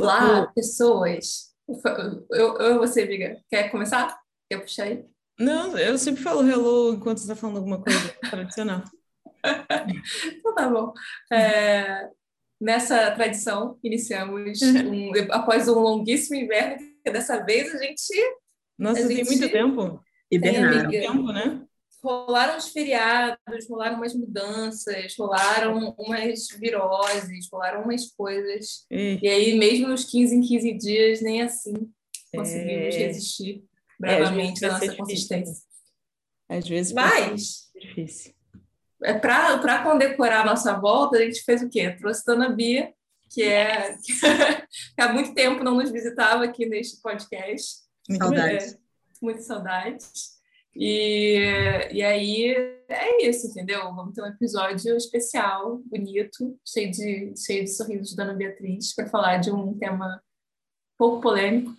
Olá, 0.00 0.46
pessoas. 0.54 1.50
Eu, 2.30 2.56
eu 2.56 2.78
você, 2.78 3.02
amiga, 3.02 3.38
quer 3.50 3.70
começar? 3.70 4.18
Quer 4.50 4.60
puxar 4.60 4.84
aí? 4.84 5.04
Não, 5.38 5.76
eu 5.76 5.98
sempre 5.98 6.22
falo 6.22 6.40
hello 6.40 6.94
enquanto 6.94 7.18
você 7.18 7.24
está 7.24 7.36
falando 7.36 7.58
alguma 7.58 7.82
coisa 7.82 7.98
tradicional. 8.30 8.82
então 10.24 10.54
tá 10.54 10.70
bom. 10.70 10.94
É, 11.30 12.08
nessa 12.58 13.10
tradição, 13.10 13.78
iniciamos 13.84 14.62
um, 14.62 15.12
após 15.32 15.68
um 15.68 15.78
longuíssimo 15.78 16.36
inverno, 16.40 16.78
que 17.04 17.12
dessa 17.12 17.44
vez 17.44 17.74
a 17.74 17.78
gente. 17.78 18.38
Nossa, 18.78 19.04
a 19.04 19.06
tem 19.06 19.16
gente, 19.18 19.26
muito 19.28 19.52
tempo. 19.52 20.02
Hibernaram. 20.32 20.90
Tem, 20.90 21.00
tempo, 21.02 21.24
né? 21.24 21.62
Rolaram 22.02 22.56
os 22.56 22.68
feriados, 22.68 23.68
rolaram 23.68 23.96
umas 23.96 24.14
mudanças, 24.14 25.14
rolaram 25.18 25.94
umas 25.98 26.48
viroses, 26.58 27.48
rolaram 27.52 27.82
umas 27.82 28.10
coisas. 28.12 28.86
E, 28.90 29.18
E 29.22 29.28
aí, 29.28 29.54
mesmo 29.58 29.88
nos 29.88 30.04
15 30.04 30.34
em 30.34 30.40
15 30.40 30.72
dias, 30.78 31.20
nem 31.20 31.42
assim 31.42 31.74
conseguimos 32.34 32.94
É. 32.94 32.98
resistir 33.06 33.64
É, 34.02 34.18
bravamente 34.18 34.60
vezes 34.60 34.62
à 34.62 34.68
nossa 34.68 34.80
difícil, 34.86 35.04
consistência. 35.04 35.54
às 36.48 36.66
vezes 36.68 36.92
Mas, 36.92 37.70
é 37.76 37.80
difícil. 37.80 38.32
é 39.04 39.14
para 39.14 39.82
condecorar 39.82 40.42
a 40.42 40.50
nossa 40.50 40.72
volta, 40.78 41.18
a 41.18 41.24
gente 41.24 41.42
fez 41.42 41.60
o 41.62 41.68
quê? 41.68 41.90
Trouxe 41.90 42.24
Dona 42.24 42.48
Bia, 42.50 42.94
que 43.30 43.42
é 43.42 43.94
que 44.96 45.00
há 45.00 45.12
muito 45.12 45.34
tempo 45.34 45.62
não 45.62 45.74
nos 45.74 45.90
visitava 45.90 46.44
aqui 46.44 46.64
neste 46.66 47.00
podcast. 47.02 47.80
Muito 48.08 48.22
Saudades. 48.24 48.72
É, 48.74 48.78
muitas 49.20 49.44
saudades. 49.46 50.39
E, 50.74 51.36
e 51.92 52.02
aí 52.02 52.54
é 52.88 53.26
isso, 53.28 53.48
entendeu? 53.48 53.82
Vamos 53.94 54.14
ter 54.14 54.22
um 54.22 54.26
episódio 54.26 54.96
especial, 54.96 55.78
bonito, 55.86 56.58
cheio 56.66 56.90
de, 56.90 57.34
cheio 57.36 57.64
de 57.64 57.70
sorrisos 57.70 58.10
de 58.10 58.16
Dona 58.16 58.34
Beatriz, 58.34 58.94
para 58.94 59.08
falar 59.08 59.38
de 59.38 59.50
um 59.50 59.76
tema 59.78 60.22
pouco 60.98 61.20
polêmico. 61.20 61.74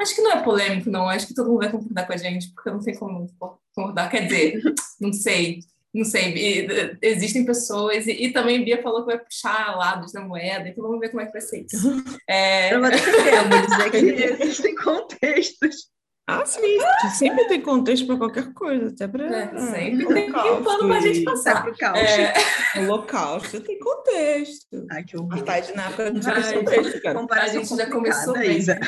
Acho 0.00 0.14
que 0.14 0.22
não 0.22 0.32
é 0.32 0.42
polêmico, 0.42 0.90
não. 0.90 1.08
Acho 1.08 1.26
que 1.26 1.34
todo 1.34 1.48
mundo 1.48 1.60
vai 1.60 1.70
concordar 1.70 2.06
com 2.06 2.12
a 2.12 2.16
gente, 2.16 2.52
porque 2.54 2.70
não 2.70 2.80
tem 2.80 2.96
como 2.96 3.30
concordar. 3.74 4.10
Quer 4.10 4.26
dizer, 4.26 4.62
não 5.00 5.12
sei. 5.12 5.60
Não 5.92 6.04
sei, 6.04 6.68
existem 7.02 7.44
pessoas, 7.44 8.06
e, 8.06 8.12
e 8.12 8.32
também 8.32 8.64
Bia 8.64 8.80
falou 8.80 9.00
que 9.00 9.06
vai 9.06 9.18
puxar 9.18 9.76
lados 9.76 10.12
da 10.12 10.20
moeda, 10.20 10.68
então 10.68 10.84
vamos 10.84 11.00
ver 11.00 11.08
como 11.08 11.20
é 11.20 11.26
que 11.26 11.32
vai 11.32 11.40
ser 11.40 11.66
isso. 11.66 11.76
É, 12.30 12.72
Eu 12.72 12.80
vou 12.80 12.90
dizer 12.90 13.90
que 13.90 14.42
existem 14.44 14.76
contextos. 14.76 15.90
Ah, 16.30 16.46
sim, 16.46 16.78
sempre 17.18 17.44
tem 17.48 17.60
contexto 17.60 18.06
para 18.06 18.16
qualquer 18.16 18.52
coisa, 18.52 18.88
até 18.88 19.08
para 19.08 19.24
É, 19.24 19.58
sempre 19.72 20.06
tem 20.06 20.30
um 20.30 20.62
pano 20.62 20.88
pra 20.88 21.00
gente 21.00 21.24
passar. 21.24 21.62
Pro 21.64 21.76
caos. 21.76 21.98
É, 21.98 22.32
Holocausto 22.80 23.60
tem 23.60 23.78
contexto. 23.78 24.86
Ai, 24.90 25.04
que 25.04 25.16
horror. 25.16 25.32
Apartheid 25.32 25.74
na 25.76 25.86
África 25.86 26.10
não 26.10 26.20
tinha 26.20 26.52
contexto, 26.58 27.02
cara. 27.02 27.26
A 27.30 27.48
gente 27.48 27.76
já 27.76 27.90
começou 27.90 28.34
bem. 28.34 28.56
Isa. 28.56 28.78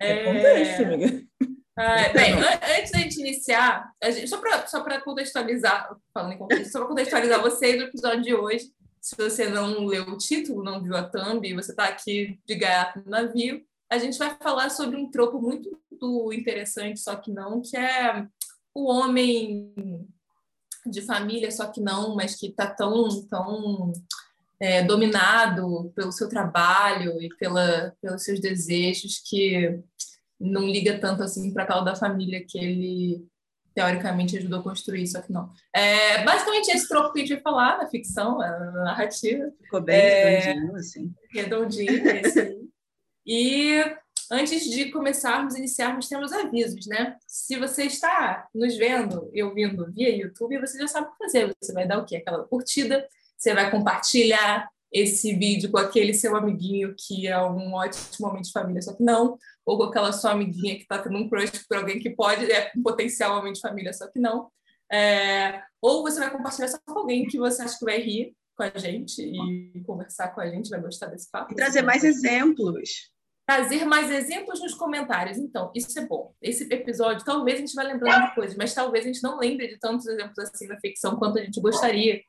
É 0.00 0.24
contexto, 0.24 0.82
amiga. 0.82 1.22
Ah, 1.76 2.08
bem, 2.14 2.32
an- 2.34 2.60
antes 2.78 2.92
da 2.92 2.98
gente 3.00 3.20
iniciar, 3.20 3.90
a 4.02 4.10
gente- 4.10 4.28
só 4.28 4.38
para 4.38 4.64
só 4.66 4.80
pra 4.82 5.00
contextualizar, 5.00 5.88
falando 6.12 6.32
em 6.34 6.38
contexto, 6.38 6.70
só 6.70 6.78
para 6.78 6.88
contextualizar 6.88 7.42
vocês 7.42 7.76
do 7.78 7.84
episódio 7.84 8.22
de 8.22 8.32
hoje, 8.34 8.66
se 9.00 9.16
você 9.16 9.48
não 9.48 9.84
leu 9.84 10.04
o 10.04 10.16
título, 10.16 10.62
não 10.62 10.80
viu 10.80 10.96
a 10.96 11.02
thumb, 11.02 11.44
e 11.46 11.52
você 11.52 11.72
está 11.72 11.84
aqui 11.86 12.38
de 12.46 12.54
gaiato 12.54 13.02
no 13.04 13.10
navio, 13.10 13.60
a 13.94 13.98
gente 14.06 14.18
vai 14.18 14.36
falar 14.40 14.70
sobre 14.70 14.96
um 14.96 15.10
tropo 15.10 15.40
muito 15.40 15.80
interessante, 16.32 17.00
só 17.00 17.16
que 17.16 17.30
não, 17.30 17.60
que 17.62 17.76
é 17.76 18.26
o 18.74 18.90
homem 18.90 19.72
de 20.86 21.00
família, 21.02 21.50
só 21.50 21.66
que 21.66 21.80
não, 21.80 22.14
mas 22.14 22.34
que 22.34 22.48
está 22.48 22.66
tão, 22.66 23.22
tão 23.26 23.92
é, 24.60 24.82
dominado 24.82 25.92
pelo 25.94 26.12
seu 26.12 26.28
trabalho 26.28 27.20
e 27.22 27.28
pela, 27.36 27.94
pelos 28.02 28.22
seus 28.22 28.40
desejos 28.40 29.22
que 29.24 29.80
não 30.38 30.66
liga 30.66 30.98
tanto 30.98 31.22
assim 31.22 31.52
para 31.52 31.62
aquela 31.62 31.82
da 31.82 31.96
família 31.96 32.44
que 32.46 32.58
ele 32.58 33.26
teoricamente 33.74 34.36
ajudou 34.36 34.60
a 34.60 34.62
construir, 34.62 35.06
só 35.06 35.20
que 35.20 35.32
não. 35.32 35.50
É 35.74 36.22
basicamente 36.22 36.68
esse 36.70 36.88
troco 36.88 37.12
que 37.12 37.20
a 37.20 37.22
gente 37.22 37.34
vai 37.34 37.42
falar 37.42 37.78
na 37.78 37.88
ficção, 37.88 38.38
na 38.38 38.70
narrativa, 38.84 39.50
Ficou 39.62 39.80
bem 39.80 39.96
É. 39.96 40.38
redondinho, 40.38 40.76
assim. 40.76 41.14
redondinho 41.32 42.08
esse 42.08 42.40
aí. 42.40 42.73
E 43.26 43.82
antes 44.30 44.64
de 44.64 44.90
começarmos, 44.90 45.54
iniciarmos, 45.54 46.08
temos 46.08 46.32
avisos, 46.32 46.86
né? 46.86 47.16
Se 47.26 47.58
você 47.58 47.84
está 47.84 48.48
nos 48.54 48.76
vendo 48.76 49.30
e 49.32 49.42
ouvindo 49.42 49.90
via 49.92 50.14
YouTube, 50.14 50.60
você 50.60 50.78
já 50.78 50.86
sabe 50.86 51.08
o 51.08 51.10
que 51.12 51.24
fazer. 51.24 51.54
Você 51.60 51.72
vai 51.72 51.86
dar 51.86 51.98
o 51.98 52.04
quê? 52.04 52.16
Aquela 52.16 52.44
curtida, 52.44 53.06
você 53.36 53.54
vai 53.54 53.70
compartilhar 53.70 54.68
esse 54.92 55.34
vídeo 55.34 55.70
com 55.72 55.78
aquele 55.78 56.14
seu 56.14 56.36
amiguinho 56.36 56.94
que 56.96 57.26
é 57.26 57.36
um 57.42 57.74
ótimo 57.74 58.28
homem 58.28 58.42
de 58.42 58.52
família, 58.52 58.80
só 58.80 58.94
que 58.94 59.02
não, 59.02 59.36
ou 59.66 59.76
com 59.76 59.84
aquela 59.84 60.12
sua 60.12 60.30
amiguinha 60.30 60.76
que 60.76 60.82
está 60.82 60.98
tendo 60.98 61.18
um 61.18 61.28
crush 61.28 61.66
por 61.68 61.78
alguém 61.78 61.98
que 61.98 62.10
pode, 62.10 62.50
é 62.50 62.70
um 62.76 62.82
potencial 62.82 63.36
homem 63.36 63.52
de 63.52 63.60
família, 63.60 63.92
só 63.92 64.06
que 64.06 64.20
não. 64.20 64.48
É, 64.90 65.60
ou 65.82 66.02
você 66.02 66.20
vai 66.20 66.30
compartilhar 66.30 66.68
só 66.68 66.78
com 66.86 66.96
alguém 66.96 67.26
que 67.26 67.38
você 67.38 67.62
acha 67.62 67.76
que 67.76 67.84
vai 67.84 67.98
rir 67.98 68.36
com 68.56 68.62
a 68.62 68.78
gente 68.78 69.20
e 69.20 69.82
conversar 69.84 70.28
com 70.28 70.40
a 70.40 70.48
gente, 70.48 70.70
vai 70.70 70.80
gostar 70.80 71.06
desse 71.06 71.28
papo. 71.28 71.52
E 71.52 71.56
trazer 71.56 71.82
mais 71.82 72.04
exemplos. 72.04 73.12
Trazer 73.46 73.84
mais 73.84 74.10
exemplos 74.10 74.60
nos 74.60 74.74
comentários. 74.74 75.36
Então, 75.36 75.70
isso 75.74 75.98
é 75.98 76.06
bom. 76.06 76.34
Esse 76.40 76.64
episódio, 76.72 77.24
talvez 77.24 77.56
a 77.56 77.60
gente 77.60 77.74
vá 77.74 77.82
lembrando 77.82 78.28
de 78.28 78.34
coisas, 78.34 78.56
mas 78.56 78.72
talvez 78.72 79.04
a 79.04 79.08
gente 79.08 79.22
não 79.22 79.38
lembre 79.38 79.68
de 79.68 79.78
tantos 79.78 80.06
exemplos 80.06 80.38
assim 80.38 80.66
na 80.66 80.80
ficção 80.80 81.16
quanto 81.16 81.38
a 81.38 81.44
gente 81.44 81.60
gostaria. 81.60 82.22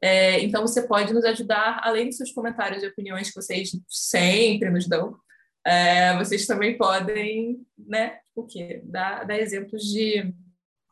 É, 0.00 0.40
então, 0.40 0.62
você 0.62 0.86
pode 0.86 1.12
nos 1.12 1.24
ajudar, 1.24 1.80
além 1.82 2.06
dos 2.08 2.16
seus 2.16 2.32
comentários 2.32 2.82
e 2.82 2.86
opiniões 2.86 3.28
que 3.28 3.34
vocês 3.34 3.70
sempre 3.88 4.70
nos 4.70 4.86
dão. 4.86 5.16
é, 5.66 6.16
vocês 6.18 6.46
também 6.46 6.76
podem, 6.76 7.66
né, 7.76 8.20
o 8.34 8.46
quê? 8.46 8.80
Dar, 8.84 9.24
dar 9.24 9.38
exemplos 9.38 9.82
de 9.82 10.32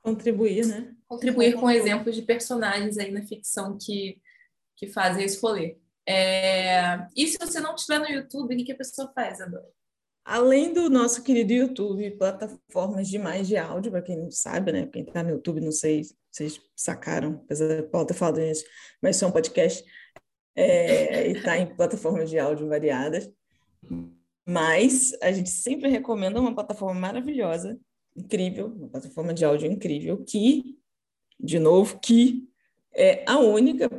Contribuir, 0.05 0.67
né? 0.67 0.95
contribuir 1.09 1.55
com 1.55 1.71
exemplos 1.71 2.15
de 2.15 2.21
personagens 2.21 2.99
aí 2.99 3.11
na 3.11 3.23
ficção 3.23 3.79
que, 3.81 4.21
que 4.77 4.87
fazem 4.87 5.25
esse 5.25 5.41
rolê. 5.41 5.79
É, 6.07 7.07
E 7.17 7.27
se 7.27 7.39
você 7.39 7.61
não 7.61 7.75
estiver 7.75 7.99
no 7.99 8.09
YouTube, 8.09 8.55
o 8.55 8.65
que 8.65 8.73
a 8.73 8.77
pessoa 8.77 9.11
faz, 9.15 9.41
Adora? 9.41 9.69
Além 10.25 10.73
do 10.73 10.89
nosso 10.89 11.23
querido 11.23 11.53
YouTube, 11.53 12.11
plataformas 12.13 13.09
demais 13.09 13.47
de 13.47 13.59
áudio, 13.59 13.93
para 13.93 14.01
quem 14.01 14.17
não 14.17 14.31
sabe, 14.31 14.73
né? 14.73 14.87
Quem 14.87 15.03
está 15.03 15.23
no 15.23 15.31
YouTube, 15.31 15.61
não 15.61 15.73
sei 15.73 16.05
se 16.05 16.17
vocês 16.31 16.61
sacaram, 16.75 17.43
apesar 17.45 17.83
de 17.83 17.89
Paulo 17.89 18.07
ter 18.07 18.15
falado 18.15 18.41
isso, 18.41 18.65
mas 19.03 19.23
um 19.23 19.31
podcast 19.31 19.85
é, 20.57 21.29
e 21.29 21.33
está 21.33 21.59
em 21.59 21.75
plataformas 21.75 22.31
de 22.31 22.39
áudio 22.39 22.69
variadas. 22.69 23.31
Mas 24.47 25.13
a 25.23 25.31
gente 25.31 25.51
sempre 25.51 25.91
recomenda 25.91 26.41
uma 26.41 26.55
plataforma 26.55 26.99
maravilhosa, 26.99 27.79
incrível, 28.17 28.69
uma 28.69 28.89
plataforma 28.89 29.35
de 29.35 29.45
áudio 29.45 29.71
incrível, 29.71 30.25
que, 30.25 30.79
de 31.39 31.59
novo, 31.59 31.99
que 32.01 32.49
é 32.95 33.25
a 33.27 33.39
única, 33.39 33.91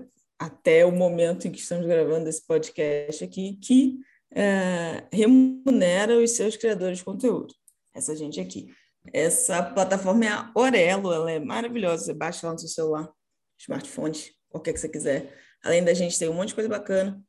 até 0.45 0.85
o 0.85 0.91
momento 0.91 1.47
em 1.47 1.51
que 1.51 1.59
estamos 1.59 1.85
gravando 1.87 2.29
esse 2.29 2.45
podcast 2.45 3.23
aqui, 3.23 3.57
que 3.61 3.99
é, 4.31 5.03
remunera 5.11 6.17
os 6.17 6.31
seus 6.31 6.55
criadores 6.55 6.99
de 6.99 7.03
conteúdo. 7.03 7.53
Essa 7.93 8.15
gente 8.15 8.39
aqui. 8.39 8.69
Essa 9.11 9.63
plataforma 9.63 10.25
é 10.25 10.29
a 10.29 10.51
Orelo, 10.55 11.11
ela 11.11 11.31
é 11.31 11.39
maravilhosa. 11.39 12.05
Você 12.05 12.13
baixa 12.13 12.45
lá 12.45 12.53
no 12.53 12.59
seu 12.59 12.69
celular, 12.69 13.09
smartphone, 13.57 14.17
qualquer 14.49 14.73
que 14.73 14.79
você 14.79 14.89
quiser. 14.89 15.33
Além 15.63 15.83
da 15.83 15.93
gente 15.93 16.17
ter 16.17 16.29
um 16.29 16.33
monte 16.33 16.49
de 16.49 16.55
coisa 16.55 16.69
bacana, 16.69 17.19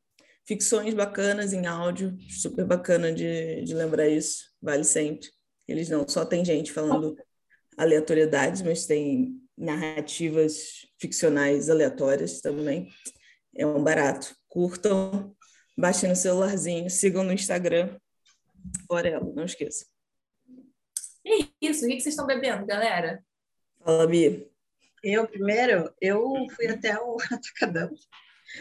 ficções 0.45 0.93
bacanas 0.93 1.53
em 1.53 1.65
áudio, 1.65 2.15
super 2.29 2.65
bacana 2.65 3.11
de, 3.11 3.63
de 3.63 3.73
lembrar 3.73 4.07
isso, 4.07 4.45
vale 4.61 4.83
sempre. 4.83 5.27
Eles 5.67 5.89
não 5.89 6.07
só 6.07 6.23
tem 6.23 6.45
gente 6.45 6.71
falando 6.71 7.17
aleatoriedades, 7.77 8.61
mas 8.61 8.85
tem 8.85 9.41
narrativas 9.57 10.86
ficcionais 10.99 11.69
aleatórias 11.69 12.41
também. 12.41 12.89
É 13.55 13.65
um 13.65 13.83
barato. 13.83 14.35
Curtam, 14.47 15.35
baixem 15.77 16.09
no 16.09 16.15
celularzinho, 16.15 16.89
sigam 16.89 17.23
no 17.23 17.33
Instagram. 17.33 17.97
Orelo, 18.89 19.33
não 19.33 19.45
esqueça. 19.45 19.85
E 21.25 21.43
é 21.43 21.47
isso, 21.61 21.85
o 21.85 21.87
que 21.89 21.99
vocês 21.99 22.07
estão 22.07 22.25
bebendo, 22.25 22.65
galera? 22.65 23.23
Fala, 23.83 24.07
Bia. 24.07 24.47
Eu, 25.03 25.27
primeiro, 25.27 25.93
eu 26.01 26.33
fui 26.55 26.67
até 26.67 26.97
o 26.99 27.17
Atacadão. 27.31 27.93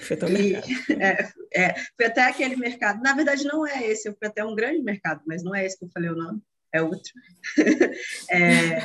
Foi 0.02 0.16
tão 0.16 0.28
E- 0.28 0.32
mercado. 0.32 0.66
É, 1.00 1.62
é, 1.62 1.74
fui 1.96 2.04
até 2.06 2.22
aquele 2.22 2.56
mercado. 2.56 3.00
Na 3.02 3.14
verdade, 3.14 3.44
não 3.44 3.66
é 3.66 3.86
esse. 3.86 4.08
Eu 4.08 4.16
fui 4.18 4.26
até 4.28 4.44
um 4.44 4.54
grande 4.54 4.82
mercado, 4.82 5.22
mas 5.26 5.42
não 5.42 5.54
é 5.54 5.64
esse 5.64 5.78
que 5.78 5.84
eu 5.84 5.90
falei 5.90 6.10
o 6.10 6.16
nome. 6.16 6.42
É 6.72 6.82
outro. 6.82 7.12
É, 8.30 8.80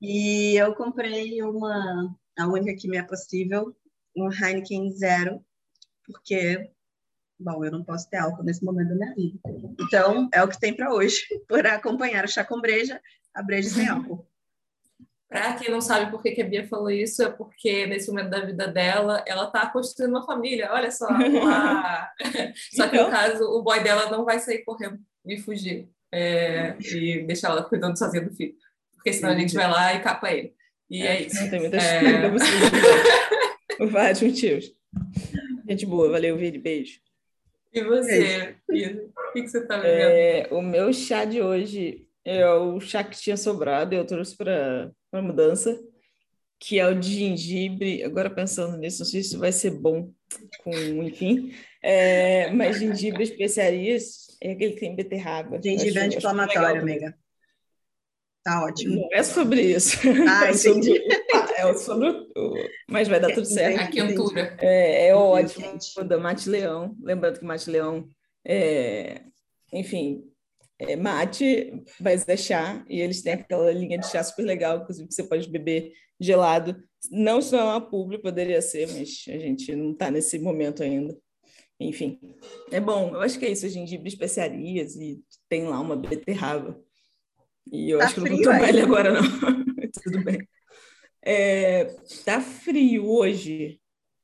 e 0.00 0.54
eu 0.56 0.74
comprei 0.74 1.42
uma, 1.42 2.14
a 2.38 2.46
única 2.46 2.74
que 2.74 2.88
me 2.88 2.96
é 2.96 3.02
possível, 3.02 3.74
um 4.16 4.30
Heineken 4.32 4.92
Zero, 4.92 5.44
porque, 6.04 6.70
bom, 7.38 7.64
eu 7.64 7.70
não 7.70 7.84
posso 7.84 8.08
ter 8.08 8.18
álcool 8.18 8.44
nesse 8.44 8.64
momento 8.64 8.90
da 8.90 8.94
minha 8.94 9.14
vida. 9.14 9.38
Então, 9.80 10.28
é 10.32 10.42
o 10.42 10.48
que 10.48 10.58
tem 10.58 10.74
para 10.74 10.92
hoje, 10.92 11.22
para 11.48 11.74
acompanhar 11.74 12.24
o 12.24 12.28
chá 12.28 12.44
com 12.44 12.60
breja, 12.60 13.00
a 13.34 13.42
breja 13.42 13.70
sem 13.70 13.88
álcool. 13.88 14.26
Para 15.28 15.52
quem 15.54 15.70
não 15.70 15.80
sabe 15.80 16.10
por 16.10 16.22
que, 16.22 16.40
a 16.40 16.44
Bia 16.44 16.66
falou 16.66 16.90
isso, 16.90 17.22
é 17.22 17.28
porque 17.28 17.86
nesse 17.86 18.08
momento 18.08 18.30
da 18.30 18.46
vida 18.46 18.66
dela, 18.66 19.22
ela 19.26 19.44
está 19.44 19.68
construindo 19.68 20.12
uma 20.12 20.24
família. 20.24 20.72
Olha 20.72 20.90
só. 20.90 21.06
só 22.74 22.88
que 22.88 22.96
no 22.96 23.02
então? 23.02 23.10
caso, 23.10 23.44
o 23.44 23.62
boy 23.62 23.82
dela 23.82 24.10
não 24.10 24.24
vai 24.24 24.38
sair 24.38 24.64
correndo 24.64 24.98
e 25.26 25.36
fugir. 25.38 25.86
É, 26.10 26.74
e 26.80 27.26
deixar 27.26 27.50
ela 27.50 27.62
cuidando 27.62 27.98
sozinha 27.98 28.24
do 28.24 28.34
filho. 28.34 28.54
Porque 29.08 29.12
senão 29.14 29.30
a 29.30 29.38
gente 29.38 29.54
vai 29.54 29.70
lá 29.70 29.94
e 29.94 30.00
capa 30.00 30.30
ele. 30.32 30.52
E 30.90 31.02
é, 31.02 31.16
é 31.16 31.22
isso. 31.22 31.40
Não 31.42 31.50
tem 31.50 31.60
muita 31.60 31.76
é... 31.76 32.30
Vários 33.86 34.20
motivos. 34.22 34.74
Gente 35.68 35.86
boa, 35.86 36.10
valeu, 36.10 36.36
Vini. 36.36 36.58
Beijo. 36.58 37.00
E 37.72 37.82
você, 37.82 38.56
O 38.68 38.72
que, 39.32 39.42
que 39.42 39.48
você 39.48 39.58
está 39.58 39.76
vendo? 39.76 39.86
É, 39.86 40.48
o 40.50 40.60
meu 40.62 40.92
chá 40.92 41.24
de 41.24 41.40
hoje 41.40 42.06
é 42.24 42.46
o 42.50 42.80
chá 42.80 43.04
que 43.04 43.18
tinha 43.18 43.36
sobrado, 43.36 43.94
eu 43.94 44.04
trouxe 44.04 44.36
para 44.36 44.90
a 45.12 45.22
mudança, 45.22 45.78
que 46.58 46.78
é 46.78 46.86
o 46.86 46.94
de 46.94 47.14
gengibre. 47.14 48.02
Agora 48.02 48.30
pensando 48.30 48.76
nisso, 48.78 49.00
não 49.00 49.06
sei 49.06 49.22
se 49.22 49.36
vai 49.36 49.52
ser 49.52 49.70
bom 49.70 50.10
com, 50.64 50.72
enfim. 51.02 51.54
É, 51.82 52.50
mas 52.50 52.78
gengibre 52.78 53.22
especiarias 53.22 54.36
é 54.42 54.52
aquele 54.52 54.72
que 54.72 54.80
tem 54.80 54.96
beterraba. 54.96 55.60
Gengibre 55.62 56.00
anti-inflamatório, 56.00 56.80
amiga. 56.80 57.14
Tá 58.48 58.64
ótimo. 58.64 58.96
Não 58.96 59.08
é 59.12 59.22
sobre 59.22 59.60
isso. 59.60 59.98
Ah, 60.26 60.48
é 60.48 60.54
sobre, 60.54 60.90
é 61.58 61.74
sobre 61.74 62.08
o, 62.08 62.54
mas 62.88 63.06
vai 63.06 63.20
dar 63.20 63.34
tudo 63.34 63.44
certo. 63.44 63.78
A 63.78 63.86
quentura. 63.88 64.56
É, 64.58 65.08
é 65.08 65.14
ótimo. 65.14 65.78
Da 66.06 66.16
Mate 66.16 66.48
Leão. 66.48 66.96
Lembrando 67.02 67.38
que 67.38 67.44
Mate 67.44 67.68
Leão, 67.68 68.08
é, 68.46 69.20
enfim, 69.70 70.24
é 70.78 70.96
mate, 70.96 71.74
mas 72.00 72.26
é 72.26 72.38
chá. 72.38 72.82
E 72.88 73.02
eles 73.02 73.20
têm 73.20 73.34
aquela 73.34 73.70
linha 73.70 73.98
de 73.98 74.10
chá 74.10 74.24
super 74.24 74.44
legal, 74.44 74.78
inclusive, 74.78 75.08
que 75.08 75.14
você 75.14 75.24
pode 75.24 75.46
beber 75.50 75.92
gelado. 76.18 76.74
Não 77.10 77.42
só 77.42 77.58
é 77.58 77.64
uma 77.64 77.80
publi, 77.82 78.16
poderia 78.16 78.62
ser, 78.62 78.88
mas 78.94 79.24
a 79.28 79.38
gente 79.38 79.76
não 79.76 79.92
está 79.92 80.10
nesse 80.10 80.38
momento 80.38 80.82
ainda. 80.82 81.14
Enfim, 81.78 82.18
é 82.72 82.80
bom. 82.80 83.10
Eu 83.14 83.20
acho 83.20 83.38
que 83.38 83.44
é 83.44 83.50
isso, 83.50 83.68
gengibre, 83.68 84.08
especiarias 84.08 84.96
e 84.96 85.22
tem 85.50 85.64
lá 85.64 85.78
uma 85.78 85.96
beterraba. 85.96 86.82
E 87.72 87.90
eu 87.90 87.98
tá 87.98 88.04
acho 88.04 88.14
que 88.14 88.20
não 88.20 88.36
vou 88.36 88.42
tomar 88.42 88.68
ele 88.68 88.80
agora, 88.80 89.12
não. 89.12 89.22
Tudo 90.02 90.24
bem. 90.24 90.46
É, 91.24 91.84
tá 92.24 92.40
frio 92.40 93.08
hoje. 93.08 93.80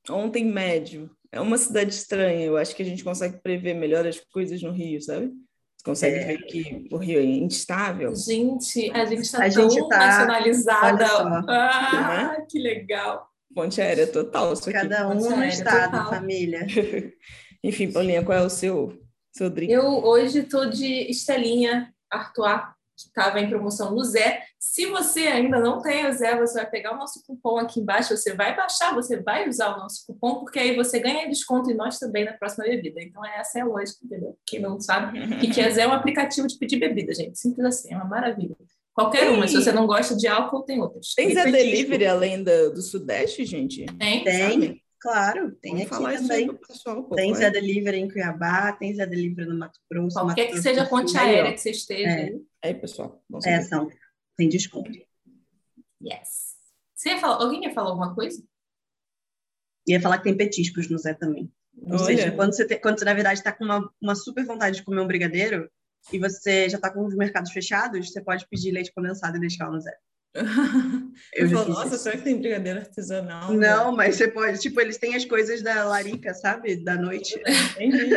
Ontem, 0.08 0.44
médio. 0.44 1.11
É 1.31 1.41
uma 1.41 1.58
cidade 1.58 1.91
estranha. 1.93 2.46
Eu 2.46 2.56
acho 2.56 2.75
que 2.75 2.82
a 2.82 2.87
gente 2.87 3.02
consegue 3.02 3.43
prever 3.43 3.75
melhor 3.75 4.06
as 4.06 4.20
coisas 4.20 4.62
no 4.62 4.73
Rio, 4.73 5.00
sabe? 5.00 5.26
Você 5.76 5.85
consegue 5.85 6.17
é. 6.17 6.26
ver 6.26 6.38
que 6.46 6.88
o 6.93 6.96
Rio 6.96 7.19
é 7.19 7.25
instável. 7.25 8.14
Gente, 8.14 8.91
a 8.93 9.05
gente 9.05 9.23
está 9.23 9.50
tão 9.50 9.69
gente 9.70 9.88
tá... 9.88 9.99
nacionalizada. 9.99 11.06
Ah, 11.49 12.37
é? 12.38 12.46
que 12.49 12.58
legal. 12.58 13.29
Ponte 13.55 13.81
aérea 13.81 14.06
total. 14.06 14.52
Isso 14.52 14.70
Cada 14.70 15.08
um 15.08 15.14
no 15.14 15.44
estado, 15.44 15.93
total. 15.93 16.11
família. 16.11 16.67
Enfim, 17.62 17.91
Paulinha, 17.91 18.23
qual 18.23 18.38
é 18.38 18.43
o 18.43 18.50
seu, 18.50 18.99
seu 19.32 19.49
drink? 19.49 19.73
Eu 19.73 19.85
hoje 19.85 20.41
estou 20.41 20.69
de 20.69 21.11
Estelinha 21.11 21.93
Artois, 22.11 22.61
que 22.96 23.08
estava 23.08 23.41
em 23.41 23.49
promoção 23.49 23.94
no 23.94 24.05
Zé. 24.05 24.43
Se 24.58 24.87
você 24.87 25.26
ainda 25.26 25.58
não 25.58 25.81
tem 25.81 26.06
o 26.06 26.12
Zé, 26.12 26.38
você 26.38 26.55
vai 26.55 26.70
pegar 26.70 26.94
o 26.94 26.96
nosso 26.96 27.23
cupom 27.26 27.58
aqui 27.58 27.81
embaixo, 27.81 28.17
você 28.17 28.35
vai 28.35 28.56
baixar, 28.56 28.94
você 28.94 29.20
vai 29.20 29.49
usar 29.49 29.75
o 29.75 29.79
nosso 29.79 30.06
cupom, 30.06 30.41
porque 30.41 30.58
aí 30.58 30.75
você 30.75 30.99
ganha 30.99 31.29
desconto 31.29 31.70
e 31.70 31.75
nós 31.75 31.99
também 31.99 32.25
na 32.25 32.32
próxima 32.32 32.64
bebida. 32.64 33.02
Então, 33.02 33.25
essa 33.25 33.58
é 33.58 33.62
a 33.62 33.67
lógica, 33.67 33.99
entendeu? 34.05 34.38
Quem 34.46 34.61
não 34.61 34.81
sabe, 34.81 35.19
e 35.44 35.50
que 35.50 35.61
é 35.61 35.70
Zé 35.70 35.82
é 35.82 35.88
um 35.88 35.93
aplicativo 35.93 36.46
de 36.46 36.56
pedir 36.56 36.79
bebida, 36.79 37.12
gente. 37.14 37.38
Simples 37.38 37.67
assim, 37.67 37.93
é 37.93 37.96
uma 37.96 38.06
maravilha. 38.06 38.56
Qualquer 38.94 39.26
tem. 39.26 39.31
uma, 39.31 39.49
se 39.49 39.56
você 39.56 39.73
não 39.73 39.88
gosta 39.88 40.17
de 40.17 40.29
álcool, 40.29 40.62
tem 40.62 40.81
outras. 40.81 41.14
Tem 41.14 41.35
Zé 41.35 41.50
Delivery 41.50 42.06
além 42.06 42.44
do, 42.44 42.73
do 42.73 42.81
Sudeste, 42.81 43.44
gente? 43.44 43.85
Tem. 43.99 44.23
Tem. 44.23 44.81
Claro, 45.05 45.53
tem 45.56 45.85
Vamos 45.85 46.06
aqui 46.06 46.17
também. 46.17 46.56
Pessoal, 46.56 47.05
pô, 47.05 47.15
tem 47.15 47.35
Zé 47.35 47.51
Delivery 47.51 47.99
em 47.99 48.09
Cuiabá, 48.09 48.73
tem 48.73 48.95
Zé 48.95 49.05
Delivery 49.05 49.47
no 49.47 49.59
Mato 49.59 49.79
Grosso. 49.91 50.19
Qualquer 50.19 50.47
que 50.47 50.62
seja 50.62 50.85
a 50.85 50.89
ponte 50.89 51.15
aérea 51.19 51.53
que 51.53 51.59
você 51.59 51.73
esteja. 51.73 52.09
É. 52.09 52.33
Aí, 52.62 52.73
pessoal. 52.73 53.23
É, 53.45 53.61
são, 53.61 53.91
tem 54.35 54.49
desconto. 54.49 54.91
Yes. 56.03 56.55
Você 56.95 57.11
ia 57.11 57.19
falar, 57.19 57.35
alguém 57.35 57.62
ia 57.65 57.75
falar 57.75 57.91
alguma 57.91 58.15
coisa? 58.15 58.43
Ia 59.87 60.01
falar 60.01 60.17
que 60.17 60.25
tem 60.25 60.39
petiscos 60.39 60.89
no 60.89 60.97
Zé 60.97 61.12
também. 61.12 61.53
Ou 61.83 61.99
Olha. 61.99 62.05
seja, 62.06 62.33
quando 62.33 62.56
você, 62.56 62.67
te, 62.67 62.79
quando 62.79 62.99
você, 62.99 63.05
na 63.05 63.12
verdade, 63.12 63.41
está 63.41 63.53
com 63.53 63.67
uma, 63.67 63.93
uma 64.01 64.15
super 64.15 64.47
vontade 64.47 64.79
de 64.79 64.85
comer 64.85 65.03
um 65.03 65.06
brigadeiro 65.06 65.71
e 66.15 66.19
você 66.19 66.67
já 66.67 66.79
está 66.79 66.91
com 66.91 67.05
os 67.05 67.15
mercados 67.15 67.53
fechados, 67.53 68.11
você 68.11 68.23
pode 68.23 68.49
pedir 68.49 68.73
leite 68.73 68.91
condensado 68.95 69.37
e 69.37 69.41
deixar 69.41 69.71
no 69.71 69.79
Zé. 69.79 69.95
Eu 71.32 71.48
falo, 71.48 71.69
nossa, 71.69 71.96
será 71.96 72.16
que 72.16 72.25
tem 72.25 72.38
brigadeiro 72.38 72.81
artesanal? 72.81 73.52
Não, 73.52 73.90
né? 73.90 73.96
mas 73.96 74.16
você 74.16 74.28
pode, 74.28 74.58
tipo, 74.58 74.81
eles 74.81 74.98
têm 74.98 75.14
as 75.14 75.25
coisas 75.25 75.62
da 75.62 75.84
larica, 75.84 76.34
sabe? 76.34 76.76
Da 76.76 76.96
noite. 76.96 77.40
Entendi. 77.78 78.10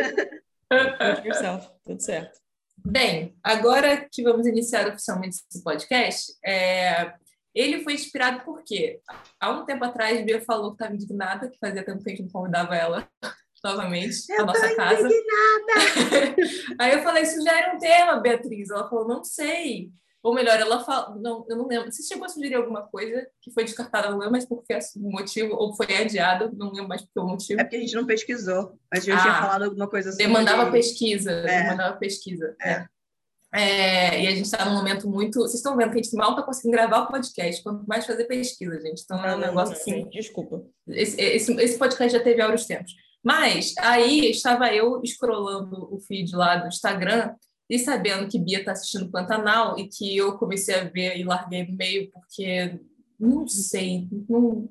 Tudo 1.84 2.02
certo. 2.02 2.38
Bem, 2.84 3.36
agora 3.42 4.08
que 4.10 4.22
vamos 4.22 4.46
iniciar 4.46 4.88
oficialmente 4.88 5.36
esse 5.50 5.62
podcast, 5.62 6.32
é... 6.44 7.12
ele 7.54 7.82
foi 7.82 7.94
inspirado 7.94 8.44
por 8.44 8.62
quê? 8.64 9.00
Há 9.40 9.50
um 9.50 9.64
tempo 9.64 9.84
atrás, 9.84 10.24
Bia 10.24 10.40
falou 10.40 10.70
que 10.70 10.76
estava 10.76 10.94
indignada, 10.94 11.48
que 11.48 11.58
fazia 11.58 11.84
tempo 11.84 12.02
que 12.02 12.10
a 12.10 12.14
gente 12.14 12.22
não 12.24 12.30
convidava 12.30 12.74
ela 12.74 13.08
novamente 13.64 14.32
à 14.32 14.44
nossa 14.44 14.74
casa. 14.74 15.06
Indignada. 15.06 16.36
Aí 16.78 16.92
eu 16.94 17.02
falei, 17.02 17.22
isso 17.22 17.42
já 17.42 17.58
era 17.58 17.74
um 17.74 17.78
tema, 17.78 18.20
Beatriz. 18.20 18.70
Ela 18.70 18.88
falou, 18.88 19.08
não 19.08 19.24
sei. 19.24 19.90
Ou 20.22 20.34
melhor, 20.34 20.58
ela 20.58 20.84
fala, 20.84 21.16
não, 21.16 21.46
eu 21.48 21.56
não 21.56 21.66
lembro. 21.68 21.90
Você 21.90 22.02
chegou 22.02 22.24
a 22.24 22.28
sugerir 22.28 22.56
alguma 22.56 22.82
coisa 22.82 23.26
que 23.40 23.52
foi 23.52 23.64
descartada, 23.64 24.10
não 24.10 24.18
lembro 24.18 24.32
mais 24.32 24.44
por 24.46 24.64
que 24.64 24.76
motivo, 24.96 25.54
ou 25.54 25.76
foi 25.76 25.86
adiado, 25.96 26.50
não 26.56 26.72
lembro 26.72 26.88
mais 26.88 27.02
por 27.02 27.10
que 27.12 27.20
motivo. 27.20 27.60
É 27.60 27.64
porque 27.64 27.76
a 27.76 27.80
gente 27.80 27.94
não 27.94 28.06
pesquisou. 28.06 28.76
A 28.92 28.98
gente 28.98 29.12
ah, 29.12 29.22
tinha 29.22 29.34
falado 29.34 29.62
alguma 29.64 29.88
coisa 29.88 30.10
sobre. 30.10 30.26
Demandava 30.26 30.70
pesquisa, 30.72 31.30
é. 31.30 31.62
demandava 31.62 31.96
pesquisa. 31.96 32.56
É. 32.60 32.86
É, 33.54 34.22
e 34.22 34.26
a 34.26 34.30
gente 34.30 34.44
está 34.44 34.64
num 34.64 34.74
momento 34.74 35.08
muito. 35.08 35.40
Vocês 35.40 35.54
estão 35.54 35.76
vendo 35.76 35.92
que 35.92 35.98
a 35.98 36.02
gente 36.02 36.14
mal 36.14 36.30
está 36.30 36.42
conseguindo 36.42 36.76
gravar 36.76 37.00
o 37.00 37.06
podcast, 37.06 37.62
quanto 37.62 37.86
mais 37.86 38.04
fazer 38.04 38.24
pesquisa, 38.24 38.78
gente. 38.80 39.02
Então 39.02 39.24
é 39.24 39.36
um 39.36 39.40
negócio 39.40 39.74
assim. 39.74 40.08
Desculpa. 40.10 40.62
Esse, 40.88 41.18
esse, 41.20 41.52
esse 41.54 41.78
podcast 41.78 42.18
já 42.18 42.22
teve 42.22 42.42
vários 42.42 42.66
tempos. 42.66 42.92
Mas 43.24 43.74
aí 43.78 44.30
estava 44.30 44.72
eu 44.72 45.00
escrolando 45.02 45.92
o 45.92 45.98
feed 46.00 46.34
lá 46.36 46.56
do 46.56 46.68
Instagram 46.68 47.34
e 47.68 47.78
sabendo 47.78 48.28
que 48.28 48.38
Bia 48.38 48.60
está 48.60 48.72
assistindo 48.72 49.10
Pantanal 49.10 49.78
e 49.78 49.88
que 49.88 50.16
eu 50.16 50.38
comecei 50.38 50.74
a 50.74 50.84
ver 50.84 51.18
e 51.18 51.24
larguei 51.24 51.66
no 51.66 51.76
meio 51.76 52.10
porque 52.10 52.80
não 53.18 53.48
sei. 53.48 54.06
Não. 54.28 54.68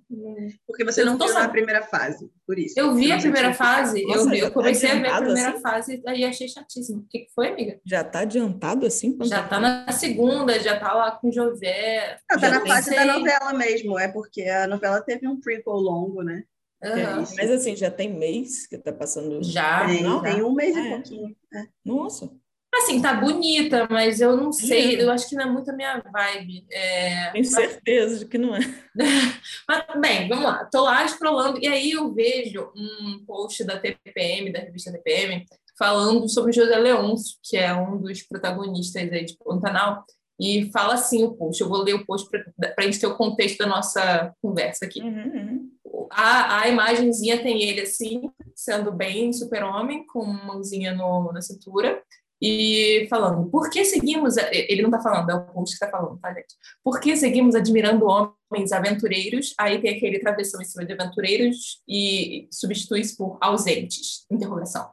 Porque 0.65 0.85
você 0.85 1.03
não 1.03 1.17
viu 1.17 1.33
na 1.33 1.49
primeira 1.49 1.83
fase, 1.83 2.31
por 2.45 2.57
isso. 2.57 2.79
Eu 2.79 2.95
vi 2.95 3.11
a 3.11 3.17
primeira 3.17 3.53
fase, 3.53 4.01
eu, 4.01 4.29
vi, 4.29 4.39
eu 4.39 4.51
comecei 4.51 4.89
a 4.89 4.95
ver 4.95 5.09
a 5.09 5.17
primeira 5.17 5.49
assim? 5.49 5.61
fase 5.61 6.01
e 6.05 6.23
achei 6.23 6.47
chatíssimo. 6.47 6.99
O 6.99 7.07
que, 7.09 7.19
que 7.19 7.33
foi, 7.33 7.49
amiga? 7.49 7.79
Já 7.85 8.01
está 8.01 8.19
adiantado 8.19 8.85
assim? 8.85 9.11
Pantanal? 9.11 9.37
Já 9.37 9.43
está 9.43 9.59
na 9.59 9.91
segunda, 9.91 10.59
já 10.59 10.75
está 10.75 10.93
lá 10.93 11.11
com 11.11 11.29
Jové. 11.29 12.17
Está 12.31 12.49
na 12.49 12.65
fase 12.65 12.95
da 12.95 13.05
novela 13.05 13.53
mesmo, 13.53 13.99
é 13.99 14.07
porque 14.07 14.43
a 14.43 14.65
novela 14.65 15.01
teve 15.01 15.27
um 15.27 15.39
prequel 15.41 15.73
longo, 15.73 16.23
né? 16.23 16.43
Uhum. 16.81 17.25
Mas 17.35 17.51
assim, 17.51 17.75
já 17.75 17.91
tem 17.91 18.13
mês 18.13 18.65
que 18.67 18.75
está 18.75 18.93
passando. 18.93 19.43
Já, 19.43 19.85
tem, 19.87 20.21
tem 20.21 20.43
um 20.43 20.53
mês 20.53 20.75
e 20.75 20.79
é. 20.79 20.89
pouquinho. 20.89 21.35
É. 21.53 21.65
Nossa. 21.83 22.31
Assim, 22.75 23.01
tá 23.01 23.13
bonita, 23.13 23.87
mas 23.89 24.21
eu 24.21 24.37
não 24.37 24.51
sei, 24.51 25.01
eu 25.01 25.09
acho 25.09 25.27
que 25.27 25.35
não 25.35 25.43
é 25.43 25.49
muito 25.49 25.71
a 25.71 25.73
minha 25.73 26.01
vibe. 26.11 26.65
É... 26.71 27.31
Tenho 27.33 27.45
certeza 27.45 28.19
de 28.19 28.25
que 28.25 28.37
não 28.37 28.55
é. 28.55 28.59
mas, 29.67 29.85
bem, 29.99 30.27
vamos 30.27 30.45
lá. 30.45 30.65
Tô 30.65 30.83
lá 30.83 31.07
scrollando, 31.07 31.59
e 31.61 31.67
aí 31.67 31.91
eu 31.91 32.13
vejo 32.13 32.71
um 32.75 33.23
post 33.25 33.63
da 33.63 33.79
TPM, 33.79 34.51
da 34.51 34.59
revista 34.59 34.91
TPM, 34.91 35.45
falando 35.77 36.27
sobre 36.27 36.51
José 36.51 36.77
Leôncio, 36.77 37.37
que 37.43 37.57
é 37.57 37.73
um 37.73 37.97
dos 37.97 38.21
protagonistas 38.23 39.11
aí 39.11 39.25
de 39.25 39.37
Pantanal, 39.37 40.03
e 40.39 40.69
fala 40.71 40.93
assim 40.93 41.23
o 41.23 41.33
post. 41.33 41.61
Eu 41.61 41.69
vou 41.69 41.81
ler 41.81 41.95
o 41.95 42.05
post 42.05 42.29
para 42.29 42.73
a 42.77 42.81
gente 42.83 42.99
ter 42.99 43.07
o 43.07 43.17
contexto 43.17 43.57
da 43.57 43.65
nossa 43.65 44.33
conversa 44.41 44.85
aqui. 44.85 45.01
Uhum. 45.01 45.69
A, 46.11 46.61
a 46.61 46.67
imagenzinha 46.67 47.41
tem 47.41 47.63
ele 47.63 47.81
assim, 47.81 48.29
sendo 48.55 48.91
bem 48.91 49.33
super-homem, 49.33 50.05
com 50.05 50.19
uma 50.19 50.43
mãozinha 50.43 50.93
no, 50.93 51.31
na 51.31 51.41
cintura, 51.41 52.01
e 52.41 53.07
falando, 53.09 53.49
por 53.49 53.69
que 53.69 53.83
seguimos, 53.83 54.37
ele 54.37 54.81
não 54.81 54.89
está 54.89 55.01
falando, 55.01 55.29
é 55.29 55.35
o 55.35 55.45
post 55.45 55.77
que 55.77 55.85
está 55.85 55.89
falando, 55.89 56.19
tá, 56.19 56.33
gente? 56.33 56.55
Por 56.83 56.99
que 56.99 57.15
seguimos 57.17 57.55
admirando 57.55 58.05
homens 58.05 58.71
aventureiros? 58.71 59.53
Aí 59.59 59.81
tem 59.81 59.95
aquele 59.95 60.19
travessão 60.19 60.61
em 60.61 60.65
cima 60.65 60.85
de 60.85 60.93
aventureiros 60.93 61.81
e 61.87 62.47
substitui-se 62.51 63.17
por 63.17 63.37
ausentes, 63.41 64.25
interrogação. 64.31 64.89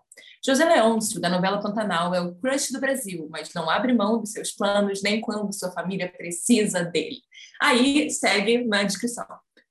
José 0.46 0.64
Leôncio, 0.64 1.20
da 1.20 1.30
novela 1.30 1.58
Pantanal, 1.58 2.14
é 2.14 2.20
o 2.20 2.34
crush 2.34 2.70
do 2.70 2.80
Brasil, 2.80 3.26
mas 3.30 3.50
não 3.54 3.70
abre 3.70 3.94
mão 3.94 4.20
dos 4.20 4.32
seus 4.32 4.52
planos 4.52 5.02
nem 5.02 5.20
quando 5.20 5.52
sua 5.54 5.70
família 5.72 6.10
precisa 6.10 6.84
dele. 6.84 7.16
Aí 7.60 8.10
segue 8.10 8.64
na 8.64 8.82
descrição, 8.82 9.26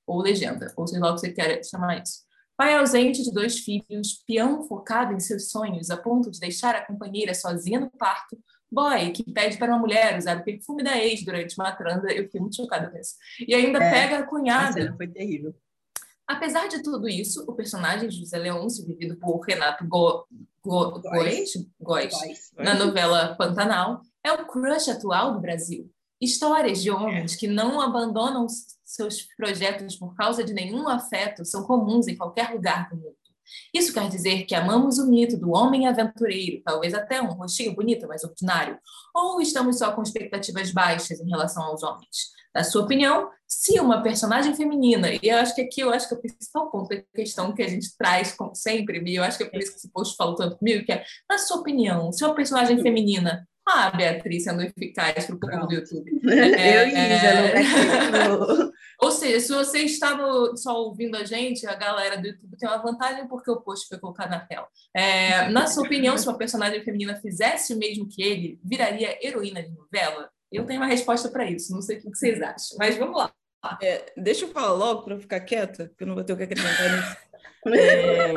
ou 0.07 0.21
legenda, 0.21 0.73
ou 0.75 0.87
seja 0.87 0.99
lá 0.99 1.11
o 1.11 1.15
que 1.15 1.21
você 1.21 1.31
quer 1.31 1.63
chamar 1.63 2.01
isso. 2.01 2.21
Pai 2.55 2.75
ausente 2.75 3.23
de 3.23 3.31
dois 3.31 3.59
filhos, 3.59 4.23
peão 4.27 4.63
focado 4.67 5.13
em 5.13 5.19
seus 5.19 5.49
sonhos 5.49 5.89
a 5.89 5.97
ponto 5.97 6.29
de 6.29 6.39
deixar 6.39 6.75
a 6.75 6.85
companheira 6.85 7.33
sozinha 7.33 7.79
no 7.79 7.89
parto, 7.89 8.37
boy 8.71 9.11
que 9.11 9.23
pede 9.31 9.57
para 9.57 9.71
uma 9.71 9.79
mulher 9.79 10.17
usar 10.17 10.37
o 10.37 10.43
perfume 10.43 10.83
da 10.83 10.97
ex 10.97 11.23
durante 11.23 11.55
uma 11.57 11.71
transa. 11.71 12.11
Eu 12.11 12.23
fiquei 12.23 12.41
muito 12.41 12.55
chocada 12.55 12.89
com 12.89 12.97
isso. 12.97 13.15
E 13.47 13.53
ainda 13.53 13.83
é, 13.83 13.91
pega 13.91 14.19
a 14.19 14.23
cunhada. 14.23 14.93
Foi 14.97 15.07
terrível. 15.07 15.55
Apesar 16.25 16.67
de 16.67 16.81
tudo 16.81 17.07
isso, 17.07 17.43
o 17.47 17.53
personagem 17.53 18.07
de 18.07 18.17
José 18.17 18.37
Leôncio, 18.37 18.85
vivido 18.85 19.17
por 19.17 19.41
Renato 19.41 19.85
Go, 19.85 20.25
Go, 20.63 21.01
Góes, 21.01 21.51
Góes, 21.79 22.13
na 22.57 22.73
novela 22.73 23.35
Pantanal, 23.35 24.01
é 24.23 24.31
o 24.31 24.47
crush 24.47 24.89
atual 24.89 25.33
do 25.33 25.41
Brasil. 25.41 25.92
Histórias 26.23 26.81
de 26.81 26.89
homens 26.89 27.35
que 27.35 27.47
não 27.47 27.81
abandonam 27.81 28.47
seus 28.85 29.23
projetos 29.35 29.97
por 29.97 30.15
causa 30.15 30.41
de 30.41 30.53
nenhum 30.53 30.87
afeto 30.87 31.43
são 31.43 31.63
comuns 31.63 32.07
em 32.07 32.15
qualquer 32.15 32.53
lugar 32.53 32.89
do 32.89 32.95
mundo. 32.95 33.17
Isso 33.73 33.93
quer 33.93 34.07
dizer 34.07 34.45
que 34.45 34.55
amamos 34.55 34.99
o 34.99 35.09
mito 35.09 35.35
do 35.35 35.51
homem 35.51 35.85
aventureiro, 35.85 36.61
talvez 36.63 36.93
até 36.93 37.21
um 37.21 37.33
rostinho 37.33 37.75
bonito, 37.75 38.07
mas 38.07 38.23
ordinário, 38.23 38.79
ou 39.13 39.41
estamos 39.41 39.77
só 39.77 39.91
com 39.91 40.01
expectativas 40.01 40.71
baixas 40.71 41.19
em 41.19 41.29
relação 41.29 41.61
aos 41.61 41.83
homens? 41.83 42.31
Na 42.55 42.63
sua 42.63 42.83
opinião, 42.83 43.29
se 43.45 43.77
uma 43.81 44.01
personagem 44.01 44.55
feminina, 44.55 45.09
e 45.11 45.19
eu 45.23 45.37
acho 45.39 45.53
que 45.53 45.61
aqui 45.61 45.81
eu 45.81 45.89
acho 45.89 46.07
que 46.07 46.15
o 46.15 46.21
principal 46.21 46.71
ponto 46.71 46.87
da 46.87 47.01
questão 47.13 47.51
que 47.51 47.63
a 47.63 47.67
gente 47.67 47.97
traz 47.97 48.33
sempre, 48.53 49.03
e 49.05 49.15
eu 49.15 49.23
acho 49.23 49.37
que 49.37 49.43
é 49.43 49.49
por 49.49 49.59
isso 49.59 49.71
que 49.71 49.77
esse 49.77 49.91
post 49.91 50.15
falou 50.15 50.35
tanto 50.35 50.55
comigo, 50.55 50.85
que 50.85 50.93
é, 50.93 51.03
na 51.29 51.37
sua 51.37 51.57
opinião, 51.57 52.13
se 52.13 52.23
uma 52.23 52.33
personagem 52.33 52.81
feminina 52.81 53.45
ah, 53.65 53.91
Beatriz 53.91 54.43
sendo 54.43 54.61
eficaz 54.61 55.25
para 55.25 55.35
o 55.35 55.39
povo 55.39 55.67
do 55.67 55.73
YouTube. 55.73 56.11
É, 56.29 56.83
eu 56.83 56.87
e 56.89 58.11
não 58.11 58.71
Ou 59.01 59.11
seja, 59.11 59.39
se 59.39 59.53
você 59.53 59.79
está 59.79 60.15
no, 60.15 60.55
só 60.57 60.81
ouvindo 60.81 61.15
a 61.15 61.23
gente, 61.23 61.65
a 61.65 61.73
galera 61.73 62.17
do 62.17 62.27
YouTube 62.27 62.57
tem 62.57 62.67
uma 62.67 62.81
vantagem 62.81 63.27
porque 63.27 63.49
o 63.49 63.61
post 63.61 63.87
foi 63.87 63.97
colocado 63.99 64.31
na 64.31 64.41
tela. 64.41 64.67
É, 64.93 65.49
na 65.49 65.67
sua 65.67 65.83
opinião, 65.83 66.17
se 66.17 66.27
uma 66.27 66.37
personagem 66.37 66.83
feminina 66.83 67.15
fizesse 67.15 67.73
o 67.73 67.77
mesmo 67.77 68.07
que 68.07 68.21
ele, 68.21 68.59
viraria 68.63 69.17
heroína 69.25 69.63
de 69.63 69.71
novela? 69.71 70.29
Eu 70.51 70.65
tenho 70.65 70.81
uma 70.81 70.87
resposta 70.87 71.29
para 71.29 71.49
isso, 71.49 71.73
não 71.73 71.81
sei 71.81 71.97
o 71.97 72.01
que 72.01 72.09
vocês 72.09 72.41
acham, 72.41 72.77
mas 72.77 72.97
vamos 72.97 73.17
lá. 73.17 73.33
É, 73.81 74.11
deixa 74.17 74.45
eu 74.45 74.49
falar 74.49 74.73
logo 74.73 75.03
para 75.03 75.19
ficar 75.19 75.39
quieta, 75.39 75.87
porque 75.87 76.03
eu 76.03 76.07
não 76.07 76.15
vou 76.15 76.23
ter 76.23 76.33
o 76.33 76.37
que 76.37 76.43
acrescentar 76.43 76.97
nisso. 76.97 77.17
É, 77.65 78.33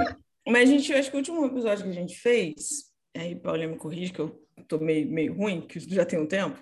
mas, 0.49 0.69
gente, 0.69 0.93
eu 0.93 0.99
acho 1.01 1.11
que 1.11 1.17
o 1.17 1.19
último 1.19 1.45
episódio 1.45 1.83
que 1.83 1.91
a 1.91 1.93
gente 1.93 2.17
fez, 2.17 2.85
aí 3.13 3.35
Paulinho 3.35 3.71
me 3.71 3.77
corrige, 3.77 4.13
que 4.13 4.21
eu 4.21 4.46
tô 4.65 4.79
meio, 4.79 5.11
meio 5.11 5.35
ruim, 5.35 5.61
que 5.61 5.79
já 5.81 6.05
tem 6.05 6.19
um 6.19 6.27
tempo, 6.27 6.59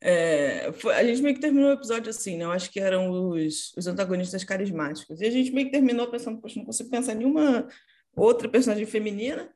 é, 0.00 0.70
foi, 0.74 0.94
a 0.94 1.04
gente 1.04 1.22
meio 1.22 1.34
que 1.34 1.40
terminou 1.40 1.70
o 1.70 1.72
episódio 1.72 2.10
assim, 2.10 2.36
né? 2.36 2.44
Eu 2.44 2.52
acho 2.52 2.70
que 2.70 2.78
eram 2.78 3.10
os, 3.10 3.72
os 3.76 3.86
antagonistas 3.86 4.44
carismáticos. 4.44 5.20
E 5.20 5.26
a 5.26 5.30
gente 5.30 5.50
meio 5.50 5.66
que 5.66 5.72
terminou 5.72 6.08
pensando, 6.08 6.40
poxa, 6.40 6.58
não 6.58 6.66
consigo 6.66 6.90
pensar 6.90 7.12
em 7.14 7.18
nenhuma 7.18 7.68
outra 8.14 8.48
personagem 8.48 8.86
feminina, 8.86 9.52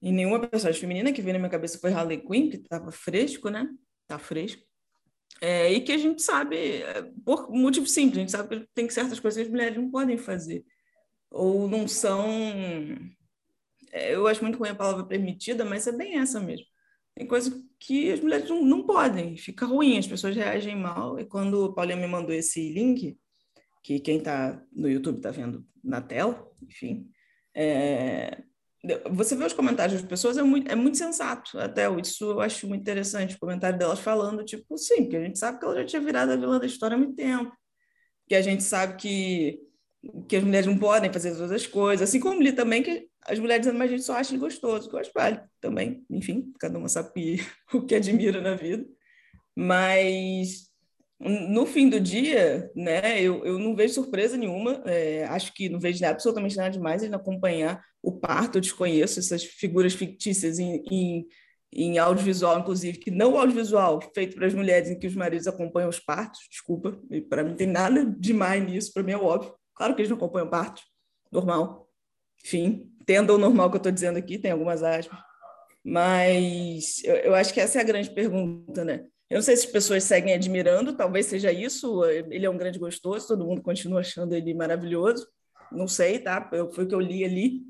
e 0.00 0.12
nenhuma 0.12 0.40
personagem 0.46 0.80
feminina 0.80 1.12
que 1.12 1.20
veio 1.20 1.34
na 1.34 1.40
minha 1.40 1.50
cabeça 1.50 1.78
foi 1.78 1.92
Harley 1.92 2.18
Quinn, 2.18 2.50
que 2.50 2.56
estava 2.56 2.90
fresco, 2.92 3.50
né? 3.50 3.68
Tá 4.06 4.18
fresco. 4.18 4.62
É, 5.40 5.72
e 5.72 5.80
que 5.80 5.92
a 5.92 5.98
gente 5.98 6.22
sabe, 6.22 6.82
é, 6.82 7.02
por 7.24 7.50
motivo 7.50 7.86
simples, 7.86 8.16
a 8.16 8.20
gente 8.20 8.32
sabe 8.32 8.60
que 8.60 8.68
tem 8.74 8.88
certas 8.88 9.20
coisas 9.20 9.38
que 9.38 9.46
as 9.46 9.50
mulheres 9.50 9.76
não 9.76 9.90
podem 9.90 10.16
fazer. 10.16 10.64
Ou 11.30 11.68
não 11.68 11.86
são. 11.86 12.26
É, 13.92 14.14
eu 14.14 14.26
acho 14.26 14.42
muito 14.42 14.58
ruim 14.58 14.70
a 14.70 14.74
palavra 14.74 15.04
permitida, 15.04 15.64
mas 15.64 15.86
é 15.86 15.92
bem 15.92 16.18
essa 16.18 16.40
mesmo 16.40 16.66
tem 17.18 17.26
coisas 17.26 17.52
que 17.80 18.12
as 18.12 18.20
mulheres 18.20 18.48
não, 18.48 18.64
não 18.64 18.86
podem, 18.86 19.36
fica 19.36 19.66
ruim, 19.66 19.98
as 19.98 20.06
pessoas 20.06 20.36
reagem 20.36 20.76
mal. 20.76 21.18
E 21.18 21.24
quando 21.24 21.64
o 21.64 21.72
Paulinho 21.72 21.98
me 21.98 22.06
mandou 22.06 22.32
esse 22.32 22.72
link, 22.72 23.18
que 23.82 23.98
quem 23.98 24.18
está 24.18 24.62
no 24.72 24.88
YouTube 24.88 25.16
está 25.16 25.32
vendo 25.32 25.66
na 25.82 26.00
tela, 26.00 26.48
enfim, 26.62 27.10
é, 27.56 28.40
você 29.10 29.34
vê 29.34 29.44
os 29.44 29.52
comentários 29.52 30.00
das 30.00 30.08
pessoas, 30.08 30.38
é 30.38 30.44
muito, 30.44 30.70
é 30.70 30.76
muito 30.76 30.96
sensato 30.96 31.58
até, 31.58 31.90
isso 32.00 32.24
eu 32.24 32.40
acho 32.40 32.68
muito 32.68 32.82
interessante, 32.82 33.34
o 33.34 33.40
comentário 33.40 33.76
delas 33.76 33.98
falando, 33.98 34.44
tipo, 34.44 34.78
sim, 34.78 35.08
que 35.08 35.16
a 35.16 35.24
gente 35.24 35.40
sabe 35.40 35.58
que 35.58 35.64
ela 35.64 35.74
já 35.74 35.84
tinha 35.84 36.02
virado 36.02 36.30
a 36.30 36.36
vilã 36.36 36.56
da 36.60 36.66
história 36.66 36.94
há 36.94 36.98
muito 36.98 37.16
tempo, 37.16 37.52
que 38.28 38.36
a 38.36 38.42
gente 38.42 38.62
sabe 38.62 38.96
que, 38.96 39.58
que 40.28 40.36
as 40.36 40.44
mulheres 40.44 40.66
não 40.66 40.78
podem 40.78 41.12
fazer 41.12 41.32
todas 41.32 41.52
as 41.52 41.66
coisas, 41.66 42.08
assim 42.08 42.20
como 42.20 42.40
li 42.40 42.52
também 42.52 42.82
que 42.82 43.08
as 43.26 43.38
mulheres 43.38 43.66
mas 43.66 43.82
a 43.82 43.86
gente 43.86 44.02
só 44.02 44.14
acha 44.14 44.36
gostoso, 44.38 44.88
que 44.88 44.94
eu 44.94 45.00
acho 45.00 45.10
vale 45.14 45.40
também, 45.60 46.04
enfim, 46.10 46.52
cada 46.58 46.78
uma 46.78 46.88
sabe 46.88 47.40
o 47.74 47.82
que 47.82 47.94
admira 47.94 48.40
na 48.40 48.54
vida. 48.54 48.86
Mas 49.56 50.68
no 51.20 51.66
fim 51.66 51.88
do 51.88 51.98
dia, 52.00 52.70
né, 52.76 53.20
eu, 53.20 53.44
eu 53.44 53.58
não 53.58 53.74
vejo 53.74 53.94
surpresa 53.94 54.36
nenhuma, 54.36 54.82
é, 54.86 55.24
acho 55.24 55.52
que 55.52 55.68
não 55.68 55.80
vejo 55.80 56.04
absolutamente 56.04 56.56
nada 56.56 56.70
demais 56.70 57.02
em 57.02 57.12
acompanhar 57.12 57.82
o 58.00 58.12
parto, 58.12 58.56
eu 58.56 58.60
desconheço 58.60 59.18
essas 59.18 59.42
figuras 59.42 59.94
fictícias 59.94 60.60
em, 60.60 60.84
em, 60.88 61.26
em 61.72 61.98
audiovisual, 61.98 62.60
inclusive, 62.60 62.98
que 62.98 63.10
não 63.10 63.36
audiovisual, 63.36 64.00
feito 64.14 64.36
para 64.36 64.46
as 64.46 64.54
mulheres 64.54 64.90
em 64.90 64.98
que 64.98 65.08
os 65.08 65.16
maridos 65.16 65.48
acompanham 65.48 65.90
os 65.90 65.98
partos, 65.98 66.40
desculpa, 66.48 66.96
para 67.28 67.42
mim 67.42 67.56
tem 67.56 67.66
nada 67.66 68.04
demais 68.16 68.64
nisso, 68.64 68.92
para 68.92 69.02
mim 69.02 69.12
é 69.12 69.16
óbvio, 69.16 69.52
claro 69.78 69.94
que 69.94 70.02
eles 70.02 70.10
não 70.10 70.18
acompanham 70.18 70.50
partos, 70.50 70.84
normal, 71.32 71.88
enfim, 72.44 72.92
entenda 73.00 73.32
o 73.32 73.38
normal 73.38 73.70
que 73.70 73.76
eu 73.76 73.78
estou 73.78 73.92
dizendo 73.92 74.18
aqui, 74.18 74.38
tem 74.38 74.50
algumas 74.50 74.82
aspas. 74.82 75.18
Mas 75.82 77.02
eu, 77.04 77.14
eu, 77.16 77.34
acho 77.34 77.54
que 77.54 77.60
essa 77.60 77.78
é 77.78 77.80
a 77.80 77.84
grande 77.84 78.10
pergunta, 78.10 78.84
né? 78.84 79.06
Eu 79.30 79.36
não 79.36 79.42
sei 79.42 79.56
se 79.56 79.66
as 79.66 79.72
pessoas 79.72 80.04
seguem 80.04 80.34
admirando, 80.34 80.96
talvez 80.96 81.26
seja 81.26 81.52
isso. 81.52 82.04
Ele 82.04 82.44
é 82.44 82.50
um 82.50 82.56
grande 82.56 82.78
gostoso, 82.78 83.28
todo 83.28 83.44
mundo 83.46 83.62
continua 83.62 84.00
achando 84.00 84.34
ele 84.34 84.54
maravilhoso. 84.54 85.26
Não 85.70 85.86
sei, 85.86 86.18
tá? 86.18 86.46
Foi 86.48 86.84
o 86.84 86.88
que 86.88 86.94
eu 86.94 87.00
li 87.00 87.24
ali 87.24 87.62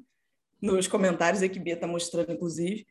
nos 0.61 0.87
comentários, 0.87 1.43
a 1.43 1.49
que 1.49 1.59
Bia 1.59 1.75
está 1.75 1.87
mostrando, 1.87 2.33
inclusive. 2.33 2.87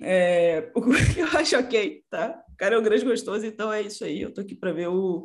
É, 0.00 0.70
o 0.74 0.82
que 1.14 1.20
eu 1.20 1.26
acho 1.38 1.58
ok, 1.58 2.02
tá? 2.10 2.42
O 2.52 2.56
cara 2.56 2.74
é 2.74 2.78
um 2.78 2.82
grande 2.82 3.04
gostoso, 3.04 3.44
então 3.46 3.72
é 3.72 3.82
isso 3.82 4.04
aí. 4.04 4.22
Eu 4.22 4.32
tô 4.32 4.40
aqui 4.40 4.54
para 4.54 4.72
ver 4.72 4.88
o, 4.88 5.24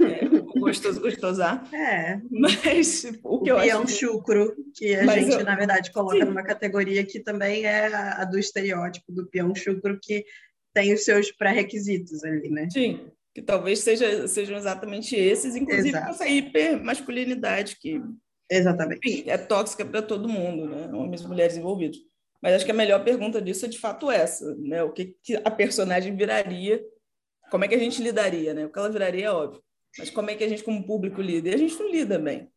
é, 0.00 0.26
o 0.26 0.60
gostoso 0.60 1.00
gostosar. 1.00 1.68
É. 1.74 2.20
Mas 2.30 3.04
o 3.22 3.40
que 3.42 3.52
o 3.52 3.58
eu 3.58 3.58
acho. 3.58 3.82
É 3.82 3.86
chucro, 3.86 4.54
que 4.74 4.94
a 4.94 5.06
gente, 5.18 5.32
eu... 5.32 5.44
na 5.44 5.56
verdade, 5.56 5.92
coloca 5.92 6.18
sim. 6.18 6.24
numa 6.24 6.42
categoria 6.42 7.04
que 7.04 7.20
também 7.20 7.64
é 7.64 7.86
a 7.94 8.24
do 8.24 8.38
estereótipo 8.38 9.12
do 9.12 9.26
peão 9.26 9.54
chucro, 9.54 9.98
que 10.00 10.24
tem 10.72 10.92
os 10.92 11.04
seus 11.04 11.30
pré-requisitos 11.30 12.24
ali, 12.24 12.50
né? 12.50 12.68
Sim, 12.70 13.06
que 13.32 13.40
talvez 13.42 13.80
seja, 13.80 14.26
sejam 14.26 14.56
exatamente 14.56 15.14
esses, 15.14 15.54
inclusive 15.54 15.90
Exato. 15.90 16.06
com 16.06 16.10
essa 16.10 16.26
hipermasculinidade 16.26 17.76
que 17.80 18.00
Exatamente. 18.50 19.08
Enfim, 19.08 19.30
é 19.30 19.38
tóxica 19.38 19.84
para 19.84 20.02
todo 20.02 20.28
mundo, 20.28 20.68
né? 20.68 20.90
Homens 20.92 21.22
e 21.22 21.26
mulheres 21.26 21.56
envolvidos. 21.56 21.98
Mas 22.44 22.56
acho 22.56 22.66
que 22.66 22.72
a 22.72 22.74
melhor 22.74 23.02
pergunta 23.02 23.40
disso 23.40 23.64
é 23.64 23.68
de 23.70 23.78
fato 23.78 24.10
essa, 24.10 24.54
né? 24.56 24.82
O 24.82 24.92
que, 24.92 25.16
que 25.22 25.34
a 25.42 25.50
personagem 25.50 26.14
viraria? 26.14 26.84
Como 27.50 27.64
é 27.64 27.68
que 27.68 27.74
a 27.74 27.78
gente 27.78 28.02
lidaria, 28.02 28.52
né? 28.52 28.66
O 28.66 28.70
que 28.70 28.78
ela 28.78 28.90
viraria 28.90 29.28
é 29.28 29.30
óbvio. 29.30 29.64
Mas 29.98 30.10
como 30.10 30.28
é 30.28 30.34
que 30.34 30.44
a 30.44 30.48
gente, 30.48 30.62
como 30.62 30.84
público, 30.86 31.22
lida? 31.22 31.48
E 31.48 31.54
a 31.54 31.56
gente 31.56 31.74
não 31.78 31.90
lida 31.90 32.18
bem. 32.18 32.52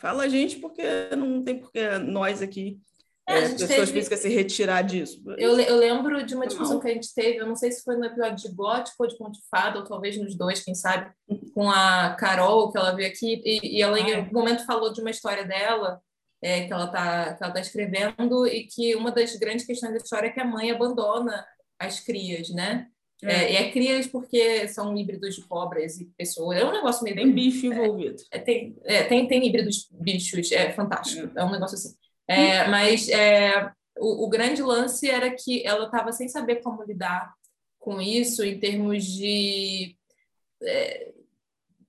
Fala 0.00 0.22
a 0.22 0.28
gente 0.28 0.56
porque 0.56 0.82
não 1.14 1.44
tem 1.44 1.58
porque 1.58 1.98
nós 1.98 2.40
aqui, 2.40 2.80
é, 3.28 3.36
é, 3.36 3.48
pessoas 3.50 3.68
teve... 3.68 3.92
físicas, 3.92 4.20
se 4.20 4.30
retirar 4.30 4.80
disso. 4.80 5.22
Eu, 5.36 5.60
eu 5.60 5.76
lembro 5.76 6.24
de 6.24 6.34
uma 6.34 6.46
discussão 6.46 6.80
que 6.80 6.88
a 6.88 6.94
gente 6.94 7.12
teve, 7.14 7.36
eu 7.36 7.46
não 7.46 7.54
sei 7.54 7.70
se 7.70 7.82
foi 7.82 7.96
no 7.96 8.06
episódio 8.06 8.48
de 8.48 8.56
Gótico 8.56 8.96
ou 9.00 9.06
de 9.06 9.18
Conto 9.18 9.32
de 9.32 9.46
Fada, 9.50 9.78
ou 9.78 9.84
talvez 9.84 10.16
nos 10.16 10.34
dois, 10.34 10.64
quem 10.64 10.74
sabe, 10.74 11.12
com 11.52 11.70
a 11.70 12.16
Carol, 12.18 12.72
que 12.72 12.78
ela 12.78 12.92
veio 12.92 13.08
aqui, 13.08 13.42
e, 13.44 13.76
e 13.76 13.82
ela 13.82 14.00
em 14.00 14.14
algum 14.14 14.38
momento 14.38 14.64
falou 14.64 14.90
de 14.90 15.02
uma 15.02 15.10
história 15.10 15.44
dela, 15.44 16.00
é, 16.42 16.66
que 16.66 16.72
ela 16.72 16.86
está 16.86 17.34
tá 17.34 17.60
escrevendo, 17.60 18.46
e 18.46 18.64
que 18.64 18.94
uma 18.94 19.10
das 19.10 19.34
grandes 19.36 19.66
questões 19.66 19.92
da 19.92 19.98
história 19.98 20.28
é 20.28 20.30
que 20.30 20.40
a 20.40 20.44
mãe 20.44 20.70
abandona 20.70 21.44
as 21.78 22.00
crias, 22.00 22.50
né? 22.50 22.88
É. 23.22 23.32
É, 23.32 23.52
e 23.52 23.56
é 23.56 23.70
crias 23.72 24.06
porque 24.06 24.68
são 24.68 24.96
híbridos 24.96 25.34
de 25.34 25.42
cobras 25.42 25.98
e 26.00 26.06
pessoas. 26.16 26.58
É 26.58 26.64
um 26.64 26.72
negócio 26.72 27.02
meio. 27.02 27.16
Tem 27.16 27.32
bicho 27.32 27.66
envolvido. 27.66 28.22
É, 28.30 28.38
tem, 28.38 28.76
é, 28.84 29.02
tem, 29.04 29.26
tem 29.26 29.44
híbridos 29.44 29.88
bichos, 29.90 30.52
é 30.52 30.72
fantástico. 30.72 31.30
É, 31.36 31.40
é 31.40 31.44
um 31.44 31.50
negócio 31.50 31.74
assim. 31.74 31.94
É, 32.28 32.68
mas 32.68 33.08
é, 33.08 33.72
o, 33.98 34.26
o, 34.26 34.28
grande 34.28 34.62
lance 34.62 35.08
era 35.08 35.30
que 35.30 35.66
ela 35.66 35.86
estava 35.86 36.12
sem 36.12 36.28
saber 36.28 36.56
como 36.56 36.84
lidar 36.84 37.32
com 37.78 38.00
isso 38.00 38.44
em 38.44 38.58
termos 38.58 39.04
de. 39.04 39.96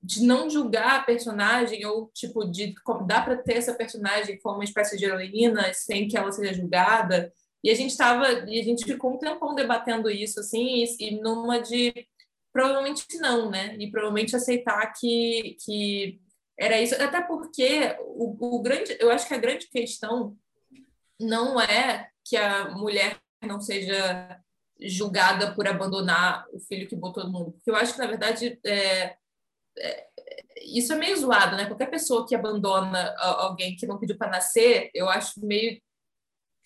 De 0.02 0.24
não 0.24 0.50
julgar 0.50 1.00
a 1.00 1.04
personagem, 1.04 1.86
ou 1.86 2.10
tipo, 2.14 2.46
de 2.46 2.74
dá 3.06 3.22
para 3.22 3.38
ter 3.38 3.58
essa 3.58 3.74
personagem 3.74 4.40
como 4.40 4.56
uma 4.56 4.64
espécie 4.64 4.98
de 4.98 5.06
heroína 5.06 5.74
sem 5.74 6.08
que 6.08 6.18
ela 6.18 6.32
seja 6.32 6.54
julgada. 6.54 7.34
E 7.64 7.70
a 7.70 7.76
gente 7.76 7.92
estava, 7.92 8.30
e 8.48 8.60
a 8.60 8.64
gente 8.64 8.86
ficou 8.86 9.14
um 9.14 9.18
tempão 9.18 9.54
debatendo 9.54 10.10
isso, 10.10 10.40
assim, 10.40 10.84
e, 10.84 10.96
e, 11.00 11.22
numa 11.22 11.60
de 11.60 11.94
provavelmente 12.54 13.06
não, 13.18 13.50
né? 13.50 13.76
E 13.78 13.92
provavelmente 13.92 14.36
aceitar 14.36 14.94
que, 14.94 15.58
que 15.66 16.20
era 16.58 16.80
isso, 16.82 16.96
até 16.96 17.22
porque 17.22 17.96
o, 18.00 18.58
o 18.58 18.62
grande, 18.62 18.98
eu 19.00 19.12
acho 19.12 19.28
que 19.28 19.34
a 19.34 19.38
grande 19.38 19.68
questão 19.68 20.38
não 21.20 21.60
é 21.60 22.10
que 22.26 22.38
a 22.38 22.70
mulher 22.70 23.18
não 23.42 23.60
seja 23.60 24.40
julgada 24.80 25.54
por 25.54 25.68
abandonar 25.68 26.46
o 26.54 26.60
filho 26.60 26.88
que 26.88 26.96
botou 26.96 27.26
no 27.26 27.32
mundo, 27.32 27.52
porque 27.52 27.70
eu 27.70 27.76
acho 27.76 27.94
que 27.94 28.00
na 28.00 28.08
verdade 28.08 28.60
é, 28.66 29.18
isso 30.62 30.94
é 30.94 30.96
meio 30.96 31.18
zoado, 31.18 31.56
né? 31.56 31.66
Qualquer 31.66 31.90
pessoa 31.90 32.28
que 32.28 32.36
abandona 32.36 33.14
alguém 33.18 33.76
que 33.76 33.88
não 33.88 33.98
pediu 33.98 34.18
para 34.18 34.32
nascer, 34.32 34.90
eu 34.94 35.10
acho 35.10 35.44
meio 35.46 35.80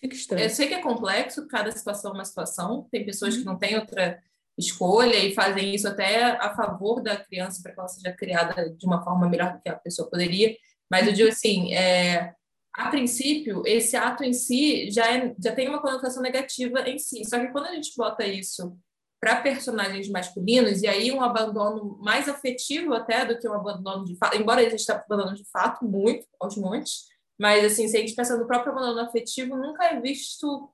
Fica 0.04 0.16
estranho. 0.16 0.44
Eu 0.44 0.50
sei 0.50 0.68
que 0.68 0.74
é 0.74 0.82
complexo, 0.82 1.48
cada 1.48 1.70
situação 1.72 2.10
é 2.10 2.14
uma 2.14 2.24
situação. 2.26 2.86
Tem 2.90 3.06
pessoas 3.06 3.36
que 3.36 3.44
não 3.44 3.56
têm 3.56 3.76
outra 3.76 4.22
escolha 4.58 5.16
e 5.16 5.34
fazem 5.34 5.74
isso 5.74 5.88
até 5.88 6.24
a 6.24 6.54
favor 6.54 7.02
da 7.02 7.16
criança 7.16 7.62
para 7.62 7.72
que 7.72 7.80
ela 7.80 7.88
seja 7.88 8.12
criada 8.12 8.70
de 8.70 8.86
uma 8.86 9.02
forma 9.02 9.28
melhor 9.28 9.54
do 9.54 9.62
que 9.62 9.68
a 9.68 9.76
pessoa 9.76 10.08
poderia. 10.08 10.54
Mas 10.90 11.06
eu 11.06 11.14
digo 11.14 11.30
assim, 11.30 11.72
é, 11.72 12.34
a 12.74 12.90
princípio, 12.90 13.62
esse 13.66 13.96
ato 13.96 14.22
em 14.22 14.34
si 14.34 14.90
já, 14.90 15.10
é, 15.10 15.34
já 15.42 15.54
tem 15.54 15.68
uma 15.68 15.80
conotação 15.80 16.22
negativa 16.22 16.86
em 16.86 16.98
si. 16.98 17.24
Só 17.24 17.38
que 17.40 17.48
quando 17.48 17.66
a 17.66 17.74
gente 17.74 17.90
bota 17.96 18.26
isso 18.26 18.76
para 19.24 19.40
personagens 19.40 20.06
masculinos, 20.10 20.82
e 20.82 20.86
aí 20.86 21.10
um 21.10 21.22
abandono 21.22 21.96
mais 22.02 22.28
afetivo 22.28 22.92
até 22.92 23.24
do 23.24 23.38
que 23.38 23.48
um 23.48 23.54
abandono 23.54 24.04
de 24.04 24.14
fato, 24.18 24.36
embora 24.36 24.62
exista 24.62 25.02
abandono 25.08 25.34
de 25.34 25.46
fato, 25.50 25.82
muito, 25.82 26.26
aos 26.38 26.58
montes, 26.58 27.04
mas 27.40 27.64
assim, 27.64 27.88
se 27.88 27.96
a 27.96 28.00
gente 28.00 28.14
pensa 28.14 28.36
no 28.36 28.46
próprio 28.46 28.72
abandono 28.72 29.00
afetivo, 29.00 29.56
nunca 29.56 29.82
é 29.86 29.98
visto 29.98 30.68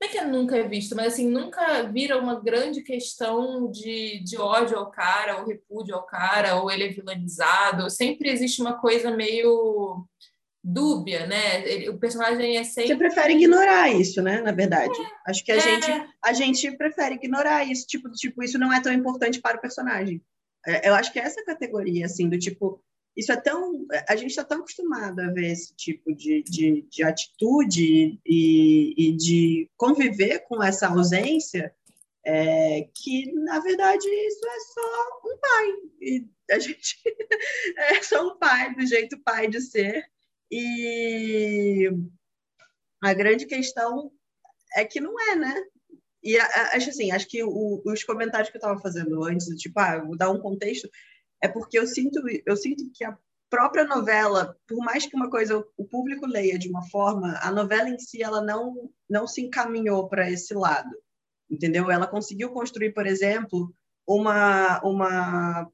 não 0.00 0.08
é 0.08 0.12
que 0.12 0.20
nunca 0.20 0.56
é 0.56 0.62
visto, 0.62 0.94
mas 0.94 1.14
assim, 1.14 1.28
nunca 1.28 1.82
vira 1.84 2.18
uma 2.18 2.38
grande 2.38 2.82
questão 2.82 3.68
de, 3.68 4.22
de 4.22 4.36
ódio 4.38 4.78
ao 4.78 4.90
cara, 4.92 5.38
ou 5.38 5.46
repúdio 5.46 5.96
ao 5.96 6.06
cara, 6.06 6.54
ou 6.62 6.70
ele 6.70 6.84
é 6.84 6.88
vilanizado. 6.88 7.90
Sempre 7.90 8.30
existe 8.30 8.60
uma 8.60 8.78
coisa 8.78 9.10
meio 9.10 10.06
dúbia, 10.68 11.26
né? 11.26 11.66
Ele, 11.66 11.88
o 11.88 11.98
personagem 11.98 12.58
é 12.58 12.64
sempre. 12.64 12.88
Você 12.88 12.96
prefere 12.96 13.34
ignorar 13.34 13.90
isso, 13.90 14.20
né? 14.20 14.40
Na 14.42 14.52
verdade. 14.52 15.00
É, 15.00 15.30
Acho 15.30 15.44
que 15.44 15.50
a, 15.50 15.56
é... 15.56 15.60
gente, 15.60 16.10
a 16.22 16.32
gente 16.32 16.76
prefere 16.76 17.14
ignorar 17.14 17.64
isso, 17.64 17.86
tipo, 17.86 18.10
tipo, 18.10 18.42
isso 18.42 18.58
não 18.58 18.72
é 18.72 18.80
tão 18.80 18.92
importante 18.92 19.40
para 19.40 19.56
o 19.56 19.60
personagem. 19.60 20.22
É, 20.66 20.88
eu 20.88 20.94
acho 20.94 21.12
que 21.12 21.18
é 21.18 21.22
essa 21.22 21.42
categoria, 21.44 22.04
assim, 22.04 22.28
do 22.28 22.38
tipo, 22.38 22.82
isso 23.16 23.32
é 23.32 23.36
tão. 23.36 23.86
A 24.08 24.14
gente 24.14 24.30
está 24.30 24.44
tão 24.44 24.58
acostumado 24.58 25.20
a 25.20 25.32
ver 25.32 25.52
esse 25.52 25.74
tipo 25.74 26.14
de, 26.14 26.42
de, 26.42 26.86
de 26.90 27.02
atitude 27.02 28.20
e, 28.26 28.94
e, 28.96 29.16
de 29.16 29.70
conviver 29.76 30.40
com 30.40 30.62
essa 30.62 30.88
ausência 30.88 31.74
é, 32.24 32.86
que, 32.94 33.32
na 33.32 33.58
verdade, 33.60 34.06
isso 34.06 34.46
é 34.46 34.60
só 34.74 35.20
um 35.24 35.38
pai. 35.38 35.66
E 36.02 36.26
a 36.50 36.58
gente 36.58 36.98
é 37.78 38.02
só 38.02 38.28
um 38.28 38.38
pai, 38.38 38.74
do 38.74 38.86
jeito 38.86 39.18
pai 39.24 39.48
de 39.48 39.62
ser. 39.62 40.04
E 40.50 41.90
a 43.02 43.14
grande 43.14 43.46
questão 43.46 44.10
é 44.74 44.84
que 44.84 45.00
não 45.00 45.18
é, 45.20 45.36
né? 45.36 45.64
E 46.22 46.36
acho 46.38 46.90
assim, 46.90 47.10
acho 47.10 47.28
que 47.28 47.42
os 47.44 48.04
comentários 48.04 48.50
que 48.50 48.56
eu 48.56 48.60
estava 48.60 48.80
fazendo 48.80 49.24
antes, 49.24 49.46
tipo, 49.60 49.78
ah, 49.78 50.02
vou 50.04 50.16
dar 50.16 50.30
um 50.30 50.40
contexto, 50.40 50.88
é 51.42 51.48
porque 51.48 51.78
eu 51.78 51.86
sinto, 51.86 52.20
eu 52.44 52.56
sinto 52.56 52.90
que 52.92 53.04
a 53.04 53.16
própria 53.48 53.84
novela, 53.84 54.56
por 54.66 54.78
mais 54.78 55.06
que 55.06 55.16
uma 55.16 55.30
coisa 55.30 55.64
o 55.76 55.84
público 55.84 56.26
leia 56.26 56.58
de 56.58 56.68
uma 56.68 56.82
forma, 56.88 57.38
a 57.40 57.50
novela 57.50 57.88
em 57.88 57.98
si 57.98 58.22
ela 58.22 58.42
não 58.42 58.90
não 59.08 59.26
se 59.26 59.40
encaminhou 59.40 60.08
para 60.08 60.30
esse 60.30 60.52
lado, 60.54 60.90
entendeu? 61.50 61.90
Ela 61.90 62.06
conseguiu 62.06 62.50
construir, 62.50 62.92
por 62.92 63.06
exemplo, 63.06 63.72
uma 64.06 64.80
uma 64.82 65.70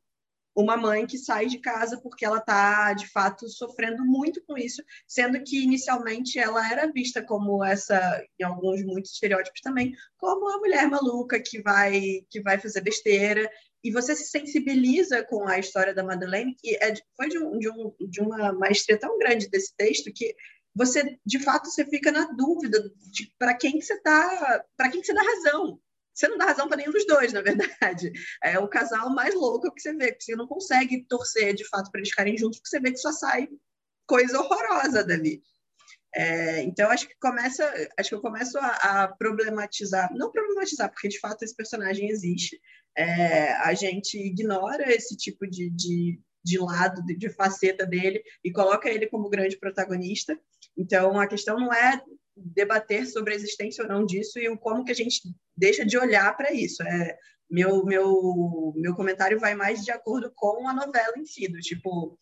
uma 0.54 0.76
mãe 0.76 1.06
que 1.06 1.18
sai 1.18 1.46
de 1.46 1.58
casa 1.58 2.00
porque 2.00 2.24
ela 2.24 2.38
está 2.38 2.92
de 2.92 3.08
fato 3.08 3.48
sofrendo 3.48 4.04
muito 4.04 4.42
com 4.46 4.56
isso, 4.56 4.82
sendo 5.06 5.42
que 5.42 5.62
inicialmente 5.62 6.38
ela 6.38 6.70
era 6.70 6.92
vista 6.92 7.22
como 7.22 7.64
essa, 7.64 8.24
em 8.38 8.44
alguns 8.44 8.84
muitos 8.84 9.12
estereótipos 9.12 9.60
também, 9.60 9.92
como 10.16 10.48
a 10.48 10.58
mulher 10.58 10.88
maluca 10.88 11.40
que 11.40 11.60
vai 11.60 12.24
que 12.30 12.40
vai 12.40 12.58
fazer 12.58 12.80
besteira 12.82 13.50
e 13.82 13.90
você 13.90 14.16
se 14.16 14.24
sensibiliza 14.24 15.22
com 15.24 15.46
a 15.46 15.58
história 15.58 15.94
da 15.94 16.02
Madeleine, 16.02 16.56
que 16.58 16.74
é, 16.76 16.94
foi 17.14 17.28
de, 17.28 17.38
um, 17.38 17.58
de, 17.58 17.68
um, 17.68 17.94
de 18.08 18.20
uma 18.22 18.52
maestria 18.52 18.98
tão 18.98 19.18
grande 19.18 19.50
desse 19.50 19.76
texto 19.76 20.10
que 20.14 20.34
você, 20.74 21.18
de 21.24 21.38
fato, 21.38 21.70
você 21.70 21.84
fica 21.84 22.10
na 22.10 22.24
dúvida 22.32 22.82
de 23.12 23.32
para 23.38 23.54
quem 23.54 23.78
que 23.78 23.84
você 23.84 24.00
tá, 24.00 24.64
para 24.76 24.90
quem 24.90 25.00
que 25.00 25.06
você 25.06 25.14
dá 25.14 25.22
razão. 25.22 25.78
Você 26.14 26.28
não 26.28 26.38
dá 26.38 26.46
razão 26.46 26.68
para 26.68 26.76
nenhum 26.76 26.92
dos 26.92 27.06
dois, 27.06 27.32
na 27.32 27.42
verdade. 27.42 28.12
É 28.42 28.58
o 28.58 28.68
casal 28.68 29.10
mais 29.10 29.34
louco 29.34 29.72
que 29.74 29.80
você 29.80 29.92
vê, 29.92 30.12
que 30.12 30.22
você 30.22 30.36
não 30.36 30.46
consegue 30.46 31.04
torcer 31.08 31.54
de 31.54 31.66
fato 31.68 31.90
para 31.90 32.00
eles 32.00 32.10
ficarem 32.10 32.38
juntos, 32.38 32.58
porque 32.58 32.68
você 32.68 32.80
vê 32.80 32.92
que 32.92 32.98
só 32.98 33.12
sai 33.12 33.48
coisa 34.06 34.40
horrorosa 34.40 35.02
dali. 35.04 35.42
É, 36.14 36.62
então 36.62 36.88
acho 36.90 37.08
que 37.08 37.16
começa, 37.20 37.68
acho 37.98 38.10
que 38.10 38.14
eu 38.14 38.20
começo 38.20 38.56
a, 38.58 38.68
a, 38.68 39.08
problematizar, 39.08 40.08
não 40.14 40.30
problematizar, 40.30 40.88
porque 40.88 41.08
de 41.08 41.18
fato 41.18 41.42
esse 41.42 41.56
personagem 41.56 42.08
existe, 42.08 42.60
é, 42.96 43.52
a 43.54 43.74
gente 43.74 44.16
ignora 44.16 44.92
esse 44.92 45.16
tipo 45.16 45.44
de, 45.44 45.68
de, 45.70 46.20
de 46.44 46.58
lado, 46.58 47.04
de, 47.04 47.16
de, 47.16 47.28
faceta 47.30 47.84
dele 47.84 48.22
e 48.44 48.52
coloca 48.52 48.88
ele 48.88 49.08
como 49.08 49.28
grande 49.28 49.58
protagonista. 49.58 50.38
Então, 50.76 51.18
a 51.18 51.26
questão 51.26 51.58
não 51.58 51.72
é 51.72 52.00
debater 52.36 53.06
sobre 53.06 53.32
a 53.32 53.36
existência 53.36 53.82
ou 53.82 53.88
não 53.88 54.04
disso 54.04 54.38
e 54.38 54.48
o 54.48 54.58
como 54.58 54.84
que 54.84 54.92
a 54.92 54.94
gente 54.94 55.20
deixa 55.56 55.84
de 55.84 55.96
olhar 55.96 56.36
para 56.36 56.52
isso. 56.52 56.82
É, 56.82 57.16
meu, 57.50 57.84
meu, 57.84 58.72
meu 58.76 58.94
comentário 58.94 59.38
vai 59.38 59.54
mais 59.54 59.84
de 59.84 59.90
acordo 59.90 60.32
com 60.34 60.68
a 60.68 60.72
novela 60.72 61.14
em 61.16 61.24
si, 61.24 61.46
do 61.48 61.58
tipo, 61.60 62.18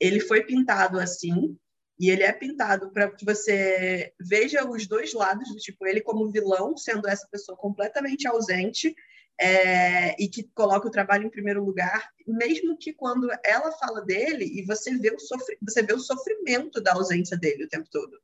ele 0.00 0.20
foi 0.20 0.44
pintado 0.44 0.98
assim, 0.98 1.56
e 1.98 2.10
ele 2.10 2.22
é 2.22 2.32
pintado 2.32 2.90
para 2.92 3.10
que 3.10 3.24
você 3.24 4.12
veja 4.20 4.68
os 4.68 4.86
dois 4.86 5.12
lados, 5.14 5.48
do 5.48 5.56
tipo, 5.56 5.86
ele 5.86 6.00
como 6.00 6.30
vilão, 6.30 6.76
sendo 6.76 7.08
essa 7.08 7.26
pessoa 7.30 7.56
completamente 7.56 8.28
ausente, 8.28 8.94
é, 9.38 10.22
e 10.22 10.28
que 10.28 10.44
coloca 10.54 10.88
o 10.88 10.90
trabalho 10.90 11.26
em 11.26 11.30
primeiro 11.30 11.62
lugar, 11.62 12.10
mesmo 12.26 12.76
que 12.76 12.92
quando 12.92 13.28
ela 13.44 13.70
fala 13.72 14.00
dele 14.00 14.44
e 14.44 14.64
você 14.64 14.96
vê 14.96 15.10
o, 15.10 15.16
você 15.62 15.82
vê 15.82 15.92
o 15.92 15.98
sofrimento 15.98 16.80
da 16.80 16.94
ausência 16.94 17.36
dele 17.36 17.64
o 17.64 17.68
tempo 17.68 17.88
todo. 17.90 18.18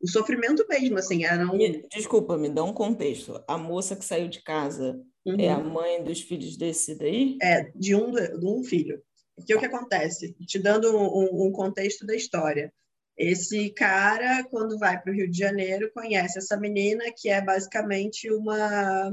O 0.00 0.08
sofrimento 0.08 0.64
mesmo, 0.68 0.98
assim, 0.98 1.24
era 1.24 1.44
um... 1.44 1.58
Desculpa, 1.88 2.36
me 2.36 2.48
dá 2.48 2.62
um 2.62 2.72
contexto. 2.72 3.42
A 3.48 3.58
moça 3.58 3.96
que 3.96 4.04
saiu 4.04 4.28
de 4.28 4.42
casa 4.42 5.00
uhum. 5.26 5.40
é 5.40 5.48
a 5.48 5.58
mãe 5.58 6.04
dos 6.04 6.20
filhos 6.20 6.56
desse 6.56 6.94
daí? 6.96 7.36
É, 7.42 7.64
de 7.74 7.94
um, 7.94 8.12
de 8.12 8.46
um 8.46 8.62
filho. 8.62 9.02
Porque 9.34 9.54
o 9.54 9.58
que 9.58 9.66
acontece? 9.66 10.34
Te 10.46 10.58
dando 10.58 10.96
um, 10.96 11.46
um 11.46 11.52
contexto 11.52 12.06
da 12.06 12.14
história. 12.14 12.72
Esse 13.16 13.70
cara, 13.70 14.44
quando 14.44 14.78
vai 14.78 15.00
para 15.00 15.12
o 15.12 15.14
Rio 15.14 15.28
de 15.28 15.36
Janeiro, 15.36 15.90
conhece 15.92 16.38
essa 16.38 16.56
menina 16.56 17.04
que 17.16 17.28
é 17.28 17.40
basicamente 17.40 18.30
uma 18.32 19.12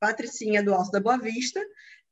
Patricinha 0.00 0.62
do 0.62 0.72
Alto 0.72 0.90
da 0.90 1.00
Boa 1.00 1.18
Vista. 1.18 1.60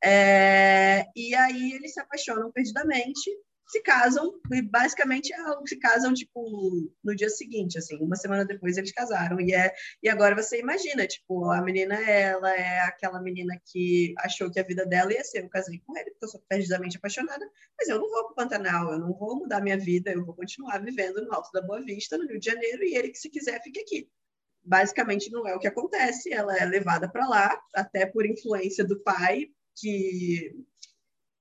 É, 0.05 1.07
e 1.17 1.35
aí 1.35 1.73
eles 1.73 1.95
se 1.95 2.01
apaixonam 2.01 2.53
perdidamente, 2.53 3.31
se 3.69 3.83
casam, 3.83 4.41
e 4.51 4.63
basicamente 4.63 5.33
é 5.33 5.37
se 5.67 5.77
casam, 5.79 6.15
tipo, 6.15 6.91
no 7.05 7.15
dia 7.15 7.29
seguinte, 7.29 7.79
assim, 7.79 7.99
uma 8.03 8.17
semana 8.17 8.45
depois 8.45 8.79
eles 8.79 8.93
casaram. 8.93 9.39
E, 9.41 9.53
é, 9.53 9.73
e 10.03 10.09
agora 10.09 10.35
você 10.35 10.59
imagina, 10.59 11.07
tipo, 11.07 11.51
a 11.51 11.61
menina, 11.63 11.95
ela 11.95 12.55
é 12.57 12.81
aquela 12.81 13.21
menina 13.21 13.55
que 13.67 14.15
achou 14.19 14.51
que 14.51 14.59
a 14.59 14.63
vida 14.63 14.87
dela 14.87 15.13
ia 15.13 15.23
ser, 15.23 15.45
eu 15.45 15.49
casei 15.51 15.81
com 15.87 15.97
ele, 15.97 16.11
porque 16.11 16.25
eu 16.25 16.29
sou 16.31 16.43
perdidamente 16.49 16.97
apaixonada, 16.97 17.47
mas 17.79 17.89
eu 17.89 17.99
não 17.99 18.09
vou 18.11 18.25
para 18.25 18.33
o 18.33 18.35
Pantanal, 18.35 18.93
eu 18.93 18.99
não 18.99 19.13
vou 19.13 19.37
mudar 19.37 19.61
minha 19.61 19.79
vida, 19.79 20.11
eu 20.11 20.25
vou 20.25 20.35
continuar 20.35 20.79
vivendo 20.83 21.23
no 21.23 21.33
Alto 21.35 21.51
da 21.53 21.61
Boa 21.61 21.83
Vista, 21.83 22.17
no 22.17 22.27
Rio 22.27 22.41
de 22.41 22.47
Janeiro, 22.47 22.83
e 22.83 22.97
ele 22.97 23.11
que 23.11 23.19
se 23.19 23.29
quiser 23.31 23.63
fique 23.63 23.81
aqui 23.81 24.09
basicamente 24.65 25.31
não 25.31 25.49
é 25.49 25.55
o 25.55 25.59
que 25.59 25.67
acontece. 25.67 26.31
Ela 26.31 26.55
é 26.57 26.65
levada 26.67 27.09
para 27.09 27.27
lá, 27.27 27.59
até 27.75 28.05
por 28.05 28.27
influência 28.27 28.85
do 28.85 29.01
pai, 29.01 29.47
que 29.75 30.53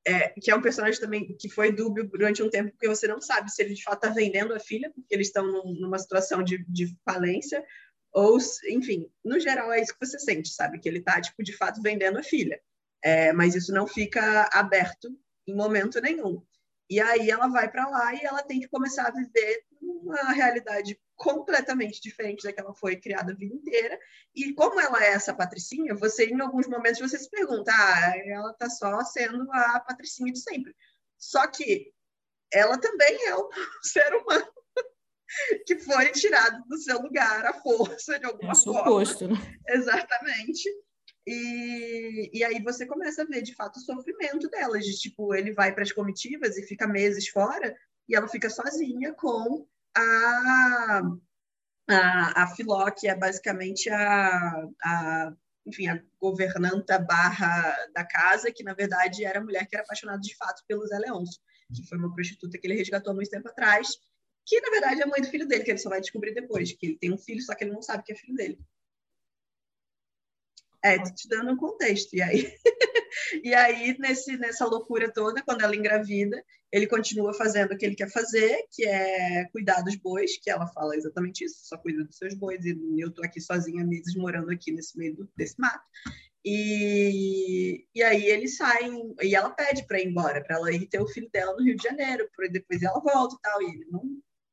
é, 0.07 0.29
que 0.29 0.49
é 0.49 0.55
um 0.55 0.61
personagem 0.61 0.99
também 1.01 1.35
que 1.35 1.49
foi 1.49 1.69
dúbio 1.69 2.07
durante 2.07 2.41
um 2.41 2.49
tempo, 2.49 2.71
porque 2.71 2.87
você 2.87 3.07
não 3.07 3.19
sabe 3.19 3.51
se 3.51 3.61
ele 3.61 3.73
de 3.73 3.83
fato 3.83 4.05
está 4.05 4.09
vendendo 4.09 4.53
a 4.53 4.59
filha, 4.59 4.89
porque 4.95 5.13
eles 5.13 5.27
estão 5.27 5.45
num, 5.45 5.73
numa 5.81 5.99
situação 5.99 6.41
de, 6.41 6.63
de 6.69 6.97
falência, 7.03 7.61
ou, 8.13 8.37
enfim, 8.69 9.11
no 9.23 9.37
geral 9.37 9.71
é 9.73 9.81
isso 9.81 9.93
que 9.93 10.05
você 10.05 10.17
sente, 10.17 10.49
sabe? 10.49 10.79
Que 10.79 10.87
ele 10.87 10.99
está, 10.99 11.19
tipo, 11.19 11.43
de 11.43 11.55
fato 11.55 11.81
vendendo 11.81 12.17
a 12.17 12.23
filha. 12.23 12.57
É, 13.03 13.33
mas 13.33 13.53
isso 13.53 13.73
não 13.73 13.85
fica 13.85 14.49
aberto 14.53 15.09
em 15.45 15.53
momento 15.53 15.99
nenhum. 15.99 16.41
E 16.89 17.01
aí 17.01 17.29
ela 17.29 17.47
vai 17.49 17.69
para 17.69 17.87
lá 17.89 18.13
e 18.13 18.21
ela 18.23 18.41
tem 18.41 18.61
que 18.61 18.69
começar 18.69 19.07
a 19.07 19.11
viver 19.11 19.61
uma 19.81 20.31
realidade 20.31 20.97
completamente 21.17 21.99
diferente 21.99 22.43
da 22.43 22.53
que 22.53 22.61
ela 22.61 22.73
foi 22.73 22.95
criada 22.95 23.33
a 23.33 23.35
vida 23.35 23.53
inteira. 23.53 23.99
E 24.33 24.53
como 24.53 24.79
ela 24.79 25.03
é 25.03 25.09
essa 25.09 25.33
patricinha, 25.33 25.95
você 25.95 26.25
em 26.25 26.39
alguns 26.39 26.67
momentos 26.67 27.01
você 27.01 27.17
se 27.17 27.29
pergunta, 27.29 27.71
ah, 27.73 28.13
ela 28.25 28.51
está 28.51 28.69
só 28.69 29.03
sendo 29.03 29.51
a 29.51 29.79
patricinha 29.79 30.31
de 30.31 30.39
sempre. 30.39 30.75
Só 31.17 31.45
que 31.47 31.91
ela 32.53 32.77
também 32.77 33.27
é 33.27 33.35
um 33.35 33.49
ser 33.83 34.13
humano 34.15 34.47
que 35.65 35.77
foi 35.79 36.11
tirado 36.11 36.63
do 36.67 36.77
seu 36.77 37.01
lugar 37.01 37.45
à 37.45 37.53
força 37.53 38.19
de 38.19 38.25
alguma 38.25 38.51
é 38.51 38.55
forma. 38.55 38.79
Suposto, 38.79 39.27
né? 39.27 39.35
Exatamente. 39.67 40.69
E, 41.25 42.29
e 42.31 42.43
aí 42.43 42.61
você 42.63 42.85
começa 42.85 43.23
a 43.23 43.25
ver 43.25 43.41
de 43.41 43.53
fato 43.53 43.77
o 43.77 43.81
sofrimento 43.81 44.47
delas, 44.49 44.85
de 44.85 44.97
tipo, 44.97 45.35
ele 45.35 45.51
vai 45.51 45.73
para 45.73 45.83
as 45.83 45.91
comitivas 45.91 46.57
e 46.57 46.63
fica 46.63 46.87
meses 46.87 47.27
fora 47.27 47.75
e 48.07 48.15
ela 48.15 48.29
fica 48.29 48.49
sozinha 48.49 49.13
com 49.13 49.67
a, 49.97 51.01
a, 51.89 52.43
a 52.43 52.47
Filó, 52.55 52.89
que 52.91 53.07
é 53.07 53.15
basicamente 53.15 53.89
a, 53.89 54.67
a, 54.83 55.33
enfim, 55.65 55.87
a 55.87 56.01
governanta 56.19 56.99
barra 56.99 57.75
da 57.93 58.05
casa, 58.05 58.51
que 58.51 58.63
na 58.63 58.73
verdade 58.73 59.25
era 59.25 59.39
a 59.39 59.43
mulher 59.43 59.67
que 59.67 59.75
era 59.75 59.83
apaixonada 59.83 60.19
de 60.19 60.35
fato 60.35 60.63
pelo 60.67 60.85
Zé 60.85 60.97
Leôncio, 60.99 61.41
que 61.73 61.85
foi 61.87 61.97
uma 61.97 62.13
prostituta 62.13 62.57
que 62.57 62.67
ele 62.67 62.77
resgatou 62.77 63.13
muito 63.13 63.29
tempo 63.29 63.47
atrás, 63.49 63.89
que 64.45 64.61
na 64.61 64.69
verdade 64.69 65.01
é 65.01 65.03
a 65.03 65.07
mãe 65.07 65.21
do 65.21 65.27
filho 65.27 65.47
dele, 65.47 65.63
que 65.63 65.71
ele 65.71 65.77
só 65.77 65.89
vai 65.89 65.99
descobrir 65.99 66.33
depois, 66.33 66.71
que 66.71 66.85
ele 66.85 66.97
tem 66.97 67.13
um 67.13 67.17
filho, 67.17 67.41
só 67.41 67.53
que 67.53 67.63
ele 67.63 67.73
não 67.73 67.81
sabe 67.81 68.03
que 68.03 68.13
é 68.13 68.15
filho 68.15 68.35
dele. 68.35 68.57
É, 70.95 71.03
te 71.03 71.27
dando 71.27 71.51
um 71.51 71.57
contexto. 71.57 72.15
E 72.15 72.21
aí, 72.21 72.53
e 73.43 73.53
aí 73.53 73.95
nesse, 73.99 74.37
nessa 74.37 74.65
loucura 74.65 75.11
toda, 75.11 75.41
quando 75.43 75.61
ela 75.61 75.75
engravida, 75.75 76.43
ele 76.71 76.87
continua 76.87 77.33
fazendo 77.33 77.73
o 77.73 77.77
que 77.77 77.85
ele 77.85 77.95
quer 77.95 78.11
fazer, 78.11 78.57
que 78.71 78.85
é 78.85 79.45
cuidar 79.51 79.81
dos 79.81 79.95
bois, 79.95 80.37
que 80.37 80.49
ela 80.49 80.67
fala 80.67 80.95
exatamente 80.95 81.45
isso, 81.45 81.59
só 81.63 81.77
cuida 81.77 82.03
dos 82.03 82.17
seus 82.17 82.33
bois, 82.33 82.63
e 82.65 82.75
eu 82.97 83.11
tô 83.11 83.23
aqui 83.23 83.39
sozinha, 83.39 83.85
meses 83.85 84.15
morando 84.15 84.51
aqui 84.51 84.71
nesse 84.71 84.97
meio 84.97 85.15
do, 85.15 85.29
desse 85.35 85.55
mato. 85.59 85.83
E, 86.43 87.85
e 87.93 88.03
aí 88.03 88.25
eles 88.25 88.57
saem, 88.57 89.13
e 89.21 89.35
ela 89.35 89.49
pede 89.49 89.85
para 89.85 89.99
ir 89.99 90.07
embora, 90.07 90.43
para 90.43 90.57
ela 90.57 90.71
ir 90.71 90.87
ter 90.87 91.01
o 91.01 91.07
filho 91.07 91.29
dela 91.31 91.53
no 91.53 91.63
Rio 91.63 91.75
de 91.75 91.83
Janeiro, 91.83 92.29
depois 92.51 92.81
ela 92.81 92.99
volta 92.99 93.35
e 93.35 93.41
tal, 93.41 93.61
e 93.61 93.65
ele 93.65 93.85
não, 93.89 94.03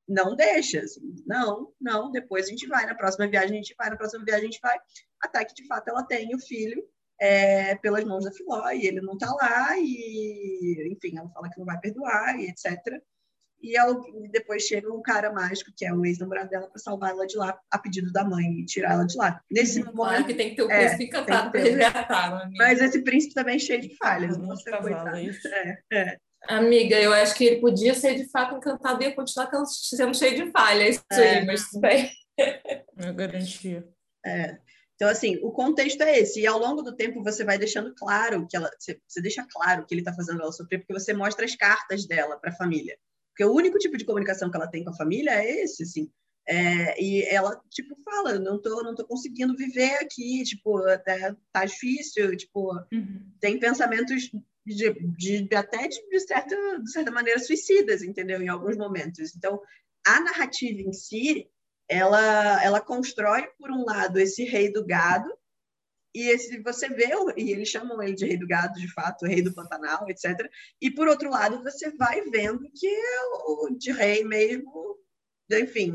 não 0.09 0.37
deixa, 0.37 0.81
assim, 0.81 1.15
não, 1.27 1.73
não, 1.81 2.11
depois 2.11 2.47
a 2.47 2.51
gente 2.51 2.67
vai, 2.67 2.85
na 2.87 2.95
próxima 2.95 3.27
viagem 3.27 3.53
a 3.53 3.63
gente 3.63 3.75
vai, 3.77 3.91
na 3.91 3.97
próxima 3.97 4.25
viagem 4.25 4.49
a 4.49 4.51
gente 4.51 4.61
vai, 4.61 4.79
até 5.21 5.45
que 5.45 5.55
de 5.55 5.67
fato 5.67 5.89
ela 5.89 6.03
tem 6.03 6.35
o 6.35 6.39
filho 6.39 6.85
é, 7.21 7.75
pelas 7.77 8.05
mãos 8.05 8.25
da 8.25 8.33
Filó, 8.33 8.69
e 8.71 8.87
ele 8.87 9.01
não 9.01 9.15
está 9.15 9.33
lá, 9.33 9.77
e 9.79 10.93
enfim, 10.93 11.19
ela 11.19 11.31
fala 11.31 11.49
que 11.49 11.59
não 11.59 11.67
vai 11.67 11.79
perdoar, 11.79 12.39
e 12.39 12.49
etc. 12.49 13.01
E 13.63 13.79
ela, 13.79 13.99
depois 14.31 14.65
chega 14.65 14.93
um 14.93 15.01
cara 15.01 15.33
mágico, 15.33 15.73
que 15.75 15.87
é 15.87 15.93
o 15.93 16.05
ex-namorado 16.05 16.51
dela, 16.51 16.69
para 16.69 16.79
salvar 16.79 17.13
ela 17.13 17.27
de 17.27 17.37
lá, 17.37 17.59
a 17.71 17.79
pedido 17.79 18.13
da 18.13 18.23
mãe, 18.23 18.61
e 18.61 18.67
tirar 18.67 18.93
ela 18.93 19.07
de 19.07 19.17
lá. 19.17 19.41
Nesse 19.51 19.83
claro 19.83 19.97
momento. 19.97 20.27
que 20.27 20.35
tem 20.35 20.51
que 20.51 20.57
ter 20.57 20.63
o 20.65 20.71
é, 20.71 20.81
príncipe 20.81 21.05
encantado 21.05 21.51
para 21.51 21.61
resgatar, 21.61 22.51
Mas 22.59 22.81
esse 22.81 23.03
príncipe 23.03 23.33
também 23.33 23.57
é 23.57 23.59
cheio 23.59 23.81
de 23.81 23.97
falhas. 23.97 24.37
Não, 24.37 24.49
não 24.49 24.57
cavalo, 24.63 25.17
é, 25.17 25.79
é. 25.93 26.19
Amiga, 26.49 27.01
eu 27.01 27.13
acho 27.13 27.35
que 27.35 27.45
ele 27.45 27.61
podia 27.61 27.95
ser 27.95 28.15
de 28.15 28.29
fato 28.31 28.57
encantado 28.57 29.03
e 29.03 29.07
ia 29.07 29.15
continuar 29.15 29.51
sendo 29.67 30.17
cheio 30.17 30.45
de 30.45 30.51
falhas, 30.51 30.97
isso 30.97 31.21
é. 31.21 31.39
aí, 31.39 31.47
mas 31.47 31.69
tudo 31.69 31.81
bem. 31.81 32.11
É 32.39 33.13
garantia. 33.13 33.89
É. 34.25 34.59
Então, 34.95 35.09
assim, 35.09 35.39
o 35.43 35.51
contexto 35.51 36.03
é 36.03 36.19
esse. 36.19 36.41
E 36.41 36.47
ao 36.47 36.59
longo 36.59 36.83
do 36.83 36.95
tempo 36.95 37.23
você 37.23 37.45
vai 37.45 37.59
deixando 37.59 37.95
claro 37.95 38.47
que 38.49 38.57
ela. 38.57 38.71
Você, 38.79 39.01
você 39.07 39.21
deixa 39.21 39.47
claro 39.51 39.87
que 39.87 39.95
ele 39.95 40.01
está 40.01 40.13
fazendo 40.13 40.41
ela 40.41 40.53
sofrer, 40.53 40.79
porque 40.79 40.93
você 40.93 41.13
mostra 41.13 41.45
as 41.45 41.57
cartas 41.57 42.07
dela 42.07 42.39
para 42.39 42.51
a 42.51 42.57
família. 42.57 42.97
Porque 43.31 43.45
o 43.45 43.53
único 43.53 43.79
tipo 43.79 43.97
de 43.97 44.05
comunicação 44.05 44.51
que 44.51 44.57
ela 44.57 44.69
tem 44.69 44.85
com 44.85 44.91
a 44.91 44.97
família 44.97 45.31
é 45.31 45.63
esse, 45.63 45.83
assim. 45.83 46.11
É, 46.47 47.03
e 47.03 47.23
ela, 47.25 47.61
tipo, 47.71 47.97
fala, 48.05 48.39
não 48.39 48.61
tô, 48.61 48.83
não 48.83 48.95
tô 48.95 49.05
conseguindo 49.07 49.57
viver 49.57 49.95
aqui, 49.95 50.43
tipo, 50.45 50.77
até 50.87 51.35
tá 51.51 51.65
difícil, 51.65 52.37
tipo, 52.37 52.75
uhum. 52.93 53.33
tem 53.41 53.59
pensamentos 53.59 54.31
de, 54.65 54.93
de, 55.17 55.55
até 55.55 55.89
de, 55.89 56.09
de, 56.09 56.21
certa, 56.21 56.57
de 56.81 56.91
certa 56.91 57.11
maneira 57.11 57.39
suicidas, 57.39 58.03
entendeu? 58.03 58.41
Em 58.41 58.49
alguns 58.49 58.77
momentos. 58.77 59.35
Então, 59.37 59.61
a 60.07 60.21
narrativa 60.21 60.81
em 60.81 60.93
si, 60.93 61.49
ela, 61.89 62.63
ela 62.63 62.81
constrói, 62.81 63.47
por 63.59 63.71
um 63.71 63.85
lado, 63.85 64.19
esse 64.19 64.45
rei 64.45 64.73
do 64.73 64.85
gado, 64.85 65.31
e 66.15 66.29
esse, 66.29 66.61
você 66.63 66.89
vê, 66.89 67.11
e 67.37 67.51
eles 67.51 67.69
chamam 67.69 68.01
ele 68.03 68.15
de 68.15 68.25
rei 68.25 68.37
do 68.37 68.47
gado, 68.47 68.79
de 68.79 68.91
fato, 68.93 69.27
rei 69.27 69.43
do 69.43 69.53
Pantanal, 69.53 70.09
etc. 70.09 70.49
E, 70.81 70.91
por 70.91 71.09
outro 71.09 71.29
lado, 71.29 71.63
você 71.63 71.91
vai 71.91 72.23
vendo 72.31 72.71
que 72.73 72.87
é 72.87 73.21
o 73.47 73.71
de 73.77 73.93
rei 73.93 74.25
mesmo, 74.25 74.97
enfim, 75.51 75.93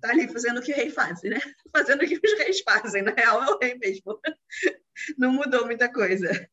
tá 0.00 0.10
ali 0.10 0.26
fazendo 0.32 0.58
o 0.58 0.62
que 0.62 0.72
o 0.72 0.76
rei 0.76 0.90
faz, 0.90 1.22
né? 1.22 1.38
Fazendo 1.70 2.02
o 2.02 2.06
que 2.06 2.18
os 2.22 2.38
reis 2.38 2.60
fazem, 2.60 3.02
na 3.02 3.12
real 3.12 3.42
é 3.42 3.54
o 3.54 3.58
rei 3.58 3.74
mesmo. 3.74 4.18
Não 5.18 5.30
mudou 5.32 5.66
muita 5.66 5.92
coisa 5.92 6.48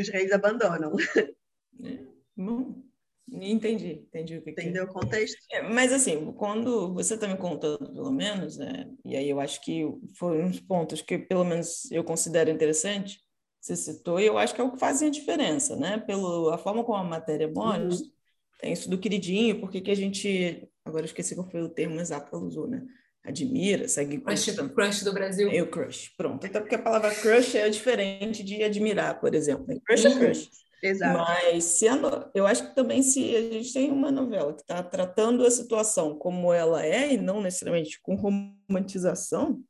os 0.00 0.08
reis 0.08 0.32
abandonam. 0.32 0.92
É, 1.82 1.98
bom, 2.36 2.84
entendi, 3.28 4.06
entendi 4.06 4.36
o 4.36 4.42
que 4.42 4.52
Entendeu 4.52 4.84
que... 4.84 4.90
o 4.92 4.94
contexto? 4.94 5.36
É, 5.50 5.60
mas 5.60 5.92
assim, 5.92 6.32
quando 6.34 6.94
você 6.94 7.14
está 7.14 7.26
me 7.26 7.36
contando, 7.36 7.92
pelo 7.92 8.12
menos, 8.12 8.58
né, 8.58 8.88
e 9.04 9.16
aí 9.16 9.28
eu 9.28 9.40
acho 9.40 9.60
que 9.60 9.82
foram 10.16 10.44
uns 10.44 10.60
pontos 10.60 11.02
que 11.02 11.18
pelo 11.18 11.44
menos 11.44 11.90
eu 11.90 12.04
considero 12.04 12.48
interessante, 12.48 13.18
você 13.64 13.76
citou, 13.76 14.20
e 14.20 14.26
eu 14.26 14.36
acho 14.36 14.54
que 14.54 14.60
é 14.60 14.64
o 14.64 14.72
que 14.72 14.78
faz 14.78 15.02
a 15.02 15.08
diferença, 15.08 15.74
né? 15.74 15.98
Pela 15.98 16.54
a 16.54 16.58
forma 16.58 16.84
como 16.84 16.98
a 16.98 17.02
matéria 17.02 17.48
mostra, 17.48 18.06
uhum. 18.06 18.12
tem 18.60 18.72
isso 18.74 18.90
do 18.90 18.98
queridinho, 18.98 19.58
porque 19.58 19.80
que 19.80 19.90
a 19.90 19.96
gente, 19.96 20.68
agora 20.84 21.06
esqueci 21.06 21.34
qual 21.34 21.50
foi 21.50 21.62
o 21.62 21.70
termo 21.70 21.98
exato 21.98 22.28
que 22.28 22.36
ela 22.36 22.44
usou, 22.44 22.68
né? 22.68 22.86
Admira, 23.24 23.88
segue 23.88 24.20
crush, 24.20 24.52
do, 24.52 24.68
crush 24.68 25.02
do 25.02 25.12
Brasil. 25.12 25.48
O 25.48 25.66
crush, 25.66 26.12
pronto. 26.16 26.46
Até 26.46 26.60
porque 26.60 26.74
a 26.74 26.82
palavra 26.82 27.12
crush 27.14 27.56
é 27.56 27.68
diferente 27.70 28.44
de 28.44 28.62
admirar, 28.62 29.18
por 29.18 29.34
exemplo. 29.34 29.66
Crush 29.84 30.04
é 30.04 30.18
crush. 30.18 30.50
Exato. 30.82 31.18
Mas 31.18 31.64
se 31.64 31.88
a, 31.88 32.30
eu 32.34 32.46
acho 32.46 32.68
que 32.68 32.74
também 32.74 33.02
se 33.02 33.34
a 33.34 33.40
gente 33.40 33.72
tem 33.72 33.90
uma 33.90 34.12
novela 34.12 34.52
que 34.52 34.60
está 34.60 34.82
tratando 34.82 35.46
a 35.46 35.50
situação 35.50 36.18
como 36.18 36.52
ela 36.52 36.84
é 36.84 37.14
e 37.14 37.16
não 37.16 37.40
necessariamente 37.40 37.98
com 38.02 38.14
romantização. 38.14 39.62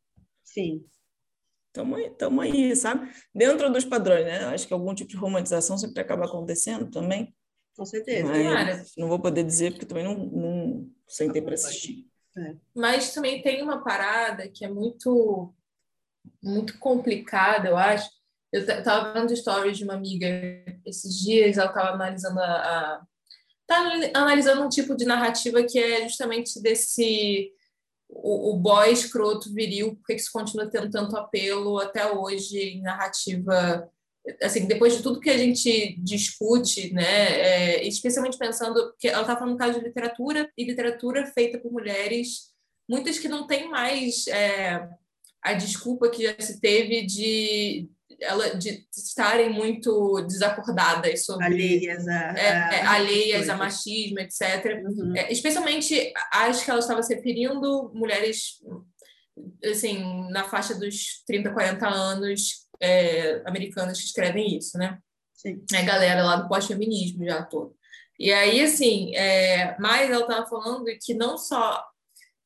Sim. 0.42 0.84
Estamos 1.68 1.98
aí, 1.98 2.10
tamo 2.10 2.40
aí, 2.40 2.74
sabe? 2.74 3.08
Dentro 3.32 3.72
dos 3.72 3.84
padrões, 3.84 4.24
né? 4.24 4.44
Acho 4.46 4.66
que 4.66 4.74
algum 4.74 4.94
tipo 4.94 5.10
de 5.10 5.16
romantização 5.16 5.78
sempre 5.78 6.00
acaba 6.00 6.24
acontecendo 6.24 6.90
também. 6.90 7.32
Com 7.76 7.84
certeza. 7.84 8.26
Mas 8.26 8.92
não 8.96 9.08
vou 9.08 9.20
poder 9.20 9.44
dizer 9.44 9.72
porque 9.72 9.86
também 9.86 10.04
não, 10.04 10.14
não 10.14 10.90
sentei 11.06 11.42
para 11.42 11.54
assistir. 11.54 12.06
É. 12.36 12.54
Mas 12.74 13.14
também 13.14 13.42
tem 13.42 13.62
uma 13.62 13.82
parada 13.82 14.48
que 14.48 14.64
é 14.64 14.68
muito, 14.68 15.54
muito 16.42 16.78
complicada, 16.78 17.68
eu 17.68 17.76
acho. 17.76 18.10
Eu 18.52 18.62
estava 18.62 19.12
vendo 19.12 19.36
stories 19.36 19.78
de 19.78 19.84
uma 19.84 19.94
amiga 19.94 20.26
esses 20.84 21.18
dias, 21.18 21.58
ela 21.58 21.68
estava 21.68 21.90
analisando 21.90 22.40
a, 22.40 22.44
a 22.44 23.06
tá 23.66 23.76
analisando 24.14 24.62
um 24.62 24.68
tipo 24.68 24.96
de 24.96 25.04
narrativa 25.04 25.62
que 25.62 25.78
é 25.78 26.02
justamente 26.08 26.60
desse 26.60 27.50
o, 28.08 28.52
o 28.52 28.56
boy 28.56 28.92
escroto 28.92 29.52
viril, 29.52 29.96
porque 29.96 30.14
isso 30.14 30.30
continua 30.32 30.70
tendo 30.70 30.90
tanto 30.90 31.16
apelo 31.16 31.78
até 31.78 32.10
hoje 32.12 32.58
em 32.58 32.82
narrativa 32.82 33.88
assim, 34.42 34.66
depois 34.66 34.96
de 34.96 35.02
tudo 35.02 35.20
que 35.20 35.30
a 35.30 35.38
gente 35.38 35.96
discute, 35.98 36.92
né, 36.92 37.02
é, 37.02 37.86
especialmente 37.86 38.38
pensando 38.38 38.94
que 38.98 39.08
ela 39.08 39.22
está 39.22 39.36
falando 39.36 39.52
no 39.52 39.58
caso 39.58 39.78
de 39.78 39.84
literatura 39.84 40.50
e 40.56 40.64
literatura 40.64 41.26
feita 41.26 41.58
por 41.58 41.72
mulheres, 41.72 42.52
muitas 42.88 43.18
que 43.18 43.28
não 43.28 43.46
têm 43.46 43.68
mais 43.68 44.26
é, 44.28 44.88
a 45.42 45.52
desculpa 45.52 46.08
que 46.08 46.22
já 46.22 46.34
se 46.38 46.60
teve 46.60 47.02
de 47.02 47.88
ela 48.20 48.54
de 48.54 48.86
estarem 48.96 49.50
muito 49.50 50.20
desacordadas 50.22 51.24
sobre 51.24 51.46
alheias 51.46 52.06
a, 52.06 52.34
é, 52.38 52.76
é, 52.76 52.82
alheias 52.86 53.48
a 53.48 53.56
machismo, 53.56 54.20
etc. 54.20 54.82
Uhum. 54.84 55.16
É, 55.16 55.32
especialmente 55.32 56.12
acho 56.32 56.64
que 56.64 56.70
ela 56.70 56.80
estava 56.80 57.02
se 57.02 57.14
referindo 57.14 57.90
mulheres 57.92 58.60
assim 59.64 60.30
na 60.30 60.44
faixa 60.44 60.74
dos 60.74 61.22
30, 61.26 61.52
40 61.52 61.88
anos 61.88 62.63
é, 62.84 63.42
americanas 63.46 63.98
que 63.98 64.06
escrevem 64.06 64.56
isso, 64.56 64.76
né? 64.76 64.98
Sim. 65.32 65.64
É 65.72 65.78
a 65.78 65.84
galera 65.84 66.24
lá 66.24 66.36
do 66.36 66.48
pós-feminismo 66.48 67.24
já 67.24 67.42
todo. 67.42 67.74
E 68.18 68.32
aí, 68.32 68.60
assim, 68.60 69.14
é, 69.16 69.76
mas 69.78 70.10
ela 70.10 70.22
estava 70.22 70.46
falando 70.46 70.84
que 71.02 71.14
não 71.14 71.36
só 71.36 71.84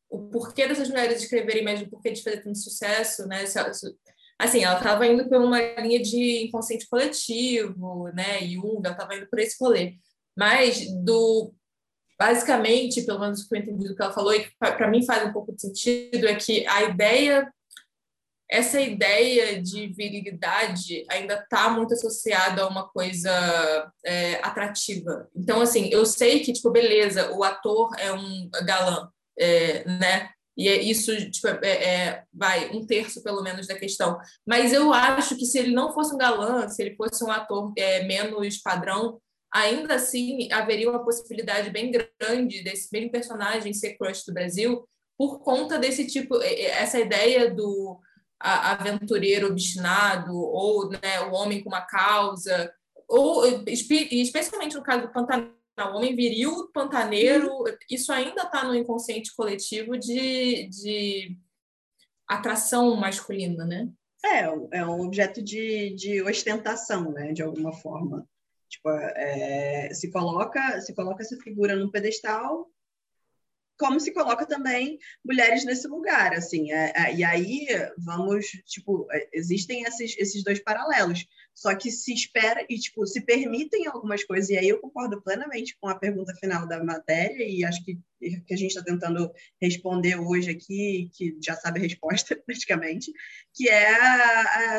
o 0.08 0.28
porquê 0.30 0.66
dessas 0.66 0.88
mulheres 0.88 1.22
escreverem, 1.22 1.62
mas 1.62 1.82
o 1.82 1.88
porquê 1.90 2.10
de 2.10 2.22
fazer 2.22 2.42
tanto 2.42 2.58
sucesso, 2.58 3.26
né? 3.26 3.44
Assim, 4.38 4.64
ela 4.64 4.78
estava 4.78 5.06
indo 5.06 5.28
por 5.28 5.38
uma 5.38 5.60
linha 5.80 6.00
de 6.00 6.44
inconsciente 6.44 6.88
coletivo, 6.88 8.08
né? 8.14 8.40
Jung, 8.46 8.80
ela 8.82 8.92
estava 8.94 9.14
indo 9.16 9.28
por 9.28 9.38
esse 9.38 9.56
rolê. 9.60 9.96
Mas 10.36 10.90
do 11.04 11.52
basicamente, 12.18 13.02
pelo 13.02 13.20
menos 13.20 13.42
o 13.42 13.48
que 13.48 13.54
eu 13.54 13.60
entendi 13.60 13.86
do 13.86 13.94
que 13.94 14.02
ela 14.02 14.12
falou, 14.12 14.34
e 14.34 14.50
para 14.58 14.90
mim 14.90 15.06
faz 15.06 15.24
um 15.28 15.32
pouco 15.32 15.54
de 15.54 15.60
sentido, 15.60 16.26
é 16.26 16.34
que 16.34 16.66
a 16.66 16.82
ideia 16.82 17.48
essa 18.50 18.80
ideia 18.80 19.60
de 19.60 19.88
virilidade 19.88 21.04
ainda 21.10 21.34
está 21.34 21.68
muito 21.68 21.92
associada 21.92 22.62
a 22.62 22.68
uma 22.68 22.88
coisa 22.88 23.92
é, 24.04 24.36
atrativa. 24.36 25.28
Então, 25.36 25.60
assim, 25.60 25.90
eu 25.92 26.06
sei 26.06 26.40
que, 26.40 26.52
tipo, 26.52 26.70
beleza, 26.70 27.30
o 27.32 27.44
ator 27.44 27.90
é 27.98 28.12
um 28.12 28.48
galã, 28.64 29.10
é, 29.38 29.84
né? 29.84 30.30
E 30.56 30.66
é 30.68 30.82
isso, 30.82 31.14
tipo, 31.30 31.46
é, 31.46 31.68
é, 31.68 32.22
vai, 32.32 32.70
um 32.70 32.84
terço, 32.84 33.22
pelo 33.22 33.42
menos, 33.42 33.66
da 33.66 33.78
questão. 33.78 34.18
Mas 34.46 34.72
eu 34.72 34.92
acho 34.92 35.36
que 35.36 35.44
se 35.44 35.58
ele 35.58 35.72
não 35.72 35.92
fosse 35.92 36.14
um 36.14 36.18
galã, 36.18 36.68
se 36.68 36.82
ele 36.82 36.96
fosse 36.96 37.22
um 37.22 37.30
ator 37.30 37.72
é, 37.76 38.02
menos 38.04 38.58
padrão, 38.58 39.20
ainda 39.54 39.94
assim 39.94 40.50
haveria 40.50 40.90
uma 40.90 41.04
possibilidade 41.04 41.70
bem 41.70 41.92
grande 41.92 42.62
desse 42.62 42.88
mesmo 42.92 43.10
personagem 43.10 43.72
ser 43.72 43.96
crush 43.96 44.24
do 44.26 44.34
Brasil 44.34 44.86
por 45.16 45.40
conta 45.40 45.78
desse 45.78 46.06
tipo, 46.06 46.40
essa 46.42 46.98
ideia 47.00 47.50
do 47.50 47.98
aventureiro 48.40 49.48
obstinado 49.48 50.36
ou 50.36 50.90
né, 50.90 51.20
o 51.28 51.32
homem 51.32 51.62
com 51.62 51.68
uma 51.68 51.82
causa, 51.82 52.72
ou 53.08 53.44
especialmente 53.66 54.76
no 54.76 54.82
caso 54.82 55.06
do 55.06 55.12
Pantanal, 55.12 55.52
o 55.78 55.96
homem 55.96 56.14
viril, 56.14 56.68
pantaneiro, 56.72 57.64
isso 57.88 58.12
ainda 58.12 58.42
está 58.42 58.64
no 58.64 58.74
inconsciente 58.74 59.34
coletivo 59.34 59.96
de, 59.96 60.68
de 60.68 61.38
atração 62.26 62.96
masculina, 62.96 63.64
né? 63.64 63.88
É, 64.24 64.40
é 64.78 64.84
um 64.84 65.06
objeto 65.06 65.40
de, 65.40 65.94
de 65.94 66.20
ostentação, 66.22 67.12
né, 67.12 67.32
de 67.32 67.42
alguma 67.42 67.72
forma. 67.72 68.28
Tipo, 68.68 68.90
é, 68.90 69.88
se, 69.94 70.10
coloca, 70.10 70.80
se 70.80 70.94
coloca 70.94 71.22
essa 71.22 71.36
figura 71.36 71.76
no 71.76 71.90
pedestal 71.90 72.68
como 73.78 74.00
se 74.00 74.12
coloca 74.12 74.44
também 74.44 74.98
mulheres 75.24 75.64
nesse 75.64 75.86
lugar, 75.86 76.34
assim, 76.34 76.72
é, 76.72 76.92
é, 76.96 77.14
e 77.14 77.22
aí 77.22 77.66
vamos, 77.96 78.46
tipo, 78.66 79.06
é, 79.10 79.28
existem 79.32 79.82
esses, 79.84 80.16
esses 80.18 80.42
dois 80.42 80.58
paralelos, 80.58 81.24
só 81.54 81.74
que 81.74 81.90
se 81.90 82.12
espera 82.12 82.66
e, 82.68 82.76
tipo, 82.76 83.06
se 83.06 83.20
permitem 83.20 83.86
algumas 83.86 84.24
coisas, 84.24 84.50
e 84.50 84.58
aí 84.58 84.68
eu 84.68 84.80
concordo 84.80 85.22
plenamente 85.22 85.76
com 85.80 85.88
a 85.88 85.94
pergunta 85.94 86.34
final 86.40 86.66
da 86.66 86.82
matéria, 86.82 87.44
e 87.48 87.64
acho 87.64 87.84
que, 87.84 87.98
que 88.20 88.54
a 88.54 88.56
gente 88.56 88.70
está 88.70 88.82
tentando 88.82 89.30
responder 89.62 90.16
hoje 90.16 90.50
aqui, 90.50 91.10
que 91.14 91.38
já 91.42 91.54
sabe 91.54 91.78
a 91.78 91.82
resposta 91.82 92.34
praticamente, 92.44 93.12
que 93.54 93.68
é, 93.68 93.90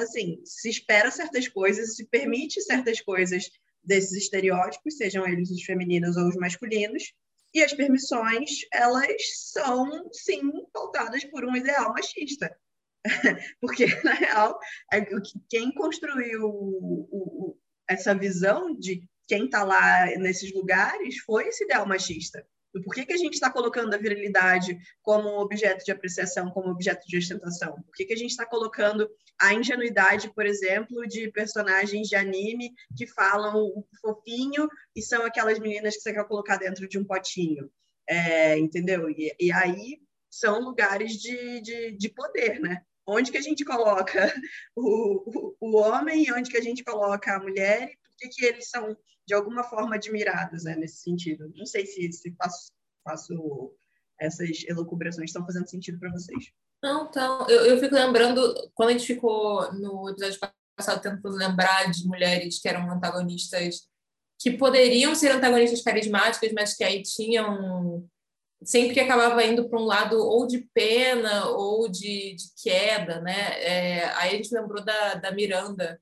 assim, 0.01 0.41
se 0.43 0.69
espera 0.69 1.09
certas 1.09 1.47
coisas, 1.47 1.95
se 1.95 2.05
permite 2.05 2.61
certas 2.61 2.99
coisas 2.99 3.49
desses 3.81 4.11
estereótipos, 4.11 4.97
sejam 4.97 5.25
eles 5.25 5.49
os 5.51 5.63
femininos 5.63 6.17
ou 6.17 6.27
os 6.27 6.35
masculinos, 6.35 7.13
e 7.53 7.63
as 7.63 7.73
permissões, 7.73 8.49
elas 8.71 9.21
são, 9.51 10.09
sim, 10.11 10.41
pautadas 10.71 11.23
por 11.25 11.43
um 11.45 11.55
ideal 11.55 11.93
machista. 11.93 12.55
Porque, 13.61 13.85
na 14.03 14.13
real, 14.13 14.59
é 14.91 15.05
quem 15.49 15.73
construiu 15.73 17.57
essa 17.87 18.13
visão 18.13 18.75
de 18.75 19.03
quem 19.27 19.45
está 19.45 19.63
lá 19.63 20.05
nesses 20.17 20.53
lugares 20.53 21.19
foi 21.19 21.47
esse 21.47 21.63
ideal 21.63 21.87
machista. 21.87 22.45
Por 22.71 22.93
que, 22.93 23.05
que 23.05 23.13
a 23.13 23.17
gente 23.17 23.33
está 23.33 23.51
colocando 23.51 23.93
a 23.93 23.97
virilidade 23.97 24.77
como 25.01 25.39
objeto 25.39 25.83
de 25.83 25.91
apreciação, 25.91 26.51
como 26.51 26.69
objeto 26.69 27.05
de 27.07 27.17
ostentação? 27.17 27.73
Por 27.73 27.93
que, 27.95 28.05
que 28.05 28.13
a 28.13 28.17
gente 28.17 28.29
está 28.29 28.45
colocando 28.45 29.09
a 29.39 29.53
ingenuidade, 29.53 30.33
por 30.33 30.45
exemplo, 30.45 31.07
de 31.07 31.31
personagens 31.31 32.07
de 32.07 32.15
anime 32.15 32.71
que 32.95 33.07
falam 33.07 33.85
fofinho 34.01 34.67
e 34.95 35.01
são 35.01 35.25
aquelas 35.25 35.59
meninas 35.59 35.95
que 35.95 36.01
você 36.01 36.13
quer 36.13 36.27
colocar 36.27 36.57
dentro 36.57 36.87
de 36.87 36.99
um 36.99 37.05
potinho? 37.05 37.71
É, 38.07 38.57
entendeu? 38.57 39.09
E, 39.09 39.33
e, 39.39 39.51
aí 39.51 40.01
são 40.29 40.59
lugares 40.59 41.13
de, 41.13 41.61
de, 41.61 41.91
de, 41.91 42.09
poder, 42.09 42.59
né? 42.59 42.81
Onde 43.07 43.31
que 43.31 43.37
a 43.37 43.41
gente 43.41 43.63
coloca 43.63 44.33
o, 44.75 45.23
o, 45.25 45.55
o 45.59 45.77
homem 45.77 46.23
e 46.23 46.33
onde 46.33 46.49
que 46.49 46.57
a 46.57 46.61
gente 46.61 46.83
coloca 46.83 47.35
a 47.35 47.39
mulher 47.39 47.83
e 47.83 47.97
por 47.97 48.15
que, 48.17 48.27
que 48.29 48.45
eles 48.45 48.69
são 48.69 48.97
de 49.25 49.33
alguma 49.35 49.63
forma 49.63 49.95
admirados 49.95 50.63
né, 50.63 50.75
nesse 50.75 51.03
sentido. 51.03 51.53
Não 51.55 51.65
sei 51.65 51.85
se, 51.85 52.11
se 52.11 52.31
faço, 52.31 52.71
faço 53.03 53.75
essas 54.19 54.63
elucubrações 54.67 55.29
estão 55.29 55.45
fazendo 55.45 55.69
sentido 55.69 55.99
para 55.99 56.11
vocês. 56.11 56.51
Não, 56.81 57.07
então, 57.07 57.47
eu, 57.49 57.65
eu 57.65 57.79
fico 57.79 57.93
lembrando, 57.93 58.53
quando 58.73 58.89
a 58.89 58.91
gente 58.93 59.05
ficou 59.05 59.71
no 59.73 60.09
episódio 60.09 60.39
passado 60.77 61.01
tentando 61.01 61.35
lembrar 61.35 61.91
de 61.91 62.07
mulheres 62.07 62.59
que 62.59 62.69
eram 62.69 62.89
antagonistas, 62.89 63.87
que 64.39 64.51
poderiam 64.51 65.13
ser 65.13 65.31
antagonistas 65.31 65.81
carismáticas, 65.81 66.53
mas 66.53 66.73
que 66.73 66.83
aí 66.83 67.03
tinham. 67.03 68.07
sempre 68.63 68.99
acabava 68.99 69.43
indo 69.43 69.69
para 69.69 69.79
um 69.79 69.85
lado 69.85 70.17
ou 70.17 70.47
de 70.47 70.59
pena 70.73 71.47
ou 71.47 71.89
de, 71.89 72.35
de 72.35 72.45
queda, 72.63 73.19
né? 73.19 73.61
É, 73.61 74.05
aí 74.15 74.29
a 74.31 74.35
gente 74.37 74.53
lembrou 74.53 74.83
da, 74.83 75.15
da 75.15 75.31
Miranda, 75.31 75.99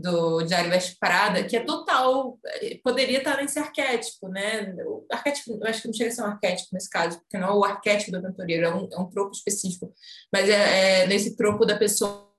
do 0.00 0.42
Diário 0.42 0.70
Veste 0.70 0.96
Prada, 0.98 1.44
que 1.44 1.56
é 1.56 1.60
total, 1.60 2.38
poderia 2.82 3.18
estar 3.18 3.36
nesse 3.36 3.58
arquétipo, 3.58 4.28
né? 4.28 4.74
O 4.86 5.06
arquétipo, 5.10 5.58
eu 5.60 5.66
acho 5.68 5.82
que 5.82 5.88
não 5.88 5.94
chega 5.94 6.10
a 6.10 6.12
ser 6.12 6.22
um 6.22 6.26
arquétipo 6.26 6.68
nesse 6.72 6.90
caso, 6.90 7.18
porque 7.20 7.38
não 7.38 7.48
é 7.48 7.52
o 7.52 7.64
arquétipo 7.64 8.10
do 8.12 8.18
aventureiro, 8.18 8.66
é 8.66 8.74
um, 8.74 8.88
é 8.92 8.98
um 8.98 9.08
tropo 9.08 9.32
específico, 9.32 9.92
mas 10.32 10.48
é, 10.48 11.02
é 11.02 11.06
nesse 11.06 11.36
tropo 11.36 11.64
da 11.64 11.76
pessoa 11.76 12.30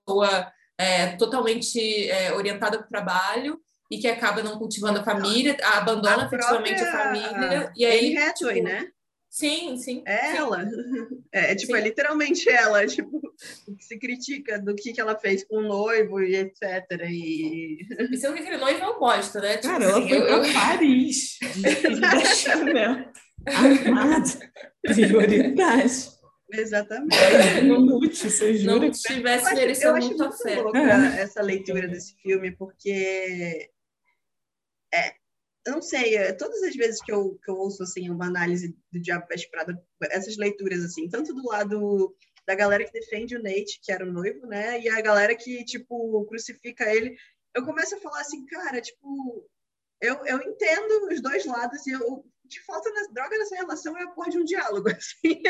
é, 0.78 1.16
totalmente 1.16 2.10
é, 2.10 2.34
orientada 2.34 2.78
para 2.78 2.86
o 2.86 2.90
trabalho 2.90 3.60
e 3.90 3.98
que 4.00 4.08
acaba 4.08 4.42
não 4.42 4.58
cultivando 4.58 5.00
a 5.00 5.04
família, 5.04 5.56
abandona 5.64 6.24
a 6.24 6.26
efetivamente 6.26 6.82
a 6.82 6.92
família, 6.92 7.74
e 7.76 7.86
aí... 7.86 8.16
Anne 8.16 8.18
Hathaway, 8.18 8.56
tipo, 8.56 8.68
né? 8.68 8.88
Sim, 9.32 9.78
sim. 9.78 10.04
É 10.06 10.32
sim. 10.32 10.38
ela. 10.38 10.68
É, 11.34 11.56
tipo, 11.56 11.74
é 11.74 11.80
literalmente 11.80 12.50
ela, 12.50 12.86
tipo, 12.88 13.22
se 13.80 13.98
critica 13.98 14.60
do 14.60 14.76
que, 14.76 14.92
que 14.92 15.00
ela 15.00 15.18
fez 15.18 15.46
com 15.46 15.60
o 15.60 15.62
noivo 15.62 16.22
e 16.22 16.36
etc. 16.36 16.62
E, 17.10 17.88
e 18.12 18.18
sendo 18.18 18.34
que 18.34 18.42
aquele 18.42 18.58
noivo 18.58 18.84
é 18.84 18.90
um 18.90 19.00
bosta, 19.00 19.40
né? 19.40 19.56
Tipo, 19.56 19.70
Cara, 19.70 19.88
assim, 19.92 20.12
ela 20.12 20.28
foi 20.28 20.34
eu, 20.34 20.42
pra 20.42 20.54
Paris, 20.54 21.38
da 22.02 22.26
Chanel, 22.26 23.06
armada, 23.46 24.52
prioridade. 24.84 26.10
Exatamente. 26.52 27.16
Não, 27.64 28.00
você 28.02 28.58
jura 28.58 28.80
não 28.80 28.92
tivesse 28.92 29.56
merecido 29.56 29.96
muito 29.96 30.22
a 30.22 30.32
fé. 30.34 30.58
É. 30.76 31.22
essa 31.22 31.42
leitura 31.42 31.88
desse 31.88 32.14
filme, 32.22 32.52
porque 32.52 32.90
é, 32.92 33.70
eu 35.66 35.74
não 35.74 35.82
sei, 35.82 36.16
é, 36.16 36.34
todas 36.34 36.62
as 36.64 36.76
vezes 36.76 37.02
que 37.02 37.12
eu, 37.12 37.40
que 37.44 37.50
eu 37.50 37.56
ouço 37.56 37.84
assim 37.84 38.10
uma 38.10 38.26
análise 38.26 38.76
do 38.92 39.00
Diabo 39.00 39.28
Veste 39.30 39.50
Prada, 39.50 39.82
essas 40.04 40.38
leituras 40.38 40.84
assim, 40.84 41.08
tanto 41.10 41.34
do 41.34 41.48
lado 41.48 42.16
da 42.48 42.56
galera 42.56 42.84
que 42.84 42.92
defende 42.92 43.36
o 43.36 43.42
Nate, 43.42 43.80
que 43.82 43.92
era 43.92 44.04
o 44.04 44.12
noivo, 44.12 44.48
né, 44.48 44.82
e 44.82 44.90
a 44.90 45.00
galera 45.02 45.36
que 45.36 45.64
tipo 45.64 46.26
crucifica 46.26 46.94
ele, 46.94 47.16
eu 47.56 47.66
começo 47.66 47.96
a 47.96 48.00
falar 48.00 48.22
assim, 48.22 48.46
cara, 48.46 48.82
tipo, 48.82 49.48
eu, 50.00 50.26
eu 50.26 50.42
entendo 50.42 51.08
os 51.12 51.22
dois 51.22 51.46
lados 51.46 51.86
e 51.86 51.92
eu, 51.92 52.00
o 52.02 52.26
que 52.50 52.60
falta 52.62 52.90
na 52.92 53.08
droga 53.14 53.38
nessa 53.38 53.56
relação 53.56 53.98
é 53.98 54.04
a 54.04 54.10
porra 54.10 54.30
de 54.30 54.38
um 54.38 54.44
diálogo, 54.44 54.90
assim. 54.92 55.42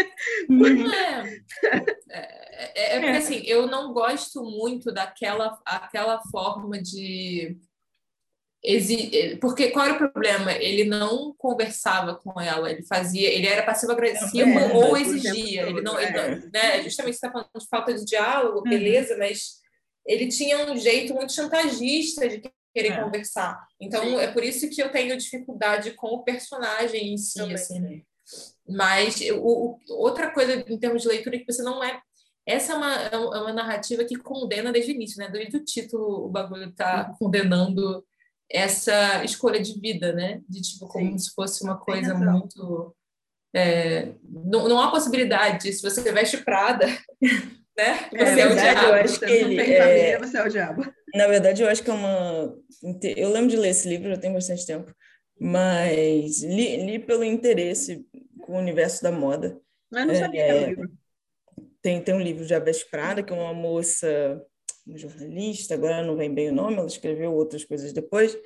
É, 1.63 1.75
é, 2.09 2.93
é, 2.93 2.97
é 2.97 2.99
porque 2.99 3.17
assim, 3.17 3.43
eu 3.45 3.67
não 3.67 3.93
gosto 3.93 4.43
muito 4.43 4.91
daquela 4.91 5.59
aquela 5.65 6.21
forma 6.31 6.81
de 6.81 7.57
porque 9.39 9.71
qual 9.71 9.85
era 9.85 9.95
o 9.95 9.97
problema? 9.97 10.51
Ele 10.53 10.83
não 10.83 11.33
conversava 11.37 12.15
com 12.15 12.39
ela, 12.39 12.71
ele 12.71 12.83
fazia, 12.83 13.27
ele 13.27 13.47
era 13.47 13.63
passivo-agressivo 13.63 14.49
é, 14.49 14.73
ou 14.73 14.95
exigia. 14.95 15.63
Ele 15.67 15.81
não, 15.81 15.99
ele 15.99 16.11
não, 16.11 16.23
é. 16.23 16.49
né? 16.53 16.83
Justamente 16.83 17.15
está 17.15 17.31
falando 17.31 17.49
de 17.57 17.67
falta 17.67 17.93
de 17.93 18.05
diálogo, 18.05 18.57
uhum. 18.57 18.69
beleza, 18.69 19.17
mas 19.17 19.59
ele 20.05 20.27
tinha 20.27 20.71
um 20.71 20.77
jeito 20.77 21.13
muito 21.13 21.33
chantagista 21.33 22.29
de 22.29 22.41
querer 22.73 22.93
é. 22.93 23.01
conversar. 23.01 23.65
Então 23.79 24.03
Sim. 24.03 24.17
é 24.17 24.27
por 24.27 24.43
isso 24.43 24.69
que 24.69 24.81
eu 24.81 24.91
tenho 24.91 25.17
dificuldade 25.17 25.91
com 25.91 26.07
o 26.07 26.23
personagem 26.23 27.13
em 27.13 27.17
si, 27.17 27.39
Também. 27.39 27.55
assim. 27.55 27.79
Né? 27.79 28.01
Mas 28.69 29.19
o, 29.31 29.39
o, 29.39 29.79
outra 29.89 30.31
coisa 30.31 30.53
em 30.53 30.77
termos 30.77 31.01
de 31.01 31.07
leitura 31.07 31.35
é 31.35 31.39
que 31.39 31.51
você 31.51 31.63
não 31.63 31.83
é 31.83 31.99
essa 32.45 32.73
é 32.73 32.75
uma, 32.75 32.95
é 32.95 33.17
uma 33.17 33.53
narrativa 33.53 34.03
que 34.03 34.15
condena 34.15 34.71
desde 34.71 34.91
o 34.91 34.95
início, 34.95 35.19
né? 35.19 35.29
Desde 35.29 35.57
o 35.57 35.63
título, 35.63 36.25
o 36.25 36.29
bagulho 36.29 36.71
tá 36.71 37.09
uhum. 37.09 37.15
condenando 37.17 38.03
essa 38.53 39.23
escolha 39.23 39.61
de 39.61 39.79
vida, 39.79 40.13
né? 40.13 40.41
De 40.47 40.61
tipo, 40.61 40.87
como 40.87 41.11
Sim. 41.11 41.17
se 41.17 41.33
fosse 41.33 41.63
uma 41.63 41.77
coisa 41.77 42.13
muito. 42.13 42.95
É, 43.53 44.13
não, 44.23 44.69
não 44.69 44.79
há 44.79 44.89
possibilidade, 44.89 45.73
se 45.73 45.81
você 45.81 46.09
veste 46.11 46.37
Prada, 46.37 46.85
né? 47.77 48.09
É, 48.13 48.25
você 48.25 48.39
é, 48.39 48.43
é 48.43 48.47
o 48.47 48.55
diabo. 48.55 48.87
Eu 48.87 48.93
acho 48.93 49.19
que 49.19 49.25
ele, 49.25 49.57
família, 49.57 50.19
você 50.19 50.37
é 50.37 50.43
o 50.43 50.49
diabo. 50.49 50.93
Na 51.13 51.27
verdade, 51.27 51.61
eu 51.61 51.69
acho 51.69 51.83
que 51.83 51.89
é 51.89 51.93
uma. 51.93 52.55
Eu 53.15 53.31
lembro 53.31 53.49
de 53.49 53.57
ler 53.57 53.69
esse 53.69 53.87
livro, 53.87 54.09
já 54.09 54.17
tem 54.17 54.33
bastante 54.33 54.65
tempo, 54.65 54.93
mas 55.39 56.41
li, 56.41 56.85
li 56.85 56.99
pelo 56.99 57.23
interesse 57.23 58.05
com 58.41 58.53
o 58.53 58.59
universo 58.59 59.03
da 59.03 59.11
moda. 59.11 59.59
Mas 59.91 60.07
não 60.07 60.15
sabia 60.15 60.41
é, 60.41 60.45
que 60.45 60.51
era 60.51 60.61
um 60.61 60.69
livro. 60.69 60.91
Tem, 61.81 62.01
tem 62.01 62.15
um 62.15 62.21
livro 62.21 62.45
de 62.45 62.53
Abes 62.53 62.83
Prada, 62.83 63.23
que 63.23 63.33
é 63.33 63.35
uma 63.35 63.53
moça 63.53 64.41
uma 64.91 64.97
jornalista, 64.97 65.73
agora 65.73 66.03
não 66.03 66.15
vem 66.15 66.33
bem 66.33 66.49
o 66.49 66.53
nome, 66.53 66.77
ela 66.77 66.85
escreveu 66.85 67.33
outras 67.33 67.63
coisas 67.63 67.91
depois, 67.93 68.37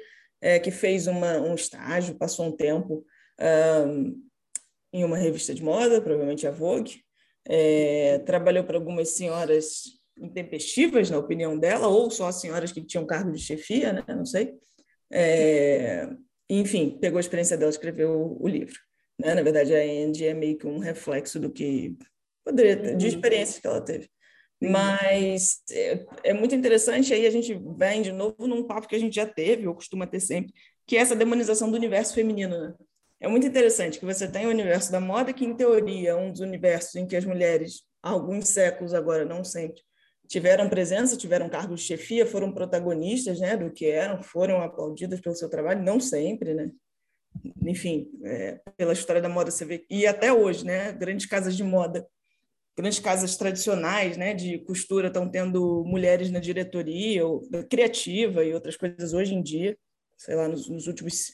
é, 0.41 0.59
que 0.59 0.71
fez 0.71 1.07
uma, 1.07 1.39
um 1.39 1.55
estágio, 1.55 2.15
passou 2.15 2.45
um 2.45 2.51
tempo 2.51 3.05
um, 3.87 4.21
em 4.93 5.03
uma 5.03 5.17
revista 5.17 5.53
de 5.53 5.63
moda, 5.63 6.01
provavelmente 6.01 6.47
a 6.47 6.51
Vogue, 6.51 7.01
é, 7.47 8.19
trabalhou 8.19 8.63
para 8.63 8.77
algumas 8.77 9.09
senhoras 9.09 9.83
intempestivas, 10.17 11.09
na 11.09 11.17
opinião 11.17 11.57
dela, 11.57 11.87
ou 11.87 12.09
só 12.09 12.31
senhoras 12.31 12.71
que 12.71 12.81
tinham 12.81 13.05
cargo 13.05 13.31
de 13.31 13.39
chefia, 13.39 13.91
né? 13.91 14.03
não 14.07 14.25
sei. 14.25 14.53
É, 15.11 16.07
enfim, 16.49 16.97
pegou 16.99 17.17
a 17.17 17.21
experiência 17.21 17.57
dela, 17.57 17.69
escreveu 17.69 18.37
o, 18.39 18.47
livro. 18.47 18.79
Né? 19.19 19.33
Na 19.33 19.41
verdade, 19.41 19.75
a 19.75 19.79
Andy 19.79 20.25
é 20.25 20.33
meio 20.33 20.57
que 20.57 20.67
um 20.67 20.79
reflexo 20.79 21.39
do 21.39 21.51
que 21.51 21.97
poderia 22.43 22.77
ter, 22.77 22.95
de 22.95 23.07
experiências 23.07 23.59
que 23.59 23.67
ela 23.67 23.81
teve. 23.81 24.09
Mas 24.61 25.61
é, 25.69 26.05
é, 26.23 26.33
muito 26.33 26.55
interessante, 26.55 27.13
aí 27.13 27.25
a 27.25 27.29
gente 27.29 27.53
vem 27.77 28.01
de 28.01 28.11
novo 28.11 28.47
num 28.47 28.63
papo 28.63 28.87
que 28.87 28.95
a 28.95 28.99
gente 28.99 29.15
já 29.15 29.25
teve, 29.25 29.67
ou 29.67 29.75
costuma 29.75 30.07
ter 30.07 30.19
sempre, 30.19 30.53
que 30.87 30.97
é 30.97 31.01
essa 31.01 31.15
demonização 31.15 31.69
do 31.69 31.77
universo 31.77 32.13
feminino. 32.13 32.57
Né? 32.57 32.73
É 33.19 33.27
muito 33.27 33.45
interessante 33.45 33.99
que 33.99 34.05
você 34.05 34.27
tem 34.27 34.45
o 34.45 34.49
universo 34.49 34.91
da 34.91 34.99
moda, 34.99 35.33
que 35.33 35.45
em 35.45 35.55
teoria 35.55 36.11
é 36.11 36.15
um 36.15 36.31
dos 36.31 36.41
universos 36.41 36.95
em 36.95 37.05
que 37.05 37.15
as 37.15 37.25
mulheres, 37.25 37.83
há 38.01 38.11
alguns 38.11 38.49
séculos 38.49 38.93
agora, 38.93 39.25
não 39.25 39.43
sempre, 39.43 39.81
tiveram 40.27 40.69
presença, 40.69 41.17
tiveram 41.17 41.49
cargos 41.49 41.81
de 41.81 41.87
chefia, 41.87 42.25
foram 42.25 42.51
protagonistas 42.51 43.39
né, 43.39 43.55
do 43.55 43.71
que 43.71 43.85
eram, 43.85 44.23
foram 44.23 44.61
aplaudidas 44.61 45.19
pelo 45.19 45.35
seu 45.35 45.49
trabalho, 45.49 45.83
não 45.83 45.99
sempre, 45.99 46.53
né? 46.53 46.71
Enfim, 47.63 48.09
é, 48.23 48.59
pela 48.77 48.93
história 48.93 49.21
da 49.21 49.27
moda 49.27 49.51
você 49.51 49.65
vê, 49.65 49.85
e 49.89 50.07
até 50.07 50.31
hoje, 50.31 50.65
né, 50.65 50.93
grandes 50.93 51.25
casas 51.25 51.55
de 51.55 51.63
moda 51.63 52.07
grandes 52.75 52.99
casas 52.99 53.37
tradicionais 53.37 54.17
né, 54.17 54.33
de 54.33 54.59
costura 54.59 55.07
estão 55.07 55.29
tendo 55.29 55.83
mulheres 55.85 56.29
na 56.29 56.39
diretoria, 56.39 57.25
ou, 57.25 57.41
criativa 57.69 58.43
e 58.43 58.53
outras 58.53 58.75
coisas 58.75 59.13
hoje 59.13 59.33
em 59.33 59.41
dia, 59.41 59.77
sei 60.17 60.35
lá, 60.35 60.47
nos, 60.47 60.67
nos 60.67 60.87
últimos 60.87 61.33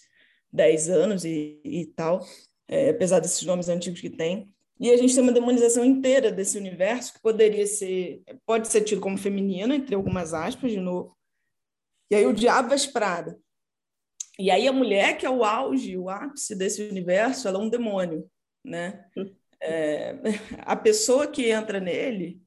dez 0.52 0.90
anos 0.90 1.26
e, 1.26 1.60
e 1.64 1.86
tal, 1.88 2.26
é, 2.68 2.90
apesar 2.90 3.20
desses 3.20 3.44
nomes 3.44 3.70
antigos 3.70 4.00
que 4.00 4.10
tem. 4.10 4.52
E 4.80 4.90
a 4.90 4.98
gente 4.98 5.14
tem 5.14 5.24
uma 5.24 5.32
demonização 5.32 5.86
inteira 5.86 6.32
desse 6.32 6.58
universo 6.58 7.14
que 7.14 7.22
poderia 7.22 7.68
ser, 7.68 8.24
pode 8.46 8.68
ser 8.68 8.82
tido 8.82 9.02
como 9.02 9.18
feminino, 9.18 9.74
entre 9.74 9.96
algumas 9.96 10.34
aspas, 10.34 10.72
de 10.72 10.80
novo. 10.80 11.16
E 12.10 12.16
aí 12.16 12.26
o 12.26 12.34
diabo 12.34 12.74
Prada. 12.92 13.40
E 14.40 14.50
aí 14.50 14.68
a 14.68 14.74
mulher, 14.74 15.18
que 15.18 15.26
é 15.26 15.30
o 15.30 15.44
auge, 15.44 15.98
o 15.98 16.10
ápice 16.10 16.56
desse 16.56 16.82
universo, 16.84 17.48
ela 17.48 17.60
é 17.60 17.62
um 17.62 17.70
demônio, 17.70 18.28
né? 18.66 19.06
É, 19.62 20.16
a 20.60 20.76
pessoa 20.76 21.28
que 21.28 21.50
entra 21.50 21.80
nele 21.80 22.42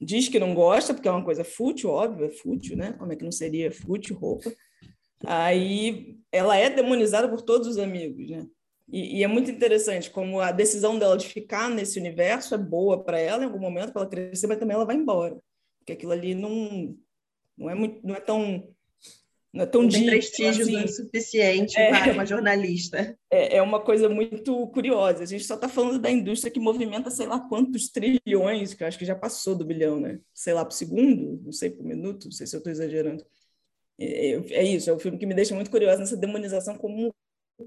diz 0.00 0.28
que 0.28 0.38
não 0.38 0.54
gosta, 0.54 0.94
porque 0.94 1.08
é 1.08 1.12
uma 1.12 1.24
coisa 1.24 1.44
fútil, 1.44 1.90
óbvio, 1.90 2.26
é 2.26 2.30
fútil, 2.30 2.76
né? 2.76 2.94
Como 2.94 3.12
é 3.12 3.16
que 3.16 3.24
não 3.24 3.32
seria 3.32 3.70
fútil 3.70 4.16
roupa? 4.16 4.50
Aí 5.26 6.18
ela 6.32 6.56
é 6.56 6.70
demonizada 6.70 7.28
por 7.28 7.42
todos 7.42 7.68
os 7.68 7.78
amigos, 7.78 8.30
né? 8.30 8.46
E, 8.92 9.18
e, 9.18 9.22
é 9.22 9.26
muito 9.28 9.50
interessante 9.50 10.10
como 10.10 10.40
a 10.40 10.50
decisão 10.50 10.98
dela 10.98 11.16
de 11.16 11.26
ficar 11.28 11.70
nesse 11.70 11.98
universo 11.98 12.54
é 12.54 12.58
boa 12.58 13.04
para 13.04 13.20
ela 13.20 13.42
em 13.42 13.46
algum 13.46 13.58
momento, 13.58 13.92
para 13.92 14.02
ela 14.02 14.10
crescer, 14.10 14.48
mas 14.48 14.58
também 14.58 14.74
ela 14.74 14.84
vai 14.84 14.96
embora. 14.96 15.38
Porque 15.78 15.92
aquilo 15.92 16.10
ali 16.10 16.34
não, 16.34 16.96
não, 17.56 17.70
é, 17.70 17.74
muito, 17.74 18.04
não 18.04 18.16
é 18.16 18.20
tão. 18.20 18.68
Não 19.52 19.64
é 19.64 19.66
tão 19.66 19.88
tem 19.88 20.06
prestígio 20.06 20.62
assim. 20.62 20.86
suficiente 20.86 21.76
é, 21.76 21.90
para 21.90 22.12
uma 22.12 22.24
jornalista. 22.24 23.18
É, 23.28 23.56
é 23.56 23.62
uma 23.62 23.80
coisa 23.80 24.08
muito 24.08 24.68
curiosa. 24.68 25.24
A 25.24 25.26
gente 25.26 25.42
só 25.42 25.54
está 25.54 25.68
falando 25.68 25.98
da 25.98 26.10
indústria 26.10 26.52
que 26.52 26.60
movimenta 26.60 27.10
sei 27.10 27.26
lá 27.26 27.40
quantos 27.40 27.88
trilhões, 27.88 28.74
que 28.74 28.84
eu 28.84 28.86
acho 28.86 28.98
que 28.98 29.04
já 29.04 29.16
passou 29.16 29.56
do 29.56 29.64
bilhão, 29.64 29.98
né? 29.98 30.20
Sei 30.32 30.54
lá, 30.54 30.64
por 30.64 30.72
segundo, 30.72 31.40
não 31.42 31.52
sei 31.52 31.70
por 31.70 31.84
minuto, 31.84 32.26
não 32.26 32.32
sei 32.32 32.46
se 32.46 32.54
eu 32.54 32.58
estou 32.58 32.70
exagerando. 32.70 33.24
É, 33.98 34.30
é, 34.30 34.52
é 34.52 34.64
isso, 34.64 34.88
é 34.88 34.92
o 34.92 34.98
filme 34.98 35.18
que 35.18 35.26
me 35.26 35.34
deixa 35.34 35.54
muito 35.54 35.70
curiosa 35.70 35.98
nessa 35.98 36.16
demonização 36.16 36.78
como 36.78 37.12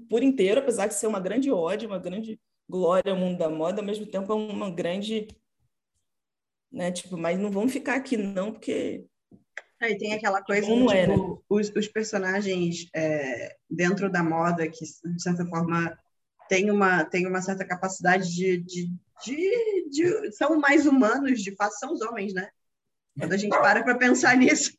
por 0.08 0.22
inteiro, 0.22 0.60
apesar 0.60 0.86
de 0.86 0.94
ser 0.94 1.06
uma 1.06 1.20
grande 1.20 1.50
ódio, 1.50 1.88
uma 1.88 1.98
grande 1.98 2.40
glória 2.68 3.12
ao 3.12 3.18
mundo 3.18 3.38
da 3.38 3.48
moda, 3.48 3.80
ao 3.80 3.86
mesmo 3.86 4.06
tempo 4.06 4.32
é 4.32 4.34
uma 4.34 4.70
grande. 4.70 5.28
Né, 6.72 6.90
tipo, 6.90 7.16
mas 7.16 7.38
não 7.38 7.50
vamos 7.50 7.72
ficar 7.72 7.94
aqui 7.94 8.16
não, 8.16 8.52
porque. 8.52 9.06
Aí 9.84 9.98
tem 9.98 10.12
aquela 10.14 10.42
coisa, 10.42 10.68
não 10.68 10.86
tipo, 10.86 11.32
né? 11.34 11.38
os, 11.48 11.70
os 11.70 11.88
personagens 11.88 12.88
é, 12.94 13.54
dentro 13.68 14.10
da 14.10 14.22
moda 14.22 14.66
que, 14.68 14.84
de 14.84 15.22
certa 15.22 15.44
forma, 15.46 15.96
tem 16.48 16.70
uma, 16.70 17.04
tem 17.04 17.26
uma 17.26 17.42
certa 17.42 17.66
capacidade 17.66 18.34
de, 18.34 18.58
de, 18.58 18.90
de, 19.24 19.88
de 19.90 20.32
são 20.32 20.58
mais 20.58 20.86
humanos, 20.86 21.42
de 21.42 21.54
fato, 21.54 21.78
são 21.78 21.92
os 21.92 22.00
homens, 22.00 22.32
né? 22.32 22.48
Quando 23.18 23.32
a 23.32 23.36
gente 23.36 23.50
para 23.50 23.82
para 23.82 23.96
pensar 23.96 24.36
nisso. 24.36 24.72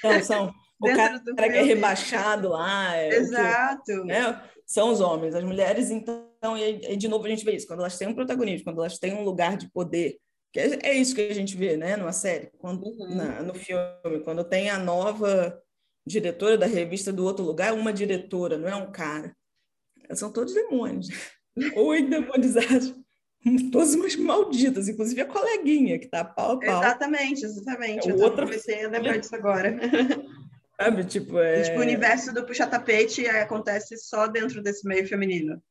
São, 0.00 0.22
são. 0.22 0.54
O 0.80 0.86
cara, 0.88 1.22
cara 1.36 1.52
que 1.52 1.56
é 1.56 1.62
rebaixado 1.62 2.48
lá. 2.48 2.96
É 2.96 3.14
Exato. 3.14 3.84
Que, 3.84 4.04
né? 4.04 4.42
são 4.66 4.90
os 4.90 5.00
homens. 5.00 5.34
As 5.34 5.44
mulheres, 5.44 5.90
então, 5.90 6.26
e, 6.58 6.96
de 6.96 7.08
novo 7.08 7.24
a 7.24 7.28
gente 7.28 7.44
vê 7.44 7.52
isso, 7.52 7.66
quando 7.66 7.80
elas 7.80 7.96
têm 7.96 8.08
um 8.08 8.14
protagonismo, 8.14 8.64
quando 8.64 8.80
elas 8.80 8.98
têm 8.98 9.14
um 9.14 9.22
lugar 9.22 9.56
de 9.56 9.70
poder, 9.70 10.18
é, 10.54 10.90
é 10.90 10.94
isso 10.94 11.14
que 11.14 11.20
a 11.20 11.34
gente 11.34 11.56
vê, 11.56 11.76
né, 11.76 11.96
numa 11.96 12.12
série, 12.12 12.50
quando, 12.58 12.84
uhum. 12.86 13.14
na, 13.14 13.42
no 13.42 13.54
filme, 13.54 14.20
quando 14.22 14.44
tem 14.44 14.70
a 14.70 14.78
nova 14.78 15.60
diretora 16.06 16.56
da 16.56 16.66
revista 16.66 17.12
do 17.12 17.24
outro 17.24 17.44
lugar, 17.44 17.72
uma 17.72 17.92
diretora, 17.92 18.58
não 18.58 18.68
é 18.68 18.76
um 18.76 18.90
cara. 18.90 19.34
São 20.12 20.30
todos 20.30 20.54
demônios. 20.54 21.08
Ou 21.74 21.94
endemonizados. 21.94 22.94
Todas 23.70 23.94
umas 23.94 24.16
malditas, 24.16 24.88
inclusive 24.88 25.20
a 25.20 25.26
coleguinha 25.26 25.98
que 25.98 26.08
tá 26.08 26.24
pau 26.24 26.52
a 26.52 26.60
pau. 26.60 26.82
Exatamente, 26.82 27.44
exatamente. 27.44 28.08
É 28.08 28.12
Eu 28.12 28.18
outra... 28.20 28.44
comecei 28.44 28.84
a 28.84 28.88
lembrar 28.88 29.18
disso 29.18 29.34
agora. 29.34 29.76
Sabe, 30.80 31.04
tipo, 31.04 31.38
é... 31.38 31.62
tipo, 31.62 31.78
o 31.78 31.82
universo 31.82 32.32
do 32.32 32.44
puxa-tapete 32.46 33.26
acontece 33.26 33.96
só 33.98 34.26
dentro 34.26 34.62
desse 34.62 34.86
meio 34.86 35.06
feminino. 35.06 35.62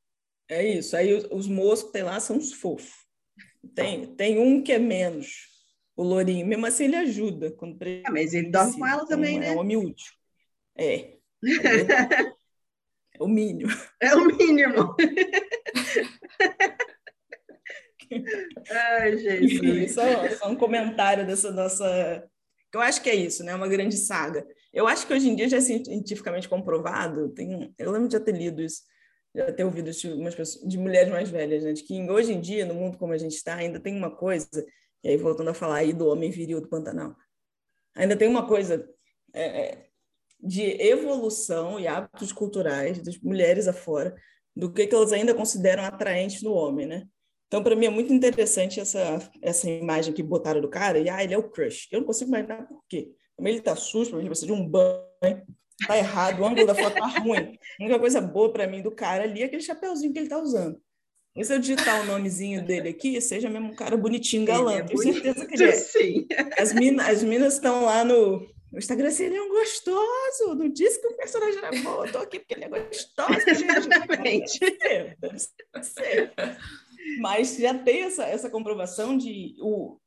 É 0.47 0.63
isso. 0.63 0.95
Aí 0.95 1.13
os, 1.13 1.25
os 1.31 1.47
moços 1.47 1.87
que 1.87 1.93
tem 1.93 2.03
lá 2.03 2.19
são 2.19 2.37
os 2.37 2.53
fofos. 2.53 3.02
Tem, 3.75 4.05
tem 4.15 4.39
um 4.39 4.61
que 4.61 4.71
é 4.71 4.79
menos, 4.79 5.47
o 5.95 6.03
lourinho. 6.03 6.45
Mesmo 6.45 6.65
assim, 6.65 6.85
ele 6.85 6.95
ajuda. 6.95 7.51
Quando 7.51 7.77
ah, 8.05 8.11
mas 8.11 8.33
ele 8.33 8.49
dorme 8.49 8.77
com 8.77 8.87
ela 8.87 9.05
também, 9.05 9.39
né? 9.39 9.47
É 9.49 9.51
um 9.51 9.59
homem 9.59 9.77
útil. 9.77 10.13
É. 10.75 11.17
É 13.15 13.23
o 13.23 13.27
mínimo. 13.27 13.71
É 14.01 14.15
o 14.15 14.25
mínimo. 14.25 14.95
Ai, 18.69 19.17
gente. 19.17 19.55
Enfim, 19.55 19.87
só, 19.87 20.01
só 20.37 20.49
um 20.49 20.55
comentário 20.55 21.25
dessa 21.25 21.51
nossa. 21.51 22.27
Eu 22.73 22.81
acho 22.81 23.01
que 23.01 23.09
é 23.09 23.15
isso, 23.15 23.43
né? 23.43 23.53
Uma 23.53 23.67
grande 23.67 23.97
saga. 23.97 24.45
Eu 24.73 24.87
acho 24.87 25.05
que 25.05 25.13
hoje 25.13 25.29
em 25.29 25.35
dia 25.35 25.47
já 25.47 25.57
é 25.57 25.61
cientificamente 25.61 26.49
comprovado, 26.49 27.29
tem, 27.29 27.71
eu 27.77 27.91
lembro 27.91 28.07
de 28.07 28.13
já 28.13 28.19
ter 28.19 28.35
lido 28.35 28.59
isso, 28.59 28.81
já 29.35 29.51
ter 29.51 29.63
ouvido 29.63 29.91
de, 29.91 30.07
umas 30.13 30.35
pessoas, 30.35 30.67
de 30.67 30.77
mulheres 30.77 31.11
mais 31.11 31.29
velhas, 31.29 31.63
né, 31.63 31.73
de 31.73 31.83
que 31.83 32.09
hoje 32.09 32.33
em 32.33 32.39
dia, 32.39 32.65
no 32.65 32.73
mundo 32.73 32.97
como 32.97 33.13
a 33.13 33.17
gente 33.17 33.35
está, 33.35 33.55
ainda 33.55 33.79
tem 33.79 33.95
uma 33.95 34.11
coisa, 34.11 34.47
e 35.03 35.09
aí 35.09 35.17
voltando 35.17 35.49
a 35.49 35.53
falar 35.53 35.77
aí 35.77 35.93
do 35.93 36.07
homem 36.07 36.29
viril 36.29 36.61
do 36.61 36.69
Pantanal, 36.69 37.15
ainda 37.95 38.15
tem 38.15 38.27
uma 38.27 38.47
coisa 38.47 38.87
é, 39.33 39.43
é 39.43 39.87
de 40.43 40.61
evolução 40.81 41.79
e 41.79 41.87
hábitos 41.87 42.33
culturais 42.33 43.01
das 43.01 43.17
mulheres 43.19 43.67
afora, 43.67 44.13
do 44.55 44.71
que, 44.71 44.85
que 44.85 44.93
elas 44.93 45.13
ainda 45.13 45.33
consideram 45.33 45.83
atraentes 45.83 46.41
no 46.41 46.53
homem, 46.53 46.85
né? 46.85 47.07
Então, 47.47 47.63
para 47.63 47.75
mim, 47.75 47.85
é 47.85 47.89
muito 47.89 48.11
interessante 48.11 48.79
essa, 48.79 49.19
essa 49.41 49.69
imagem 49.69 50.13
que 50.13 50.21
botaram 50.21 50.59
do 50.59 50.69
cara, 50.69 50.99
e 50.99 51.09
ah, 51.09 51.23
ele 51.23 51.33
é 51.33 51.37
o 51.37 51.49
crush. 51.49 51.87
Eu 51.91 51.99
não 51.99 52.07
consigo 52.07 52.29
imaginar 52.29 52.67
por 52.67 52.83
quê. 52.89 53.11
Como 53.35 53.47
ele 53.47 53.61
tá 53.61 53.75
sujo, 53.75 54.17
ele 54.17 54.27
precisa 54.27 54.47
de 54.47 54.53
um 54.53 54.67
banho, 54.67 55.45
tá 55.87 55.97
errado, 55.97 56.39
o 56.39 56.45
ângulo 56.45 56.65
da 56.65 56.75
foto 56.75 56.95
tá 56.95 57.07
ruim. 57.19 57.57
A 57.79 57.83
única 57.83 57.99
coisa 57.99 58.21
boa 58.21 58.51
para 58.51 58.67
mim 58.67 58.81
do 58.81 58.91
cara 58.91 59.23
ali 59.23 59.41
é 59.41 59.45
aquele 59.45 59.61
chapeuzinho 59.61 60.13
que 60.13 60.19
ele 60.19 60.29
tá 60.29 60.37
usando. 60.37 60.79
E 61.35 61.43
se 61.43 61.53
eu 61.53 61.59
digitar 61.59 62.01
o 62.01 62.05
nomezinho 62.05 62.63
dele 62.63 62.89
aqui, 62.89 63.19
seja 63.19 63.49
mesmo 63.49 63.69
um 63.69 63.75
cara 63.75 63.97
bonitinho, 63.97 64.45
galã, 64.45 64.75
é 64.75 64.83
tenho 64.83 64.99
certeza 64.99 65.45
que 65.47 65.55
ele 65.55 65.63
é. 65.63 65.71
Sim. 65.71 66.27
As, 66.59 66.73
mina, 66.73 67.09
as 67.09 67.23
minas 67.23 67.55
estão 67.55 67.85
lá 67.85 68.05
no, 68.05 68.47
no 68.71 68.77
Instagram 68.77 69.07
assim, 69.07 69.25
ele 69.25 69.37
é 69.37 69.41
um 69.41 69.49
gostoso, 69.49 70.55
não 70.55 70.69
disse 70.69 71.01
que 71.01 71.07
o 71.07 71.17
personagem 71.17 71.57
era 71.57 71.71
bom, 71.81 72.05
eu 72.05 72.11
tô 72.11 72.19
aqui 72.19 72.39
porque 72.39 72.53
ele 72.53 72.65
é 72.65 72.69
gostoso. 72.69 73.39
Exatamente. 73.47 74.59
Mas 77.19 77.57
já 77.57 77.73
tem 77.73 78.03
essa, 78.03 78.25
essa 78.25 78.49
comprovação 78.49 79.17
de 79.17 79.55
o, 79.59 79.97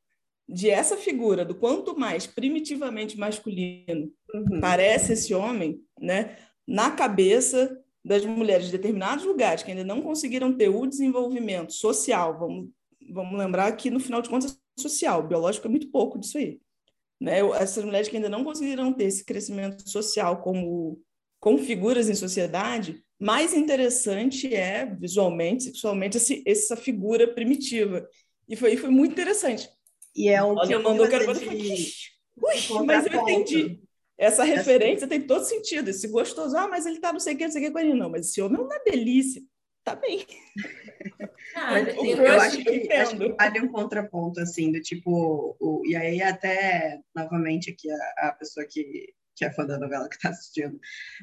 de 0.47 0.69
essa 0.69 0.95
figura, 0.95 1.43
do 1.43 1.55
quanto 1.55 1.97
mais 1.97 2.25
primitivamente 2.25 3.17
masculino 3.17 4.11
uhum. 4.33 4.61
parece 4.61 5.13
esse 5.13 5.33
homem, 5.33 5.81
né, 5.99 6.37
na 6.65 6.91
cabeça 6.91 7.81
das 8.03 8.25
mulheres 8.25 8.67
de 8.67 8.71
determinados 8.71 9.25
lugares 9.25 9.63
que 9.63 9.71
ainda 9.71 9.83
não 9.83 10.01
conseguiram 10.01 10.55
ter 10.55 10.69
o 10.69 10.85
desenvolvimento 10.85 11.73
social, 11.73 12.39
vamos, 12.39 12.69
vamos 13.11 13.37
lembrar 13.37 13.71
que 13.73 13.89
no 13.89 13.99
final 13.99 14.21
de 14.21 14.29
contas 14.29 14.57
social, 14.79 15.27
biológico 15.27 15.67
é 15.67 15.69
muito 15.69 15.91
pouco 15.91 16.17
disso 16.17 16.37
aí, 16.37 16.59
né? 17.19 17.39
Essas 17.59 17.83
mulheres 17.83 18.07
que 18.07 18.15
ainda 18.15 18.29
não 18.29 18.43
conseguiram 18.43 18.93
ter 18.93 19.05
esse 19.05 19.25
crescimento 19.25 19.89
social 19.89 20.41
como 20.41 21.01
com 21.39 21.57
figuras 21.57 22.09
em 22.09 22.15
sociedade, 22.15 23.03
mais 23.19 23.53
interessante 23.53 24.53
é 24.53 24.85
visualmente, 24.85 25.65
sexualmente 25.65 26.17
esse, 26.17 26.43
essa 26.45 26.75
figura 26.75 27.27
primitiva. 27.33 28.07
E 28.47 28.55
foi, 28.55 28.77
foi 28.77 28.89
muito 28.89 29.11
interessante. 29.11 29.69
E 30.17 30.29
é 30.29 30.43
um 30.43 30.55
Olha, 30.55 30.79
mandou 30.79 31.07
quero 31.07 31.31
de... 31.35 31.93
Ui, 32.35 32.85
mas 32.85 33.05
eu 33.05 33.21
entendi. 33.21 33.79
Essa 34.17 34.43
referência 34.43 35.07
tem 35.07 35.21
todo 35.21 35.45
sentido. 35.45 35.89
Esse 35.89 36.07
gostoso, 36.07 36.57
ah, 36.57 36.67
mas 36.67 36.87
ele 36.87 36.99
tá 36.99 37.13
não 37.13 37.19
sei 37.19 37.35
o 37.35 37.37
que, 37.37 37.45
não 37.45 37.51
sei 37.51 37.61
o 37.61 37.65
que 37.65 37.71
com 37.71 37.79
ele. 37.79 37.93
Não, 37.93 38.09
mas 38.09 38.27
esse 38.27 38.41
homem 38.41 38.59
é 38.59 38.63
uma 38.63 38.79
delícia. 38.79 39.41
Tá 39.83 39.95
bem. 39.95 40.25
Ah, 41.55 41.79
eu, 41.79 42.17
eu 42.17 42.41
acho, 42.41 42.63
que, 42.63 42.91
acho 42.91 43.15
que 43.15 43.33
vale 43.33 43.61
um 43.61 43.71
contraponto, 43.71 44.39
assim, 44.39 44.71
do 44.71 44.81
tipo... 44.81 45.55
O, 45.59 45.83
e 45.85 45.95
aí 45.95 46.21
até, 46.21 46.99
novamente, 47.15 47.69
aqui 47.69 47.89
a, 47.89 48.29
a 48.29 48.31
pessoa 48.33 48.65
que, 48.65 49.13
que 49.35 49.45
é 49.45 49.53
fã 49.53 49.65
da 49.65 49.77
novela 49.77 50.09
que 50.09 50.15
está 50.15 50.29
assistindo. 50.29 50.79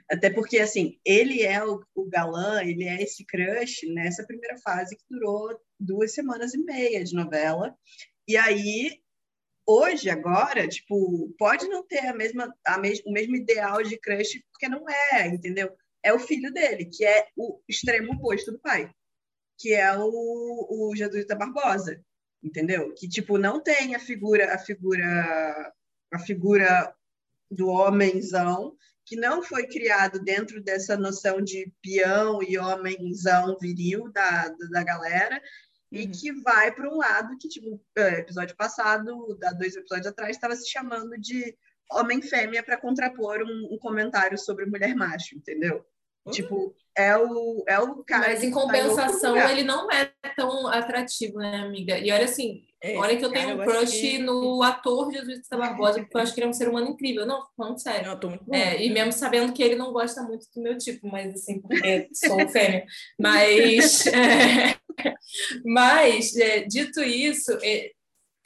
Até 0.09 0.31
porque, 0.31 0.59
assim, 0.59 0.99
ele 1.05 1.43
é 1.43 1.63
o, 1.65 1.83
o, 1.97 2.09
galã, 2.09 2.63
ele 2.63 2.85
é 2.85 3.03
esse 3.03 3.27
crush 3.27 3.87
nessa 3.93 4.25
primeira 4.25 4.57
fase 4.59 4.97
que 4.97 5.05
durou 5.11 5.59
duas 5.79 6.15
semanas 6.15 6.55
e 6.55 6.59
meia 6.59 7.03
de 7.03 7.13
novela. 7.13 7.77
E 8.27 8.37
aí, 8.37 9.01
hoje, 9.67 10.09
agora, 10.09 10.67
tipo, 10.69 11.35
pode 11.39 11.69
não 11.69 11.87
ter 11.87 12.07
a 12.07 12.15
mesma, 12.15 12.55
a 12.67 12.81
o 13.07 13.13
mesmo 13.13 13.37
ideal 13.37 13.83
de 13.83 13.99
crush, 13.99 14.43
porque 14.53 14.69
não 14.69 14.85
é, 14.89 15.27
entendeu? 15.29 15.77
É 16.03 16.13
o 16.13 16.19
filho 16.19 16.53
dele, 16.53 16.87
que 16.87 17.05
é 17.05 17.29
o 17.37 17.61
extremo 17.69 18.13
oposto 18.15 18.53
do 18.53 18.61
pai, 18.61 18.91
que 19.59 19.75
é 19.75 19.97
o, 19.97 20.91
o 20.91 20.97
Jesuíta 20.97 21.35
Barbosa, 21.35 22.03
entendeu? 22.43 22.93
Que, 22.95 23.09
tipo, 23.09 23.39
não 23.39 23.63
tem 23.63 23.95
a 23.95 23.99
figura, 23.99 24.55
a 24.55 24.59
figura, 24.59 25.73
a 26.13 26.19
figura 26.19 26.95
do 27.51 27.69
homenzão, 27.69 28.77
que 29.05 29.17
não 29.17 29.43
foi 29.43 29.67
criado 29.67 30.19
dentro 30.19 30.63
dessa 30.63 30.97
noção 30.97 31.41
de 31.41 31.71
peão 31.83 32.43
e 32.43 32.59
homenzão 32.59 33.57
viril 33.61 34.11
da, 34.11 34.49
da 34.71 34.83
galera, 34.83 35.41
e 35.95 36.07
uhum. 36.07 36.11
que 36.11 36.33
vai 36.43 36.73
para 36.73 36.89
um 36.89 36.97
lado 36.97 37.37
que, 37.39 37.49
tipo, 37.49 37.81
é, 37.97 38.21
episódio 38.21 38.57
passado, 38.57 39.39
há 39.45 39.53
dois 39.53 39.77
episódios 39.77 40.09
atrás, 40.09 40.37
estava 40.37 40.57
se 40.57 40.69
chamando 40.69 41.17
de 41.19 41.57
homem-fêmea 41.93 42.63
para 42.63 42.81
contrapor 42.81 43.43
um, 43.43 43.75
um, 43.75 43.79
comentário 43.79 44.37
sobre 44.37 44.67
mulher-macho, 44.67 45.37
entendeu? 45.37 45.85
Tipo, 46.31 46.75
é 46.97 47.17
o, 47.17 47.65
é 47.69 47.79
o 47.79 48.03
cara. 48.03 48.29
Mas 48.29 48.43
em 48.43 48.51
compensação, 48.51 49.37
ele 49.37 49.63
não 49.63 49.91
é 49.91 50.11
tão 50.37 50.67
atrativo, 50.67 51.39
né, 51.39 51.59
amiga? 51.59 51.99
E 51.99 52.11
olha 52.11 52.25
assim, 52.25 52.65
é, 52.85 52.99
olha 52.99 53.17
que 53.17 53.25
eu 53.25 53.33
tenho 53.33 53.55
um 53.55 53.65
crush 53.65 53.99
que... 53.99 54.19
no 54.19 54.63
ator 54.63 55.11
Jesus 55.11 55.37
Cristo 55.37 55.57
Barbosa, 55.57 56.01
porque 56.01 56.17
eu 56.17 56.21
acho 56.21 56.35
que 56.35 56.41
ele 56.41 56.47
é 56.47 56.51
um 56.51 56.53
ser 56.53 56.69
humano 56.69 56.89
incrível. 56.89 57.25
Não, 57.25 57.43
falando 57.57 57.79
sério. 57.79 58.11
Eu 58.11 58.21
tô 58.21 58.29
muito 58.29 58.45
é, 58.53 58.85
e 58.85 58.91
mesmo 58.91 59.11
sabendo 59.11 59.55
que 59.55 59.63
ele 59.63 59.75
não 59.75 59.91
gosta 59.91 60.23
muito 60.23 60.47
do 60.55 60.63
meu 60.63 60.77
tipo, 60.77 61.09
mas 61.09 61.33
assim, 61.33 61.63
porque 61.63 62.11
sou 62.13 62.47
fêmea. 62.49 62.85
Mas, 63.19 64.05
é, 64.09 64.77
mas 65.65 66.37
é, 66.37 66.61
dito 66.63 67.03
isso, 67.03 67.53
é, 67.63 67.91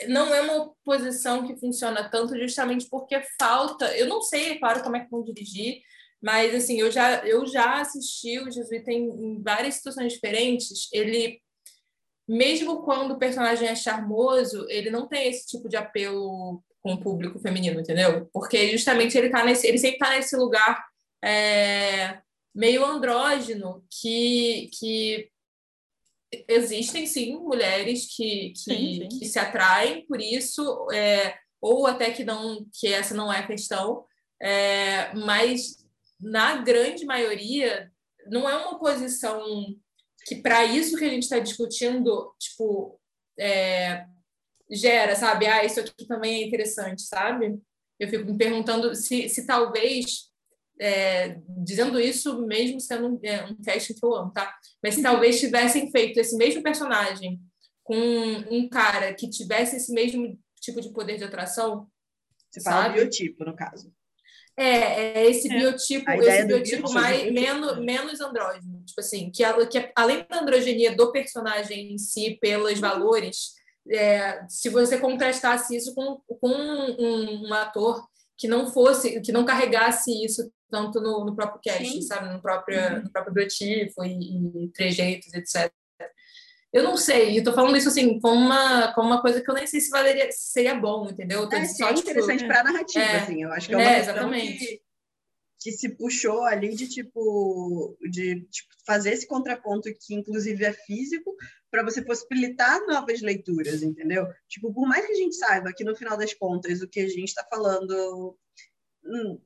não 0.09 0.33
é 0.35 0.41
uma 0.43 0.73
posição 0.85 1.47
que 1.47 1.59
funciona 1.59 2.09
tanto 2.09 2.39
justamente 2.39 2.89
porque 2.89 3.21
falta. 3.41 3.97
Eu 3.97 4.07
não 4.07 4.23
sei, 4.23 4.53
é 4.53 4.59
claro, 4.59 4.83
como 4.83 4.97
é 4.97 5.01
que 5.01 5.11
vão 5.11 5.25
dirigir, 5.25 5.83
mas, 6.21 6.55
assim, 6.55 6.81
eu 6.81 6.91
já, 6.91 7.25
eu 7.27 7.47
já 7.47 7.81
assisti 7.81 8.39
o 8.41 8.51
Jesuíta 8.51 8.91
em, 8.91 9.09
em 9.09 9.43
várias 9.43 9.77
situações 9.77 10.13
diferentes. 10.13 10.89
Ele, 10.93 11.41
mesmo 12.27 12.83
quando 12.83 13.13
o 13.13 13.19
personagem 13.19 13.69
é 13.69 13.75
charmoso, 13.75 14.67
ele 14.69 14.91
não 14.91 15.07
tem 15.07 15.29
esse 15.29 15.47
tipo 15.47 15.69
de 15.69 15.77
apelo 15.77 16.63
com 16.83 16.95
o 16.95 17.01
público 17.01 17.39
feminino, 17.39 17.81
entendeu? 17.81 18.29
Porque 18.33 18.71
justamente 18.71 19.17
ele 19.17 19.31
tá 19.31 19.45
nesse, 19.45 19.67
ele 19.67 19.79
sempre 19.79 19.99
tá 19.99 20.11
nesse 20.11 20.37
lugar 20.37 20.85
é, 21.25 22.21
meio 22.55 22.85
andrógeno 22.85 23.85
que, 23.89 24.71
que 24.79 25.31
existem 26.49 27.07
sim 27.07 27.37
mulheres 27.37 28.07
que, 28.15 28.51
que, 28.51 28.59
sim, 28.59 29.09
sim. 29.11 29.19
que 29.19 29.27
se 29.27 29.39
atraem 29.39 30.05
por 30.07 30.21
isso, 30.21 30.87
é, 30.93 31.37
ou 31.61 31.87
até 31.87 32.11
que 32.11 32.25
não 32.25 32.67
que 32.79 32.89
essa 32.89 33.15
não 33.15 33.33
é 33.33 33.39
a 33.39 33.47
questão, 33.47 34.05
é, 34.41 35.15
mas 35.15 35.79
na 36.21 36.57
grande 36.63 37.05
maioria, 37.05 37.91
não 38.27 38.49
é 38.49 38.57
uma 38.57 38.79
posição 38.79 39.41
que, 40.27 40.37
para 40.37 40.65
isso 40.65 40.97
que 40.97 41.05
a 41.05 41.09
gente 41.09 41.23
está 41.23 41.39
discutindo, 41.39 42.35
tipo, 42.39 43.01
é, 43.39 44.05
gera, 44.71 45.15
sabe? 45.17 45.47
Ah, 45.47 45.65
isso 45.65 45.81
aqui 45.81 46.07
também 46.07 46.43
é 46.43 46.47
interessante, 46.47 47.03
sabe? 47.03 47.59
Eu 47.99 48.09
fico 48.09 48.25
me 48.25 48.37
perguntando 48.37 48.95
se, 48.95 49.29
se 49.29 49.47
talvez, 49.47 50.28
é, 50.81 51.39
dizendo 51.65 52.01
isso 52.01 52.47
mesmo 52.47 52.81
sendo 52.81 53.09
um, 53.09 53.21
é, 53.23 53.45
um 53.45 53.57
casting 53.63 53.95
que 53.95 54.05
eu 54.05 54.15
amo, 54.15 54.33
tá? 54.33 54.55
Mas 54.83 54.95
se 54.95 55.03
talvez 55.03 55.41
tivessem 55.41 55.91
feito 55.91 56.19
esse 56.19 56.37
mesmo 56.37 56.63
personagem 56.63 57.41
com 57.83 57.97
um 58.51 58.69
cara 58.69 59.15
que 59.15 59.31
tivesse 59.31 59.77
esse 59.77 59.93
mesmo 59.93 60.39
tipo 60.61 60.81
de 60.81 60.93
poder 60.93 61.17
de 61.17 61.25
atração. 61.25 61.87
Você 62.51 62.61
fala 62.61 62.83
sabe? 62.85 63.01
biotipo, 63.01 63.45
no 63.45 63.57
caso. 63.57 63.93
É, 64.57 65.21
é 65.21 65.31
esse 65.31 65.51
é. 65.51 65.57
biotipo, 65.57 66.11
esse 66.11 66.45
biotipo, 66.45 66.93
mais, 66.93 67.33
menos, 67.33 67.79
menos 67.79 68.21
andrógeno. 68.21 68.83
Tipo 68.85 69.01
assim, 69.01 69.31
que, 69.31 69.43
que 69.69 69.93
além 69.97 70.27
da 70.29 70.41
androgenia 70.41 70.95
do 70.95 71.13
personagem 71.13 71.93
em 71.93 71.99
si, 71.99 72.37
pelos 72.41 72.79
valores, 72.79 73.53
é, 73.91 74.45
se 74.49 74.69
você 74.69 74.99
contrastasse 74.99 75.77
isso 75.77 75.95
com, 75.95 76.21
com 76.27 76.51
um, 76.51 77.49
um, 77.49 77.55
ator 77.55 78.07
que 78.37 78.49
não 78.49 78.71
fosse, 78.71 79.21
que 79.21 79.33
não 79.33 79.45
carregasse 79.45 80.11
isso 80.25 80.53
tanto 80.71 81.01
no, 81.01 81.25
no 81.25 81.35
próprio 81.35 81.61
cast, 81.61 81.89
Sim. 81.89 82.03
sabe? 82.03 82.33
No 82.33 82.41
próprio, 82.41 82.81
uhum. 82.81 83.03
no 83.05 83.11
próprio 83.11 83.35
biotipo 83.35 84.05
e, 84.05 84.65
e 84.65 84.69
trejeitos, 84.71 85.33
etc. 85.35 85.73
Eu 86.73 86.83
não 86.83 86.97
sei, 86.99 87.39
eu 87.39 87.43
tô 87.43 87.55
falando 87.55 87.77
isso 87.79 87.89
assim, 87.89 88.21
como 88.21 88.35
uma, 88.35 88.93
como 88.93 89.09
uma 89.09 89.23
coisa 89.23 89.41
que 89.41 89.51
eu 89.51 89.55
nem 89.55 89.67
sei 89.67 89.81
se 89.81 89.89
valeria, 89.89 90.29
seria 90.31 90.75
bom, 90.75 91.09
entendeu? 91.09 91.49
É, 91.51 91.65
só, 91.65 91.89
tipo, 91.95 92.11
interessante 92.11 92.47
para 92.47 92.63
narrativa, 92.63 93.05
é, 93.05 93.17
assim, 93.17 93.43
eu 93.43 93.51
acho 93.53 93.69
que 93.69 93.75
é 93.75 93.79
uma 93.79 93.91
é, 93.91 94.01
exatamente. 94.01 94.59
Que, 94.59 94.83
que 95.61 95.73
se 95.73 95.89
puxou 95.97 96.45
ali 96.45 96.75
de 96.75 96.87
tipo 96.87 97.97
de 98.11 98.43
tipo, 98.43 98.69
fazer 98.87 99.13
esse 99.13 99.27
contraponto 99.27 99.89
que 100.01 100.15
inclusive 100.15 100.65
é 100.65 100.73
físico 100.73 101.35
para 101.71 101.83
você 101.83 102.03
possibilitar 102.03 102.87
novas 102.87 103.21
leituras, 103.21 103.83
entendeu? 103.83 104.27
Tipo, 104.47 104.73
por 104.73 104.87
mais 104.87 105.07
que 105.07 105.13
a 105.13 105.17
gente 105.17 105.37
saiba 105.37 105.73
que 105.75 105.85
no 105.85 105.97
final 105.97 106.17
das 106.17 106.35
contas 106.35 106.81
o 106.81 106.89
que 106.89 107.01
a 107.01 107.09
gente 107.09 107.29
está 107.29 107.45
falando 107.45 108.39
hum, 109.05 109.41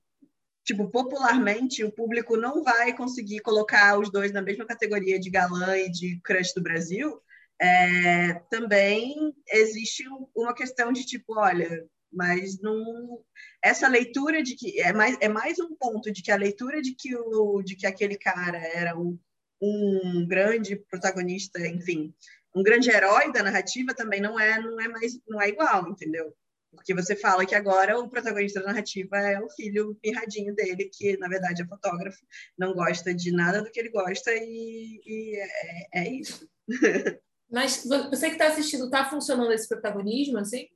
tipo, 0.65 0.89
popularmente, 0.91 1.85
o 1.85 1.93
público 1.93 2.37
não 2.37 2.63
vai 2.63 2.95
conseguir 2.95 3.41
colocar 3.41 3.99
os 3.99 4.11
dois 4.11 4.33
na 4.33 4.43
mesma 4.43 4.65
categoria 4.65 5.19
de 5.19 5.31
galã 5.31 5.77
e 5.77 5.91
de 5.91 6.21
crush 6.23 6.55
do 6.55 6.63
Brasil, 6.63 7.21
é, 7.61 8.35
também 8.51 9.35
existe 9.49 10.05
uma 10.35 10.55
questão 10.55 10.93
de 10.93 11.05
tipo, 11.05 11.39
olha, 11.39 11.87
mas 12.13 12.61
não 12.61 13.21
essa 13.65 13.89
leitura 13.89 14.43
de 14.43 14.55
que 14.55 14.81
é 14.81 14.93
mais 14.93 15.17
é 15.21 15.29
mais 15.29 15.59
um 15.59 15.75
ponto 15.77 16.11
de 16.13 16.23
que 16.23 16.31
a 16.31 16.37
leitura 16.37 16.83
de 16.83 16.95
que 16.95 17.17
o 17.17 17.63
de 17.63 17.77
que 17.77 17.87
aquele 17.87 18.19
cara 18.19 18.59
era 18.59 18.99
um, 18.99 19.19
um 19.61 20.27
grande 20.27 20.77
protagonista, 20.77 21.67
enfim, 21.67 22.13
um 22.55 22.63
grande 22.63 22.91
herói 22.91 23.33
da 23.33 23.43
narrativa 23.43 23.95
também 23.95 24.21
não 24.21 24.39
é 24.39 24.61
não 24.61 24.81
é 24.81 24.89
mais 24.89 25.19
não 25.27 25.41
é 25.41 25.49
igual, 25.49 25.89
entendeu? 25.89 26.35
Porque 26.75 26.95
você 26.95 27.15
fala 27.15 27.45
que 27.45 27.55
agora 27.55 27.99
o 27.99 28.09
protagonista 28.09 28.61
da 28.61 28.67
narrativa 28.67 29.17
é 29.19 29.41
o 29.41 29.51
filho 29.51 29.97
mirradinho 30.03 30.55
dele, 30.55 30.91
que 30.93 31.17
na 31.19 31.29
verdade 31.29 31.63
é 31.63 31.67
fotógrafo, 31.67 32.19
não 32.59 32.75
gosta 32.75 33.15
de 33.15 33.31
nada 33.31 33.63
do 33.63 33.71
que 33.71 33.79
ele 33.79 33.91
gosta 33.91 34.33
e, 34.33 35.01
e 35.05 35.37
é, 35.37 36.01
é, 36.01 36.11
isso. 36.11 36.49
Mas 37.51 37.85
você 37.85 38.29
que 38.29 38.37
está 38.37 38.49
assistindo, 38.49 38.87
está 38.87 39.05
funcionando 39.05 39.53
esse 39.53 39.69
protagonismo, 39.69 40.39
assim? 40.39 40.67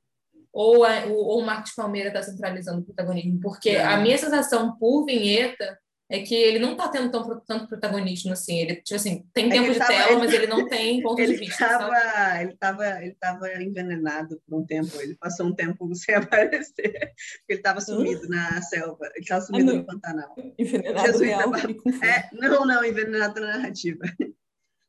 Ou, 0.53 0.85
é, 0.85 1.07
ou 1.07 1.39
o 1.39 1.45
Marcos 1.45 1.73
Palmeira 1.73 2.09
está 2.09 2.21
centralizando 2.21 2.81
o 2.81 2.85
protagonismo? 2.85 3.39
Porque 3.41 3.71
é. 3.71 3.83
a 3.83 3.97
minha 3.97 4.17
sensação 4.17 4.77
por 4.77 5.05
vinheta 5.05 5.77
é 6.09 6.21
que 6.21 6.33
ele 6.33 6.59
não 6.59 6.71
está 6.71 6.87
tendo 6.87 7.11
tão, 7.11 7.39
tanto 7.41 7.67
protagonismo 7.67 8.31
assim. 8.31 8.59
Ele, 8.59 8.75
tipo 8.75 8.95
assim, 8.95 9.27
tem 9.33 9.47
é 9.47 9.49
tempo 9.49 9.73
de 9.73 9.77
tava, 9.77 9.91
tela, 9.91 10.11
ele, 10.11 10.17
mas 10.19 10.33
ele 10.33 10.47
não 10.47 10.67
tem 10.69 11.01
ponto 11.01 11.17
de 11.17 11.35
vista. 11.35 11.67
Tava, 11.67 12.41
ele 12.41 12.51
estava 12.53 13.03
ele 13.03 13.15
tava 13.19 13.63
envenenado 13.63 14.41
por 14.47 14.57
um 14.57 14.65
tempo. 14.65 14.89
Ele 15.01 15.15
passou 15.15 15.47
um 15.47 15.53
tempo 15.53 15.87
sem 15.95 16.15
aparecer. 16.15 17.13
Ele 17.47 17.59
estava 17.59 17.81
sumido 17.81 18.25
hum? 18.25 18.29
na 18.29 18.61
selva. 18.61 19.05
Ele 19.15 19.19
estava 19.19 19.41
sumido 19.41 19.71
ah, 19.71 19.75
no 19.75 19.85
Pantanal. 19.85 20.35
Envenenado 20.57 21.17
real. 21.19 21.51
Tava, 21.51 21.71
é, 22.05 22.29
não, 22.33 22.65
não, 22.65 22.85
envenenado 22.85 23.41
na 23.41 23.57
narrativa. 23.57 24.05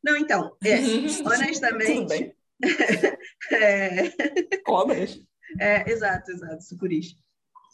Não, 0.03 0.17
então, 0.17 0.57
é, 0.65 0.77
honestamente... 1.27 2.37
é, 3.53 4.59
Cobras? 4.65 5.21
É, 5.59 5.91
exato, 5.91 6.31
exato, 6.31 6.63
sucuris. 6.63 7.17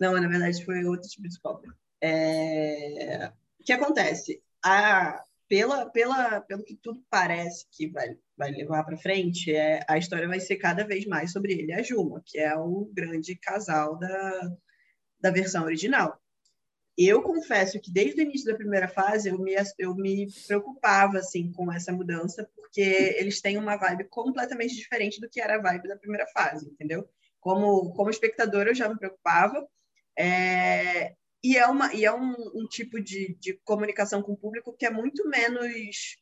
Não, 0.01 0.13
na 0.13 0.29
verdade 0.29 0.65
foi 0.65 0.85
outro 0.85 1.09
tipo 1.09 1.29
de 1.29 1.39
cobra. 1.41 1.71
É... 2.01 3.33
O 3.61 3.65
que 3.65 3.73
acontece? 3.73 4.43
A, 4.63 5.25
pela, 5.49 5.91
pela, 5.91 6.41
pelo 6.41 6.65
que 6.65 6.77
tudo 6.77 7.05
parece 7.09 7.67
que 7.71 7.89
vai, 7.89 8.17
vai 8.37 8.51
levar 8.51 8.85
para 8.85 8.97
frente, 8.97 9.55
é, 9.55 9.85
a 9.89 9.99
história 9.99 10.29
vai 10.29 10.41
ser 10.41 10.57
cada 10.57 10.85
vez 10.85 11.07
mais 11.07 11.33
sobre 11.33 11.53
ele 11.53 11.73
e 11.73 11.73
a 11.73 11.83
Juma, 11.83 12.23
que 12.25 12.39
é 12.39 12.57
o 12.57 12.91
grande 12.93 13.37
casal 13.37 13.99
da, 13.99 14.53
da 15.21 15.31
versão 15.31 15.65
original. 15.65 16.21
Eu 16.97 17.23
confesso 17.23 17.81
que 17.81 17.91
desde 17.91 18.21
o 18.21 18.25
início 18.25 18.47
da 18.47 18.57
primeira 18.57 18.87
fase 18.87 19.29
eu 19.29 19.39
me, 19.39 19.55
eu 19.79 19.95
me 19.97 20.29
preocupava 20.47 21.19
assim 21.19 21.53
com 21.53 21.73
essa 21.73 21.93
mudança, 21.93 22.49
porque 22.55 23.15
eles 23.19 23.41
têm 23.41 23.59
uma 23.59 23.77
vibe 23.77 24.05
completamente 24.05 24.77
diferente 24.77 25.21
do 25.21 25.29
que 25.29 25.41
era 25.41 25.57
a 25.57 25.61
vibe 25.61 25.89
da 25.89 25.97
primeira 25.97 26.27
fase, 26.29 26.67
entendeu? 26.67 27.09
Como, 27.41 27.93
como 27.95 28.11
espectador 28.11 28.69
eu 28.69 28.75
já 28.75 28.89
me 28.89 28.97
preocupava. 28.97 29.67
É, 30.17 31.15
e 31.45 31.59
é, 31.59 31.67
uma, 31.67 31.93
e 31.93 32.07
é 32.07 32.13
um, 32.13 32.35
um 32.55 32.67
tipo 32.67 32.99
de, 32.99 33.37
de 33.39 33.61
comunicação 33.65 34.23
com 34.23 34.33
o 34.33 34.37
público 34.37 34.75
que 34.75 34.87
é 34.87 34.91
muito 34.91 35.29
menos 35.29 36.17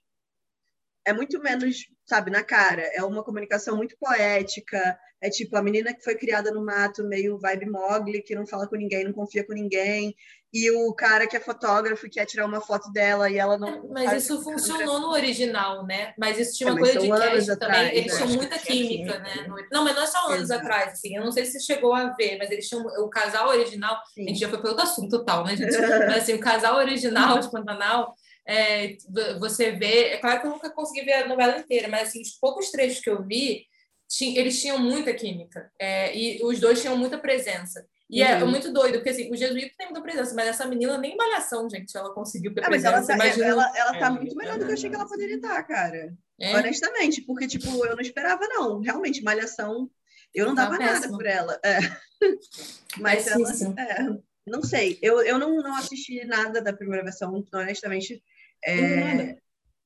é 1.05 1.13
muito 1.13 1.41
menos, 1.41 1.87
sabe, 2.07 2.31
na 2.31 2.43
cara. 2.43 2.83
É 2.95 3.03
uma 3.03 3.25
comunicação 3.25 3.77
muito 3.77 3.97
poética. 3.99 4.99
É 5.21 5.31
tipo 5.31 5.57
a 5.57 5.63
menina 5.63 5.95
que 5.95 6.03
foi 6.03 6.17
criada 6.17 6.51
no 6.51 6.65
mato, 6.65 7.05
meio 7.05 7.39
vibe 7.39 7.71
Mogli, 7.71 8.23
que 8.23 8.35
não 8.35 8.47
fala 8.47 8.67
com 8.67 8.77
ninguém, 8.77 9.05
não 9.05 9.13
confia 9.13 9.45
com 9.45 9.53
ninguém. 9.53 10.15
E 10.53 10.71
o 10.71 10.93
cara 10.93 11.27
que 11.27 11.35
é 11.35 11.41
fotógrafo 11.41 12.11
quer 12.11 12.27
tirar 12.27 12.45
uma 12.45 12.61
foto 12.61 12.93
dela 12.93 13.31
e 13.31 13.39
ela 13.39 13.57
não. 13.57 13.89
Mas 13.89 14.13
isso 14.13 14.43
funcionou 14.43 15.01
no 15.01 15.11
original, 15.11 15.87
né? 15.87 16.13
Mas 16.19 16.39
isso 16.39 16.59
tinha 16.59 16.69
é, 16.69 16.73
uma 16.73 16.79
é, 16.79 16.83
coisa 16.83 17.01
de 17.01 17.09
cast 17.09 17.51
atrás, 17.51 17.59
também. 17.59 17.97
Eles 17.97 18.13
né? 18.13 18.19
tinham 18.19 18.37
muita 18.37 18.59
química, 18.59 19.19
né? 19.21 19.47
Não, 19.73 19.83
mas 19.83 19.97
não 19.97 20.03
é 20.03 20.07
só 20.07 20.27
anos 20.27 20.43
Exato. 20.43 20.61
atrás, 20.61 20.93
assim. 20.93 21.17
Eu 21.17 21.25
não 21.25 21.33
sei 21.33 21.47
se 21.47 21.59
chegou 21.59 21.95
a 21.95 22.13
ver, 22.13 22.37
mas 22.37 22.51
eles 22.51 22.69
tinham. 22.69 22.85
O 22.85 23.09
casal 23.09 23.49
original. 23.49 23.97
Sim. 24.13 24.25
A 24.25 24.29
gente 24.29 24.41
já 24.41 24.51
foi 24.51 24.61
pelo 24.61 24.79
assunto 24.79 25.09
total, 25.09 25.45
né, 25.45 25.57
gente? 25.57 25.71
mas 26.07 26.25
assim, 26.25 26.35
o 26.35 26.41
casal 26.41 26.77
original 26.77 27.39
de 27.39 27.51
Pantanal 27.51 28.15
é, 28.47 28.97
você 29.38 29.72
vê. 29.72 30.11
É 30.11 30.16
claro 30.18 30.40
que 30.40 30.47
eu 30.47 30.51
nunca 30.51 30.70
consegui 30.70 31.05
ver 31.05 31.14
a 31.14 31.28
novela 31.28 31.59
inteira, 31.59 31.88
mas 31.88 32.09
assim, 32.09 32.22
os 32.22 32.32
poucos 32.32 32.70
trechos 32.70 33.01
que 33.01 33.11
eu 33.11 33.22
vi, 33.22 33.66
tinha, 34.09 34.38
eles 34.38 34.61
tinham 34.61 34.78
muita 34.78 35.14
química. 35.14 35.70
É, 35.78 36.16
e 36.16 36.43
os 36.45 36.61
dois 36.61 36.80
tinham 36.80 36.97
muita 36.97 37.18
presença. 37.18 37.86
E 38.11 38.22
é 38.22 38.36
uhum. 38.36 38.43
é 38.43 38.45
muito 38.45 38.70
doido, 38.70 38.97
porque 38.97 39.09
assim, 39.09 39.30
o 39.32 39.36
Jesuíta 39.36 39.74
tem 39.78 39.86
muita 39.86 40.03
presença, 40.03 40.34
mas 40.34 40.47
essa 40.47 40.66
menina 40.66 40.99
nem 40.99 41.16
malhação, 41.16 41.68
gente, 41.70 41.97
ela 41.97 42.12
conseguiu 42.12 42.53
ter 42.53 42.62
ah, 42.62 42.68
presença. 42.68 42.93
Mas 42.93 43.09
ela, 43.09 43.18
tá, 43.18 43.24
imagina... 43.24 43.47
ela, 43.47 43.72
ela 43.74 43.99
tá 43.99 44.07
é, 44.07 44.11
muito 44.11 44.36
melhor 44.36 44.59
do 44.59 44.66
que 44.66 44.70
eu 44.70 44.74
achei 44.74 44.90
que 44.90 44.97
ela 44.97 45.09
poderia 45.09 45.36
estar, 45.36 45.62
cara. 45.62 46.14
É? 46.38 46.57
Honestamente, 46.57 47.22
porque, 47.22 47.47
tipo, 47.47 47.86
eu 47.86 47.95
não 47.95 48.03
esperava, 48.03 48.47
não. 48.49 48.80
Realmente, 48.80 49.22
malhação, 49.22 49.90
eu 50.34 50.47
não 50.47 50.55
dava 50.55 50.76
nada 50.76 51.09
por 51.09 51.24
ela. 51.24 51.59
É. 51.64 51.78
Mas 53.01 53.26
ela. 53.26 53.51
É, 53.78 54.05
não 54.47 54.62
sei, 54.62 54.99
eu, 55.01 55.22
eu 55.22 55.38
não, 55.38 55.62
não 55.62 55.74
assisti 55.76 56.22
nada 56.26 56.61
da 56.61 56.72
primeira 56.72 57.05
versão, 57.05 57.43
honestamente 57.55 58.22
É, 58.65 59.37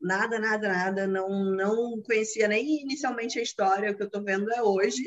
nada, 0.01 0.39
nada, 0.39 0.69
nada. 0.69 1.07
Não, 1.07 1.29
não 1.29 2.03
conhecia 2.03 2.49
nem 2.49 2.83
inicialmente 2.83 3.39
a 3.39 3.43
história. 3.43 3.91
O 3.91 3.97
que 3.97 4.03
eu 4.03 4.07
estou 4.07 4.23
vendo 4.23 4.53
é 4.53 4.63
hoje 4.63 5.03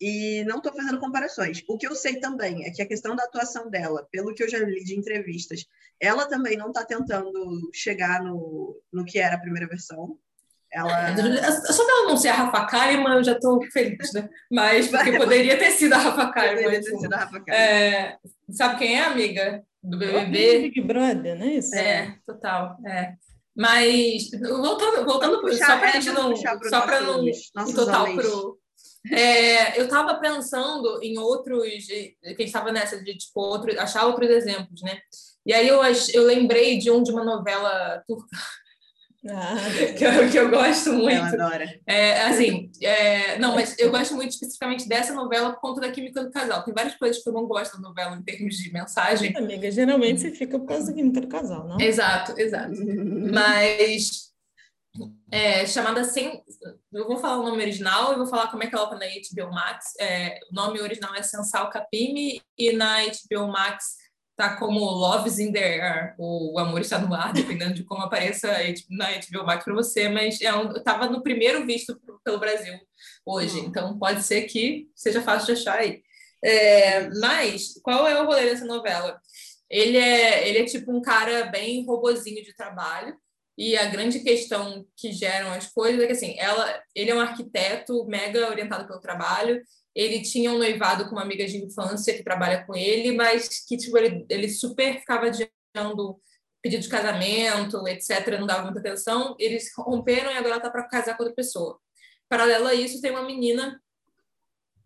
e 0.00 0.44
não 0.44 0.58
estou 0.58 0.72
fazendo 0.72 0.98
comparações. 0.98 1.62
O 1.68 1.78
que 1.78 1.86
eu 1.86 1.94
sei 1.94 2.20
também 2.20 2.66
é 2.66 2.70
que 2.70 2.82
a 2.82 2.86
questão 2.86 3.16
da 3.16 3.24
atuação 3.24 3.70
dela, 3.70 4.06
pelo 4.10 4.34
que 4.34 4.42
eu 4.42 4.48
já 4.48 4.58
li 4.58 4.84
de 4.84 4.98
entrevistas, 4.98 5.64
ela 6.00 6.26
também 6.26 6.56
não 6.56 6.68
está 6.68 6.84
tentando 6.84 7.70
chegar 7.72 8.22
no, 8.22 8.78
no 8.92 9.04
que 9.04 9.18
era 9.18 9.36
a 9.36 9.40
primeira 9.40 9.66
versão. 9.66 10.18
Ela... 10.70 11.10
É, 11.10 11.50
só 11.50 11.84
que 11.84 11.90
ela 11.90 12.08
não 12.08 12.16
ser 12.16 12.28
a 12.28 12.34
Rafa 12.34 12.66
Kalimann, 12.66 13.16
eu 13.16 13.24
já 13.24 13.32
estou 13.32 13.62
feliz, 13.70 14.12
né? 14.12 14.28
Mas 14.50 14.88
porque 14.88 15.12
poderia 15.16 15.58
ter 15.58 15.70
sido 15.70 15.94
a 15.94 15.98
Rafa 15.98 16.30
Kalimann. 16.32 16.64
Poderia 16.64 16.82
ter 16.82 16.98
sido 16.98 17.14
a 17.14 17.16
Rafa 17.16 17.40
Kalimann. 17.40 17.54
É, 17.54 18.18
sabe 18.50 18.78
quem 18.78 18.98
é, 18.98 19.04
amiga? 19.04 19.64
Do 19.86 19.98
BBB? 19.98 20.62
Big 20.62 20.80
Brother, 20.80 21.38
não 21.38 21.46
é 21.46 21.54
isso? 21.54 21.74
É, 21.74 22.18
total. 22.26 22.76
É. 22.84 23.14
Mas, 23.56 24.28
voltando, 24.32 25.06
voltando 25.06 25.40
puxar, 25.40 25.66
só 25.66 25.78
para 25.78 25.88
a 25.88 25.92
gente 25.92 26.10
não. 26.10 26.36
Só 26.36 26.80
para 26.82 27.00
não. 27.00 27.24
Total 27.72 28.14
pro. 28.14 28.58
É, 29.10 29.78
eu 29.78 29.84
estava 29.84 30.16
pensando 30.16 31.00
em 31.00 31.16
outros, 31.16 31.86
que 31.86 32.16
a 32.24 32.30
gente 32.30 32.44
estava 32.44 32.72
nessa 32.72 33.02
de 33.02 33.16
tipo, 33.16 33.40
outro, 33.40 33.80
achar 33.80 34.04
outros 34.06 34.28
exemplos, 34.28 34.82
né? 34.82 34.98
E 35.46 35.54
aí 35.54 35.68
eu, 35.68 35.80
eu 36.12 36.24
lembrei 36.24 36.76
de 36.78 36.90
um 36.90 37.02
de 37.02 37.12
uma 37.12 37.24
novela 37.24 38.02
turca 38.08 38.36
ah, 39.30 39.56
que, 39.96 40.04
eu, 40.04 40.30
que 40.30 40.38
eu 40.38 40.50
gosto 40.50 40.92
muito. 40.92 41.10
Ela 41.10 41.28
adora. 41.28 41.80
É, 41.86 42.22
assim, 42.22 42.70
é, 42.82 43.38
não, 43.38 43.54
mas 43.54 43.78
eu 43.78 43.90
gosto 43.90 44.14
muito 44.14 44.30
especificamente 44.30 44.88
dessa 44.88 45.12
novela 45.14 45.52
por 45.52 45.60
conta 45.60 45.80
da 45.80 45.90
química 45.90 46.22
do 46.22 46.30
casal. 46.30 46.64
Tem 46.64 46.74
várias 46.74 46.94
coisas 46.96 47.22
que 47.22 47.28
eu 47.28 47.32
não 47.32 47.46
gosto 47.46 47.74
da 47.74 47.88
novela 47.88 48.16
em 48.16 48.22
termos 48.22 48.56
de 48.56 48.72
mensagem. 48.72 49.36
Amiga, 49.36 49.70
geralmente 49.70 50.20
você 50.20 50.30
fica 50.30 50.58
por 50.58 50.66
causa 50.66 50.86
da 50.86 50.92
química 50.92 51.20
do 51.20 51.28
casal, 51.28 51.66
não? 51.66 51.80
Exato, 51.80 52.38
exato. 52.38 52.74
mas 53.32 54.26
é, 55.30 55.66
chamada 55.66 56.04
sem. 56.04 56.42
Eu 56.92 57.06
vou 57.06 57.18
falar 57.18 57.38
o 57.38 57.44
nome 57.44 57.62
original 57.62 58.12
e 58.12 58.16
vou 58.16 58.26
falar 58.26 58.48
como 58.50 58.62
é 58.62 58.66
que 58.66 58.74
ela 58.74 58.86
tá 58.86 58.96
na 58.96 59.06
HBO 59.06 59.52
Max. 59.52 59.94
É, 60.00 60.38
o 60.50 60.54
nome 60.54 60.80
original 60.80 61.14
é 61.14 61.22
Sensal 61.22 61.70
Capime 61.70 62.40
e 62.58 62.72
na 62.72 62.98
HBO 63.02 63.48
Max 63.48 63.96
tá 64.36 64.56
como 64.56 64.78
Love's 64.80 65.38
in 65.38 65.50
the 65.50 65.80
Air, 65.80 66.14
o 66.18 66.58
Amor 66.58 66.80
está 66.80 66.98
no 66.98 67.14
ar, 67.14 67.32
dependendo 67.32 67.74
de 67.74 67.84
como 67.84 68.02
apareça 68.02 68.48
na 68.90 69.06
HBO 69.12 69.46
Max 69.46 69.64
para 69.64 69.74
você, 69.74 70.08
mas 70.08 70.40
é 70.42 70.52
um, 70.54 70.74
tava 70.82 71.08
no 71.08 71.22
primeiro 71.22 71.64
visto 71.64 71.98
pelo 72.22 72.38
Brasil 72.38 72.78
hoje, 73.24 73.58
uhum. 73.58 73.66
então 73.66 73.98
pode 73.98 74.22
ser 74.22 74.42
que 74.42 74.88
seja 74.94 75.22
fácil 75.22 75.46
de 75.54 75.60
achar 75.60 75.78
aí. 75.78 76.02
É, 76.44 77.08
mas 77.18 77.80
qual 77.82 78.06
é 78.06 78.20
o 78.20 78.26
rolê 78.26 78.44
dessa 78.44 78.66
novela? 78.66 79.18
Ele 79.70 79.96
é, 79.96 80.46
ele 80.48 80.58
é 80.58 80.64
tipo 80.64 80.92
um 80.92 81.00
cara 81.00 81.46
bem 81.46 81.84
robozinho 81.84 82.44
de 82.44 82.54
trabalho, 82.54 83.16
e 83.58 83.74
a 83.76 83.86
grande 83.86 84.20
questão 84.20 84.86
que 84.94 85.12
geram 85.12 85.50
as 85.50 85.66
coisas 85.68 86.02
é 86.02 86.06
que 86.06 86.12
assim, 86.12 86.34
ela, 86.38 86.82
ele 86.94 87.10
é 87.10 87.14
um 87.14 87.20
arquiteto 87.20 88.04
mega 88.06 88.50
orientado 88.50 88.86
pelo 88.86 89.00
trabalho, 89.00 89.62
ele 89.96 90.20
tinha 90.20 90.52
um 90.52 90.58
noivado 90.58 91.06
com 91.06 91.12
uma 91.12 91.22
amiga 91.22 91.46
de 91.46 91.56
infância 91.56 92.14
que 92.14 92.22
trabalha 92.22 92.64
com 92.66 92.76
ele, 92.76 93.12
mas 93.12 93.64
que 93.66 93.78
tipo, 93.78 93.96
ele, 93.96 94.26
ele 94.28 94.46
super 94.50 95.00
ficava 95.00 95.26
adiando 95.26 96.20
pedido 96.62 96.82
de 96.82 96.88
casamento, 96.88 97.88
etc., 97.88 98.38
não 98.38 98.46
dava 98.46 98.64
muita 98.64 98.80
atenção. 98.80 99.34
Eles 99.38 99.72
romperam 99.74 100.30
e 100.30 100.36
agora 100.36 100.60
tá 100.60 100.70
para 100.70 100.86
casar 100.86 101.16
com 101.16 101.22
outra 101.22 101.34
pessoa. 101.34 101.80
Paralelo 102.28 102.66
a 102.66 102.74
isso, 102.74 103.00
tem 103.00 103.10
uma 103.10 103.22
menina 103.22 103.80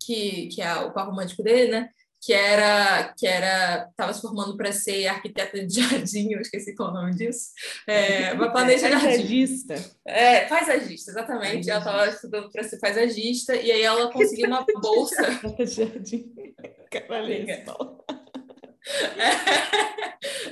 que, 0.00 0.46
que 0.48 0.62
é 0.62 0.72
o 0.76 0.92
par 0.92 1.06
romântico 1.06 1.42
dele, 1.42 1.72
né? 1.72 1.90
Que 2.21 2.33
era 2.33 3.14
que 3.16 3.27
era 3.27 3.89
estava 3.91 4.12
se 4.12 4.21
formando 4.21 4.57
para 4.57 4.73
ser 4.73 5.07
arquiteta 5.07 5.64
de 5.64 5.75
jardim, 5.81 6.33
eu 6.33 6.41
esqueci 6.41 6.75
qual 6.75 6.91
é 6.91 6.93
o 6.93 6.95
nome 6.95 7.14
disso, 7.14 7.51
é, 7.87 8.33
uma 8.35 8.53
planejadista. 8.53 9.75
É, 10.07 10.45
paisagista, 10.47 11.11
exatamente. 11.11 11.71
Ela 11.71 11.79
estava 11.79 12.09
estudando 12.09 12.51
para 12.51 12.62
ser 12.62 12.79
paisagista 12.79 13.57
e 13.57 13.73
aí 13.73 13.83
ela 13.83 14.12
conseguiu 14.12 14.49
uma 14.49 14.64
bolsa. 14.81 15.23
jardim. 15.66 16.33
Caralho, 16.91 17.33
é, 17.33 17.64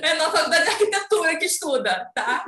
é 0.01 0.13
na 0.13 0.31
faculdade 0.31 0.63
de 0.63 0.69
arquitetura 0.69 1.37
que 1.37 1.45
estuda, 1.45 2.09
tá? 2.15 2.45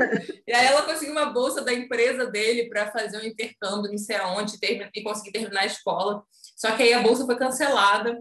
E 0.47 0.53
aí 0.53 0.65
ela 0.67 0.83
conseguiu 0.83 1.11
uma 1.11 1.25
bolsa 1.27 1.61
da 1.61 1.73
empresa 1.73 2.25
dele 2.27 2.69
para 2.69 2.91
fazer 2.91 3.17
um 3.17 3.25
intercâmbio, 3.25 3.91
não 3.91 3.97
sei 3.97 4.15
aonde, 4.15 4.57
e 4.95 5.03
conseguir 5.03 5.31
terminar 5.31 5.61
a 5.61 5.65
escola. 5.65 6.23
Só 6.55 6.71
que 6.75 6.83
aí 6.83 6.93
a 6.93 7.01
bolsa 7.01 7.25
foi 7.25 7.37
cancelada 7.37 8.17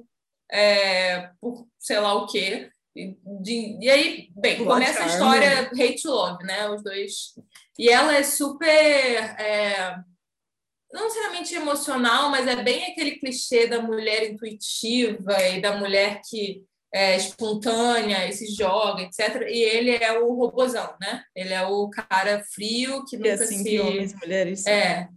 é, 0.51 1.31
por 1.41 1.67
sei 1.79 1.99
lá 1.99 2.15
o 2.15 2.27
quê. 2.27 2.71
E, 2.95 3.17
de, 3.41 3.79
e 3.81 3.89
aí, 3.89 4.29
bem, 4.35 4.65
começa 4.65 5.05
a 5.05 5.07
história 5.07 5.71
hate 5.73 6.03
to 6.03 6.11
love, 6.11 6.45
né? 6.45 6.69
Os 6.69 6.83
dois. 6.83 7.35
E 7.79 7.89
ela 7.89 8.17
é 8.17 8.23
super. 8.23 8.61
É, 9.41 9.97
não 10.93 11.05
necessariamente 11.05 11.55
emocional, 11.55 12.31
mas 12.31 12.49
é 12.49 12.57
bem 12.57 12.85
aquele 12.91 13.13
clichê 13.13 13.69
da 13.69 13.81
mulher 13.81 14.29
intuitiva 14.29 15.41
e 15.49 15.61
da 15.61 15.77
mulher 15.77 16.21
que 16.29 16.65
é 16.93 17.17
espontânea 17.17 18.27
e 18.27 18.33
se 18.33 18.53
joga, 18.53 19.03
etc. 19.03 19.43
E 19.49 19.63
ele 19.63 19.93
é 19.93 20.19
o 20.19 20.35
robozão, 20.35 20.93
né? 21.01 21.23
Ele 21.37 21.55
é 21.55 21.65
o 21.65 21.89
cara 21.89 22.43
frio 22.53 23.05
que 23.05 23.17
nunca 23.17 23.29
e 23.29 23.33
assim 23.33 23.59
se... 23.59 23.65
que 23.65 23.81
homens 23.81 24.13
e 24.13 24.17
mulheres 24.17 24.67
É, 24.67 25.09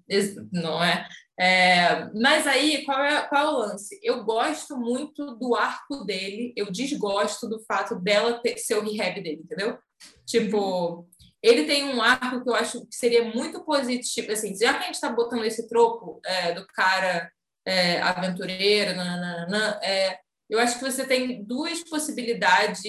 não 0.51 0.83
é? 0.83 1.07
É, 1.39 2.09
mas 2.13 2.45
aí, 2.45 2.85
qual 2.85 3.03
é, 3.03 3.21
qual 3.27 3.43
é 3.43 3.49
o 3.49 3.57
lance? 3.57 3.99
Eu 4.03 4.23
gosto 4.23 4.77
muito 4.77 5.35
do 5.37 5.55
arco 5.55 6.03
dele, 6.05 6.53
eu 6.55 6.71
desgosto 6.71 7.49
do 7.49 7.59
fato 7.65 7.95
dela 7.99 8.39
ter, 8.39 8.57
ser 8.57 8.75
o 8.75 8.83
rehab 8.83 9.21
dele, 9.21 9.41
entendeu? 9.43 9.77
Tipo, 10.25 11.07
ele 11.41 11.65
tem 11.65 11.85
um 11.85 12.01
arco 12.01 12.43
que 12.43 12.49
eu 12.49 12.55
acho 12.55 12.85
que 12.85 12.95
seria 12.95 13.25
muito 13.33 13.63
positivo, 13.65 14.31
assim, 14.31 14.55
já 14.55 14.73
que 14.73 14.83
a 14.83 14.85
gente 14.85 14.95
está 14.95 15.09
botando 15.09 15.43
esse 15.43 15.67
tropo 15.67 16.21
é, 16.23 16.53
do 16.53 16.65
cara 16.67 17.31
é, 17.65 17.99
aventureiro, 18.01 18.95
nananana, 18.95 19.79
é, 19.83 20.19
eu 20.53 20.59
acho 20.59 20.77
que 20.77 20.85
você 20.85 21.03
tem 21.03 21.43
duas 21.43 21.83
possibilidades 21.83 22.83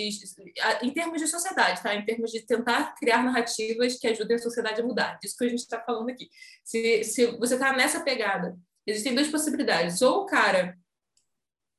em 0.82 0.90
termos 0.92 1.18
de 1.18 1.26
sociedade, 1.26 1.82
tá? 1.82 1.94
Em 1.94 2.04
termos 2.04 2.30
de 2.30 2.44
tentar 2.44 2.94
criar 2.94 3.22
narrativas 3.22 3.98
que 3.98 4.06
ajudem 4.06 4.36
a 4.36 4.38
sociedade 4.38 4.82
a 4.82 4.84
mudar. 4.84 5.18
Disso 5.18 5.34
que 5.38 5.44
a 5.46 5.48
gente 5.48 5.60
está 5.60 5.80
falando 5.80 6.10
aqui. 6.10 6.28
Se, 6.62 7.02
se 7.04 7.26
você 7.38 7.54
está 7.54 7.72
nessa 7.72 8.00
pegada, 8.00 8.54
existem 8.86 9.14
duas 9.14 9.28
possibilidades. 9.28 10.02
Ou 10.02 10.24
o 10.24 10.26
cara 10.26 10.76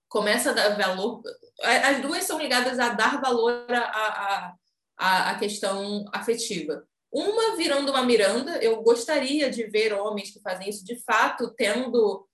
começa 0.10 0.50
a 0.50 0.54
dar 0.54 0.76
valor. 0.76 1.22
As 1.62 2.02
duas 2.02 2.24
são 2.24 2.40
ligadas 2.40 2.80
a 2.80 2.90
dar 2.90 3.22
valor 3.22 3.68
à, 3.70 4.56
à, 4.98 5.30
à 5.30 5.36
questão 5.38 6.04
afetiva. 6.12 6.84
Uma 7.14 7.56
virando 7.58 7.92
uma 7.92 8.02
Miranda, 8.02 8.58
eu 8.58 8.82
gostaria 8.82 9.52
de 9.52 9.68
ver 9.68 9.94
homens 9.94 10.32
que 10.32 10.42
fazem 10.42 10.68
isso 10.68 10.84
de 10.84 11.00
fato 11.04 11.54
tendo 11.56 12.28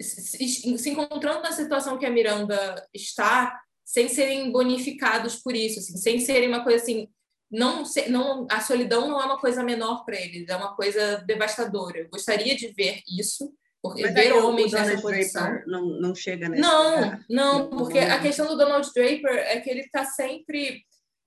se, 0.00 0.78
se 0.78 0.90
encontrando 0.90 1.42
na 1.42 1.52
situação 1.52 1.98
que 1.98 2.06
a 2.06 2.10
Miranda 2.10 2.86
está, 2.92 3.60
sem 3.84 4.08
serem 4.08 4.50
bonificados 4.50 5.36
por 5.36 5.54
isso, 5.54 5.78
assim, 5.78 5.96
sem 5.96 6.20
serem 6.20 6.48
uma 6.48 6.64
coisa 6.64 6.82
assim, 6.82 7.08
não, 7.50 7.84
não 8.08 8.46
a 8.50 8.60
solidão 8.60 9.08
não 9.08 9.20
é 9.20 9.24
uma 9.24 9.38
coisa 9.38 9.62
menor 9.62 10.04
para 10.04 10.20
eles, 10.20 10.48
é 10.48 10.56
uma 10.56 10.74
coisa 10.74 11.18
devastadora. 11.26 11.98
Eu 11.98 12.08
gostaria 12.08 12.56
de 12.56 12.68
ver 12.68 13.00
isso, 13.08 13.52
porque 13.80 14.02
Mas 14.02 14.14
ver 14.14 14.32
homens 14.32 14.72
nessa 14.72 15.00
posição 15.00 15.62
não, 15.66 15.84
não 16.00 16.14
chega 16.14 16.48
nesse 16.48 16.60
Não, 16.60 17.20
não, 17.28 17.70
porque 17.70 17.98
a 17.98 18.20
questão 18.20 18.46
do 18.48 18.56
Donald 18.56 18.90
Draper 18.92 19.36
é 19.36 19.60
que 19.60 19.70
ele 19.70 19.82
está 19.82 20.04
sempre 20.04 20.84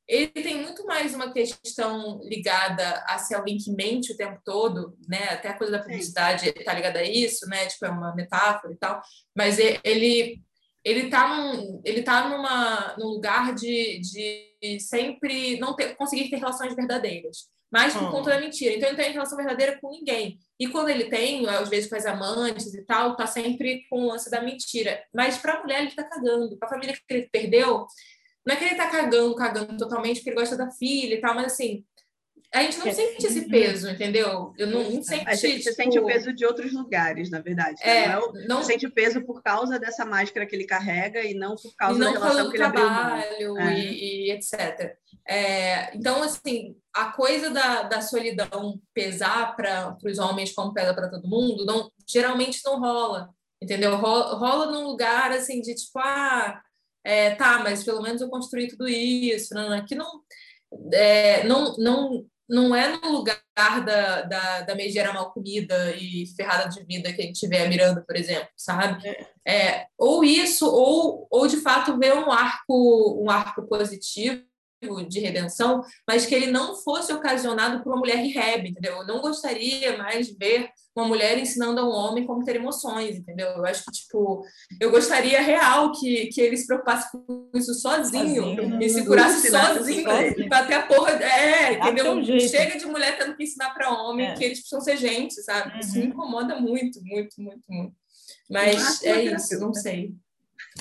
ele 0.10 0.28
tem 0.28 0.60
muito 0.60 0.84
mais 0.88 1.14
uma 1.14 1.32
questão 1.32 2.20
ligada 2.24 3.04
a 3.08 3.20
ser 3.20 3.36
alguém 3.36 3.60
que 3.60 3.72
mente 3.72 4.12
o 4.12 4.18
tempo 4.18 4.42
todo, 4.44 4.98
né? 5.08 5.30
Até 5.30 5.50
a 5.50 5.58
coisa 5.58 5.74
da 5.74 5.84
publicidade 5.84 6.50
está 6.50 6.74
ligada 6.74 6.98
a 6.98 7.04
isso, 7.04 7.48
né? 7.48 7.68
Tipo, 7.68 7.86
é 7.86 7.92
uma 7.92 8.16
metáfora 8.16 8.74
e 8.74 8.78
tal. 8.78 9.00
Mas 9.38 9.60
ele 9.60 10.42
ele 10.84 11.10
tá 11.10 11.28
num, 11.28 11.82
ele 11.86 12.02
tá 12.02 12.28
numa 12.28 12.96
num 12.98 13.06
lugar 13.06 13.54
de, 13.54 14.00
de 14.00 14.80
sempre 14.80 15.60
não 15.60 15.76
ter, 15.76 15.96
conseguir 15.96 16.30
ter 16.30 16.38
relações 16.38 16.74
verdadeiras, 16.74 17.50
mas 17.72 17.94
por 17.94 18.06
oh. 18.06 18.12
conta 18.12 18.32
da 18.32 18.40
mentira. 18.40 18.74
Então 18.74 18.90
ele 18.90 18.98
não 18.98 19.04
tem 19.04 19.14
relação 19.14 19.38
verdadeira 19.38 19.78
com 19.80 19.92
ninguém. 19.92 20.40
E 20.60 20.68
quando 20.70 20.90
ele 20.90 21.06
tem, 21.06 21.48
às 21.48 21.70
vezes 21.70 21.88
com 21.88 21.96
as 21.96 22.08
amantes 22.08 22.74
e 22.74 22.84
tal, 22.84 23.16
tá 23.16 23.28
sempre 23.28 23.86
com 23.90 24.06
o 24.06 24.08
lance 24.08 24.32
da 24.32 24.42
mentira. 24.42 25.04
Mas 25.14 25.38
para 25.38 25.54
a 25.54 25.62
mulher 25.62 25.82
ele 25.82 25.92
tá 25.96 26.04
cagando. 26.04 26.58
Para 26.58 26.68
a 26.68 26.72
família 26.72 26.96
que 26.96 27.14
ele 27.14 27.30
perdeu, 27.32 27.86
não 28.50 28.56
é 28.56 28.58
que 28.58 28.66
ele 28.66 28.76
tá 28.76 28.90
cagando, 28.90 29.36
cagando 29.36 29.78
totalmente 29.78 30.18
porque 30.18 30.32
ele 30.32 30.40
gosta 30.40 30.58
da 30.58 30.72
filha 30.72 31.14
e 31.14 31.22
tal, 31.22 31.36
mas 31.36 31.54
assim, 31.54 31.86
a 32.52 32.64
gente 32.64 32.80
não 32.80 32.88
é. 32.88 32.92
sente 32.92 33.24
esse 33.28 33.48
peso, 33.48 33.88
entendeu? 33.88 34.56
Eu 34.58 34.66
não, 34.66 34.90
não 34.90 35.04
sente. 35.04 35.30
A 35.30 35.36
gente 35.36 35.62
tipo... 35.62 35.76
sente 35.76 36.00
o 36.00 36.06
peso 36.08 36.34
de 36.34 36.44
outros 36.48 36.74
lugares, 36.74 37.30
na 37.30 37.42
verdade. 37.42 37.80
Né? 37.86 38.06
É, 38.06 38.16
não, 38.16 38.36
é 38.36 38.48
não... 38.48 38.64
sente 38.64 38.88
o 38.88 38.92
peso 38.92 39.22
por 39.22 39.44
causa 39.44 39.78
dessa 39.78 40.04
máscara 40.04 40.48
que 40.48 40.56
ele 40.56 40.66
carrega 40.66 41.24
e 41.24 41.36
não 41.36 41.56
por 41.56 41.76
causa 41.76 42.00
não 42.00 42.12
da 42.12 42.20
relação 42.20 42.50
que 42.50 42.58
ele 42.58 42.72
trabalho 42.72 43.52
abriu 43.52 43.58
é. 43.60 43.80
e, 43.80 44.30
e, 44.30 44.32
etc. 44.32 44.98
É, 45.28 45.96
então, 45.96 46.24
assim, 46.24 46.76
a 46.92 47.12
coisa 47.12 47.52
da, 47.52 47.84
da 47.84 48.02
solidão 48.02 48.82
pesar 48.96 49.56
para 49.56 49.96
os 50.04 50.18
homens 50.18 50.52
como 50.54 50.74
pesa 50.74 50.96
para 50.96 51.08
todo 51.08 51.30
mundo, 51.30 51.68
não, 51.68 51.92
geralmente 52.08 52.62
não 52.66 52.80
rola, 52.80 53.30
entendeu? 53.62 53.96
Rola, 53.96 54.34
rola 54.34 54.72
num 54.72 54.88
lugar 54.88 55.32
assim 55.34 55.62
de 55.62 55.76
tipo, 55.76 56.00
ah 56.00 56.60
é, 57.04 57.36
tá, 57.36 57.60
mas 57.60 57.84
pelo 57.84 58.02
menos 58.02 58.22
eu 58.22 58.30
construí 58.30 58.68
tudo 58.68 58.88
isso, 58.88 59.54
não, 59.54 59.86
que 59.86 59.96
não, 59.96 60.22
é, 60.94 61.44
não, 61.46 61.76
não, 61.78 62.26
não 62.48 62.76
é 62.76 62.98
no 62.98 63.12
lugar 63.12 63.40
da, 63.56 64.22
da, 64.24 64.62
da 64.62 64.76
megera 64.76 65.14
mal 65.14 65.32
comida 65.32 65.96
e 65.96 66.26
ferrada 66.36 66.68
de 66.70 66.84
vida 66.84 67.14
que 67.14 67.22
a 67.22 67.26
gente 67.26 67.48
vê 67.48 67.60
a 67.60 67.70
Miranda, 67.70 68.04
por 68.06 68.16
exemplo, 68.16 68.50
sabe? 68.58 69.08
É. 69.46 69.56
é, 69.56 69.88
ou 69.98 70.24
isso, 70.24 70.66
ou, 70.68 71.28
ou 71.30 71.48
de 71.48 71.58
fato 71.58 71.98
ver 71.98 72.14
um 72.14 72.32
arco, 72.32 73.24
um 73.24 73.30
arco 73.30 73.68
positivo 73.68 74.44
de 75.08 75.20
redenção, 75.20 75.84
mas 76.08 76.26
que 76.26 76.34
ele 76.34 76.48
não 76.48 76.76
fosse 76.76 77.12
ocasionado 77.12 77.84
por 77.84 77.92
uma 77.92 78.00
mulher 78.00 78.16
rehab, 78.18 78.68
entendeu? 78.68 78.98
Eu 78.98 79.08
não 79.08 79.22
gostaria 79.22 79.98
mais 79.98 80.28
de 80.28 80.36
ver 80.38 80.70
uma 80.96 81.08
mulher 81.08 81.38
ensinando 81.38 81.80
a 81.80 81.88
um 81.88 81.92
homem 81.92 82.26
como 82.26 82.44
ter 82.44 82.56
emoções, 82.56 83.18
entendeu? 83.18 83.48
Eu 83.48 83.66
acho 83.66 83.86
que, 83.86 83.92
tipo, 83.92 84.44
eu 84.80 84.92
gostaria 84.92 85.42
real 85.42 85.92
que, 85.92 86.28
que 86.28 86.42
ele 86.42 86.58
se 86.58 86.68
preocupasse 86.68 87.12
com 87.12 87.50
isso 87.56 87.74
sozinho, 87.76 88.56
sozinho 88.56 88.82
e 88.82 88.90
se 88.90 89.06
curasse 89.06 89.50
sozinho, 89.50 90.10
até 90.52 90.76
a 90.76 90.86
porra. 90.86 91.12
É, 91.12 91.74
entendeu? 91.74 92.14
Um 92.14 92.40
Chega 92.40 92.78
de 92.78 92.86
mulher 92.86 93.18
tendo 93.18 93.36
que 93.36 93.44
ensinar 93.44 93.74
para 93.74 93.92
homem 93.92 94.28
é. 94.28 94.34
que 94.34 94.44
eles 94.44 94.60
precisam 94.60 94.82
ser 94.82 94.98
gente, 94.98 95.36
sabe? 95.42 95.74
Uhum. 95.74 95.80
Isso 95.80 95.98
me 95.98 96.06
incomoda 96.08 96.60
muito, 96.60 97.02
muito, 97.04 97.42
muito, 97.42 97.64
muito. 97.70 97.96
Mas 98.50 99.04
é 99.04 99.24
isso, 99.24 99.60
não 99.60 99.74
sei. 99.74 100.14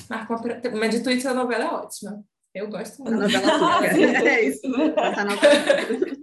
Marco 0.09 0.34
uma... 0.34 0.42
Mas 0.78 0.90
de 0.90 1.02
Twitter 1.02 1.30
a 1.30 1.34
novela 1.34 1.64
é 1.64 1.68
ótima. 1.68 2.24
Eu 2.54 2.68
gosto 2.68 3.02
muito. 3.02 3.14
A 3.14 3.59
novela 3.59 4.28
é 4.28 4.44
isso. 4.48 4.66
Essa 4.96 5.24
novela. 5.24 6.18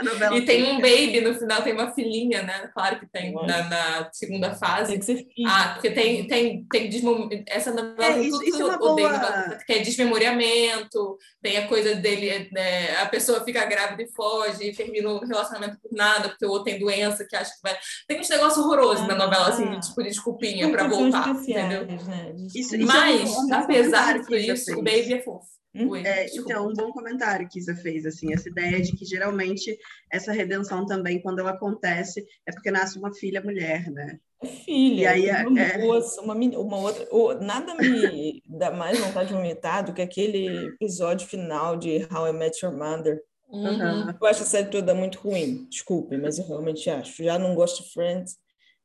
e 0.34 0.42
tem 0.42 0.64
um 0.64 0.80
baby 0.80 1.20
no 1.20 1.34
final, 1.34 1.62
tem 1.62 1.72
uma 1.72 1.92
filhinha, 1.92 2.42
né? 2.42 2.70
Claro 2.72 2.98
que 2.98 3.06
tem 3.06 3.32
na, 3.32 3.62
na, 3.64 4.10
segunda 4.12 4.54
fase. 4.54 4.90
Tem 4.90 4.98
que 4.98 5.04
ser 5.04 5.16
filho. 5.16 5.48
Ah, 5.48 5.70
porque 5.74 5.90
tem, 5.90 6.26
tem, 6.26 6.64
tem 6.64 6.88
desmem... 6.88 7.44
essa 7.46 7.70
novela 7.72 8.16
é, 8.16 8.20
isso, 8.20 8.38
tudo 8.38 8.48
isso 8.48 8.70
é 8.70 8.78
boa... 8.78 9.58
que 9.66 9.72
é 9.72 9.78
desmemoriamento, 9.78 11.18
tem 11.42 11.56
a 11.58 11.68
coisa 11.68 11.94
dele, 11.94 12.48
né? 12.52 12.96
a 12.96 13.06
pessoa 13.06 13.44
fica 13.44 13.64
grávida 13.64 14.02
e 14.02 14.12
foge, 14.12 14.64
e 14.64 14.74
termina 14.74 15.10
o 15.10 15.20
relacionamento 15.20 15.78
por 15.80 15.92
nada, 15.92 16.28
porque 16.28 16.46
o 16.46 16.50
outro 16.50 16.64
tem 16.64 16.78
doença 16.78 17.26
que 17.28 17.36
acha 17.36 17.50
que 17.50 17.62
vai. 17.62 17.76
Tem 18.06 18.20
uns 18.20 18.28
negócios 18.28 18.64
horrorosos 18.64 19.04
ah, 19.04 19.08
na 19.08 19.14
novela, 19.14 19.48
assim, 19.48 19.64
ah. 19.64 19.80
tipo 19.80 20.02
de 20.02 20.08
desculpinha 20.08 20.70
para 20.70 20.88
voltar, 20.88 21.28
entendeu? 21.30 21.86
Né? 21.86 22.34
Isso, 22.54 22.76
isso 22.76 22.86
Mas, 22.86 23.34
é 23.34 23.38
um, 23.38 23.54
apesar 23.54 24.20
disso, 24.20 24.72
o 24.72 24.82
baby 24.82 25.14
é 25.14 25.22
fofo. 25.22 25.59
Hum? 25.74 25.94
É, 25.94 26.26
então, 26.34 26.68
um 26.68 26.74
bom 26.74 26.90
comentário 26.90 27.48
que 27.48 27.58
Isa 27.58 27.74
fez, 27.76 28.04
assim, 28.04 28.32
essa 28.32 28.48
ideia 28.48 28.80
de 28.80 28.92
que 28.92 29.04
geralmente 29.04 29.78
essa 30.12 30.32
redenção 30.32 30.84
também, 30.84 31.22
quando 31.22 31.38
ela 31.38 31.50
acontece, 31.50 32.26
é 32.46 32.52
porque 32.52 32.70
nasce 32.70 32.98
uma 32.98 33.14
filha 33.14 33.40
mulher, 33.40 33.88
né? 33.90 34.18
É 34.42 34.46
filha, 34.46 35.00
e 35.00 35.06
aí, 35.06 35.28
é, 35.28 35.46
uma, 35.46 35.60
é... 35.60 35.78
moça, 35.78 36.20
uma, 36.22 36.34
uma 36.34 36.78
outra. 36.78 37.06
Oh, 37.10 37.34
nada 37.34 37.74
me 37.74 38.42
dá 38.46 38.70
mais 38.70 38.98
vontade 38.98 39.28
de 39.28 39.34
vomitar 39.34 39.84
do 39.84 39.92
que 39.92 40.02
aquele 40.02 40.66
episódio 40.66 41.28
final 41.28 41.76
de 41.76 42.08
How 42.10 42.28
I 42.28 42.32
Met 42.32 42.64
Your 42.64 42.74
Mother. 42.74 43.22
Uhum. 43.48 44.10
Eu 44.20 44.26
acho 44.26 44.42
a 44.42 44.46
série 44.46 44.70
toda 44.70 44.94
muito 44.94 45.18
ruim, 45.18 45.66
desculpe, 45.68 46.16
mas 46.16 46.38
eu 46.38 46.46
realmente 46.46 46.88
acho. 46.88 47.22
Já 47.22 47.38
não 47.38 47.54
gosto 47.54 47.82
de 47.82 47.92
Friends 47.92 48.38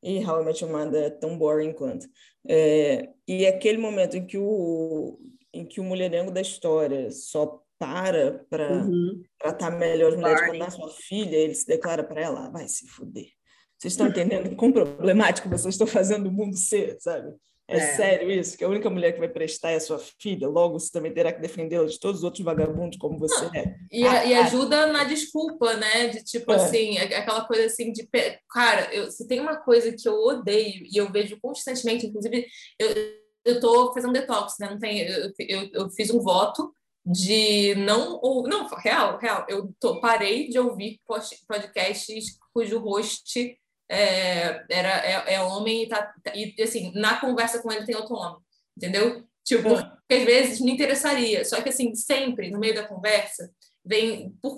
e 0.03 0.23
How 0.25 0.41
I 0.41 0.45
Met 0.45 0.63
Your 0.63 0.73
Mother 0.73 1.03
é 1.03 1.09
tão 1.09 1.37
boring 1.37 1.73
quanto. 1.73 2.05
É, 2.47 3.09
e 3.27 3.45
aquele 3.45 3.77
momento 3.77 4.17
em 4.17 4.25
que 4.25 4.37
o 4.37 5.17
em 5.55 5.65
que 5.65 5.79
o 5.79 5.83
mulherengo 5.83 6.31
da 6.31 6.41
história 6.41 7.09
só 7.11 7.61
para 7.79 8.45
para 8.49 8.71
uhum. 8.73 9.21
tratar 9.39 9.71
melhor 9.71 10.13
as 10.13 10.17
mulheres 10.17 10.41
quando 10.41 10.59
nasce 10.59 10.77
sua 10.77 10.89
filha, 10.91 11.35
ele 11.35 11.55
se 11.55 11.65
declara 11.65 12.03
para 12.03 12.21
ela, 12.21 12.45
ah, 12.45 12.49
vai 12.49 12.67
se 12.67 12.87
fuder. 12.87 13.27
Vocês 13.77 13.93
estão 13.93 14.07
entendendo 14.07 14.55
quão 14.55 14.71
problemático 14.71 15.49
vocês 15.49 15.73
estão 15.73 15.87
fazendo 15.87 16.27
o 16.27 16.31
mundo 16.31 16.55
ser, 16.55 16.97
sabe? 16.99 17.33
É, 17.67 17.77
é, 17.77 17.95
sério 17.95 18.31
isso, 18.31 18.55
que 18.55 18.63
a 18.63 18.69
única 18.69 18.89
mulher 18.91 19.11
que 19.11 19.19
vai 19.19 19.27
prestar 19.27 19.71
é 19.71 19.75
a 19.75 19.79
sua 19.79 19.97
filha, 19.97 20.47
logo 20.47 20.79
você 20.79 20.91
também 20.91 21.11
terá 21.11 21.33
que 21.33 21.41
defendê-la 21.41 21.87
de 21.87 21.99
todos 21.99 22.19
os 22.19 22.23
outros 22.23 22.43
vagabundos 22.43 22.99
como 22.99 23.17
você 23.17 23.45
Não, 23.45 23.55
é. 23.55 23.75
E, 23.91 24.05
ah, 24.05 24.23
e, 24.23 24.33
ajuda 24.35 24.85
na 24.87 25.03
desculpa, 25.03 25.73
né? 25.75 26.09
De 26.09 26.23
tipo 26.23 26.51
é. 26.51 26.55
assim, 26.55 26.97
aquela 26.99 27.43
coisa 27.45 27.65
assim 27.65 27.91
de. 27.91 28.07
Cara, 28.51 28.93
eu, 28.93 29.09
se 29.09 29.27
tem 29.27 29.39
uma 29.39 29.55
coisa 29.55 29.91
que 29.91 30.07
eu 30.07 30.13
odeio 30.13 30.85
e 30.85 30.95
eu 30.95 31.11
vejo 31.11 31.39
constantemente, 31.41 32.05
inclusive, 32.05 32.45
eu, 32.79 32.87
eu 33.45 33.59
tô 33.59 33.93
fazendo 33.93 34.13
detox, 34.13 34.55
né? 34.59 34.69
Não 34.69 34.79
tem, 34.79 34.99
eu, 35.01 35.31
eu, 35.39 35.69
eu 35.73 35.89
fiz 35.91 36.09
um 36.09 36.19
voto 36.19 36.73
de 37.05 37.75
não 37.75 38.19
ou 38.19 38.47
não 38.47 38.67
real 38.67 39.19
real 39.19 39.45
eu 39.47 39.71
tô, 39.79 39.99
parei 39.99 40.49
de 40.49 40.57
ouvir 40.57 40.99
podcasts 41.47 42.39
cujo 42.51 42.79
host 42.79 43.55
é, 43.87 44.65
era 44.67 45.05
é, 45.05 45.35
é, 45.35 45.41
homem 45.41 45.83
e 45.83 45.87
tá 45.87 46.11
e 46.33 46.55
assim 46.59 46.91
na 46.95 47.19
conversa 47.19 47.61
com 47.61 47.71
ele 47.71 47.85
tem 47.85 47.95
outro 47.95 48.15
homem 48.15 48.39
entendeu 48.75 49.23
tipo 49.43 49.69
é. 49.69 49.83
porque 49.83 50.13
às 50.15 50.23
vezes 50.23 50.59
me 50.59 50.71
interessaria 50.71 51.45
só 51.45 51.61
que 51.61 51.69
assim 51.69 51.93
sempre 51.93 52.49
no 52.49 52.57
meio 52.57 52.73
da 52.73 52.87
conversa 52.87 53.51
vem 53.85 54.31
por 54.41 54.57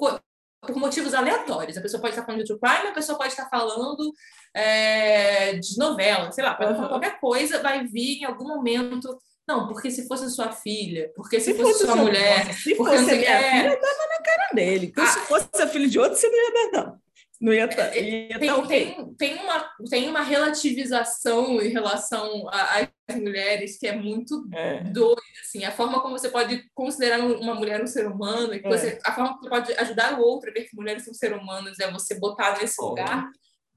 por 0.62 0.76
motivos 0.76 1.14
aleatórios. 1.14 1.78
A 1.78 1.82
pessoa 1.82 2.02
pode 2.02 2.14
estar 2.14 2.26
falando 2.26 2.42
de 2.42 2.48
true 2.48 2.60
crime, 2.60 2.90
a 2.90 2.94
pessoa 2.94 3.18
pode 3.18 3.32
estar 3.32 3.50
falando 3.50 4.14
é, 4.54 5.54
de 5.54 5.78
novela, 5.78 6.32
sei 6.32 6.44
lá, 6.44 6.54
pode 6.56 6.72
uhum. 6.72 6.78
falar 6.78 6.90
qualquer 6.90 7.20
coisa, 7.20 7.62
vai 7.62 7.86
vir 7.86 8.22
em 8.22 8.26
algum 8.26 8.48
momento. 8.48 9.18
Não, 9.48 9.68
porque 9.68 9.90
se 9.90 10.08
fosse 10.08 10.30
sua 10.30 10.52
filha, 10.52 11.12
porque 11.16 11.40
se, 11.40 11.54
se 11.54 11.58
fosse, 11.58 11.72
fosse, 11.74 11.86
sua 11.86 11.96
mulher, 11.96 12.54
se 12.54 12.76
fosse 12.76 12.96
a 12.96 13.16
minha 13.16 13.30
é... 13.30 13.52
filha, 13.52 13.74
eu 13.74 13.82
dava 13.82 14.08
na 14.10 14.24
cara 14.24 14.50
dele. 14.54 14.88
Então, 14.88 15.04
ah, 15.04 15.08
se 15.08 15.20
fosse 15.22 15.62
a 15.62 15.68
filha 15.68 15.88
de 15.88 15.98
outro, 15.98 16.18
você 16.18 16.28
não 16.28 16.38
ia 16.38 16.72
dar, 16.72 16.82
não. 16.82 17.07
Não 17.40 17.54
ia 17.54 17.66
estar. 17.66 17.86
Tá, 17.86 17.92
tem, 17.92 18.30
tá 18.30 18.56
okay. 18.58 18.96
tem, 18.96 19.14
tem, 19.16 19.36
uma, 19.36 19.72
tem 19.90 20.10
uma 20.10 20.24
relativização 20.24 21.62
em 21.62 21.70
relação 21.70 22.48
às 22.50 23.16
mulheres 23.16 23.78
que 23.78 23.88
é 23.88 23.96
muito 23.96 24.48
é. 24.54 24.84
doida. 24.86 25.22
Assim, 25.42 25.64
a 25.64 25.72
forma 25.72 26.02
como 26.02 26.18
você 26.18 26.30
pode 26.30 26.64
considerar 26.74 27.20
uma 27.20 27.54
mulher 27.54 27.82
um 27.82 27.88
ser 27.88 28.08
humano, 28.08 28.60
que 28.60 28.66
é. 28.66 28.70
você, 28.70 29.00
a 29.06 29.14
forma 29.14 29.30
como 29.38 29.44
você 29.44 29.50
pode 29.50 29.74
ajudar 29.74 30.20
o 30.20 30.24
outro 30.24 30.50
a 30.50 30.54
ver 30.54 30.64
que 30.64 30.76
mulheres 30.76 31.06
são 31.06 31.14
seres 31.14 31.40
humanos 31.40 31.80
é 31.80 31.92
você 31.92 32.20
botar 32.20 32.60
nesse 32.60 32.76
oh. 32.82 32.90
lugar. 32.90 33.30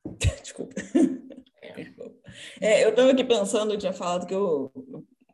Desculpa. 0.43 0.75
É. 1.63 1.87
é, 2.61 2.85
eu 2.85 2.91
estava 2.91 3.11
aqui 3.11 3.25
pensando, 3.25 3.75
eu 3.75 3.79
tinha 3.79 3.93
falado 3.93 4.27
que 4.27 4.35
eu, 4.35 4.73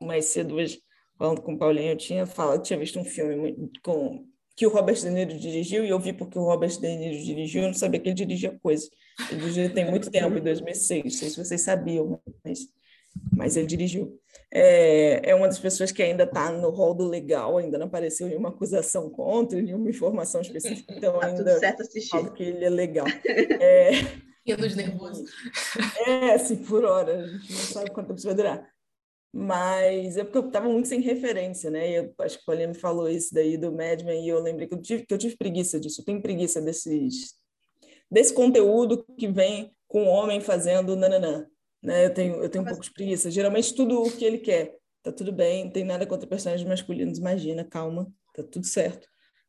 mais 0.02 0.26
cedo 0.26 0.56
hoje, 0.56 0.82
falando 1.16 1.40
com 1.40 1.54
o 1.54 1.58
Paulinho, 1.58 1.92
eu 1.92 1.96
tinha 1.96 2.26
falado, 2.26 2.62
tinha 2.62 2.78
visto 2.78 2.98
um 2.98 3.04
filme 3.04 3.70
com 3.82 4.26
que 4.56 4.66
o 4.66 4.70
Robert 4.70 4.96
De 4.96 5.10
Niro 5.10 5.38
dirigiu, 5.38 5.84
e 5.84 5.90
eu 5.90 6.00
vi 6.00 6.14
porque 6.14 6.38
o 6.38 6.44
Robert 6.44 6.70
De 6.80 6.96
Niro 6.96 7.22
dirigiu, 7.22 7.62
eu 7.62 7.68
não 7.68 7.74
sabia 7.74 8.00
que 8.00 8.08
ele 8.08 8.14
dirigia 8.14 8.58
coisa. 8.62 8.88
Ele 9.30 9.40
dirigiu 9.40 9.74
tem 9.74 9.88
muito 9.88 10.10
tempo, 10.10 10.38
em 10.38 10.42
2006, 10.42 11.04
não 11.04 11.10
sei 11.10 11.28
se 11.28 11.36
vocês 11.36 11.60
sabiam, 11.60 12.18
mas, 12.42 12.60
mas 13.32 13.56
ele 13.56 13.66
dirigiu. 13.66 14.18
É, 14.50 15.30
é 15.30 15.34
uma 15.34 15.46
das 15.46 15.58
pessoas 15.58 15.92
que 15.92 16.02
ainda 16.02 16.24
está 16.24 16.50
no 16.50 16.70
rol 16.70 16.94
do 16.94 17.06
legal, 17.06 17.58
ainda 17.58 17.76
não 17.76 17.86
apareceu 17.86 18.28
nenhuma 18.28 18.48
acusação 18.48 19.10
contra, 19.10 19.60
nenhuma 19.60 19.90
informação 19.90 20.40
específica, 20.40 20.94
então 20.96 21.18
tá 21.18 21.26
ainda 21.26 21.44
tudo 21.44 21.58
certo 21.58 21.82
assistir. 21.82 22.10
falo 22.10 22.32
que 22.32 22.42
ele 22.42 22.64
é 22.64 22.70
legal. 22.70 23.06
É, 23.60 23.90
de 24.54 24.76
nervoso. 24.76 25.24
É, 26.06 26.34
assim, 26.34 26.56
por 26.56 26.84
hora, 26.84 27.16
a 27.16 27.26
gente 27.26 27.52
não 27.52 27.58
sabe 27.58 27.90
quanto 27.90 28.06
tempo 28.06 28.18
isso 28.18 28.28
vai 28.28 28.36
durar. 28.36 28.75
Mas 29.38 30.16
é 30.16 30.24
porque 30.24 30.38
eu 30.38 30.46
estava 30.46 30.66
muito 30.66 30.88
sem 30.88 30.98
referência, 31.02 31.70
né? 31.70 31.98
Eu 31.98 32.14
acho 32.20 32.38
que 32.38 32.42
o 32.42 32.46
Paulinho 32.46 32.70
me 32.70 32.74
falou 32.74 33.06
isso 33.06 33.34
daí 33.34 33.58
do 33.58 33.70
Madman 33.70 34.24
e 34.24 34.30
eu 34.30 34.40
lembrei 34.40 34.66
que 34.66 34.72
eu 34.72 34.80
tive, 34.80 35.04
que 35.04 35.12
eu 35.12 35.18
tive 35.18 35.36
preguiça 35.36 35.78
disso. 35.78 36.00
Eu 36.00 36.06
tenho 36.06 36.22
preguiça 36.22 36.58
desses, 36.58 37.34
desse 38.10 38.32
conteúdo 38.32 39.04
que 39.18 39.28
vem 39.28 39.76
com 39.86 40.04
o 40.04 40.08
homem 40.08 40.40
fazendo 40.40 40.96
nananã. 40.96 41.46
Né? 41.82 42.06
Eu 42.06 42.14
tenho, 42.14 42.34
eu 42.36 42.48
tenho 42.48 42.64
um 42.64 42.66
pouco 42.66 42.82
de 42.82 42.90
preguiça. 42.90 43.30
Geralmente 43.30 43.74
tudo 43.74 44.02
o 44.02 44.10
que 44.10 44.24
ele 44.24 44.38
quer. 44.38 44.74
Tá 45.02 45.12
tudo 45.12 45.30
bem, 45.30 45.64
não 45.66 45.70
tem 45.70 45.84
nada 45.84 46.06
contra 46.06 46.26
personagens 46.26 46.66
masculinos, 46.66 47.18
imagina, 47.18 47.62
calma, 47.62 48.10
tá 48.34 48.42
tudo 48.42 48.64
certo. 48.64 49.06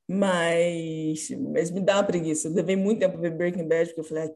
Mas, 0.10 1.30
mas 1.54 1.70
me 1.70 1.82
dá 1.82 1.98
uma 1.98 2.04
preguiça. 2.04 2.48
Eu 2.48 2.54
levei 2.54 2.78
muito 2.78 3.00
tempo 3.00 3.18
a 3.18 3.20
ver 3.22 3.32
Breaking 3.32 3.68
Bad, 3.68 3.88
porque 3.88 4.00
eu 4.00 4.06
falei, 4.06 4.24
ah, 4.24 4.34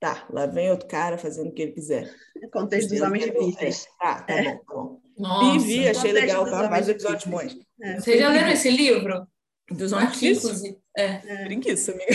tá, 0.00 0.26
lá 0.30 0.46
vem 0.46 0.70
outro 0.70 0.88
cara 0.88 1.16
fazendo 1.16 1.48
o 1.48 1.52
que 1.52 1.62
ele 1.62 1.72
quiser. 1.72 2.12
Contexto 2.52 2.90
dos 2.90 3.00
homens 3.00 3.26
difíceis. 3.26 3.86
Tá, 4.00 4.22
tá 4.22 4.34
é. 4.34 4.42
bom, 4.42 4.58
tá 4.58 4.74
bom. 4.74 5.00
Nossa, 5.16 5.56
e 5.56 5.58
vi, 5.60 5.88
achei 5.88 6.12
legal, 6.12 6.44
tá? 6.44 6.68
Mais 6.68 6.88
episódios 6.88 7.24
bons. 7.24 7.56
É. 7.80 8.00
Vocês 8.00 8.18
já 8.18 8.28
leram 8.30 8.50
esse 8.50 8.70
livro? 8.70 9.26
Dos 9.70 9.92
homens 9.92 10.12
difíceis? 10.12 10.62
É. 10.96 11.04
é. 11.04 11.44
Preguiça, 11.44 11.92
amiga. 11.92 12.12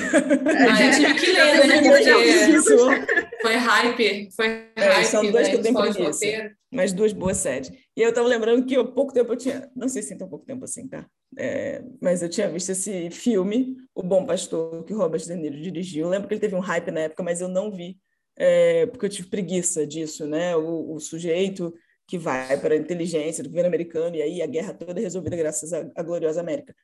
Ah, 0.70 0.84
eu 0.84 0.92
tive 0.92 1.14
que 1.16 1.32
ler, 1.32 1.68
né? 1.68 1.82
Porque 1.82 3.42
foi 3.42 3.56
hype. 3.56 4.30
Foi 4.32 4.48
é, 4.76 4.84
hype. 4.84 5.06
São 5.06 5.32
dois 5.32 5.48
né? 5.48 5.50
que 5.50 5.56
eu 5.56 5.62
tenho 5.62 5.76
preguiça. 5.76 6.56
Mas 6.72 6.94
duas 6.94 7.14
boas 7.14 7.38
séries. 7.38 7.72
E 7.96 8.02
eu 8.02 8.14
tava 8.14 8.28
lembrando 8.28 8.66
que 8.66 8.76
há 8.76 8.84
pouco 8.84 9.14
tempo 9.14 9.34
eu 9.34 9.38
tinha. 9.38 9.70
Não 9.76 9.90
sei 9.90 10.02
se 10.02 10.18
tão 10.18 10.30
pouco 10.30 10.46
tempo 10.46 10.64
assim, 10.64 10.88
tá? 10.88 11.06
É, 11.38 11.82
mas 12.02 12.22
eu 12.22 12.30
tinha 12.30 12.50
visto 12.50 12.72
esse 12.72 13.10
filme, 13.10 13.78
O 13.96 14.04
Bom 14.04 14.26
Pastor, 14.26 14.84
que 14.84 14.94
Robert 14.94 15.22
De 15.22 15.36
Niro 15.36 15.62
dirigiu. 15.62 16.06
Eu 16.06 16.10
lembro 16.10 16.28
que 16.28 16.34
ele 16.34 16.42
teve 16.42 16.56
um 16.56 16.60
hype 16.60 16.92
na 16.92 17.02
época, 17.02 17.24
mas 17.24 17.42
eu 17.42 17.48
não 17.48 17.72
vi, 17.72 17.98
é, 18.36 18.86
porque 18.88 19.06
eu 19.06 19.10
tive 19.10 19.30
preguiça 19.30 19.88
disso, 19.88 20.28
né? 20.28 20.56
O, 20.56 20.94
o 20.94 21.00
sujeito 21.00 21.74
que 22.08 22.18
vai 22.18 22.60
para 22.60 22.74
a 22.74 22.78
inteligência 22.78 23.44
do 23.44 23.50
governo 23.50 23.70
americano, 23.70 24.16
e 24.16 24.22
aí 24.22 24.42
a 24.42 24.48
guerra 24.48 24.74
toda 24.74 25.00
é 25.00 25.04
resolvida 25.04 25.38
graças 25.38 25.72
à, 25.72 25.90
à 25.96 26.04
gloriosa 26.04 26.42
América. 26.42 26.76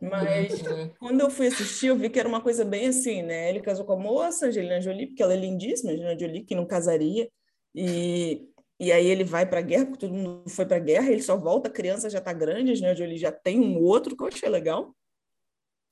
Mas 0.00 0.62
uhum. 0.62 0.90
quando 0.98 1.20
eu 1.20 1.30
fui 1.30 1.46
assistir, 1.46 1.86
eu 1.86 1.96
vi 1.96 2.10
que 2.10 2.20
era 2.20 2.28
uma 2.28 2.42
coisa 2.42 2.64
bem 2.64 2.88
assim, 2.88 3.22
né? 3.22 3.48
Ele 3.48 3.60
casou 3.60 3.84
com 3.84 3.94
a 3.94 3.98
moça, 3.98 4.46
Angelina 4.46 4.80
Jolie, 4.80 5.06
porque 5.06 5.22
ela 5.22 5.32
é 5.32 5.36
lindíssima, 5.36 5.90
Angelina 5.90 6.18
Jolie, 6.18 6.44
que 6.44 6.54
não 6.54 6.66
casaria, 6.66 7.28
e 7.74 8.48
e 8.78 8.92
aí 8.92 9.06
ele 9.06 9.24
vai 9.24 9.48
para 9.48 9.60
a 9.60 9.62
guerra, 9.62 9.86
porque 9.86 10.06
todo 10.06 10.14
mundo 10.14 10.48
foi 10.48 10.66
para 10.66 10.76
a 10.76 10.80
guerra, 10.80 11.10
ele 11.10 11.22
só 11.22 11.36
volta, 11.36 11.68
a 11.68 11.72
criança 11.72 12.10
já 12.10 12.18
está 12.18 12.32
grande, 12.32 12.80
né? 12.80 12.92
Ele 12.98 13.16
já 13.16 13.32
tem 13.32 13.58
um 13.58 13.78
outro 13.82 14.16
que 14.16 14.22
eu 14.22 14.28
achei 14.28 14.48
legal. 14.48 14.94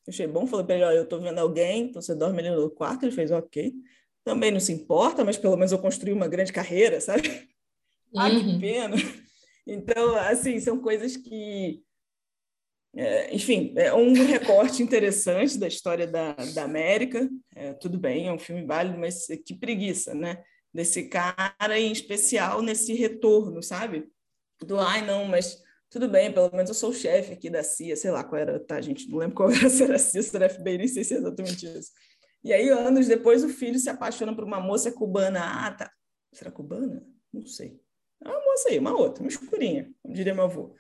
Achei 0.07 0.27
bom, 0.27 0.47
falei 0.47 0.67
para 0.67 0.75
ele, 0.75 0.85
ó, 0.85 0.91
eu 0.91 1.09
tô 1.09 1.19
vendo 1.19 1.39
alguém, 1.39 1.85
então 1.85 2.03
você 2.03 2.15
dorme 2.15 2.41
ali 2.41 2.51
no 2.51 2.71
quarto, 2.71 3.05
ele 3.05 3.13
fez 3.13 3.31
ok. 3.31 3.73
Também 4.23 4.51
não 4.51 4.61
se 4.61 4.73
importa, 4.73 5.25
mas 5.25 5.39
pelo 5.39 5.57
menos 5.57 5.73
eu 5.73 5.79
construí 5.79 6.13
uma 6.13 6.29
grande 6.29 6.53
carreira, 6.53 7.01
sabe? 7.01 7.29
Uhum. 7.29 7.45
Ah, 8.17 8.31
que 8.31 8.37
uhum. 8.37 8.61
pena. 8.61 8.95
Então, 9.67 10.15
assim, 10.15 10.61
são 10.61 10.79
coisas 10.79 11.17
que 11.17 11.83
é, 12.97 13.35
enfim, 13.35 13.75
é 13.77 13.93
um 13.93 14.13
recorte 14.25 14.83
interessante 14.83 15.59
da 15.59 15.67
história 15.67 16.07
da, 16.07 16.33
da 16.33 16.65
América. 16.65 17.29
É, 17.55 17.73
tudo 17.75 17.99
bem, 17.99 18.29
é 18.29 18.33
um 18.33 18.39
filme 18.39 18.65
válido, 18.65 18.99
mas 18.99 19.27
que 19.45 19.55
preguiça, 19.55 20.15
né? 20.15 20.43
Desse 20.75 21.09
cara, 21.09 21.79
em 21.79 21.93
especial 21.93 22.61
nesse 22.61 22.93
retorno, 22.95 23.63
sabe? 23.63 24.11
Do 24.61 24.81
ai, 24.81 25.07
não, 25.07 25.25
mas 25.25 25.63
tudo 25.89 26.09
bem, 26.09 26.33
pelo 26.33 26.51
menos 26.51 26.69
eu 26.69 26.75
sou 26.75 26.91
o 26.91 26.95
chefe 26.95 27.35
aqui 27.35 27.49
da 27.49 27.63
CIA, 27.63 27.95
sei 27.95 28.11
lá 28.11 28.25
qual 28.25 28.41
era, 28.41 28.59
tá, 28.59 28.81
gente? 28.81 29.09
Não 29.09 29.19
lembro 29.19 29.37
qual 29.37 29.51
era, 29.51 29.69
se 29.71 29.85
era 29.85 29.97
CIA, 29.97 30.23
se 30.23 30.35
era 30.35 30.49
FBI, 30.49 30.79
nem 30.79 30.89
sei 30.89 31.05
se 31.05 31.15
é 31.15 31.19
exatamente 31.19 31.67
isso. 31.67 31.93
E 32.43 32.53
aí, 32.53 32.69
anos 32.69 33.07
depois, 33.07 33.45
o 33.45 33.49
filho 33.49 33.79
se 33.79 33.89
apaixona 33.89 34.35
por 34.35 34.45
uma 34.45 34.61
moça 34.61 34.91
cubana. 34.91 35.41
Ah, 35.41 35.71
tá. 35.71 35.91
Será 36.33 36.51
cubana? 36.51 37.07
Não 37.33 37.47
sei. 37.47 37.81
É 38.23 38.29
uma 38.29 38.45
moça 38.45 38.69
aí, 38.71 38.79
uma 38.79 38.93
outra, 38.93 39.23
uma 39.23 39.29
escurinha, 39.29 39.91
como 40.03 40.15
diria 40.15 40.35
meu 40.35 40.45
avô. 40.45 40.75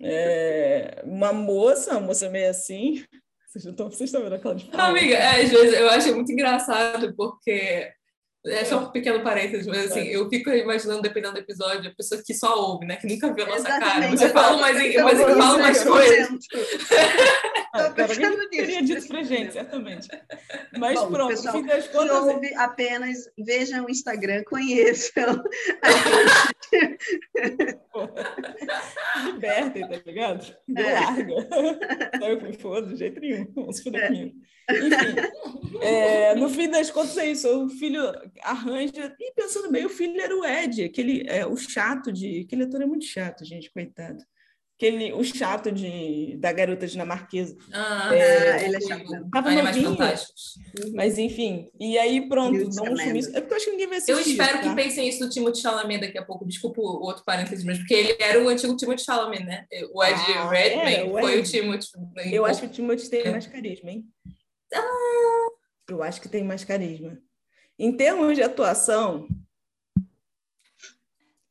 É, 0.00 1.02
uma 1.04 1.32
moça, 1.32 1.92
uma 1.92 2.00
moça 2.00 2.28
meio 2.30 2.50
assim. 2.50 3.04
Vocês 3.46 3.64
estão, 3.64 3.90
vocês 3.90 4.10
estão 4.10 4.22
vendo 4.22 4.34
aquela 4.34 4.54
de 4.54 4.70
Não, 4.70 4.86
amiga, 4.86 5.14
é, 5.14 5.42
às 5.42 5.50
vezes 5.50 5.72
eu 5.72 5.88
acho 5.88 6.14
muito 6.14 6.30
engraçado, 6.30 7.14
porque 7.16 7.90
é 8.46 8.64
só 8.64 8.78
um 8.78 8.86
pequeno 8.86 9.20
parênteses, 9.20 9.66
mas 9.66 9.90
assim, 9.90 10.04
eu 10.04 10.28
fico 10.28 10.50
imaginando, 10.50 11.02
dependendo 11.02 11.34
do 11.34 11.40
episódio, 11.40 11.90
a 11.90 11.94
pessoa 11.94 12.22
que 12.24 12.32
só 12.32 12.54
ouve, 12.58 12.86
né? 12.86 12.96
Que 12.96 13.06
nunca 13.06 13.32
viu 13.32 13.44
a 13.44 13.48
nossa 13.48 13.60
Exatamente. 13.60 14.00
cara. 14.00 14.16
Você 14.16 14.28
fala 14.30 14.60
mais, 14.60 14.94
mas 14.96 15.20
fala 15.20 15.58
mais 15.58 15.84
coisas. 15.84 16.28
Ah, 17.76 17.90
cara, 17.90 18.12
alguém 18.12 18.50
teria 18.50 18.82
dito 18.82 19.06
pra 19.06 19.22
gente, 19.22 19.52
certamente. 19.52 20.08
Mas 20.78 20.98
Bom, 20.98 21.10
pronto, 21.10 21.28
pessoal, 21.28 21.54
fim 21.54 21.64
das 21.64 21.86
contas. 21.88 22.10
Ouve, 22.10 22.54
apenas 22.54 23.30
vejam 23.38 23.84
o 23.84 23.90
Instagram, 23.90 24.42
conheçam. 24.44 25.42
Libertem, 29.24 29.88
tá 29.88 30.00
ligado? 30.04 30.56
Me 30.66 30.82
é. 30.82 31.00
larga. 31.00 31.34
Eu 32.22 32.40
fui 32.40 32.52
foda, 32.52 32.88
de 32.88 32.96
jeito 32.96 33.20
nenhum. 33.20 33.46
Vamos 33.54 33.86
é. 33.86 34.32
Enfim, 34.68 35.78
é, 35.80 36.34
no 36.34 36.48
fim 36.48 36.68
das 36.68 36.90
contas 36.90 37.16
é 37.18 37.30
isso. 37.30 37.64
O 37.64 37.68
filho 37.68 38.02
arranja. 38.42 39.14
E 39.20 39.32
pensando 39.32 39.70
bem, 39.70 39.86
o 39.86 39.90
filho 39.90 40.20
era 40.20 40.36
o 40.36 40.44
Ed, 40.44 40.82
aquele, 40.84 41.24
é, 41.28 41.46
o 41.46 41.56
chato 41.56 42.12
de. 42.12 42.40
Aquele 42.40 42.64
ator 42.64 42.82
é 42.82 42.86
muito 42.86 43.04
chato, 43.04 43.44
gente, 43.44 43.70
coitado 43.70 44.24
aquele, 44.76 45.12
o 45.14 45.24
chato 45.24 45.72
de, 45.72 46.36
da 46.38 46.52
garota 46.52 46.86
dinamarquesa. 46.86 47.56
Ah, 47.72 48.10
é, 48.14 48.66
ele 48.66 48.76
é 48.76 48.80
chato. 48.80 49.04
Tava 49.32 49.50
novinho, 49.50 49.96
é 50.02 50.16
mas 50.94 51.18
enfim. 51.18 51.70
E 51.80 51.98
aí, 51.98 52.28
pronto, 52.28 52.68
dá 52.70 52.82
um 52.82 52.96
sumiço. 52.96 53.30
É 53.34 53.40
porque 53.40 53.54
eu 53.54 53.56
acho 53.56 53.64
que 53.64 53.70
ninguém 53.72 53.88
vai 53.88 53.98
assistir. 53.98 54.12
Eu 54.12 54.20
espero 54.20 54.58
tá? 54.58 54.68
que 54.68 54.74
pensem 54.74 55.08
isso 55.08 55.24
no 55.24 55.30
Timothée 55.30 55.62
Chalamet 55.62 56.00
daqui 56.00 56.18
a 56.18 56.24
pouco. 56.24 56.46
Desculpa 56.46 56.80
o 56.80 57.02
outro 57.02 57.24
parênteses, 57.24 57.64
mas 57.64 57.78
porque 57.78 57.94
ele 57.94 58.16
era 58.20 58.42
o 58.42 58.48
antigo 58.48 58.76
Timothée 58.76 59.04
Chalamet, 59.04 59.44
né? 59.44 59.66
O 59.92 60.04
Ed 60.04 60.20
ah, 60.36 60.50
Redmayne 60.50 61.10
foi 61.10 61.40
o 61.40 61.42
Timothée. 61.42 62.34
Eu 62.34 62.44
acho 62.44 62.60
que 62.60 62.66
o 62.66 62.70
Timothée 62.70 63.08
tem 63.08 63.22
é. 63.22 63.30
mais 63.30 63.46
carisma, 63.46 63.90
hein? 63.90 64.04
Ah. 64.74 65.48
Eu 65.88 66.02
acho 66.02 66.20
que 66.20 66.28
tem 66.28 66.44
mais 66.44 66.64
carisma. 66.64 67.18
Em 67.78 67.92
termos 67.92 68.34
de 68.34 68.42
atuação, 68.42 69.28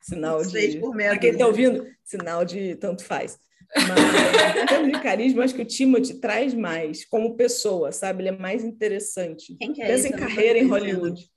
sinal 0.05 0.45
de. 0.45 0.79
Para 0.79 1.17
quem 1.17 1.31
está 1.31 1.47
ouvindo, 1.47 1.87
sinal 2.03 2.45
de 2.45 2.75
tanto 2.75 3.03
faz. 3.03 3.39
Mas, 3.75 4.61
em 4.61 4.65
termos 4.67 4.91
de 4.91 5.01
carisma, 5.01 5.43
acho 5.43 5.55
que 5.55 5.61
o 5.61 5.65
Timothy 5.65 6.19
traz 6.19 6.53
mais 6.53 7.03
como 7.03 7.35
pessoa, 7.35 7.91
sabe? 7.91 8.21
Ele 8.21 8.29
é 8.29 8.37
mais 8.37 8.63
interessante. 8.63 9.55
Quem 9.57 9.73
que 9.73 9.81
é 9.81 9.87
Pensa 9.87 10.07
em 10.07 10.11
carreira 10.11 10.59
em 10.59 10.67
Hollywood. 10.67 11.29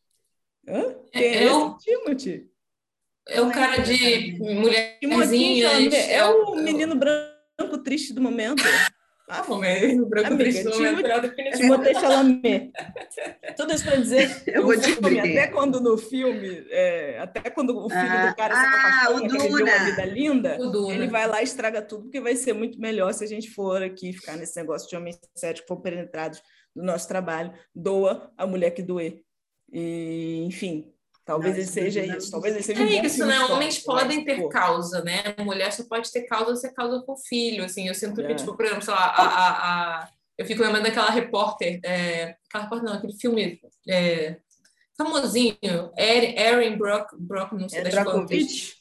Hã? 0.69 0.95
Quem 1.11 1.25
é, 1.25 1.45
é 1.45 1.53
o 1.53 1.77
Timothy? 1.79 2.51
É 3.27 3.41
o 3.41 3.51
cara 3.51 3.79
de 3.79 4.39
mulherzinha. 5.03 5.69
É 6.11 6.25
o 6.25 6.57
menino 6.57 6.95
branco 6.95 7.79
triste 7.83 8.13
do 8.13 8.21
momento. 8.21 8.63
Ah, 9.29 9.45
momento, 9.47 10.07
branco 10.07 10.29
Amiga, 10.29 10.45
triste, 10.45 11.59
Timothée 11.59 11.95
Chalamet. 11.95 12.73
Tudo 13.57 13.75
isso 13.75 13.85
para 13.85 13.97
dizer 13.97 14.43
eu 14.47 14.63
vou 14.63 14.75
te 14.81 14.95
filme, 14.95 15.21
até 15.21 15.47
quando 15.49 15.81
no 15.81 15.99
filme, 15.99 16.67
é, 16.71 17.19
até 17.19 17.51
quando 17.51 17.77
o 17.77 17.91
filho 17.91 18.01
ah, 18.01 18.31
do 18.31 18.37
cara 18.37 18.55
ah, 18.55 18.61
se 18.61 18.67
apaixona, 18.67 19.29
que 19.29 19.37
ele 19.37 19.49
viu 19.49 19.67
uma 19.67 19.85
vida 19.85 20.05
linda, 20.07 20.59
ele 20.91 21.09
vai 21.09 21.27
lá 21.27 21.41
e 21.43 21.45
estraga 21.45 21.83
tudo, 21.83 22.05
porque 22.05 22.21
vai 22.21 22.37
ser 22.37 22.55
muito 22.55 22.81
melhor 22.81 23.13
se 23.13 23.23
a 23.23 23.27
gente 23.27 23.51
for 23.51 23.83
aqui 23.83 24.15
ficar 24.15 24.37
nesse 24.37 24.57
negócio 24.57 24.89
de 24.89 24.97
homens 24.97 25.19
sérios 25.35 25.61
que 25.61 25.67
for 25.67 25.77
penetrados 25.77 26.41
do 26.75 26.83
nosso 26.83 27.07
trabalho, 27.07 27.53
doa 27.75 28.33
a 28.37 28.47
mulher 28.47 28.71
que 28.71 28.83
doer. 28.83 29.21
E, 29.71 30.45
enfim, 30.47 30.91
Talvez 31.29 31.53
não, 31.53 31.61
ele 31.61 31.71
seja 31.71 32.03
isso, 32.17 32.31
talvez 32.31 32.55
ele 32.55 32.65
seja 32.65 32.83
é 32.83 32.87
um 32.87 33.05
isso, 33.05 33.27
né? 33.27 33.39
Homens 33.41 33.79
podem 33.81 34.25
ter 34.25 34.49
causa, 34.49 35.05
né? 35.05 35.23
Mulher 35.41 35.71
só 35.75 35.85
pode 35.85 36.11
ter 36.11 36.23
causa 36.23 36.57
se 36.57 36.67
é 36.67 36.73
causa 36.73 37.03
com 37.03 37.19
filho, 37.19 37.67
assim. 37.67 37.87
Eu 37.87 37.95
sinto 37.95 38.23
que, 38.23 38.33
é. 38.33 38.35
tipo, 38.35 38.57
por 38.57 38.65
exemplo, 38.65 38.83
sei 38.83 38.95
lá, 38.95 39.05
a, 39.05 39.27
a, 39.27 39.49
a... 40.05 40.09
eu 40.39 40.47
fico 40.47 40.63
lembrando 40.63 40.85
daquela 40.85 41.11
repórter, 41.11 41.81
é... 41.85 42.35
aquela 42.49 42.65
repórter 42.65 42.89
não, 42.89 42.95
aquele 42.95 43.13
filme 43.13 43.61
é... 43.87 44.39
famosinho, 44.97 45.93
Erin 45.99 46.79
Brock, 46.79 47.11
Brock, 47.19 47.53
não 47.53 47.69
sei 47.69 47.81
é 47.81 47.83
das 47.85 48.05
quantas. 48.05 48.78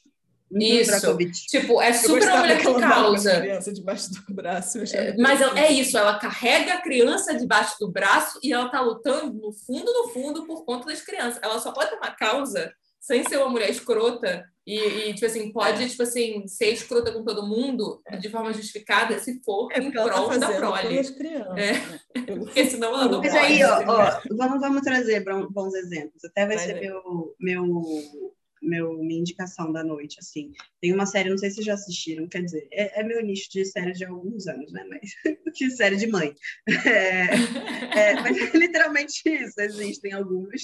Isso. 0.52 1.18
Tipo, 1.50 1.82
é 1.82 1.91
super 1.91 2.28
uma 2.30 2.38
mulher 2.38 2.64
com 2.64 2.80
causa. 2.80 3.41
criança 3.41 3.74
debaixo 3.74 4.10
do 4.12 4.34
braço. 4.34 4.80
É, 4.93 5.16
mas 5.18 5.41
ela, 5.41 5.60
é 5.60 5.72
isso, 5.72 5.98
ela 5.98 6.18
carrega 6.18 6.76
a 6.76 6.82
criança 6.82 7.36
debaixo 7.36 7.76
do 7.80 7.91
braço 7.91 8.39
e 8.41 8.54
ela 8.54 8.70
tá 8.70 8.80
lutando 8.82 9.34
no 9.34 9.52
fundo, 9.52 9.91
no 9.91 10.10
fundo, 10.10 10.45
por 10.45 10.64
conta 10.66 10.88
das 10.88 11.02
crianças. 11.02 11.41
Ela 11.43 11.60
só 11.60 11.72
pode 11.72 11.89
ter 11.89 11.98
uma 11.98 12.12
causa 12.12 12.72
sem 13.00 13.24
ser 13.24 13.38
uma 13.38 13.50
mulher 13.50 13.70
escrota 13.70 14.45
e, 14.66 14.78
e 14.78 15.14
tipo 15.14 15.26
assim, 15.26 15.50
pode, 15.54 15.82
é. 15.82 15.88
tipo 15.88 16.04
assim, 16.04 16.45
ser 16.45 16.72
escrota 16.72 17.12
com 17.14 17.24
todo 17.24 17.48
mundo 17.48 18.02
de 18.20 18.28
forma 18.28 18.52
justificada 18.52 19.18
se 19.18 19.41
for 19.43 19.72
é 19.72 19.80
em 19.80 19.89
tá 19.91 20.04
prol 20.04 20.28
tá 20.28 20.38
da 20.38 20.52
prole. 20.52 20.98
É. 20.98 21.54
Né? 21.54 22.00
Porque 22.28 22.66
senão 22.66 22.89
ela 22.89 23.06
não 23.06 23.20
Mas 23.20 23.32
pode. 23.32 23.45
aí, 23.45 23.64
ó, 23.64 23.84
ó, 23.88 24.22
vamos, 24.32 24.60
vamos 24.60 24.82
trazer 24.82 25.24
bons 25.24 25.74
exemplos. 25.74 26.24
Até 26.26 26.45
vai, 26.45 26.58
vai 26.58 26.66
ser 26.66 26.82
meu, 26.82 27.34
meu 27.39 28.36
meu, 28.62 28.93
minha 29.03 29.20
indicação 29.20 29.72
da 29.72 29.84
noite, 29.84 30.18
assim. 30.20 30.51
Tem 30.82 30.93
uma 30.93 31.05
série, 31.05 31.30
não 31.30 31.38
sei 31.38 31.51
se 31.51 31.62
já 31.62 31.74
assistiram, 31.74 32.28
quer 32.28 32.43
dizer, 32.43 32.68
é, 32.72 33.01
é 33.01 33.03
meu 33.03 33.24
nicho 33.24 33.49
de 33.51 33.66
séries 33.66 33.97
de 33.97 34.05
alguns 34.05 34.47
anos, 34.47 34.72
né? 34.72 34.84
Mas 34.89 35.12
que 35.55 35.70
série 35.72 35.95
de 35.95 36.08
mãe. 36.08 36.34
É, 36.88 38.12
é, 38.12 38.14
mas 38.22 38.38
é 38.38 38.58
literalmente 38.58 39.22
isso, 39.26 39.60
existem 39.60 40.14
algumas. 40.14 40.62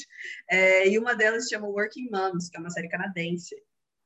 É, 0.50 0.88
e 0.88 0.98
uma 0.98 1.16
delas 1.16 1.44
se 1.44 1.50
chama 1.50 1.68
Working 1.68 2.10
Moms, 2.12 2.50
que 2.50 2.58
é 2.58 2.60
uma 2.60 2.70
série 2.70 2.90
canadense. 2.90 3.56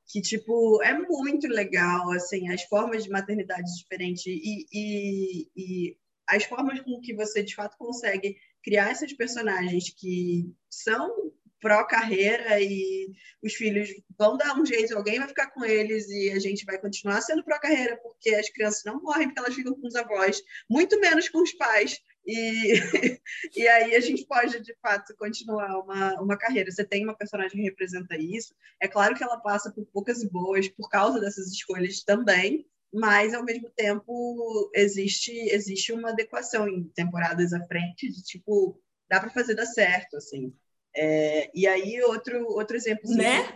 Que, 0.09 0.21
tipo, 0.21 0.81
é 0.83 0.97
muito 0.97 1.47
legal, 1.47 2.11
assim, 2.11 2.49
as 2.49 2.63
formas 2.63 3.03
de 3.03 3.09
maternidade 3.09 3.75
diferentes 3.77 4.25
e, 4.25 4.65
e, 4.71 5.49
e 5.55 5.97
as 6.27 6.43
formas 6.45 6.79
com 6.81 6.99
que 7.01 7.13
você, 7.13 7.43
de 7.43 7.53
fato, 7.53 7.77
consegue 7.77 8.38
criar 8.63 8.91
esses 8.91 9.13
personagens 9.13 9.89
que 9.89 10.53
são 10.69 11.26
pró-carreira 11.60 12.62
e 12.62 13.10
os 13.41 13.53
filhos 13.53 13.89
vão 14.18 14.38
dar 14.38 14.60
um 14.60 14.66
jeito, 14.66 14.95
alguém 14.95 15.20
vai 15.20 15.28
ficar 15.28 15.47
com 15.51 15.64
eles 15.64 16.08
e 16.10 16.32
a 16.32 16.39
gente 16.39 16.66
vai 16.66 16.78
continuar 16.78 17.22
sendo 17.22 17.43
pró-carreira, 17.43 17.97
porque 17.97 18.30
as 18.36 18.49
crianças 18.49 18.84
não 18.86 19.01
morrem 19.01 19.28
porque 19.28 19.39
elas 19.39 19.55
ficam 19.55 19.74
com 19.74 19.88
os 19.88 19.95
avós, 19.95 20.41
muito 20.70 20.99
menos 20.99 21.30
com 21.30 21.41
os 21.41 21.53
pais. 21.53 21.99
E, 22.26 22.74
e 23.55 23.68
aí 23.68 23.95
a 23.95 23.99
gente 24.01 24.26
pode, 24.26 24.60
de 24.60 24.76
fato, 24.82 25.16
continuar 25.18 25.80
uma, 25.80 26.22
uma 26.22 26.38
carreira. 26.38 26.70
Você 26.70 26.84
tem 26.84 27.05
uma 27.05 27.16
personagem 27.16 27.58
que 27.58 27.64
representa 27.64 28.18
isso. 28.18 28.53
É 28.82 28.88
claro 28.88 29.16
que 29.16 29.24
ela 29.24 29.39
passa 29.39 29.72
por 29.72 29.86
poucas 29.88 30.22
e 30.22 30.30
boas 30.30 30.68
por 30.68 30.89
causa 30.89 31.22
dessas 31.22 31.47
escolhas 31.51 32.03
também, 32.03 32.68
mas 32.93 33.34
ao 33.34 33.43
mesmo 33.43 33.70
tempo 33.70 34.72
existe 34.74 35.32
existe 35.32 35.91
uma 35.91 36.10
adequação 36.10 36.68
em 36.68 36.84
temporadas 36.89 37.53
à 37.53 37.66
frente 37.66 38.10
de 38.10 38.24
tipo 38.24 38.82
dá 39.10 39.20
para 39.20 39.30
fazer 39.30 39.55
dar 39.55 39.66
certo 39.66 40.16
assim 40.18 40.53
é, 40.99 41.51
e 41.53 41.67
aí, 41.67 42.01
outro, 42.01 42.43
outro 42.47 42.75
exemplo. 42.75 43.07
Né? 43.11 43.47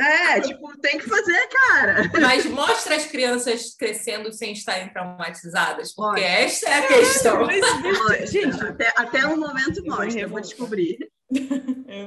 É, 0.00 0.40
tipo, 0.40 0.78
tem 0.78 0.98
que 0.98 1.06
fazer, 1.06 1.46
cara. 1.48 2.10
Mas 2.20 2.46
mostra 2.46 2.96
as 2.96 3.04
crianças 3.04 3.74
crescendo 3.74 4.32
sem 4.32 4.52
estarem 4.52 4.88
traumatizadas, 4.88 5.94
porque 5.94 6.22
Olha. 6.22 6.26
esta 6.26 6.70
é 6.70 6.78
a 6.78 6.88
questão. 6.88 7.40
Mostra. 7.40 8.26
Gente, 8.26 8.64
até, 8.64 8.92
até 8.96 9.26
um 9.26 9.38
momento 9.38 9.84
mostra, 9.84 10.22
eu 10.22 10.28
vou 10.30 10.40
descobrir. 10.40 10.98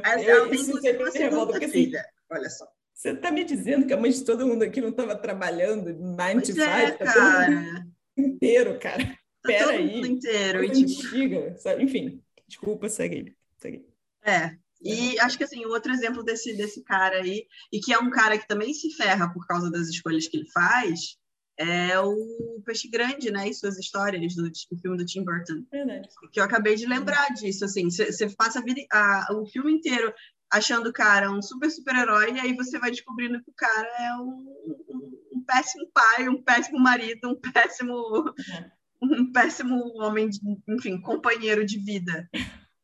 Essa 0.03 0.21
eu, 0.23 0.45
é 0.45 0.49
que 0.49 0.57
ser 0.57 0.97
uma 0.97 1.11
segunda 1.11 1.57
assim, 1.57 1.69
filha. 1.69 2.03
Olha 2.31 2.49
só. 2.49 2.67
Você 2.93 3.11
está 3.11 3.31
me 3.31 3.43
dizendo 3.43 3.85
que 3.85 3.93
a 3.93 3.97
mãe 3.97 4.11
de 4.11 4.25
todo 4.25 4.47
mundo 4.47 4.63
aqui 4.63 4.81
não 4.81 4.89
estava 4.89 5.15
trabalhando 5.15 5.93
9 5.93 6.41
to 6.41 6.47
5? 6.47 6.61
É, 6.61 6.91
tá 6.91 7.05
cara. 7.05 7.85
inteiro, 8.17 8.79
cara. 8.79 9.05
Tá 9.05 9.15
Pera 9.43 9.71
aí. 9.71 9.95
Mundo 9.95 10.07
inteiro. 10.07 10.63
E, 10.63 10.71
tipo... 10.71 11.07
antiga, 11.07 11.57
sabe? 11.57 11.83
Enfim, 11.83 12.21
desculpa, 12.47 12.89
segue. 12.89 13.35
segue. 13.57 13.85
É, 14.23 14.57
e 14.81 15.19
acho 15.19 15.37
que 15.37 15.43
assim, 15.43 15.65
o 15.65 15.69
outro 15.69 15.91
exemplo 15.91 16.23
desse, 16.23 16.55
desse 16.55 16.83
cara 16.83 17.17
aí, 17.17 17.45
e 17.71 17.79
que 17.79 17.93
é 17.93 17.99
um 17.99 18.09
cara 18.09 18.37
que 18.37 18.47
também 18.47 18.73
se 18.73 18.91
ferra 18.93 19.31
por 19.33 19.45
causa 19.45 19.69
das 19.69 19.87
escolhas 19.89 20.27
que 20.27 20.37
ele 20.37 20.49
faz, 20.51 21.17
é 21.57 21.99
o 21.99 22.61
Peixe 22.65 22.89
Grande, 22.89 23.29
né? 23.31 23.49
E 23.49 23.53
suas 23.53 23.77
histórias 23.77 24.33
do, 24.33 24.43
do 24.43 24.79
filme 24.81 24.97
do 24.97 25.05
Tim 25.05 25.25
Burton. 25.25 25.65
Verdade. 25.69 26.07
Que 26.31 26.39
eu 26.39 26.45
acabei 26.45 26.75
de 26.75 26.85
lembrar 26.85 27.33
disso, 27.33 27.65
assim. 27.65 27.89
Você 27.89 28.29
passa 28.29 28.59
a 28.59 28.61
vida, 28.61 28.81
a, 28.91 29.27
o 29.33 29.45
filme 29.45 29.73
inteiro 29.73 30.13
achando 30.49 30.89
o 30.89 30.93
cara 30.93 31.29
um 31.29 31.41
super 31.41 31.69
super-herói 31.69 32.31
e 32.31 32.39
aí 32.39 32.55
você 32.55 32.79
vai 32.79 32.89
descobrindo 32.89 33.43
que 33.43 33.51
o 33.51 33.53
cara 33.55 33.87
é 33.99 34.15
um, 34.15 34.55
um, 34.89 35.19
um 35.33 35.43
péssimo 35.45 35.85
pai, 35.93 36.29
um 36.29 36.41
péssimo 36.41 36.79
marido, 36.79 37.29
um 37.29 37.35
péssimo... 37.35 38.33
É. 38.55 38.79
Um 39.01 39.31
péssimo 39.31 39.93
homem, 40.01 40.27
de, 40.27 40.41
enfim, 40.67 40.99
companheiro 40.99 41.65
de 41.65 41.79
vida. 41.79 42.29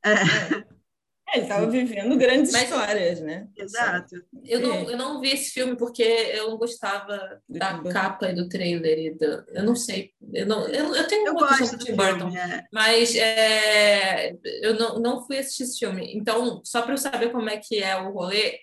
É. 0.01 0.11
É. 0.11 0.74
É, 1.27 1.37
ele 1.37 1.43
estava 1.43 1.67
vivendo 1.67 2.15
grandes 2.17 2.51
Mas, 2.51 2.63
histórias, 2.63 3.19
né? 3.19 3.47
Exato. 3.57 4.15
Eu 4.43 4.59
não, 4.59 4.91
eu 4.91 4.97
não 4.97 5.19
vi 5.19 5.31
esse 5.31 5.51
filme 5.51 5.75
porque 5.75 6.03
eu 6.03 6.51
não 6.51 6.57
gostava 6.57 7.41
do 7.49 7.57
da 7.57 7.81
capa 7.91 8.29
e 8.29 8.35
do 8.35 8.47
trailer. 8.47 8.99
E 8.99 9.11
do, 9.11 9.43
eu 9.49 9.63
não 9.63 9.75
sei. 9.75 10.11
Eu, 10.33 10.45
não, 10.45 10.67
eu, 10.67 10.93
eu 10.95 11.07
tenho 11.07 11.27
eu 11.27 11.33
uma 11.33 11.47
gosto 11.47 11.77
do 11.77 11.83
Tim 11.83 11.95
Burton, 11.95 12.29
é. 12.35 12.65
mas 12.71 13.15
é, 13.15 14.35
eu 14.61 14.75
não, 14.75 14.99
não 14.99 15.25
fui 15.25 15.39
assistir 15.39 15.63
esse 15.63 15.79
filme. 15.79 16.15
Então, 16.15 16.61
só 16.63 16.83
para 16.83 16.93
eu 16.93 16.97
saber 16.97 17.31
como 17.31 17.49
é 17.49 17.57
que 17.57 17.81
é 17.81 17.95
o 17.97 18.11
rolê, 18.11 18.59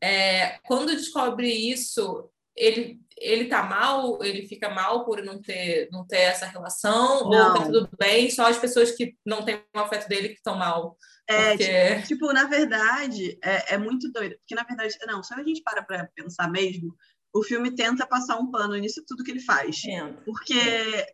é, 0.00 0.58
quando 0.64 0.96
descobre 0.96 1.50
isso, 1.50 2.30
ele 2.56 2.98
ele 3.20 3.46
tá 3.46 3.62
mal, 3.62 4.22
ele 4.22 4.46
fica 4.46 4.68
mal 4.68 5.04
por 5.04 5.22
não 5.22 5.40
ter, 5.40 5.88
não 5.90 6.06
ter 6.06 6.18
essa 6.18 6.46
relação, 6.46 7.28
não. 7.28 7.48
ou 7.48 7.54
tá 7.54 7.64
tudo 7.64 7.88
bem, 7.98 8.30
só 8.30 8.46
as 8.46 8.58
pessoas 8.58 8.90
que 8.92 9.14
não 9.24 9.44
têm 9.44 9.62
o 9.74 9.78
afeto 9.78 10.08
dele 10.08 10.28
que 10.28 10.36
estão 10.36 10.56
mal. 10.56 10.96
É, 11.28 11.50
porque... 11.50 11.94
tipo, 11.96 12.06
tipo, 12.06 12.32
na 12.32 12.44
verdade, 12.44 13.38
é, 13.42 13.74
é 13.74 13.78
muito 13.78 14.10
doido. 14.10 14.36
Porque, 14.38 14.54
na 14.54 14.64
verdade, 14.64 14.94
não, 15.06 15.22
se 15.22 15.34
a 15.34 15.42
gente 15.42 15.62
para 15.62 15.82
para 15.82 16.08
pensar 16.14 16.50
mesmo, 16.50 16.94
o 17.34 17.42
filme 17.42 17.74
tenta 17.74 18.06
passar 18.06 18.38
um 18.38 18.50
pano 18.50 18.76
nisso 18.76 19.04
tudo 19.06 19.22
que 19.22 19.30
ele 19.30 19.40
faz. 19.40 19.82
É. 19.86 20.12
Porque 20.24 21.06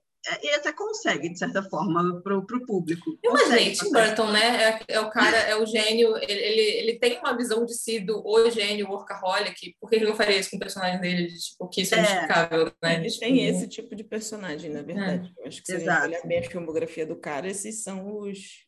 ele 0.42 0.54
até 0.54 0.72
consegue, 0.72 1.28
de 1.28 1.38
certa 1.38 1.62
forma, 1.62 2.20
para 2.22 2.36
o 2.36 2.66
público. 2.66 3.18
Imagina, 3.22 3.72
Tim 3.72 3.90
Burton, 3.90 4.30
né? 4.30 4.64
É, 4.64 4.80
é, 4.88 5.00
o 5.00 5.10
cara, 5.10 5.36
é 5.36 5.56
o 5.56 5.66
gênio, 5.66 6.16
ele, 6.16 6.32
ele, 6.32 6.60
ele, 6.60 6.98
tem 6.98 7.18
uma 7.18 7.36
visão 7.36 7.64
de 7.64 7.74
si 7.74 8.00
do 8.00 8.22
o 8.26 8.50
gênio 8.50 8.88
workaholic, 8.88 9.76
por 9.80 9.90
que 9.90 9.96
ele 9.96 10.06
não 10.06 10.16
faria 10.16 10.38
isso 10.38 10.50
com 10.50 10.56
o 10.56 10.60
personagem 10.60 11.00
dele? 11.00 11.28
Tipo, 11.28 11.68
que 11.68 11.82
isso 11.82 11.94
é, 11.94 11.98
é 11.98 12.04
justificável, 12.04 12.72
né? 12.82 12.94
Ele 12.96 13.08
tipo, 13.08 13.20
tem 13.20 13.46
esse 13.46 13.68
tipo 13.68 13.94
de 13.94 14.04
personagem, 14.04 14.70
na 14.70 14.82
verdade. 14.82 15.32
É. 15.38 15.42
Eu 15.42 15.48
acho 15.48 15.62
que 15.62 15.66
se 15.66 15.76
Exato. 15.76 16.06
olhar 16.06 16.26
bem 16.26 16.38
a 16.38 16.50
filmografia 16.50 17.06
do 17.06 17.16
cara, 17.16 17.48
esses 17.48 17.82
são 17.82 18.18
os 18.18 18.64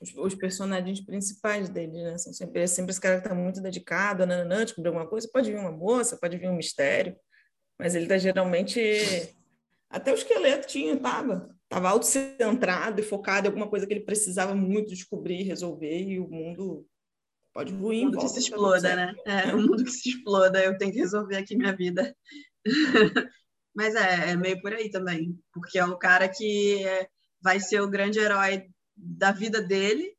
os, 0.00 0.14
os, 0.14 0.34
personagens 0.34 1.00
principais 1.00 1.68
dele, 1.68 2.02
né? 2.02 2.18
São 2.18 2.32
sempre, 2.32 2.62
é 2.62 2.66
sempre 2.66 2.90
esse 2.90 3.00
cara 3.00 3.20
que 3.20 3.26
está 3.26 3.34
muito 3.34 3.62
dedicado 3.62 4.22
a 4.22 4.26
nananã, 4.26 4.64
descobrir 4.64 4.88
alguma 4.88 5.08
coisa. 5.08 5.28
Pode 5.32 5.50
vir 5.50 5.58
uma 5.58 5.72
moça, 5.72 6.18
pode 6.18 6.36
vir 6.36 6.48
um 6.48 6.56
mistério, 6.56 7.16
mas 7.78 7.94
ele 7.94 8.04
está 8.04 8.18
geralmente. 8.18 8.80
Até 9.90 10.12
o 10.12 10.14
esqueleto 10.14 10.66
tinha, 10.66 10.98
tava. 10.98 11.54
Estava 11.64 11.90
autocentrado 11.90 13.00
e 13.00 13.04
focado 13.04 13.46
em 13.46 13.50
alguma 13.50 13.68
coisa 13.68 13.86
que 13.86 13.92
ele 13.92 14.04
precisava 14.04 14.54
muito 14.54 14.90
descobrir, 14.90 15.42
resolver, 15.42 16.00
e 16.00 16.20
o 16.20 16.28
mundo 16.28 16.86
pode 17.52 17.72
ruir. 17.72 18.02
O 18.02 18.04
mundo 18.06 18.18
que 18.18 18.28
se 18.28 18.38
exploda, 18.38 18.94
né? 18.94 19.14
É, 19.24 19.54
o 19.54 19.58
mundo 19.58 19.82
que 19.82 19.90
se 19.90 20.08
exploda, 20.10 20.62
eu 20.62 20.76
tenho 20.78 20.92
que 20.92 20.98
resolver 20.98 21.36
aqui 21.36 21.56
minha 21.56 21.74
vida. 21.74 22.16
Mas 23.74 23.94
é, 23.94 24.30
é 24.30 24.36
meio 24.36 24.60
por 24.60 24.72
aí 24.72 24.90
também, 24.90 25.38
porque 25.52 25.78
é 25.78 25.84
o 25.84 25.98
cara 25.98 26.28
que 26.28 26.84
vai 27.40 27.60
ser 27.60 27.80
o 27.80 27.90
grande 27.90 28.18
herói 28.18 28.64
da 28.96 29.32
vida 29.32 29.60
dele 29.60 30.16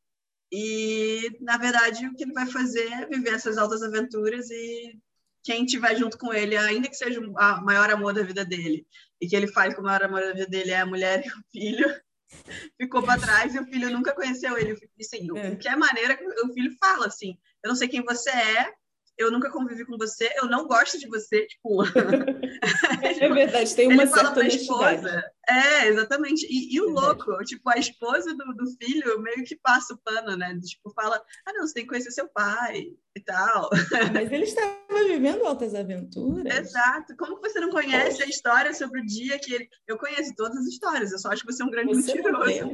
e 0.51 1.38
na 1.41 1.57
verdade 1.57 2.07
o 2.07 2.15
que 2.15 2.24
ele 2.24 2.34
vai 2.34 2.45
fazer 2.45 2.88
é 2.91 3.05
viver 3.05 3.34
essas 3.34 3.57
altas 3.57 3.82
aventuras 3.82 4.49
e 4.49 4.97
quem 5.43 5.65
estiver 5.65 5.95
junto 5.95 6.18
com 6.18 6.34
ele, 6.34 6.55
ainda 6.55 6.89
que 6.89 6.95
seja 6.95 7.20
o 7.20 7.34
maior 7.63 7.89
amor 7.89 8.13
da 8.13 8.22
vida 8.22 8.45
dele, 8.45 8.86
e 9.20 9.28
que 9.28 9.36
ele 9.36 9.47
faz 9.47 9.74
com 9.74 9.82
o 9.82 9.84
maior 9.84 10.03
amor 10.03 10.22
da 10.22 10.34
vida 10.34 10.47
dele 10.47 10.72
é 10.72 10.80
a 10.80 10.86
mulher 10.86 11.26
e 11.26 11.30
o 11.30 11.43
filho, 11.51 11.88
ficou 12.80 13.03
para 13.03 13.20
trás 13.20 13.55
e 13.55 13.59
o 13.59 13.65
filho 13.65 13.89
nunca 13.89 14.13
conheceu 14.13 14.57
ele. 14.57 14.78
Assim, 14.99 15.28
é. 15.38 15.49
O 15.49 15.57
que 15.57 15.68
é 15.68 15.76
maneira 15.76 16.15
que 16.15 16.26
o 16.26 16.53
filho 16.53 16.76
fala 16.80 17.07
assim: 17.07 17.38
eu 17.63 17.70
não 17.70 17.76
sei 17.76 17.88
quem 17.88 18.03
você 18.03 18.30
é, 18.30 18.74
eu 19.18 19.32
nunca 19.32 19.49
convivi 19.49 19.86
com 19.86 19.97
você, 19.97 20.30
eu 20.36 20.47
não 20.47 20.68
gosto 20.68 20.99
de 20.99 21.07
você, 21.07 21.45
tipo. 21.47 21.84
é 23.22 23.30
verdade, 23.30 23.76
tem 23.76 23.88
uma 23.88 24.03
ele 24.03 24.11
certa 24.11 24.36
fala 24.36 24.47
esposa. 24.47 25.32
É, 25.49 25.88
exatamente. 25.88 26.45
E, 26.49 26.76
e 26.76 26.82
o 26.82 26.89
louco, 26.89 27.38
tipo, 27.43 27.70
a 27.70 27.78
esposa 27.78 28.36
do, 28.36 28.53
do 28.53 28.65
filho 28.78 29.22
meio 29.22 29.43
que 29.43 29.55
passa 29.55 29.93
o 29.93 29.97
pano, 29.97 30.36
né? 30.36 30.57
Tipo, 30.59 30.91
fala, 30.93 31.22
ah, 31.45 31.53
não, 31.53 31.65
você 31.65 31.74
tem 31.74 31.84
que 31.84 31.89
conhecer 31.89 32.11
seu 32.11 32.28
pai 32.28 32.88
e 33.15 33.20
tal. 33.22 33.70
Mas 34.13 34.32
ele 34.32 34.43
estava 34.43 35.03
vivendo 35.07 35.45
altas 35.45 35.74
aventuras. 35.74 36.45
Exato. 36.45 37.15
Como 37.18 37.39
você 37.39 37.59
não 37.59 37.70
conhece 37.70 38.18
Poxa. 38.18 38.26
a 38.26 38.30
história 38.30 38.74
sobre 38.74 39.01
o 39.01 39.05
dia 39.05 39.39
que 39.39 39.53
ele. 39.53 39.70
Eu 39.88 39.97
conheço 39.97 40.36
todas 40.36 40.57
as 40.57 40.65
histórias, 40.65 41.11
eu 41.11 41.20
só 41.20 41.32
acho 41.32 41.45
que 41.45 41.51
você 41.51 41.63
é 41.63 41.65
um 41.65 41.72
grande 41.72 41.95
você 41.95 42.13
mentiroso. 42.13 42.74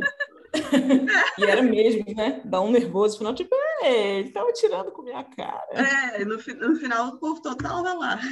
e 1.38 1.44
era 1.44 1.62
mesmo, 1.62 2.06
né? 2.16 2.42
Dá 2.46 2.62
um 2.62 2.72
nervoso 2.72 3.14
no 3.14 3.18
final, 3.20 3.36
tipo, 3.36 3.56
é, 3.82 4.20
ele 4.20 4.32
tava 4.32 4.52
tirando 4.54 4.92
com 4.92 5.02
minha 5.02 5.24
cara. 5.24 5.66
É, 5.72 6.24
no, 6.24 6.36
no 6.36 6.76
final 6.76 7.08
o 7.08 7.20
povo 7.20 7.42
total 7.42 7.84
vai 7.84 7.98
lá. 7.98 8.20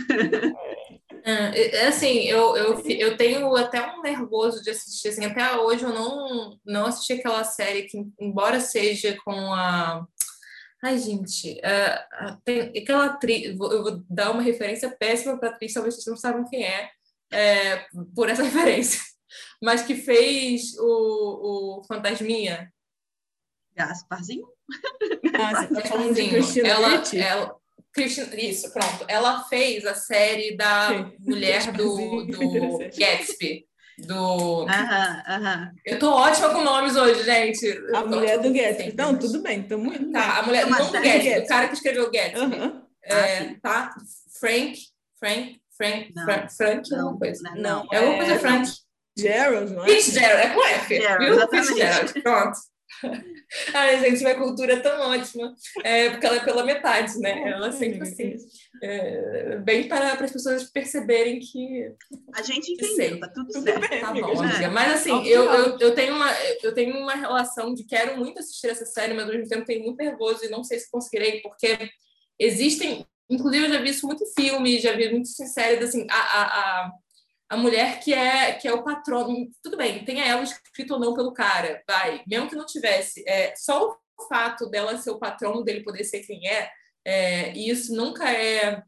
É, 1.23 1.83
é, 1.83 1.87
assim, 1.87 2.23
eu, 2.23 2.57
eu, 2.57 2.79
eu 2.79 3.15
tenho 3.15 3.55
até 3.55 3.79
um 3.93 4.01
nervoso 4.01 4.63
de 4.63 4.71
assistir, 4.71 5.09
assim, 5.09 5.23
até 5.23 5.55
hoje 5.55 5.83
eu 5.83 5.93
não, 5.93 6.57
não 6.65 6.87
assisti 6.87 7.13
aquela 7.13 7.43
série 7.43 7.83
que, 7.83 8.03
embora 8.19 8.59
seja 8.59 9.15
com 9.23 9.31
a... 9.53 10.03
Ai, 10.83 10.97
gente, 10.97 11.59
uh, 11.59 12.41
tem 12.43 12.73
aquela 12.75 13.05
atriz, 13.05 13.49
eu 13.49 13.55
vou 13.55 14.03
dar 14.09 14.31
uma 14.31 14.41
referência 14.41 14.89
péssima 14.89 15.37
para 15.37 15.49
atriz, 15.49 15.73
talvez 15.73 15.93
vocês 15.93 16.07
não 16.07 16.17
saibam 16.17 16.49
quem 16.49 16.65
é, 16.65 16.89
é 17.31 17.85
por 18.15 18.27
essa 18.27 18.41
referência 18.41 18.99
mas 19.61 19.83
que 19.83 19.95
fez 19.95 20.77
o, 20.79 21.79
o 21.79 21.83
Fantasminha. 21.87 22.71
Gasparzinho? 23.75 24.47
Ah, 25.33 25.55
você 25.55 25.73
tá 25.73 25.81
falando 25.81 26.13
de 26.13 26.29
Cristina 26.29 26.67
ela, 26.67 27.03
ela, 27.13 27.55
Christian, 27.93 28.27
isso, 28.35 28.71
pronto. 28.71 29.05
Ela 29.07 29.43
fez 29.45 29.85
a 29.85 29.93
série 29.93 30.55
da 30.55 30.89
Sim. 30.89 31.15
mulher 31.19 31.71
do, 31.71 32.25
do 32.25 32.77
Gatsby. 32.97 33.65
Do... 33.99 34.65
Aham, 34.67 35.23
aham. 35.27 35.71
Eu 35.85 35.99
tô 35.99 36.11
ótima 36.11 36.49
com 36.49 36.63
nomes 36.63 36.95
hoje, 36.95 37.23
gente. 37.23 37.67
A 37.93 38.03
mulher 38.05 38.39
do 38.39 38.51
Gatsby. 38.51 38.89
Então, 38.89 39.17
tudo 39.17 39.41
bem, 39.41 39.63
tô 39.63 39.77
muito. 39.77 40.11
Tá, 40.11 40.39
a 40.39 40.43
mulher, 40.43 40.65
não 40.67 40.77
do 40.77 40.91
Gatsby, 40.91 41.09
Gatsby, 41.09 41.39
o 41.39 41.47
cara 41.47 41.67
que 41.67 41.73
escreveu 41.75 42.11
Gatsby. 42.11 42.39
Uhum. 42.39 42.81
É, 43.03 43.39
ah, 43.39 43.55
tá? 43.61 43.95
Frank, 44.39 44.79
Frank, 45.19 45.61
Frank, 45.77 46.11
não, 46.15 46.23
Frank, 46.23 46.55
Frank, 46.55 46.89
não, 46.89 46.99
alguma 46.99 47.19
coisa. 47.19 47.43
Não, 47.43 47.55
não, 47.55 47.87
é 47.91 47.97
alguma 47.97 48.17
coisa 48.17 48.39
Frank. 48.39 48.71
Gerald, 49.17 49.73
não 49.73 49.83
é? 49.85 49.89
Fitzgerald, 49.89 50.41
é 50.41 50.53
com 50.53 50.65
F, 50.65 50.99
viu? 50.99 51.49
Fitzgerald, 51.49 52.21
pronto. 52.21 52.57
Ai, 53.73 53.99
gente, 53.99 54.21
minha 54.23 54.35
cultura 54.35 54.73
é 54.73 54.79
tão 54.79 55.09
ótima, 55.09 55.55
é, 55.83 56.09
porque 56.09 56.25
ela 56.25 56.37
é 56.37 56.43
pela 56.43 56.63
metade, 56.63 57.17
né? 57.19 57.51
Ela 57.51 57.67
é 57.67 57.71
sempre 57.71 58.01
assim, 58.01 58.35
é, 58.81 59.57
bem 59.57 59.87
para, 59.87 60.15
para 60.15 60.25
as 60.25 60.31
pessoas 60.31 60.63
perceberem 60.71 61.39
que. 61.39 61.91
A 62.33 62.41
gente 62.41 62.73
entendeu, 62.73 63.19
tá 63.19 63.27
tudo 63.29 63.51
certo. 63.51 63.99
Tá 63.99 64.13
bom, 64.13 64.41
amiga. 64.41 64.69
Mas 64.69 64.93
assim, 64.93 65.25
eu, 65.27 65.43
eu, 65.43 65.79
eu, 65.79 65.95
tenho 65.95 66.15
uma, 66.15 66.31
eu 66.63 66.73
tenho 66.73 66.97
uma 66.97 67.15
relação 67.15 67.73
de 67.73 67.83
quero 67.85 68.17
muito 68.17 68.39
assistir 68.39 68.67
essa 68.67 68.85
série, 68.85 69.13
mas 69.13 69.25
ao 69.25 69.31
mesmo 69.31 69.49
tempo 69.49 69.65
tenho 69.65 69.83
muito 69.83 69.97
nervoso 69.97 70.45
e 70.45 70.49
não 70.49 70.63
sei 70.63 70.79
se 70.79 70.89
conseguirei, 70.89 71.41
porque 71.41 71.77
existem. 72.39 73.05
Inclusive, 73.29 73.65
eu 73.65 73.71
já 73.71 73.81
vi 73.81 73.89
isso 73.89 74.05
muito 74.05 74.23
em 74.25 74.33
filme, 74.33 74.79
já 74.79 74.91
vi 74.91 75.09
muito 75.09 75.29
em 75.29 75.47
séries, 75.47 75.87
assim, 75.87 76.05
a, 76.09 76.15
a, 76.15 76.43
a 76.43 76.91
a 77.51 77.57
mulher 77.57 77.99
que 77.99 78.13
é 78.13 78.53
que 78.53 78.65
é 78.65 78.73
o 78.73 78.81
patrono. 78.81 79.51
Tudo 79.61 79.75
bem, 79.75 80.05
tenha 80.05 80.25
ela 80.25 80.41
escrito 80.41 80.93
ou 80.93 80.99
não 81.01 81.13
pelo 81.13 81.33
cara, 81.33 81.83
vai. 81.85 82.23
Mesmo 82.25 82.47
que 82.47 82.55
não 82.55 82.65
tivesse, 82.65 83.27
é, 83.27 83.53
só 83.57 83.89
o 83.89 84.27
fato 84.29 84.69
dela 84.69 84.97
ser 84.97 85.11
o 85.11 85.19
patrono, 85.19 85.61
dele 85.61 85.83
poder 85.83 86.05
ser 86.05 86.21
quem 86.21 86.47
é, 86.47 86.71
é 87.05 87.53
e 87.53 87.69
isso 87.69 87.93
nunca 87.93 88.31
é 88.31 88.81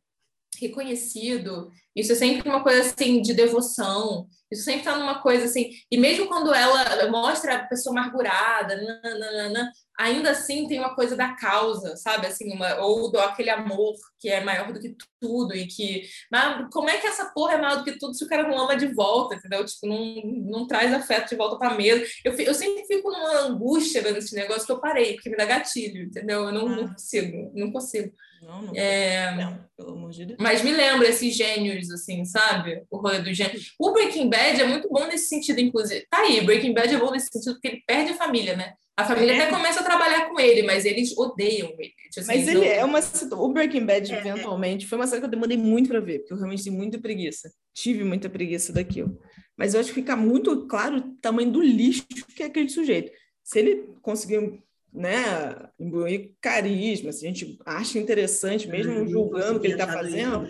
reconhecido. 0.58 1.70
Isso 1.94 2.14
é 2.14 2.16
sempre 2.16 2.48
uma 2.48 2.64
coisa 2.64 2.82
assim 2.90 3.22
de 3.22 3.34
devoção. 3.34 4.28
Isso 4.50 4.64
sempre 4.64 4.80
está 4.80 4.98
numa 4.98 5.22
coisa 5.22 5.44
assim. 5.44 5.70
E 5.92 5.98
mesmo 5.98 6.28
quando 6.28 6.54
ela 6.54 7.12
mostra 7.12 7.56
a 7.56 7.68
pessoa 7.68 8.00
amargurada, 8.00 8.78
nananana, 8.78 9.72
ainda 9.98 10.32
assim 10.32 10.68
tem 10.68 10.80
uma 10.80 10.96
coisa 10.96 11.16
da 11.16 11.34
causa, 11.34 11.96
sabe? 11.96 12.28
Assim, 12.28 12.52
uma, 12.54 12.76
ou 12.78 13.12
do 13.12 13.20
aquele 13.20 13.50
amor 13.50 13.94
que 14.20 14.30
é 14.30 14.44
maior 14.44 14.72
do 14.72 14.80
que 14.80 14.96
tudo 15.20 15.56
e 15.56 15.68
que. 15.68 16.04
Mas 16.32 16.68
como 16.72 16.90
é 16.90 16.98
que 16.98 17.08
essa 17.08 17.26
porra 17.26 17.54
é 17.54 17.62
maior 17.62 17.78
do 17.78 17.84
que 17.84 17.98
tudo 17.98 18.14
se 18.14 18.24
o 18.24 18.28
cara 18.28 18.48
não 18.48 18.60
ama 18.60 18.76
de 18.76 18.88
volta, 18.88 19.36
entendeu? 19.36 19.66
Tipo, 19.66 19.88
não, 19.88 20.22
não 20.46 20.68
traz 20.68 20.94
afeto 20.94 21.30
de 21.30 21.36
volta 21.36 21.58
para 21.58 21.76
mesa. 21.76 22.04
Eu, 22.24 22.34
eu 22.34 22.54
sempre 22.54 22.86
fico 22.86 23.12
numa 23.12 23.42
angústia 23.42 24.02
vendo 24.02 24.18
esse 24.18 24.36
negócio 24.36 24.66
que 24.66 24.72
eu 24.72 24.80
parei, 24.80 25.14
porque 25.14 25.30
me 25.30 25.38
dá 25.38 25.46
gatilho, 25.46 26.04
entendeu? 26.04 26.44
Eu 26.46 26.52
não, 26.52 26.68
ah. 26.68 26.76
não 26.76 26.88
consigo, 26.88 27.52
não 27.54 27.72
consigo. 27.72 28.14
Não, 28.42 28.62
não, 28.62 28.74
é... 28.76 29.36
não, 29.36 29.66
pelo 29.78 29.92
amor 29.94 30.12
de 30.12 30.26
Deus. 30.26 30.38
Mas 30.40 30.62
me 30.62 30.72
lembra 30.72 31.08
esses 31.08 31.34
gênios, 31.34 31.90
assim, 31.90 32.26
sabe? 32.26 32.84
O 32.92 32.98
rolê 32.98 33.20
do 33.20 33.34
gênio. 33.34 33.60
O 33.80 33.92
Breaking 33.94 34.30
Bad 34.30 34.62
é 34.62 34.66
muito 34.66 34.90
bom 34.90 35.06
nesse 35.08 35.28
sentido, 35.28 35.60
inclusive. 35.60 36.06
Tá 36.10 36.20
aí, 36.20 36.42
Breaking 36.42 36.74
Bad 36.74 36.94
é 36.94 36.98
bom 36.98 37.12
nesse 37.12 37.30
sentido 37.32 37.54
porque 37.54 37.70
ele 37.70 37.84
perde 37.88 38.12
a 38.12 38.18
família, 38.18 38.56
né? 38.58 38.74
A 38.96 39.06
família 39.06 39.34
é. 39.34 39.42
até 39.42 39.50
começa 39.50 39.80
a 39.80 39.84
trabalhar 39.84 40.30
com 40.30 40.40
ele, 40.40 40.62
mas 40.62 40.86
eles 40.86 41.18
odeiam 41.18 41.74
ele. 41.80 41.94
Assim, 42.16 42.28
Mas 42.28 42.48
ele 42.48 42.66
é 42.66 42.86
uma. 42.86 43.00
O 43.32 43.52
Breaking 43.52 43.86
Bad, 43.86 44.14
é, 44.14 44.20
eventualmente, 44.20 44.86
foi 44.86 45.00
uma 45.00 45.08
série 45.08 45.20
que 45.20 45.26
eu 45.26 45.32
demorei 45.32 45.58
muito 45.58 45.90
para 45.90 46.00
ver, 46.00 46.20
porque 46.20 46.34
eu 46.34 46.38
realmente 46.38 46.64
tenho 46.64 46.76
muita 46.76 47.00
preguiça. 47.00 47.52
Tive 47.74 48.04
muita 48.04 48.30
preguiça 48.30 48.72
daquilo. 48.72 49.20
Mas 49.58 49.74
eu 49.74 49.80
acho 49.80 49.90
que 49.90 49.96
fica 49.96 50.16
muito 50.16 50.68
claro 50.68 50.98
o 50.98 51.16
tamanho 51.18 51.52
do 51.52 51.62
lixo 51.62 52.06
que 52.36 52.44
é 52.44 52.46
aquele 52.46 52.70
sujeito. 52.70 53.12
Se 53.44 53.60
ele 53.60 53.88
conseguir 54.02 54.62
né, 54.94 55.70
imbuir 55.80 56.32
carisma, 56.40 57.12
se 57.12 57.26
a 57.26 57.30
gente 57.30 57.58
acha 57.66 57.98
interessante, 57.98 58.68
mesmo 58.68 59.08
julgando 59.08 59.58
o 59.58 59.60
que 59.60 59.68
ele 59.68 59.74
está 59.74 59.92
fazendo, 59.92 60.48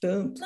tanto. 0.00 0.42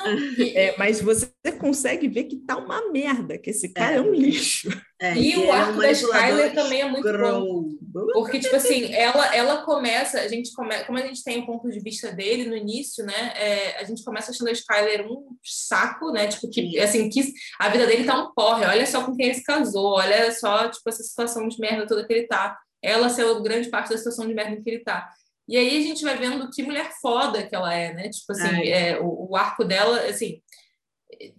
É, 0.53 0.77
mas 0.77 1.01
você 1.01 1.31
consegue 1.57 2.07
ver 2.07 2.25
que 2.25 2.35
tá 2.35 2.57
uma 2.57 2.91
merda, 2.91 3.37
que 3.37 3.49
esse 3.49 3.69
cara 3.69 3.95
é, 3.95 3.97
é 3.97 4.01
um 4.01 4.13
lixo. 4.13 4.69
É, 5.05 5.17
e 5.17 5.37
o 5.37 5.51
arco 5.51 5.79
da 5.79 5.91
Skyler 5.91 6.53
também 6.53 6.81
é 6.81 6.89
muito 6.89 7.17
bom. 7.17 7.69
Porque, 8.13 8.39
tipo 8.39 8.55
assim, 8.55 8.93
ela, 8.93 9.33
ela 9.35 9.61
começa, 9.63 10.19
a 10.19 10.27
gente 10.27 10.51
come, 10.53 10.75
como 10.85 10.97
a 10.97 11.01
gente 11.01 11.23
tem 11.23 11.39
o 11.39 11.45
ponto 11.45 11.69
de 11.69 11.79
vista 11.79 12.11
dele 12.11 12.45
no 12.45 12.55
início, 12.55 13.05
né? 13.05 13.33
É, 13.35 13.79
a 13.79 13.83
gente 13.83 14.03
começa 14.03 14.31
achando 14.31 14.49
a 14.49 14.53
Skyler 14.53 15.05
um 15.05 15.35
saco, 15.43 16.11
né? 16.11 16.27
Tipo, 16.27 16.49
que 16.49 16.79
assim, 16.79 17.09
que 17.09 17.31
a 17.59 17.69
vida 17.69 17.85
dele 17.87 18.03
tá 18.03 18.21
um 18.21 18.33
porre, 18.33 18.65
olha 18.65 18.85
só 18.85 19.03
com 19.05 19.15
quem 19.15 19.27
ele 19.27 19.35
se 19.35 19.43
casou, 19.43 19.93
olha 19.93 20.31
só, 20.31 20.69
tipo, 20.69 20.89
essa 20.89 21.03
situação 21.03 21.47
de 21.47 21.59
merda 21.59 21.87
toda 21.87 22.05
que 22.05 22.13
ele 22.13 22.27
tá. 22.27 22.57
Ela 22.81 23.09
ser 23.09 23.25
grande 23.41 23.69
parte 23.69 23.89
da 23.89 23.97
situação 23.97 24.27
de 24.27 24.33
merda 24.33 24.61
que 24.61 24.69
ele 24.69 24.83
tá. 24.83 25.09
E 25.47 25.57
aí 25.57 25.77
a 25.77 25.81
gente 25.81 26.03
vai 26.03 26.17
vendo 26.17 26.49
que 26.49 26.63
mulher 26.63 26.89
foda 26.99 27.45
que 27.45 27.55
ela 27.55 27.71
é, 27.71 27.93
né? 27.93 28.09
Tipo 28.09 28.31
assim, 28.31 28.67
é, 28.67 28.99
o, 28.99 29.29
o, 29.29 29.35
arco 29.35 29.63
dela, 29.63 29.99
assim, 30.01 30.41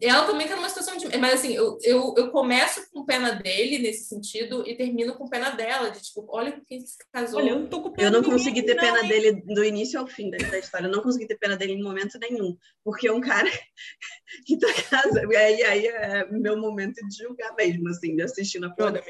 ela 0.00 0.26
também 0.26 0.46
tá 0.46 0.54
numa 0.54 0.68
situação 0.68 0.96
de. 0.96 1.18
Mas 1.18 1.34
assim, 1.34 1.52
eu, 1.52 1.76
eu, 1.82 2.14
eu 2.16 2.30
começo 2.30 2.88
com 2.92 3.04
pena 3.04 3.32
dele 3.32 3.78
nesse 3.78 4.04
sentido 4.04 4.66
e 4.66 4.76
termino 4.76 5.16
com 5.16 5.28
pena 5.28 5.50
dela, 5.50 5.90
de 5.90 6.00
tipo, 6.00 6.24
olha 6.28 6.52
com 6.52 6.64
quem 6.64 6.80
se 6.80 6.96
casou. 7.12 7.40
Olha, 7.40 7.50
eu 7.50 7.58
não 7.58 7.66
tô 7.66 7.82
com 7.82 7.90
pena 7.90 8.08
Eu 8.08 8.12
não 8.12 8.22
consegui 8.22 8.62
ter 8.62 8.76
pena 8.76 9.02
não, 9.02 9.08
dele 9.08 9.32
do 9.32 9.64
início 9.64 9.98
ao 9.98 10.06
fim 10.06 10.30
da, 10.30 10.38
da, 10.38 10.58
história. 10.58 10.86
Eu 10.86 10.92
não 10.92 11.02
consegui 11.02 11.26
ter 11.26 11.36
pena 11.36 11.56
dele 11.56 11.72
em 11.72 11.82
momento 11.82 12.18
nenhum. 12.18 12.56
Porque 12.84 13.08
é 13.08 13.12
um 13.12 13.20
cara 13.20 13.50
que 14.46 14.58
tá 14.58 14.68
casado. 14.72 15.32
E 15.32 15.36
aí, 15.36 15.62
aí 15.64 15.86
é 15.86 16.30
meu 16.30 16.56
momento 16.56 16.96
de 17.06 17.16
julgar 17.16 17.54
mesmo, 17.56 17.88
assim, 17.88 18.14
de 18.14 18.22
assistir 18.22 18.60
na 18.60 18.70
porra 18.70 19.02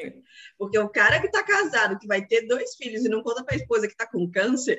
Porque 0.58 0.78
o 0.78 0.88
cara 0.88 1.20
que 1.20 1.30
tá 1.30 1.42
casado, 1.42 1.98
que 1.98 2.06
vai 2.06 2.24
ter 2.26 2.46
dois 2.46 2.74
filhos 2.76 3.04
e 3.04 3.08
não 3.08 3.22
conta 3.22 3.44
pra 3.44 3.56
esposa 3.56 3.86
que 3.86 3.96
tá 3.96 4.06
com 4.06 4.30
câncer, 4.30 4.78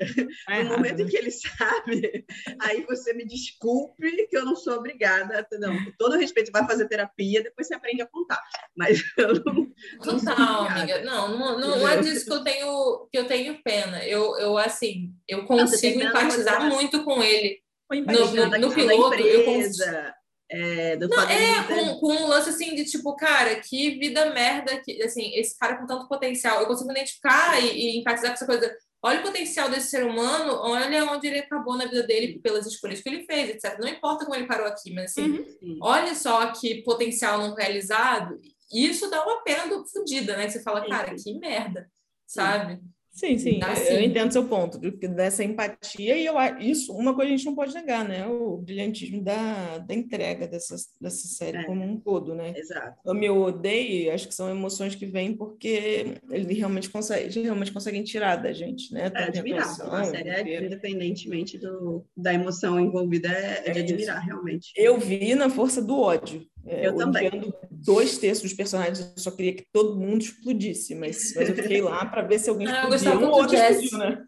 é 0.50 0.64
no 0.64 0.72
momento 0.72 0.98
né? 0.98 1.04
em 1.04 1.08
que 1.08 1.18
ele 1.18 1.32
sabe, 1.32 2.26
aí 2.60 2.84
você 2.86 3.14
me 3.14 3.26
desculpe 3.26 4.28
que 4.28 4.38
eu 4.38 4.46
não 4.46 4.56
sou 4.56 4.74
obrigada 4.74 5.40
a 5.40 5.44
não, 5.68 5.86
com 5.86 5.92
todo 5.98 6.18
respeito, 6.18 6.52
vai 6.52 6.66
fazer 6.66 6.88
terapia, 6.88 7.44
depois 7.44 7.68
você 7.68 7.76
aprende 7.76 8.02
a 8.02 8.08
contar. 8.08 8.42
Mas 8.76 9.02
eu 9.18 9.44
não. 9.44 9.72
Total, 10.04 10.68
amiga. 10.68 11.02
Não, 11.04 11.38
não, 11.38 11.60
não 11.60 11.88
é 11.88 12.00
disso 12.00 12.26
que 12.26 12.34
eu 12.34 12.44
tenho, 12.44 13.08
que 13.12 13.18
eu 13.18 13.28
tenho 13.28 13.62
pena. 13.64 14.04
Eu, 14.06 14.38
eu 14.38 14.58
assim, 14.58 15.14
eu 15.28 15.46
consigo 15.46 16.00
não, 16.00 16.08
empatizar 16.08 16.66
muito 16.66 17.04
com 17.04 17.22
ele. 17.22 17.62
No, 17.90 18.36
no, 18.36 18.58
no 18.58 18.74
piloto, 18.74 19.16
eu 19.16 19.46
consigo. 19.46 20.18
É, 20.50 20.96
não, 20.96 21.30
é 21.30 21.64
com, 21.64 22.00
com 22.00 22.14
um 22.14 22.28
lance 22.28 22.50
assim 22.50 22.74
de 22.74 22.86
tipo, 22.86 23.14
cara, 23.18 23.56
que 23.60 24.00
vida 24.00 24.34
merda, 24.34 24.80
que 24.82 25.04
assim, 25.04 25.34
esse 25.36 25.58
cara 25.58 25.78
com 25.78 25.86
tanto 25.86 26.08
potencial. 26.08 26.62
Eu 26.62 26.68
consigo 26.68 26.92
identificar 26.92 27.62
e, 27.62 27.68
e 27.68 28.00
empatizar 28.00 28.30
com 28.30 28.36
essa 28.36 28.46
coisa 28.46 28.74
olha 29.08 29.20
o 29.20 29.24
potencial 29.24 29.70
desse 29.70 29.90
ser 29.90 30.06
humano, 30.06 30.54
olha 30.62 31.06
onde 31.06 31.28
ele 31.28 31.40
acabou 31.40 31.78
na 31.78 31.86
vida 31.86 32.04
dele 32.04 32.40
pelas 32.40 32.66
escolhas 32.66 33.02
que 33.02 33.08
ele 33.08 33.26
fez, 33.26 33.50
etc. 33.50 33.80
Não 33.80 33.88
importa 33.88 34.26
como 34.26 34.36
ele 34.36 34.48
parou 34.48 34.68
aqui, 34.68 34.94
mas 34.94 35.12
assim, 35.12 35.46
uhum. 35.62 35.80
olha 35.82 36.14
só 36.14 36.52
que 36.52 36.84
potencial 36.84 37.40
não 37.40 37.56
realizado. 37.56 38.38
Isso 38.72 39.10
dá 39.10 39.24
uma 39.24 39.44
pena 39.44 39.68
do 39.68 39.88
fodida, 39.88 40.36
né? 40.36 40.46
Que 40.46 40.52
você 40.52 40.64
fala, 40.64 40.88
cara, 40.88 41.16
que 41.16 41.34
merda, 41.40 41.90
sabe? 42.26 42.82
Sim, 43.18 43.36
sim, 43.40 43.60
assim. 43.64 43.94
eu 43.94 44.02
entendo 44.02 44.32
seu 44.32 44.46
ponto, 44.46 44.78
dessa 44.78 45.44
empatia, 45.44 46.16
e 46.16 46.24
eu, 46.24 46.36
isso, 46.60 46.94
uma 46.94 47.16
coisa 47.16 47.34
a 47.34 47.36
gente 47.36 47.48
não 47.48 47.56
pode 47.56 47.74
negar, 47.74 48.08
né? 48.08 48.28
O 48.28 48.58
brilhantismo 48.58 49.24
da, 49.24 49.80
da 49.80 49.96
entrega 49.96 50.48
dessa, 50.48 50.76
dessa 51.02 51.28
série 51.28 51.58
é. 51.58 51.64
como 51.64 51.84
um 51.84 52.00
todo, 52.00 52.36
né? 52.36 52.54
Exato. 52.56 52.96
Eu 53.04 53.16
me 53.16 53.28
odeio, 53.28 54.14
acho 54.14 54.28
que 54.28 54.36
são 54.36 54.48
emoções 54.52 54.94
que 54.94 55.08
vêm 55.08 55.36
porque 55.36 56.20
eles 56.30 56.56
realmente, 56.56 56.92
consegue, 56.92 57.42
realmente 57.42 57.72
conseguem 57.72 58.04
tirar 58.04 58.36
da 58.36 58.54
gente, 58.54 58.94
né? 58.94 59.12
É 59.12 59.24
admirar, 59.24 59.68
a 59.68 60.04
série 60.04 60.54
é, 60.54 60.64
independentemente 60.64 61.58
do, 61.58 62.06
da 62.16 62.32
emoção 62.32 62.80
envolvida, 62.80 63.30
é, 63.30 63.64
é 63.66 63.72
de 63.72 63.80
admirar, 63.80 64.18
isso. 64.18 64.26
realmente. 64.28 64.72
Eu 64.76 65.00
vi 65.00 65.34
na 65.34 65.50
força 65.50 65.82
do 65.82 66.00
ódio, 66.00 66.48
é, 66.68 66.88
eu 66.88 66.96
também. 66.96 67.54
dois 67.72 68.18
terços 68.18 68.44
dos 68.44 68.54
personagens, 68.54 69.00
eu 69.00 69.22
só 69.22 69.32
queria 69.32 69.56
que 69.56 69.66
todo 69.72 69.98
mundo 69.98 70.22
explodisse, 70.22 70.94
mas, 70.94 71.34
mas 71.36 71.50
eu 71.50 71.56
fiquei 71.56 71.82
lá 71.82 72.06
para 72.06 72.24
ver 72.24 72.40
se 72.40 72.50
alguém 72.50 72.68
ah, 72.68 72.90
explodia. 72.90 73.18
Um 73.18 73.32
outro 73.32 73.56
explodiu, 73.56 73.98
né? 73.98 74.26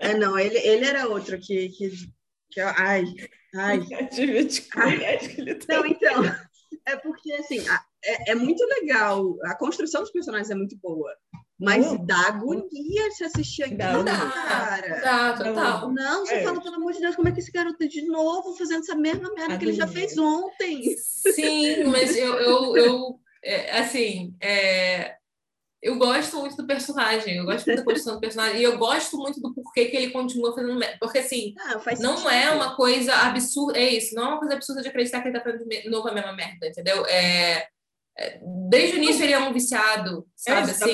É, 0.00 0.14
não, 0.14 0.38
ele, 0.38 0.58
ele 0.58 0.84
era 0.84 1.06
outro 1.06 1.38
que, 1.38 1.68
que, 1.68 1.90
que 2.50 2.60
ai, 2.60 3.04
ai. 3.54 3.80
ai. 4.76 5.18
Não, 5.68 5.86
então, 5.86 6.22
é 6.86 6.96
porque, 6.96 7.32
assim, 7.34 7.60
é, 8.04 8.32
é 8.32 8.34
muito 8.34 8.64
legal, 8.64 9.36
a 9.44 9.54
construção 9.54 10.00
dos 10.00 10.10
personagens 10.10 10.50
é 10.50 10.54
muito 10.54 10.76
boa, 10.78 11.14
mas 11.62 11.86
oh. 11.92 11.98
dá 11.98 12.26
agonia 12.26 13.10
se 13.12 13.22
assistir 13.24 13.62
aquilo, 13.62 14.02
dá, 14.04 14.16
cara. 14.16 15.00
Dá, 15.00 15.32
total. 15.34 15.92
Não, 15.92 16.26
você 16.26 16.34
é. 16.34 16.42
fala, 16.42 16.60
pelo 16.60 16.74
amor 16.74 16.92
de 16.92 17.00
Deus, 17.00 17.14
como 17.14 17.28
é 17.28 17.32
que 17.32 17.38
esse 17.38 17.52
garoto 17.52 17.78
tá 17.78 17.86
de 17.86 18.02
novo 18.06 18.56
fazendo 18.56 18.80
essa 18.80 18.96
mesma 18.96 19.32
merda 19.32 19.56
que 19.56 19.64
ele 19.64 19.72
já 19.72 19.86
fez 19.86 20.18
ontem? 20.18 20.96
Sim, 20.98 21.84
mas 21.84 22.16
eu, 22.16 22.34
eu, 22.34 22.76
eu 22.76 23.20
é, 23.44 23.78
assim, 23.78 24.34
é, 24.40 25.14
eu 25.80 25.96
gosto 25.98 26.36
muito 26.38 26.56
do 26.56 26.66
personagem, 26.66 27.36
eu 27.36 27.44
gosto 27.44 27.66
muito 27.66 27.78
da 27.78 27.84
construção 27.84 28.14
do 28.14 28.20
personagem, 28.20 28.60
e 28.60 28.64
eu 28.64 28.78
gosto 28.78 29.16
muito 29.16 29.40
do 29.40 29.54
porquê 29.54 29.86
que 29.86 29.96
ele 29.96 30.10
continua 30.10 30.54
fazendo 30.54 30.78
merda. 30.78 30.96
Porque, 31.00 31.18
assim, 31.18 31.54
ah, 31.58 31.80
não 32.00 32.16
sentido. 32.16 32.30
é 32.30 32.50
uma 32.50 32.76
coisa 32.76 33.14
absurda, 33.14 33.78
é 33.78 33.88
isso, 33.88 34.14
não 34.14 34.24
é 34.24 34.28
uma 34.28 34.38
coisa 34.38 34.54
absurda 34.54 34.82
de 34.82 34.88
acreditar 34.88 35.20
que 35.20 35.28
ele 35.28 35.38
tá 35.38 35.44
fazendo 35.44 35.68
de 35.68 35.88
novo 35.88 36.08
a 36.08 36.12
mesma 36.12 36.32
merda, 36.32 36.66
entendeu? 36.66 37.04
É 37.06 37.68
Desde 38.68 38.96
o 38.96 39.02
início 39.02 39.24
ele 39.24 39.32
é 39.32 39.38
um 39.38 39.52
viciado, 39.52 40.26
sabe? 40.36 40.68
É, 40.68 40.74
assim, 40.74 40.90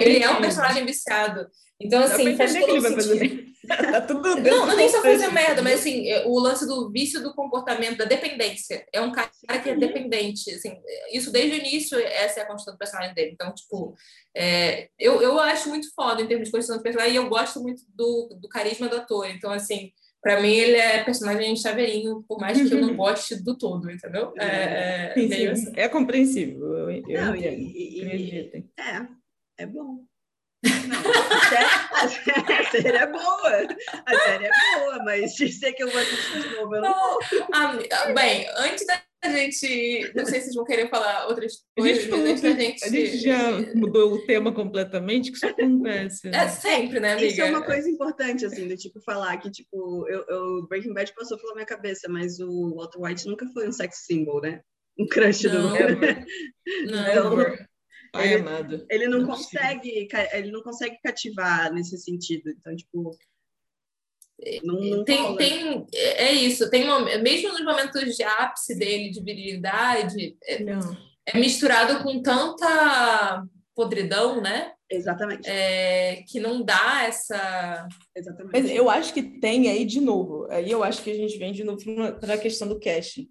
ele 0.00 0.22
é 0.22 0.30
um 0.30 0.40
personagem 0.40 0.86
viciado. 0.86 1.46
Então, 1.80 2.02
assim, 2.02 2.36
faz 2.36 2.54
todo 2.54 2.80
sentido. 2.80 3.52
tá 3.66 4.00
tudo 4.00 4.36
não, 4.36 4.66
não 4.66 4.76
nem 4.76 4.88
só 4.88 5.00
fazer 5.00 5.30
merda, 5.30 5.62
mas 5.62 5.80
assim, 5.80 6.08
é, 6.08 6.24
o 6.26 6.38
lance 6.38 6.66
do 6.66 6.90
vício 6.90 7.22
do 7.22 7.34
comportamento, 7.34 7.98
da 7.98 8.04
dependência. 8.04 8.84
É 8.92 9.00
um 9.00 9.12
cara 9.12 9.30
que 9.62 9.70
é 9.70 9.76
dependente. 9.76 10.50
Assim, 10.52 10.76
isso 11.12 11.32
desde 11.32 11.56
o 11.56 11.58
início, 11.58 11.98
essa 11.98 12.40
é 12.40 12.42
a 12.42 12.46
construção 12.46 12.74
do 12.74 12.78
personagem 12.78 13.14
dele. 13.14 13.32
Então, 13.32 13.52
tipo, 13.52 13.94
é, 14.36 14.88
eu, 14.98 15.20
eu 15.20 15.38
acho 15.38 15.68
muito 15.68 15.92
foda 15.94 16.22
em 16.22 16.26
termos 16.26 16.46
de 16.46 16.52
construção 16.52 16.78
do 16.78 16.82
personagem 16.82 17.14
e 17.14 17.16
eu 17.16 17.28
gosto 17.28 17.60
muito 17.60 17.82
do, 17.88 18.38
do 18.40 18.48
carisma 18.48 18.88
do 18.88 18.96
ator. 18.96 19.28
Então, 19.28 19.50
assim, 19.50 19.92
para 20.22 20.40
mim, 20.40 20.52
ele 20.52 20.76
é 20.76 21.02
personagem 21.02 21.56
chaveirinho, 21.56 22.24
por 22.28 22.38
mais 22.38 22.56
que 22.56 22.72
eu 22.72 22.80
não 22.80 22.94
goste 22.96 23.42
do 23.42 23.58
todo, 23.58 23.90
entendeu? 23.90 24.32
É, 24.38 25.10
é, 25.10 25.14
sim, 25.14 25.28
sim. 25.28 25.46
Assim. 25.48 25.72
é 25.74 25.88
compreensível, 25.88 26.90
eu, 26.90 27.02
eu 27.08 27.24
não, 27.26 27.34
entendo. 27.34 27.60
E, 27.60 28.00
e, 28.00 28.70
é, 28.78 29.08
é 29.58 29.66
bom. 29.66 30.04
Não, 30.64 31.00
a, 31.10 32.08
série, 32.08 32.52
a, 32.52 32.70
série, 32.70 32.96
é 32.96 33.06
boa, 33.06 33.66
a 34.06 34.18
série 34.20 34.46
é 34.46 34.50
boa, 34.78 35.04
mas 35.04 35.34
dizer 35.34 35.72
que 35.72 35.82
eu 35.82 35.90
vou 35.90 36.00
assistir 36.00 36.40
de 36.40 36.54
novo, 36.54 36.76
eu 36.76 36.82
não, 36.82 37.18
não 37.18 37.48
ah, 37.52 38.12
Bem, 38.14 38.46
antes 38.58 38.86
da 38.86 39.02
a 39.22 39.30
gente. 39.30 40.12
Não 40.14 40.26
sei 40.26 40.40
se 40.40 40.46
vocês 40.46 40.54
vão 40.54 40.64
querer 40.64 40.90
falar 40.90 41.28
outras 41.28 41.52
coisas, 41.76 42.12
a 42.12 42.16
gente, 42.16 42.46
a 42.46 42.50
gente... 42.50 42.84
a 42.84 42.88
gente 42.88 43.18
já 43.18 43.74
mudou 43.74 44.14
o 44.14 44.26
tema 44.26 44.52
completamente, 44.52 45.30
que 45.30 45.36
isso 45.36 45.46
acontece. 45.46 46.28
Né? 46.28 46.38
É 46.44 46.48
sempre, 46.48 46.98
né, 46.98 47.12
amiga? 47.12 47.28
Isso 47.28 47.40
é 47.40 47.50
uma 47.50 47.64
coisa 47.64 47.88
importante, 47.88 48.44
assim, 48.44 48.66
do 48.66 48.76
tipo, 48.76 49.00
falar 49.02 49.36
que, 49.38 49.50
tipo, 49.50 50.08
eu, 50.08 50.24
eu 50.28 50.66
Breaking 50.68 50.92
Bad 50.92 51.14
passou 51.14 51.38
pela 51.38 51.54
minha 51.54 51.66
cabeça, 51.66 52.08
mas 52.08 52.40
o 52.40 52.74
Walter 52.74 53.00
White 53.00 53.26
nunca 53.28 53.46
foi 53.52 53.68
um 53.68 53.72
sex 53.72 54.04
symbol, 54.06 54.40
né? 54.40 54.60
Um 54.98 55.06
crush 55.06 55.44
não, 55.44 55.68
do. 55.68 55.78
Não, 56.90 57.08
então, 57.08 57.56
Pai 58.12 58.34
ele, 58.34 58.42
amado. 58.42 58.86
Ele 58.90 59.08
não, 59.08 59.20
não 59.20 59.26
consegue, 59.26 60.08
ele 60.32 60.50
não 60.50 60.62
consegue 60.62 60.98
cativar 61.02 61.72
nesse 61.72 61.96
sentido. 61.96 62.50
Então, 62.50 62.76
tipo, 62.76 63.16
não, 64.64 64.80
não 64.80 65.04
tem, 65.04 65.36
tem, 65.36 65.86
é 65.92 66.32
isso, 66.32 66.68
tem 66.70 66.84
mesmo 67.20 67.50
nos 67.50 67.64
momentos 67.64 68.16
de 68.16 68.22
ápice 68.22 68.76
dele, 68.76 69.10
de 69.10 69.22
virilidade, 69.22 70.36
é, 70.44 70.64
é, 71.26 71.38
misturado 71.38 72.02
com 72.02 72.20
tanta 72.20 73.44
podridão, 73.74 74.40
né? 74.40 74.72
Exatamente. 74.90 75.48
É, 75.48 76.22
que 76.28 76.38
não 76.38 76.62
dá 76.62 77.04
essa. 77.06 77.88
Exatamente. 78.14 78.52
Mas 78.52 78.70
eu 78.70 78.90
acho 78.90 79.14
que 79.14 79.22
tem 79.22 79.70
aí 79.70 79.84
de 79.84 80.00
novo. 80.00 80.46
Aí 80.50 80.70
eu 80.70 80.82
acho 80.82 81.02
que 81.02 81.10
a 81.10 81.14
gente 81.14 81.38
vem 81.38 81.52
de 81.52 81.64
novo 81.64 81.82
para 82.20 82.34
a 82.34 82.38
questão 82.38 82.68
do 82.68 82.78
casting. 82.78 83.28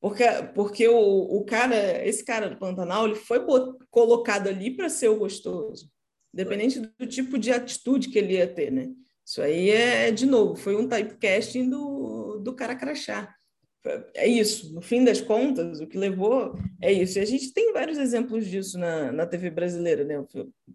Porque, 0.00 0.24
porque 0.54 0.86
o, 0.86 1.38
o 1.38 1.44
cara, 1.44 2.06
esse 2.06 2.24
cara 2.24 2.48
do 2.48 2.58
Pantanal, 2.58 3.06
ele 3.06 3.16
foi 3.16 3.44
colocado 3.90 4.48
ali 4.48 4.76
para 4.76 4.88
ser 4.88 5.08
o 5.08 5.18
gostoso, 5.18 5.90
independente 6.32 6.80
do 6.80 7.06
tipo 7.06 7.38
de 7.38 7.50
atitude 7.50 8.10
que 8.10 8.18
ele 8.18 8.34
ia 8.34 8.46
ter, 8.46 8.70
né? 8.70 8.88
Isso 9.26 9.42
aí 9.42 9.70
é, 9.70 10.12
de 10.12 10.24
novo, 10.24 10.54
foi 10.54 10.76
um 10.76 10.88
typecasting 10.88 11.68
do, 11.68 12.38
do 12.38 12.54
cara 12.54 12.76
crachá. 12.76 13.34
é 14.14 14.26
isso, 14.26 14.72
no 14.72 14.80
fim 14.80 15.04
das 15.04 15.20
contas, 15.20 15.80
o 15.80 15.86
que 15.86 15.98
levou 15.98 16.56
é 16.80 16.92
isso. 16.92 17.18
E 17.18 17.22
a 17.22 17.24
gente 17.24 17.52
tem 17.52 17.72
vários 17.72 17.98
exemplos 17.98 18.46
disso 18.46 18.78
na, 18.78 19.10
na 19.10 19.26
TV 19.26 19.50
brasileira, 19.50 20.04
né? 20.04 20.24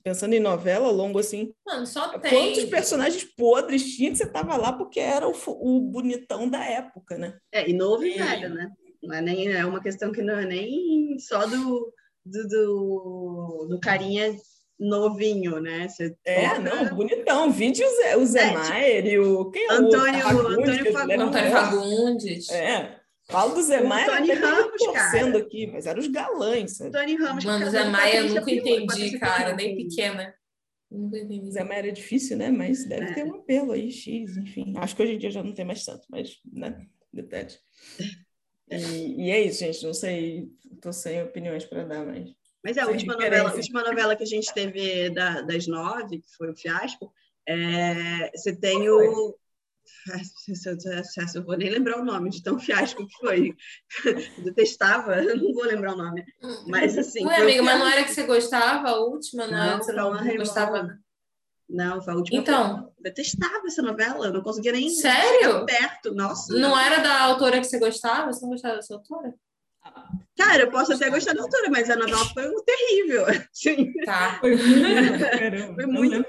Pensando 0.03 0.33
em 0.33 0.39
novela, 0.41 0.87
ao 0.87 0.93
longo 0.93 1.17
assim. 1.17 1.53
Mano, 1.65 1.87
só 1.87 2.19
tem. 2.19 2.29
Quantos 2.29 2.65
personagens 2.65 3.23
podres 3.23 3.95
tinha 3.95 4.11
que 4.11 4.17
você 4.17 4.25
tava 4.25 4.57
lá 4.57 4.73
porque 4.73 4.99
era 4.99 5.25
o, 5.29 5.33
o 5.47 5.79
bonitão 5.79 6.49
da 6.49 6.61
época, 6.61 7.17
né? 7.17 7.37
É, 7.53 7.69
e 7.69 7.73
novo 7.73 8.03
e, 8.03 8.17
velho, 8.17 8.49
né? 8.49 8.69
Não 9.01 9.15
é, 9.15 9.21
nem, 9.21 9.51
é 9.51 9.65
uma 9.65 9.81
questão 9.81 10.11
que 10.11 10.21
não 10.21 10.37
é 10.37 10.45
nem 10.45 11.17
só 11.19 11.47
do, 11.47 11.93
do, 12.25 12.47
do, 12.47 13.67
do 13.69 13.79
carinha 13.79 14.35
novinho, 14.81 15.59
né? 15.61 15.87
Você 15.87 16.15
é, 16.25 16.57
não, 16.57 16.95
bonitão. 16.95 17.51
Vídeo 17.51 17.87
o 17.87 17.95
Zé, 17.95 18.17
o 18.17 18.25
Zé 18.25 18.49
é, 18.49 18.53
Maier 18.53 19.03
tipo, 19.03 19.13
e 19.13 19.19
o. 19.19 19.51
Quem 19.51 19.63
é 19.63 19.73
Antônio, 19.73 20.25
o 20.25 20.47
Antônio 20.47 20.91
Fagundes. 20.91 21.19
Antônio 21.21 21.51
Fagundes. 21.51 22.49
É. 22.49 23.01
Falo 23.25 23.53
do 23.53 23.61
Zé 23.61 23.81
Maia, 23.81 24.07
Tony 24.07 24.33
Ramos, 24.33 24.83
torcendo 24.83 25.33
cara. 25.33 25.45
aqui, 25.45 25.67
mas 25.67 25.85
eram 25.85 25.99
os 25.99 26.07
galãs. 26.07 26.77
Sabe? 26.77 26.91
Tony 26.91 27.15
Ramos. 27.15 27.45
Mano, 27.45 27.69
Zé 27.69 27.83
Maia 27.85 28.17
eu 28.17 28.29
nunca 28.29 28.51
entendi, 28.51 29.19
cara, 29.19 29.55
nem 29.55 29.77
pequena. 29.77 30.33
Nunca 30.89 31.17
entendi. 31.19 31.51
Zé 31.51 31.63
Maia 31.63 31.79
era 31.79 31.91
difícil, 31.91 32.35
né? 32.35 32.49
Mas 32.49 32.83
deve 32.83 33.05
é. 33.05 33.13
ter 33.13 33.23
um 33.23 33.35
apelo 33.35 33.71
aí, 33.71 33.91
X, 33.91 34.35
enfim. 34.35 34.73
Acho 34.77 34.95
que 34.95 35.03
hoje 35.03 35.13
em 35.13 35.17
dia 35.17 35.31
já 35.31 35.43
não 35.43 35.53
tem 35.53 35.63
mais 35.63 35.85
tanto, 35.85 36.05
mas, 36.09 36.39
né? 36.51 36.85
Detalhe. 37.13 37.53
E, 38.69 39.25
e 39.25 39.31
é 39.31 39.41
isso, 39.41 39.59
gente. 39.59 39.85
Não 39.85 39.93
sei, 39.93 40.49
tô 40.81 40.91
sem 40.91 41.21
opiniões 41.21 41.63
para 41.63 41.85
dar, 41.85 42.05
mas. 42.05 42.40
Mas 42.63 42.77
é, 42.77 42.81
a 42.81 42.87
última 42.87 43.13
novela, 43.13 43.49
a 43.49 43.53
última 43.53 43.83
novela 43.83 44.15
que 44.15 44.23
a 44.23 44.27
gente 44.27 44.53
teve 44.53 45.09
da, 45.09 45.41
das 45.41 45.67
nove, 45.67 46.19
que 46.19 46.35
foi 46.37 46.51
o 46.51 46.55
Fiasco, 46.55 47.11
é, 47.47 48.31
você 48.35 48.55
tem 48.55 48.89
o, 48.89 49.35
eu 51.35 51.43
vou 51.43 51.57
nem 51.57 51.69
lembrar 51.69 51.99
o 51.99 52.05
nome 52.05 52.29
de 52.29 52.41
tão 52.43 52.59
fiasco 52.59 53.05
que 53.05 53.17
foi. 53.19 53.55
Detestava, 54.43 55.21
não 55.21 55.53
vou 55.53 55.63
lembrar 55.63 55.93
o 55.93 55.97
nome. 55.97 56.23
Mas 56.67 56.97
assim. 56.97 57.25
Ué, 57.25 57.37
amiga, 57.37 57.63
mas 57.63 57.79
não 57.79 57.87
era 57.87 58.03
que 58.03 58.11
você 58.11 58.23
gostava? 58.23 58.89
A 58.89 58.99
última, 58.99 59.47
não, 59.47 59.71
não 59.71 59.77
você 59.77 59.91
não, 59.93 60.13
não 60.13 60.37
gostava? 60.37 60.97
Não, 61.69 62.01
foi 62.01 62.13
a 62.13 62.17
última. 62.17 62.39
Então. 62.39 62.91
Eu 62.97 63.03
detestava 63.03 63.65
essa 63.65 63.81
novela, 63.81 64.27
eu 64.27 64.33
não 64.33 64.41
conseguia 64.41 64.71
nem 64.71 64.89
Sério? 64.89 65.65
perto. 65.65 66.13
Nossa. 66.13 66.53
Não 66.53 66.77
era 66.77 66.99
da 66.99 67.21
autora 67.21 67.59
que 67.59 67.65
você 67.65 67.79
gostava? 67.79 68.31
Você 68.31 68.41
não 68.41 68.51
gostava 68.51 68.75
dessa 68.75 68.93
autora? 68.93 69.33
Cara, 70.43 70.63
eu 70.63 70.71
posso 70.71 70.93
até 70.93 71.09
gostar 71.09 71.33
da 71.33 71.43
autora, 71.43 71.69
mas 71.69 71.89
a 71.89 71.95
novela 71.95 72.25
foi 72.33 72.51
terrível. 72.65 73.25
Assim. 73.27 73.93
Tá. 74.03 74.39
Foi 74.39 74.55
muito, 74.55 75.75
foi 75.75 75.85
muito 75.85 76.25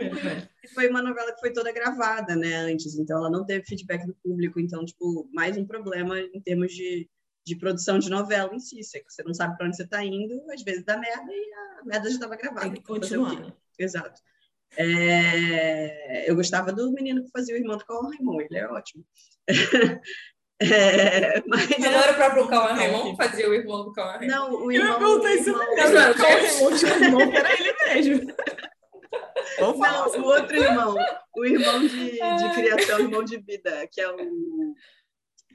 Foi 0.75 0.89
uma 0.89 1.03
novela 1.03 1.33
que 1.33 1.41
foi 1.41 1.53
toda 1.53 1.73
gravada, 1.73 2.37
né, 2.37 2.57
antes, 2.57 2.95
então 2.95 3.19
ela 3.19 3.31
não 3.31 3.45
teve 3.45 3.65
feedback 3.65 4.07
do 4.07 4.15
público, 4.23 4.61
então, 4.61 4.85
tipo, 4.85 5.29
mais 5.33 5.57
um 5.57 5.65
problema 5.65 6.21
em 6.21 6.41
termos 6.41 6.73
de, 6.73 7.09
de 7.47 7.57
produção 7.57 7.99
de 7.99 8.11
novela 8.11 8.55
em 8.55 8.61
si, 8.61 8.81
você 8.83 9.23
não 9.25 9.33
sabe 9.33 9.57
para 9.57 9.67
onde 9.67 9.77
você 9.77 9.85
está 9.85 10.05
indo, 10.05 10.43
às 10.51 10.63
vezes 10.63 10.85
dá 10.85 10.99
merda 10.99 11.33
e 11.33 11.53
a 11.55 11.85
merda 11.85 12.09
já 12.09 12.15
estava 12.17 12.37
gravada. 12.37 12.67
Tem 12.67 12.75
que 12.75 12.83
continuar. 12.83 13.41
Né? 13.41 13.53
Exato. 13.79 14.21
É... 14.77 16.31
eu 16.31 16.35
gostava 16.35 16.73
do 16.73 16.93
menino 16.93 17.25
que 17.25 17.31
fazia 17.31 17.55
o 17.55 17.59
irmão 17.59 17.77
do 17.77 17.85
Carl 17.85 18.09
Raymond, 18.09 18.47
ele 18.51 18.59
é 18.59 18.67
ótimo. 18.69 19.05
É, 20.71 21.43
mas... 21.47 21.69
Não 21.79 21.91
era 21.91 22.13
o 22.13 22.15
próprio 22.15 22.49
Cauã 22.49 22.73
Raymond 22.73 23.11
que 23.11 23.17
fazia 23.17 23.49
o 23.49 23.55
irmão 23.55 23.85
do 23.85 23.93
Cauã 23.93 24.13
Raymond? 24.13 24.31
Não, 24.31 24.65
o 24.65 24.73
irmão... 24.73 24.93
Eu 24.93 24.99
perguntei 24.99 25.43
se 25.43 25.51
o 25.51 25.59
Cauã 25.59 26.13
Raymond 26.13 26.79
tinha 26.79 26.95
um 26.95 27.05
irmão 27.05 27.31
que 27.31 27.37
era 27.37 27.53
ele 27.53 27.73
mesmo. 27.87 28.35
Vamos 29.59 29.79
falar. 29.79 30.09
Não, 30.09 30.21
o 30.21 30.27
outro 30.27 30.57
irmão. 30.57 30.97
O 31.37 31.45
irmão 31.45 31.81
de, 31.81 32.13
de 32.13 32.51
criação, 32.55 32.99
o 32.99 33.03
irmão 33.03 33.25
de 33.25 33.39
vida, 33.39 33.89
que 33.91 34.01
é 34.01 34.11
o... 34.11 34.17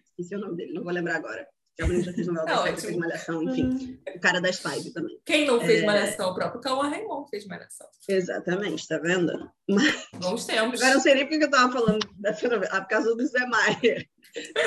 Esqueci 0.10 0.36
o 0.36 0.40
nome 0.40 0.58
dele, 0.58 0.74
não 0.74 0.84
vou 0.84 0.92
lembrar 0.92 1.16
agora. 1.18 1.48
Que 1.78 1.84
é 1.84 1.86
o 1.86 1.90
menino 1.90 2.06
já 2.06 2.14
fez 2.14 2.26
novela 2.26 2.46
da 2.46 2.64
Sete, 2.64 2.82
fez 2.82 2.98
Malhação, 2.98 3.44
enfim. 3.44 4.00
O 4.16 4.20
cara 4.20 4.42
das 4.42 4.58
Five 4.58 4.92
também. 4.92 5.22
Quem 5.24 5.46
não 5.46 5.62
fez 5.62 5.84
é... 5.84 5.86
Malhação? 5.86 6.32
O 6.32 6.34
próprio 6.34 6.60
Cauã 6.60 6.90
Raymond 6.90 7.30
fez 7.30 7.46
Malhação. 7.46 7.88
Exatamente, 8.10 8.88
tá 8.88 8.98
vendo? 8.98 9.52
Mas... 9.70 10.08
Bons 10.16 10.48
tempos. 10.48 10.82
Agora 10.82 10.96
não 10.96 11.02
sei 11.02 11.14
nem 11.14 11.28
porque 11.28 11.44
eu 11.44 11.52
tava 11.52 11.72
falando 11.72 12.00
dessa 12.16 12.50
novela. 12.50 12.72
Ah, 12.74 12.82
por 12.82 12.88
causa 12.88 13.16
do 13.16 13.24
Zé 13.28 13.46
Maia. 13.46 14.08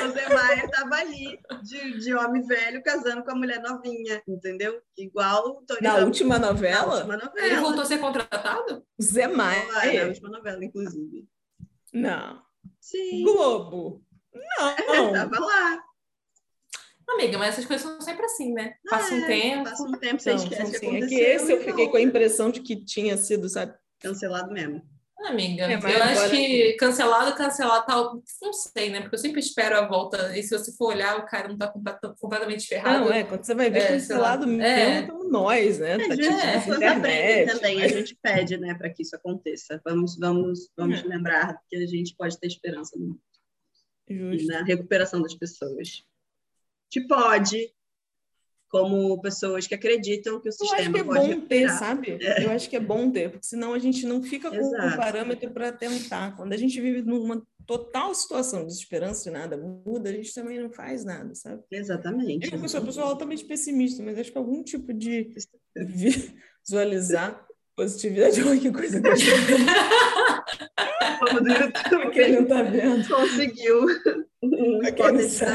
O 0.05 0.11
Zé 0.13 0.33
Maia 0.33 0.65
estava 0.65 0.95
ali, 0.95 1.37
de, 1.63 1.99
de 1.99 2.15
homem 2.15 2.47
velho, 2.47 2.81
casando 2.81 3.25
com 3.25 3.31
a 3.31 3.35
mulher 3.35 3.61
novinha, 3.61 4.23
entendeu? 4.25 4.81
Igual 4.97 5.49
o 5.49 5.65
Tony 5.65 5.81
Na 5.81 5.97
última 5.97 6.39
novela? 6.39 6.85
Na 6.85 6.95
última 6.95 7.17
novela. 7.17 7.45
Ele 7.45 7.59
voltou 7.59 7.81
a 7.81 7.85
ser 7.85 7.97
contratado? 7.97 8.85
Zé 9.01 9.27
Maia. 9.27 9.67
Ah, 9.73 9.85
na 9.91 10.07
última 10.07 10.29
novela, 10.29 10.63
inclusive. 10.63 11.27
Não. 11.93 12.41
Sim. 12.79 13.23
Globo. 13.23 14.01
Não. 14.33 15.07
Estava 15.11 15.39
lá. 15.39 15.90
Amiga, 17.13 17.37
mas 17.37 17.49
essas 17.49 17.65
coisas 17.65 17.85
são 17.85 17.99
sempre 18.01 18.25
assim, 18.25 18.53
né? 18.53 18.75
Passa 18.89 19.13
é, 19.13 19.17
um 19.17 19.27
tempo. 19.27 19.63
Passa 19.69 19.83
um 19.83 19.91
tempo, 19.91 20.21
você 20.21 20.33
esquece 20.33 20.79
que 20.79 20.85
É 20.85 21.07
que 21.07 21.15
esse 21.15 21.51
eu 21.51 21.61
fiquei 21.61 21.87
com 21.89 21.97
a 21.97 22.01
impressão 22.01 22.49
de 22.49 22.61
que 22.61 22.75
tinha 22.75 23.17
sido, 23.17 23.49
sabe? 23.49 23.73
Cancelado 23.99 24.51
mesmo. 24.51 24.81
Amiga, 25.25 25.65
é, 25.65 25.75
eu 25.75 26.03
acho 26.03 26.31
que 26.31 26.73
cancelado, 26.73 27.35
cancelado 27.35 27.85
tal, 27.85 28.23
não 28.41 28.53
sei, 28.53 28.89
né? 28.89 29.01
Porque 29.01 29.15
eu 29.15 29.19
sempre 29.19 29.39
espero 29.39 29.77
a 29.77 29.87
volta. 29.87 30.35
E 30.37 30.41
se 30.41 30.57
você 30.57 30.71
for 30.71 30.93
olhar, 30.93 31.19
o 31.19 31.25
cara 31.25 31.47
não 31.47 31.57
tá 31.57 31.71
completamente 32.19 32.67
ferrado. 32.67 33.05
Não, 33.05 33.13
é, 33.13 33.23
quando 33.23 33.43
você 33.43 33.53
vai 33.53 33.69
ver 33.69 33.83
é, 33.83 33.87
cancelado 33.89 34.47
mesmo, 34.47 34.67
é. 34.67 35.29
nós, 35.29 35.77
né? 35.77 35.93
É, 35.93 36.07
tá 36.07 36.15
tipo, 36.15 36.73
internet, 36.73 37.53
também, 37.53 37.79
mas... 37.79 37.93
a 37.93 37.97
gente 37.97 38.17
pede, 38.19 38.57
né, 38.57 38.73
para 38.73 38.89
que 38.89 39.03
isso 39.03 39.15
aconteça. 39.15 39.79
Vamos, 39.85 40.17
vamos, 40.17 40.71
vamos 40.75 41.03
é. 41.03 41.07
lembrar 41.07 41.59
que 41.69 41.75
a 41.75 41.85
gente 41.85 42.15
pode 42.15 42.39
ter 42.39 42.47
esperança 42.47 42.97
no, 42.97 43.19
na 44.47 44.63
recuperação 44.63 45.21
das 45.21 45.35
pessoas. 45.35 46.03
Te 46.91 47.07
pode, 47.07 47.73
como 48.67 49.19
pessoas 49.21 49.65
que 49.65 49.73
acreditam 49.73 50.39
que 50.39 50.49
o 50.49 50.51
sistema 50.51 50.81
eu 50.81 50.81
acho 50.83 50.91
que 50.91 50.99
é 50.99 51.03
bom 51.03 51.41
ter, 51.47 51.69
sabe? 51.69 52.17
É. 52.21 52.45
Eu 52.45 52.51
acho 52.51 52.69
que 52.69 52.75
é 52.75 52.79
bom 52.79 53.09
ter, 53.09 53.31
porque 53.31 53.45
senão 53.45 53.73
a 53.73 53.79
gente 53.79 54.05
não 54.05 54.21
fica 54.21 54.49
com 54.49 54.57
o 54.57 54.97
parâmetro 54.97 55.49
para 55.51 55.71
tentar. 55.71 56.35
Quando 56.35 56.53
a 56.53 56.57
gente 56.57 56.79
vive 56.79 57.01
numa 57.01 57.41
total 57.65 58.13
situação 58.13 58.61
de 58.61 58.67
desesperança 58.67 59.23
de 59.23 59.31
nada 59.31 59.57
muda, 59.57 60.09
a 60.09 60.13
gente 60.13 60.33
também 60.33 60.59
não 60.59 60.69
faz 60.69 61.05
nada, 61.05 61.33
sabe? 61.33 61.63
Exatamente. 61.71 62.53
Eu 62.53 62.67
sou 62.67 62.79
uma 62.81 62.85
pessoa 62.87 63.07
altamente 63.07 63.45
pessimista, 63.45 64.03
mas 64.03 64.19
acho 64.19 64.31
que 64.31 64.37
algum 64.37 64.61
tipo 64.63 64.93
de 64.93 65.33
visualizar 66.65 67.45
positividade, 67.75 68.41
olha 68.43 68.59
que 68.59 68.71
coisa. 68.71 69.01
Como 71.19 71.41
do 71.41 71.49
YouTube. 71.49 72.11
Quem 72.11 72.33
não 72.33 72.45
tá 72.45 72.61
vendo. 72.63 73.07
Conseguiu. 73.07 73.85
Um 74.43 74.83
hipótese 74.83 75.45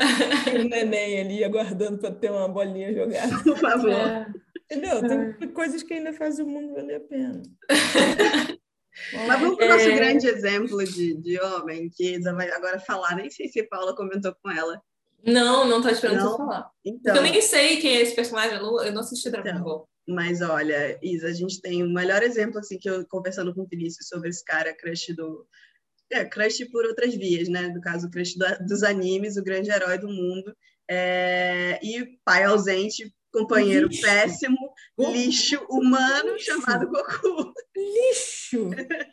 Maia. 0.46 0.60
um 0.60 0.68
neném 0.68 1.20
ali 1.20 1.44
aguardando 1.44 1.98
para 1.98 2.10
ter 2.10 2.30
uma 2.30 2.48
bolinha 2.48 2.92
jogada. 2.92 3.42
Por 3.42 3.58
favor. 3.58 3.90
É. 3.90 4.26
Entendeu? 4.70 5.36
Tem 5.36 5.48
é. 5.48 5.52
coisas 5.52 5.82
que 5.82 5.94
ainda 5.94 6.12
fazem 6.12 6.44
o 6.44 6.48
mundo 6.48 6.74
valer 6.74 6.96
a 6.96 7.00
pena. 7.00 7.42
Mas 9.26 9.40
vamos 9.40 9.56
para 9.56 9.66
o 9.66 9.68
nosso 9.68 9.88
é... 9.88 9.94
grande 9.94 10.26
exemplo 10.26 10.84
de, 10.84 11.14
de 11.14 11.40
homem, 11.40 11.90
que 11.94 12.16
Isa 12.16 12.32
vai 12.34 12.50
agora 12.50 12.78
falar. 12.78 13.16
Nem 13.16 13.30
sei 13.30 13.48
se 13.48 13.60
a 13.60 13.68
Paula 13.68 13.94
comentou 13.94 14.34
com 14.42 14.50
ela. 14.50 14.80
Não, 15.24 15.66
não 15.66 15.78
estou 15.78 15.92
esperando 15.92 16.18
não? 16.18 16.30
você 16.30 16.36
falar. 16.36 16.70
Então, 16.84 17.16
eu 17.16 17.22
nem 17.22 17.40
sei 17.40 17.76
quem 17.78 17.96
é 17.96 18.00
esse 18.00 18.14
personagem, 18.14 18.56
eu 18.56 18.62
não, 18.62 18.82
eu 18.82 18.92
não 18.92 19.00
assisti 19.00 19.30
Dragon 19.30 19.50
então, 19.50 19.62
Ball. 19.62 19.88
Mas 20.08 20.40
olha, 20.40 20.98
Isa, 21.02 21.28
a 21.28 21.32
gente 21.32 21.60
tem 21.60 21.82
o 21.82 21.86
um 21.86 21.92
melhor 21.92 22.22
exemplo, 22.22 22.58
assim, 22.58 22.78
que 22.78 22.88
eu 22.88 23.06
conversando 23.06 23.54
com 23.54 23.62
o 23.62 23.66
Vinícius 23.68 24.08
sobre 24.08 24.30
esse 24.30 24.44
cara, 24.44 24.74
crush 24.74 25.14
do, 25.14 25.46
é, 26.12 26.24
crush 26.24 26.64
por 26.70 26.84
outras 26.84 27.14
vias, 27.14 27.48
né? 27.48 27.68
No 27.68 27.80
caso, 27.80 28.06
o 28.06 28.10
crush 28.10 28.36
do, 28.36 28.46
dos 28.66 28.82
animes, 28.82 29.36
o 29.36 29.44
grande 29.44 29.70
herói 29.70 29.98
do 29.98 30.08
mundo. 30.08 30.54
É, 30.88 31.78
e 31.82 32.18
pai 32.24 32.42
ausente, 32.44 33.14
companheiro 33.32 33.86
lixo. 33.86 34.02
péssimo, 34.02 34.58
lixo 34.98 35.64
humano 35.70 36.32
lixo. 36.32 36.46
chamado 36.46 36.88
Goku. 36.88 37.52
Lixo! 37.76 38.70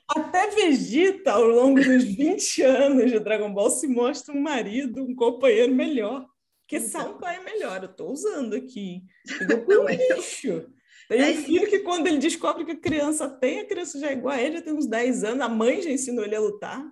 Até 0.10 0.50
Vegeta, 0.50 1.34
ao 1.34 1.44
longo 1.44 1.80
dos 1.82 2.04
20 2.04 2.64
anos 2.64 3.12
de 3.12 3.20
Dragon 3.20 3.54
Ball, 3.54 3.70
se 3.70 3.88
mostra 3.88 4.34
um 4.34 4.42
marido, 4.42 5.04
um 5.04 5.16
companheiro 5.16 5.74
melhor. 5.74 6.26
Porque 6.62 6.84
então. 6.84 7.18
pai 7.18 7.38
é 7.38 7.44
melhor, 7.44 7.84
eu 7.84 7.90
estou 7.90 8.12
usando 8.12 8.56
aqui. 8.56 9.04
Goku 9.48 9.88
é 9.88 9.96
lixo. 9.96 10.68
Tem 11.08 11.22
é 11.22 11.32
um 11.32 11.44
filho 11.44 11.64
isso. 11.64 11.70
que 11.70 11.80
quando 11.80 12.08
ele 12.08 12.18
descobre 12.18 12.66
que 12.66 12.72
a 12.72 12.80
criança 12.80 13.30
tem, 13.30 13.60
a 13.60 13.66
criança 13.66 14.00
já 14.00 14.10
é 14.10 14.14
igual 14.14 14.36
a 14.36 14.42
ele, 14.42 14.58
já 14.58 14.62
tem 14.62 14.74
uns 14.74 14.88
10 14.88 15.24
anos, 15.24 15.42
a 15.42 15.50
mãe 15.50 15.82
já 15.82 15.90
ensinou 15.90 16.26
ele 16.26 16.36
a 16.36 16.40
lutar. 16.40 16.86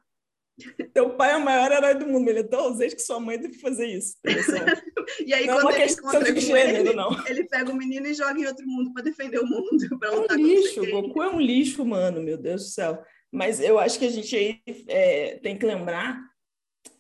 Teu 0.94 1.10
pai 1.18 1.34
é 1.34 1.36
o 1.36 1.44
maior 1.44 1.70
herói 1.70 1.96
do 1.96 2.08
mundo, 2.08 2.30
ele 2.30 2.40
é 2.40 2.44
tão 2.44 2.62
ausente 2.62 2.96
que 2.96 3.02
sua 3.02 3.20
mãe 3.20 3.38
deve 3.38 3.56
fazer 3.56 3.88
isso. 3.88 4.16
e 5.26 5.34
aí, 5.34 5.46
não 5.46 5.60
é 5.60 5.62
quando 5.62 5.76
é 5.76 5.84
ele 5.84 5.92
encontra 5.92 6.34
de 6.34 6.40
gênero, 6.40 6.78
ele, 6.78 6.94
não. 6.94 7.28
ele 7.28 7.44
pega 7.44 7.72
o 7.72 7.76
menino 7.76 8.08
e 8.08 8.14
joga 8.14 8.40
em 8.40 8.46
outro 8.46 8.66
mundo 8.66 8.94
para 8.94 9.04
defender 9.04 9.40
o 9.40 9.46
mundo. 9.46 9.76
É 10.02 10.12
um 10.12 10.36
lixo, 10.36 10.82
o 10.82 10.92
Goku 10.92 11.24
é 11.24 11.30
um 11.30 11.40
lixo 11.40 11.84
humano, 11.84 12.22
meu 12.22 12.38
Deus 12.38 12.64
do 12.64 12.70
céu. 12.70 13.04
Mas 13.32 13.60
eu 13.60 13.78
acho 13.78 14.00
que 14.00 14.06
a 14.06 14.10
gente 14.10 14.36
aí 14.36 14.62
é, 14.88 15.40
tem 15.44 15.58
que 15.58 15.66
lembrar, 15.66 16.22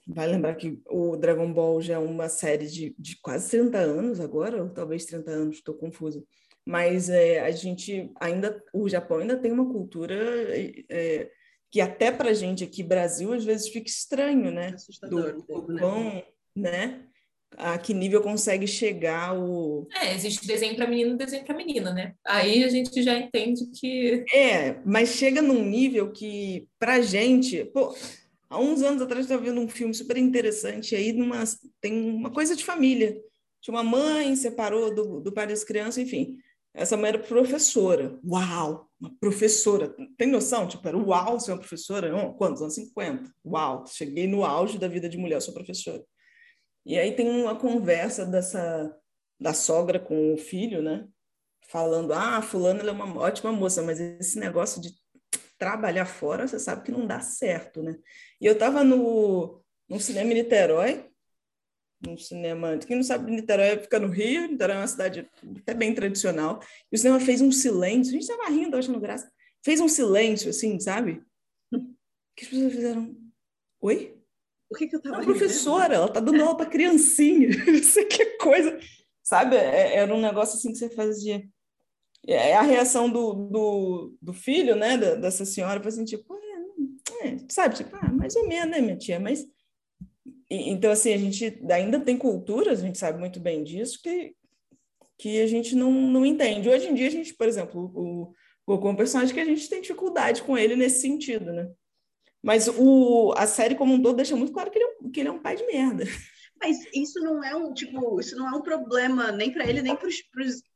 vai 0.05 0.27
lembrar 0.27 0.55
que 0.55 0.81
o 0.89 1.15
Dragon 1.15 1.51
Ball 1.51 1.81
já 1.81 1.95
é 1.95 1.97
uma 1.97 2.29
série 2.29 2.67
de, 2.67 2.95
de 2.97 3.19
quase 3.21 3.49
30 3.49 3.77
anos 3.77 4.19
agora, 4.19 4.61
ou 4.61 4.69
talvez 4.69 5.05
30 5.05 5.31
anos, 5.31 5.55
estou 5.57 5.75
confusa 5.75 6.23
mas 6.65 7.09
é, 7.09 7.41
a 7.41 7.51
gente 7.51 8.11
ainda, 8.19 8.61
o 8.73 8.89
Japão 8.89 9.19
ainda 9.19 9.37
tem 9.37 9.51
uma 9.51 9.71
cultura 9.71 10.15
é, 10.89 11.29
que 11.69 11.79
até 11.79 12.11
para 12.11 12.31
a 12.31 12.33
gente 12.33 12.63
aqui 12.63 12.81
Brasil 12.81 13.31
às 13.33 13.45
vezes 13.45 13.69
fica 13.69 13.87
estranho, 13.87 14.49
né? 14.49 14.71
Assustador 14.73 15.33
do, 15.33 15.39
um 15.39 15.41
pouco, 15.41 15.71
né? 15.71 16.23
né? 16.55 16.71
né? 16.71 17.01
A 17.57 17.77
que 17.77 17.93
nível 17.93 18.21
consegue 18.21 18.67
chegar 18.67 19.37
o. 19.37 19.87
É, 20.01 20.13
existe 20.13 20.45
desenho 20.45 20.75
para 20.75 20.87
menino 20.87 21.13
e 21.13 21.17
desenho 21.17 21.45
para 21.45 21.55
menina, 21.55 21.93
né? 21.93 22.13
Aí 22.25 22.63
a 22.63 22.67
gente 22.67 23.01
já 23.01 23.15
entende 23.15 23.65
que. 23.79 24.25
É, 24.33 24.75
mas 24.83 25.09
chega 25.09 25.41
num 25.41 25.63
nível 25.63 26.11
que, 26.11 26.67
pra 26.79 26.99
gente. 27.01 27.63
Pô, 27.65 27.95
há 28.55 28.59
uns 28.59 28.81
anos 28.81 29.01
atrás 29.01 29.19
eu 29.29 29.35
estava 29.35 29.43
vendo 29.43 29.61
um 29.61 29.67
filme 29.67 29.93
super 29.93 30.17
interessante 30.17 30.95
aí, 30.95 31.11
numa, 31.11 31.43
tem 31.81 32.09
uma 32.09 32.31
coisa 32.31 32.55
de 32.55 32.63
família. 32.63 33.21
Tinha 33.61 33.75
uma 33.75 33.83
mãe, 33.83 34.35
separou 34.35 34.93
do, 34.93 35.19
do 35.19 35.33
pai 35.33 35.47
das 35.47 35.63
crianças, 35.63 35.97
enfim. 35.97 36.37
Essa 36.73 36.95
mãe 36.95 37.09
era 37.09 37.19
professora. 37.19 38.17
Uau! 38.23 38.89
Uma 38.99 39.13
professora. 39.19 39.93
Tem 40.17 40.27
noção? 40.27 40.67
Tipo, 40.67 40.87
era 40.87 40.97
uau 40.97 41.39
ser 41.39 41.51
uma 41.51 41.59
professora. 41.59 42.11
Quantos? 42.37 42.61
Anos 42.61 42.75
50. 42.75 43.31
Uau! 43.45 43.85
Cheguei 43.87 44.27
no 44.27 44.43
auge 44.43 44.77
da 44.77 44.87
vida 44.87 45.09
de 45.09 45.17
mulher, 45.17 45.41
sou 45.41 45.53
professora. 45.53 46.03
E 46.85 46.97
aí 46.97 47.13
tem 47.13 47.29
uma 47.29 47.55
conversa 47.55 48.25
dessa 48.25 48.95
da 49.39 49.53
sogra 49.53 49.99
com 49.99 50.33
o 50.33 50.37
filho, 50.37 50.81
né? 50.81 51.07
Falando, 51.67 52.13
ah, 52.13 52.41
fulano 52.41 52.87
é 52.87 52.91
uma 52.91 53.19
ótima 53.19 53.51
moça, 53.51 53.81
mas 53.81 53.99
esse 53.99 54.39
negócio 54.39 54.81
de 54.81 54.89
trabalhar 55.57 56.05
fora, 56.05 56.47
você 56.47 56.59
sabe 56.59 56.83
que 56.83 56.91
não 56.91 57.07
dá 57.07 57.19
certo, 57.19 57.81
né? 57.81 57.97
E 58.39 58.45
eu 58.45 58.53
estava 58.53 58.83
no, 58.83 59.61
no 59.89 59.99
cinema 59.99 60.31
em 60.31 60.35
Niterói, 60.35 61.09
um 62.07 62.17
cinema. 62.17 62.77
Quem 62.77 62.97
não 62.97 63.03
sabe, 63.03 63.31
Niterói 63.31 63.79
fica 63.79 63.99
no 63.99 64.09
Rio, 64.09 64.47
Niterói 64.47 64.75
é 64.75 64.79
uma 64.79 64.87
cidade 64.87 65.29
até 65.59 65.73
bem 65.73 65.93
tradicional. 65.93 66.59
E 66.91 66.95
o 66.95 66.97
cinema 66.97 67.19
fez 67.19 67.41
um 67.41 67.51
silêncio, 67.51 68.11
a 68.11 68.19
gente 68.19 68.29
estava 68.29 68.49
rindo, 68.49 68.77
achando 68.77 68.99
graça. 68.99 69.31
Fez 69.63 69.79
um 69.79 69.87
silêncio, 69.87 70.49
assim, 70.49 70.79
sabe? 70.79 71.23
Que 72.35 72.43
as 72.43 72.49
pessoas 72.49 72.73
fizeram. 72.73 73.15
Oi? 73.81 74.15
Por 74.69 74.77
que, 74.77 74.87
que 74.87 74.95
eu 74.95 75.01
tava. 75.01 75.21
A 75.21 75.23
professora, 75.23 75.95
ela 75.95 76.11
tá 76.11 76.19
dando 76.19 76.41
aula 76.43 76.57
para 76.57 76.69
criancinha. 76.69 77.49
Não 77.65 77.83
sei 77.83 78.05
que 78.05 78.37
coisa. 78.37 78.77
Sabe? 79.23 79.55
É, 79.55 79.95
era 79.95 80.13
um 80.13 80.21
negócio 80.21 80.57
assim 80.57 80.71
que 80.71 80.77
você 80.77 80.89
fazia. 80.89 81.47
É 82.27 82.55
a 82.55 82.61
reação 82.61 83.09
do, 83.09 83.33
do, 83.33 84.13
do 84.21 84.33
filho, 84.33 84.75
né, 84.75 84.97
dessa 84.97 85.45
senhora, 85.45 85.79
foi 85.79 85.89
assim, 85.89 86.05
tipo, 86.05 86.33
é, 86.33 87.27
é, 87.27 87.37
sabe, 87.49 87.75
tipo, 87.75 87.95
ah, 87.95 88.11
mais 88.11 88.35
ou 88.35 88.47
menos, 88.47 88.71
né, 88.71 88.81
minha 88.81 88.97
tia, 88.97 89.19
mas 89.19 89.45
então, 90.49 90.91
assim, 90.91 91.13
a 91.13 91.17
gente 91.17 91.59
ainda 91.69 91.99
tem 91.99 92.17
culturas, 92.17 92.79
a 92.79 92.85
gente 92.85 92.97
sabe 92.97 93.19
muito 93.19 93.39
bem 93.39 93.63
disso, 93.63 93.99
que, 94.01 94.35
que 95.17 95.41
a 95.41 95.47
gente 95.47 95.75
não, 95.75 95.91
não 95.91 96.25
entende. 96.25 96.69
Hoje 96.69 96.87
em 96.87 96.93
dia, 96.93 97.07
a 97.07 97.11
gente, 97.11 97.33
por 97.33 97.47
exemplo, 97.47 97.91
o 97.95 98.33
Goku 98.67 98.87
é 98.87 98.91
um 98.91 98.95
personagem 98.95 99.33
que 99.33 99.41
a 99.41 99.45
gente 99.45 99.67
tem 99.69 99.81
dificuldade 99.81 100.43
com 100.43 100.57
ele 100.57 100.75
nesse 100.75 101.01
sentido, 101.01 101.51
né? 101.51 101.69
Mas 102.43 102.67
o, 102.67 103.33
a 103.35 103.47
série 103.47 103.75
como 103.75 103.93
um 103.93 104.01
todo 104.01 104.17
deixa 104.17 104.35
muito 104.35 104.53
claro 104.53 104.69
que 104.69 104.77
ele, 104.77 104.85
é, 104.85 105.09
que 105.11 105.19
ele 105.19 105.29
é 105.29 105.31
um 105.31 105.41
pai 105.41 105.55
de 105.55 105.65
merda. 105.65 106.03
Mas 106.59 106.77
isso 106.93 107.19
não 107.19 107.43
é 107.43 107.55
um 107.55 107.73
tipo, 107.73 108.19
isso 108.19 108.35
não 108.35 108.47
é 108.47 108.57
um 108.57 108.61
problema 108.61 109.31
nem 109.31 109.51
para 109.51 109.67
ele 109.67 109.81
nem 109.81 109.95
para 109.95 110.07
os 110.07 110.15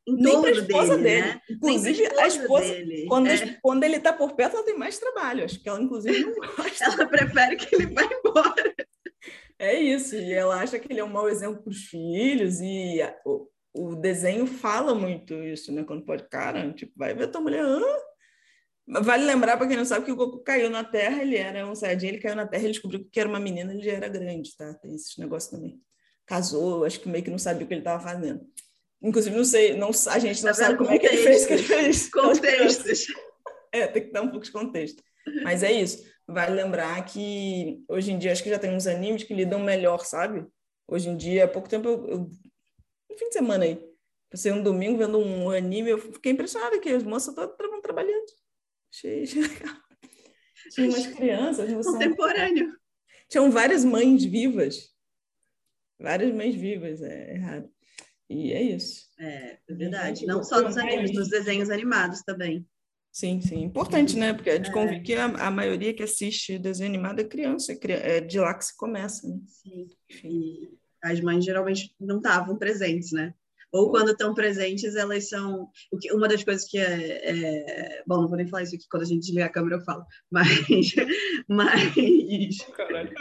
nem 0.07 0.41
para 0.41 0.49
a 0.49 0.53
esposa 0.53 0.97
dele, 0.97 1.21
dele. 1.21 1.21
Né? 1.21 1.41
Inclusive 1.49 2.03
esposa 2.03 2.21
a 2.21 2.27
esposa 2.27 2.73
dele. 2.73 3.05
Quando, 3.07 3.27
é. 3.27 3.57
quando 3.61 3.83
ele 3.83 3.95
está 3.97 4.13
por 4.13 4.33
perto, 4.33 4.55
ela 4.55 4.65
tem 4.65 4.77
mais 4.77 4.97
trabalho. 4.97 5.45
Acho 5.45 5.61
que 5.61 5.69
ela 5.69 5.81
inclusive 5.81 6.19
não 6.19 6.33
gosta. 6.55 6.85
ela 6.85 7.05
prefere 7.05 7.55
que 7.55 7.75
ele 7.75 7.87
vá 7.87 8.03
embora. 8.03 8.75
É 9.57 9.77
isso, 9.77 10.15
e 10.15 10.31
ela 10.33 10.61
acha 10.61 10.79
que 10.79 10.91
ele 10.91 11.01
é 11.01 11.03
um 11.03 11.09
mau 11.09 11.27
exemplo 11.27 11.61
para 11.61 11.71
os 11.71 11.83
filhos, 11.83 12.61
e 12.61 12.99
o, 13.25 13.45
o, 13.73 13.95
desenho 13.95 14.47
fala 14.47 14.95
muito 14.95 15.33
isso, 15.33 15.69
né? 15.73 15.83
Quando 15.83 16.05
pode, 16.05 16.29
cara, 16.29 16.71
tipo, 16.71 16.93
vai 16.95 17.13
ver 17.13 17.27
tua 17.27 17.41
mulher, 17.41 17.61
Hã? 17.61 17.81
Vale 18.91 19.23
lembrar, 19.23 19.55
para 19.55 19.67
quem 19.67 19.77
não 19.77 19.85
sabe, 19.85 20.05
que 20.05 20.11
o 20.11 20.15
Goku 20.15 20.39
caiu 20.39 20.67
na 20.67 20.83
Terra, 20.83 21.21
ele 21.21 21.37
era 21.37 21.67
um 21.67 21.75
Saiyajin, 21.75 22.07
ele 22.07 22.17
caiu 22.19 22.35
na 22.35 22.47
Terra, 22.47 22.63
ele 22.63 22.71
descobriu 22.71 23.07
que 23.11 23.19
era 23.19 23.29
uma 23.29 23.39
menina, 23.39 23.71
ele 23.71 23.83
já 23.83 23.91
era 23.91 24.09
grande, 24.09 24.57
tá? 24.57 24.73
Tem 24.73 24.95
esse 24.95 25.19
negócio 25.19 25.51
também. 25.51 25.79
Casou, 26.25 26.85
acho 26.85 26.99
que 26.99 27.07
meio 27.07 27.23
que 27.23 27.29
não 27.29 27.37
sabia 27.37 27.65
o 27.65 27.67
que 27.67 27.73
ele 27.75 27.81
estava 27.81 28.01
fazendo. 28.01 28.41
Inclusive, 28.99 29.35
não 29.35 29.45
sei, 29.45 29.77
não, 29.77 29.89
a 29.89 30.19
gente 30.19 30.43
não 30.43 30.49
tá 30.49 30.53
sabe 30.55 30.77
como 30.77 30.89
é 30.89 30.97
que 30.97 31.05
ele 31.05 31.17
fez 31.17 31.45
que 31.45 31.53
ele 31.53 31.63
fez. 31.63 32.09
Contextos. 32.09 33.05
É, 33.71 33.85
tem 33.85 34.07
que 34.07 34.11
dar 34.11 34.23
um 34.23 34.31
pouco 34.31 34.43
de 34.43 34.51
contexto. 34.51 35.03
Mas 35.43 35.61
é 35.61 35.71
isso. 35.71 36.03
Vale 36.27 36.55
lembrar 36.55 37.05
que 37.05 37.83
hoje 37.87 38.11
em 38.11 38.17
dia 38.17 38.31
acho 38.31 38.41
que 38.41 38.49
já 38.49 38.57
tem 38.57 38.75
uns 38.75 38.87
animes 38.87 39.21
que 39.21 39.31
lidam 39.31 39.59
melhor, 39.59 40.03
sabe? 40.05 40.43
Hoje 40.87 41.07
em 41.07 41.15
dia, 41.15 41.45
há 41.45 41.47
pouco 41.47 41.69
tempo, 41.69 41.87
eu, 41.87 42.07
eu 42.07 42.17
no 43.11 43.15
fim 43.15 43.27
de 43.27 43.33
semana 43.33 43.65
aí, 43.65 43.79
passei 44.27 44.51
um 44.51 44.63
domingo 44.63 44.97
vendo 44.97 45.19
um 45.19 45.51
anime, 45.51 45.91
eu 45.91 45.99
fiquei 45.99 46.31
impressionada 46.31 46.79
que 46.79 46.89
as 46.89 47.03
moças 47.03 47.29
estavam 47.29 47.79
trabalhando. 47.79 48.25
Achei, 48.93 49.25
legal. 49.41 49.75
Tinha 50.71 50.89
umas 50.89 51.07
crianças. 51.07 51.85
Contemporâneo. 51.85 52.77
Tinham 53.29 53.51
várias 53.51 53.85
mães 53.85 54.23
vivas. 54.23 54.89
Várias 55.99 56.33
mães 56.33 56.55
vivas, 56.55 57.01
é 57.01 57.35
errado. 57.35 57.69
E 58.29 58.53
é 58.53 58.61
isso. 58.61 59.07
É, 59.19 59.57
é 59.67 59.73
verdade. 59.73 60.25
Não 60.25 60.43
só 60.43 60.61
nos 60.61 60.77
animes, 60.77 61.13
nos 61.13 61.29
desenhos 61.29 61.69
animados 61.69 62.21
também. 62.21 62.65
Sim, 63.11 63.41
sim. 63.41 63.63
Importante, 63.63 64.15
né? 64.15 64.33
Porque 64.33 64.51
é 64.51 64.57
de 64.59 64.71
convir 64.71 65.03
que 65.03 65.15
a, 65.15 65.25
a, 65.25 65.51
maioria 65.51 65.93
que 65.93 66.03
assiste 66.03 66.59
desenho 66.59 66.89
animado 66.89 67.19
é 67.19 67.23
criança, 67.23 67.77
é 67.83 68.21
de 68.21 68.39
lá 68.39 68.53
que 68.53 68.65
se 68.65 68.77
começa, 68.77 69.27
né? 69.27 69.39
Sim. 69.47 69.89
E 70.23 70.77
as 71.03 71.19
mães 71.19 71.43
geralmente 71.43 71.95
não 71.99 72.17
estavam 72.17 72.57
presentes, 72.57 73.11
né? 73.11 73.33
Ou 73.71 73.91
quando 73.91 74.11
estão 74.11 74.33
presentes, 74.33 74.95
elas 74.95 75.29
são. 75.29 75.69
Uma 76.11 76.27
das 76.27 76.43
coisas 76.43 76.67
que 76.67 76.77
é, 76.77 77.29
é, 77.29 78.03
Bom, 78.05 78.21
não 78.21 78.27
vou 78.27 78.37
nem 78.37 78.47
falar 78.47 78.63
isso 78.63 78.75
aqui, 78.75 78.85
quando 78.89 79.03
a 79.03 79.05
gente 79.05 79.21
desligar 79.21 79.47
a 79.47 79.51
câmera 79.51 79.75
eu 79.77 79.83
falo. 79.83 80.03
Mas. 80.31 80.47
mas... 81.47 82.57
Caralho. 82.75 83.13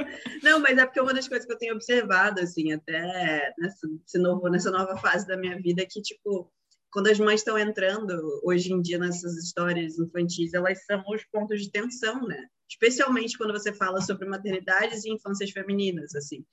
Não, 0.42 0.60
mas 0.60 0.78
é 0.78 0.84
porque 0.86 1.00
uma 1.00 1.12
das 1.12 1.28
coisas 1.28 1.46
que 1.46 1.52
eu 1.52 1.58
tenho 1.58 1.74
observado, 1.74 2.40
assim, 2.40 2.72
até 2.72 3.52
nessa, 3.58 3.86
novo, 4.18 4.48
nessa 4.48 4.70
nova 4.70 4.96
fase 4.96 5.26
da 5.26 5.36
minha 5.36 5.60
vida, 5.60 5.84
que, 5.88 6.00
tipo, 6.00 6.50
quando 6.90 7.08
as 7.08 7.18
mães 7.18 7.40
estão 7.40 7.58
entrando 7.58 8.14
hoje 8.42 8.72
em 8.72 8.80
dia 8.80 8.98
nessas 8.98 9.36
histórias 9.36 9.98
infantis, 9.98 10.54
elas 10.54 10.84
são 10.84 11.02
os 11.08 11.24
pontos 11.24 11.60
de 11.60 11.70
tensão, 11.70 12.26
né? 12.26 12.46
Especialmente 12.68 13.36
quando 13.36 13.52
você 13.52 13.72
fala 13.72 14.00
sobre 14.00 14.26
maternidades 14.26 15.04
e 15.04 15.10
infâncias 15.10 15.50
femininas, 15.50 16.14
assim. 16.14 16.44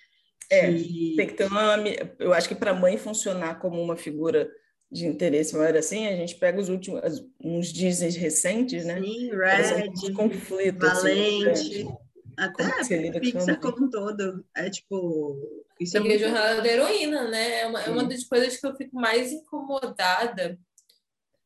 É, 0.50 0.72
que... 0.72 1.14
tem 1.16 1.28
que 1.28 1.34
ter 1.34 1.46
uma. 1.46 1.76
Eu 2.20 2.34
acho 2.34 2.48
que 2.48 2.56
para 2.56 2.72
a 2.72 2.76
mãe 2.76 2.98
funcionar 2.98 3.60
como 3.60 3.82
uma 3.82 3.96
figura 3.96 4.50
de 4.92 5.06
interesse 5.06 5.56
maior 5.56 5.76
assim, 5.76 6.08
a 6.08 6.16
gente 6.16 6.36
pega 6.36 6.60
os 6.60 6.70
últimos, 6.70 7.02
uns 7.44 7.74
Disney 7.74 8.12
recentes, 8.12 8.86
né? 8.86 9.02
Sim, 9.02 9.32
Red, 9.32 10.14
conflito, 10.14 10.86
assim, 10.86 11.02
Valente, 11.02 11.50
assim, 11.50 11.98
até 12.38 12.64
a 12.64 13.20
Pixar 13.20 13.60
como 13.60 13.86
um 13.86 13.90
todo. 13.90 14.46
É 14.56 14.70
tipo. 14.70 15.38
Isso 15.80 15.98
é 15.98 16.02
e 16.02 16.14
a 16.14 16.18
jornada 16.18 16.62
da 16.62 16.68
heroína, 16.68 17.28
né? 17.30 17.62
É 17.62 17.68
uma, 17.68 17.82
é 17.82 17.90
uma 17.90 18.04
das 18.06 18.24
coisas 18.24 18.58
que 18.58 18.66
eu 18.66 18.76
fico 18.76 18.96
mais 18.96 19.32
incomodada. 19.32 20.58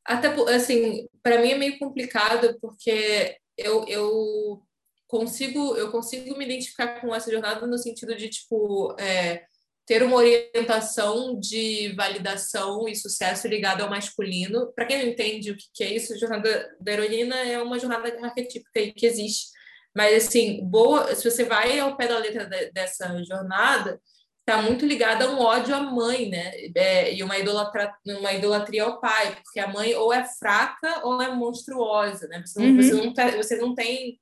Até, 0.06 0.28
assim, 0.54 1.08
para 1.22 1.42
mim 1.42 1.52
é 1.52 1.58
meio 1.58 1.80
complicado, 1.80 2.58
porque 2.62 3.38
eu, 3.58 3.86
eu 3.88 4.62
consigo 5.10 5.76
eu 5.76 5.92
consigo 5.92 6.38
me 6.38 6.46
identificar 6.46 7.02
com 7.02 7.14
essa 7.14 7.30
jornada 7.32 7.66
no 7.68 7.78
sentido 7.78 8.16
de 8.16 8.30
tipo 8.30 8.96
é, 9.00 9.44
ter 9.86 10.04
uma 10.04 10.18
orientação 10.18 11.38
de 11.40 11.94
validação 11.96 12.88
e 12.88 12.96
sucesso 12.96 13.48
ligada 13.48 13.84
ao 13.84 13.90
masculino. 13.90 14.72
Para 14.74 14.86
quem 14.86 15.00
não 15.00 15.12
entende 15.12 15.52
o 15.52 15.58
que 15.74 15.84
é 15.84 15.96
isso, 15.96 16.14
a 16.14 16.18
jornada 16.18 16.78
da 16.80 16.92
heroína 16.94 17.36
é 17.38 17.60
uma 17.62 17.80
jornada 17.80 18.08
arquetípica 18.24 18.94
que 18.96 19.06
existe. 19.06 19.48
Mas 19.96 20.28
assim, 20.28 20.64
boa, 20.64 21.16
se 21.16 21.30
você 21.30 21.44
vai 21.44 21.80
ao 21.80 21.98
pé 21.98 22.08
da 22.08 22.20
letra 22.20 22.46
de, 22.46 22.72
dessa 22.72 23.22
jornada, 23.24 24.00
está 24.42 24.62
muito 24.62 24.86
ligada 24.86 25.26
a 25.26 25.32
um 25.32 25.40
ódio 25.40 25.74
à 25.74 25.82
mãe, 25.82 26.30
né? 26.30 26.52
É, 26.76 27.12
e 27.16 27.24
uma, 27.24 27.40
idolatra, 27.40 27.92
uma 28.06 28.32
idolatria 28.32 28.84
ao 28.84 29.02
pai, 29.02 29.36
porque 29.44 29.60
a 29.60 29.68
mãe 29.68 29.96
ou 29.96 30.14
é 30.14 30.24
fraca 30.38 31.02
ou 31.04 31.20
é 31.20 31.34
monstruosa, 31.34 32.28
né? 32.28 32.44
Você 32.46 32.60
não, 32.60 32.68
uhum. 32.68 32.76
você 32.76 32.94
não, 32.94 33.14
tá, 33.14 33.32
você 33.32 33.56
não 33.56 33.74
tem 33.74 34.20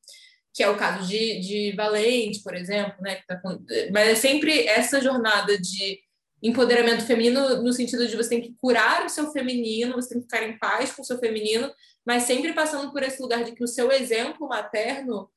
que 0.57 0.63
é 0.63 0.69
o 0.71 0.75
caso 0.75 1.07
de, 1.07 1.39
de 1.39 1.71
Valente, 1.75 2.41
por 2.41 2.55
exemplo, 2.55 2.95
né? 2.99 3.21
Tá 3.27 3.39
mas 3.93 4.07
é 4.07 4.15
sempre 4.15 4.65
essa 4.65 4.99
jornada 4.99 5.55
de 5.55 5.99
empoderamento 6.41 7.05
feminino 7.05 7.61
no 7.61 7.71
sentido 7.71 8.07
de 8.07 8.17
você 8.17 8.29
tem 8.29 8.41
que 8.41 8.55
curar 8.59 9.05
o 9.05 9.09
seu 9.09 9.31
feminino, 9.31 9.93
você 9.93 10.09
tem 10.09 10.17
que 10.17 10.23
ficar 10.23 10.41
em 10.41 10.57
paz 10.57 10.91
com 10.91 11.03
o 11.03 11.05
seu 11.05 11.19
feminino, 11.19 11.71
mas 12.03 12.23
sempre 12.23 12.53
passando 12.53 12.91
por 12.91 13.03
esse 13.03 13.21
lugar 13.21 13.43
de 13.43 13.51
que 13.51 13.63
o 13.63 13.67
seu 13.67 13.91
exemplo 13.91 14.47
materno 14.47 15.29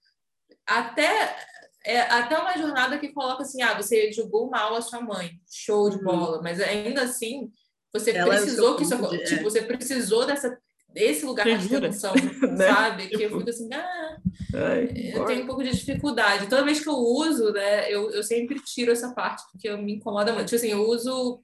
até 0.66 1.36
é 1.84 2.01
até 2.01 2.38
uma 2.38 2.56
jornada 2.56 2.98
que 2.98 3.12
coloca 3.12 3.42
assim, 3.42 3.60
ah, 3.60 3.74
você 3.74 4.10
julgou 4.12 4.48
mal 4.48 4.74
a 4.74 4.80
sua 4.80 5.02
mãe, 5.02 5.32
show 5.51 5.90
de 5.90 5.97
uhum. 5.97 6.05
bola, 6.05 6.40
mas 6.40 6.62
ainda 6.62 7.02
assim 7.02 7.52
você 7.92 8.12
Ela 8.12 8.36
é 8.36 8.38
precisou 8.38 8.72
é 8.72 8.76
que 8.78 8.84
isso, 8.84 9.18
tipo, 9.26 9.42
você 9.42 9.60
precisou 9.60 10.24
dessa 10.24 10.59
esse 10.95 11.25
lugar 11.25 11.47
de 11.47 11.77
atenção, 11.77 12.15
né? 12.57 12.67
sabe? 12.67 13.09
Que 13.09 13.15
eu 13.15 13.29
tipo, 13.29 13.39
fico 13.39 13.51
assim, 13.51 13.69
ah, 13.73 14.17
Ai, 14.55 14.89
eu 15.15 15.25
tenho 15.25 15.45
um 15.45 15.47
pouco 15.47 15.62
de 15.62 15.71
dificuldade. 15.71 16.49
Toda 16.49 16.65
vez 16.65 16.81
que 16.81 16.89
eu 16.89 16.97
uso, 16.97 17.53
né, 17.53 17.93
eu, 17.93 18.11
eu 18.11 18.23
sempre 18.23 18.61
tiro 18.61 18.93
essa 18.93 19.15
parte, 19.15 19.43
porque 19.53 19.69
eu 19.69 19.79
me 19.79 19.95
incomoda 19.95 20.33
muito. 20.33 20.47
Tipo 20.47 20.57
assim, 20.57 20.73
eu 20.73 20.83
uso 20.87 21.43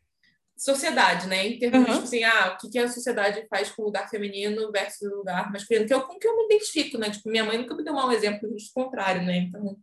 sociedade, 0.57 1.27
né? 1.27 1.47
Em 1.47 1.59
termos 1.59 1.81
uhum. 1.81 1.85
de, 1.85 1.93
tipo 1.93 2.05
assim, 2.05 2.25
ah, 2.25 2.55
o 2.55 2.59
que, 2.59 2.71
que 2.71 2.79
a 2.79 2.89
sociedade 2.89 3.47
faz 3.49 3.71
com 3.71 3.83
o 3.83 3.85
lugar 3.87 4.09
feminino 4.09 4.73
versus 4.73 5.13
o 5.13 5.17
lugar 5.17 5.53
masculino, 5.53 5.87
que 5.87 5.93
eu, 5.93 6.01
com 6.01 6.19
que 6.19 6.27
eu 6.27 6.37
me 6.37 6.45
identifico, 6.47 6.97
né? 6.97 7.11
Tipo, 7.11 7.29
minha 7.29 7.45
mãe 7.45 7.59
nunca 7.59 7.75
me 7.75 7.85
deu 7.85 7.93
um 7.93 8.11
exemplo 8.11 8.49
do 8.49 8.57
contrário, 8.75 9.23
né? 9.23 9.37
Então, 9.37 9.77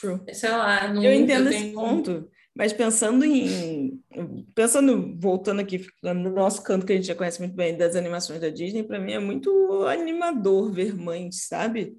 True. 0.00 0.20
sei 0.34 0.50
lá. 0.50 0.88
Não, 0.88 1.02
eu 1.02 1.14
entendo 1.14 1.46
eu 1.46 1.50
tenho... 1.50 1.64
esse 1.66 1.74
ponto. 1.74 2.28
Mas 2.54 2.72
pensando 2.72 3.24
em. 3.24 4.02
Pensando, 4.54 5.16
voltando 5.18 5.60
aqui, 5.60 5.86
no 6.02 6.30
nosso 6.30 6.62
canto 6.62 6.84
que 6.84 6.92
a 6.92 6.96
gente 6.96 7.06
já 7.06 7.14
conhece 7.14 7.40
muito 7.40 7.54
bem 7.54 7.76
das 7.76 7.96
animações 7.96 8.40
da 8.40 8.50
Disney, 8.50 8.82
para 8.82 8.98
mim 8.98 9.12
é 9.12 9.18
muito 9.18 9.86
animador 9.86 10.72
ver 10.72 10.94
mães, 10.94 11.46
sabe? 11.46 11.96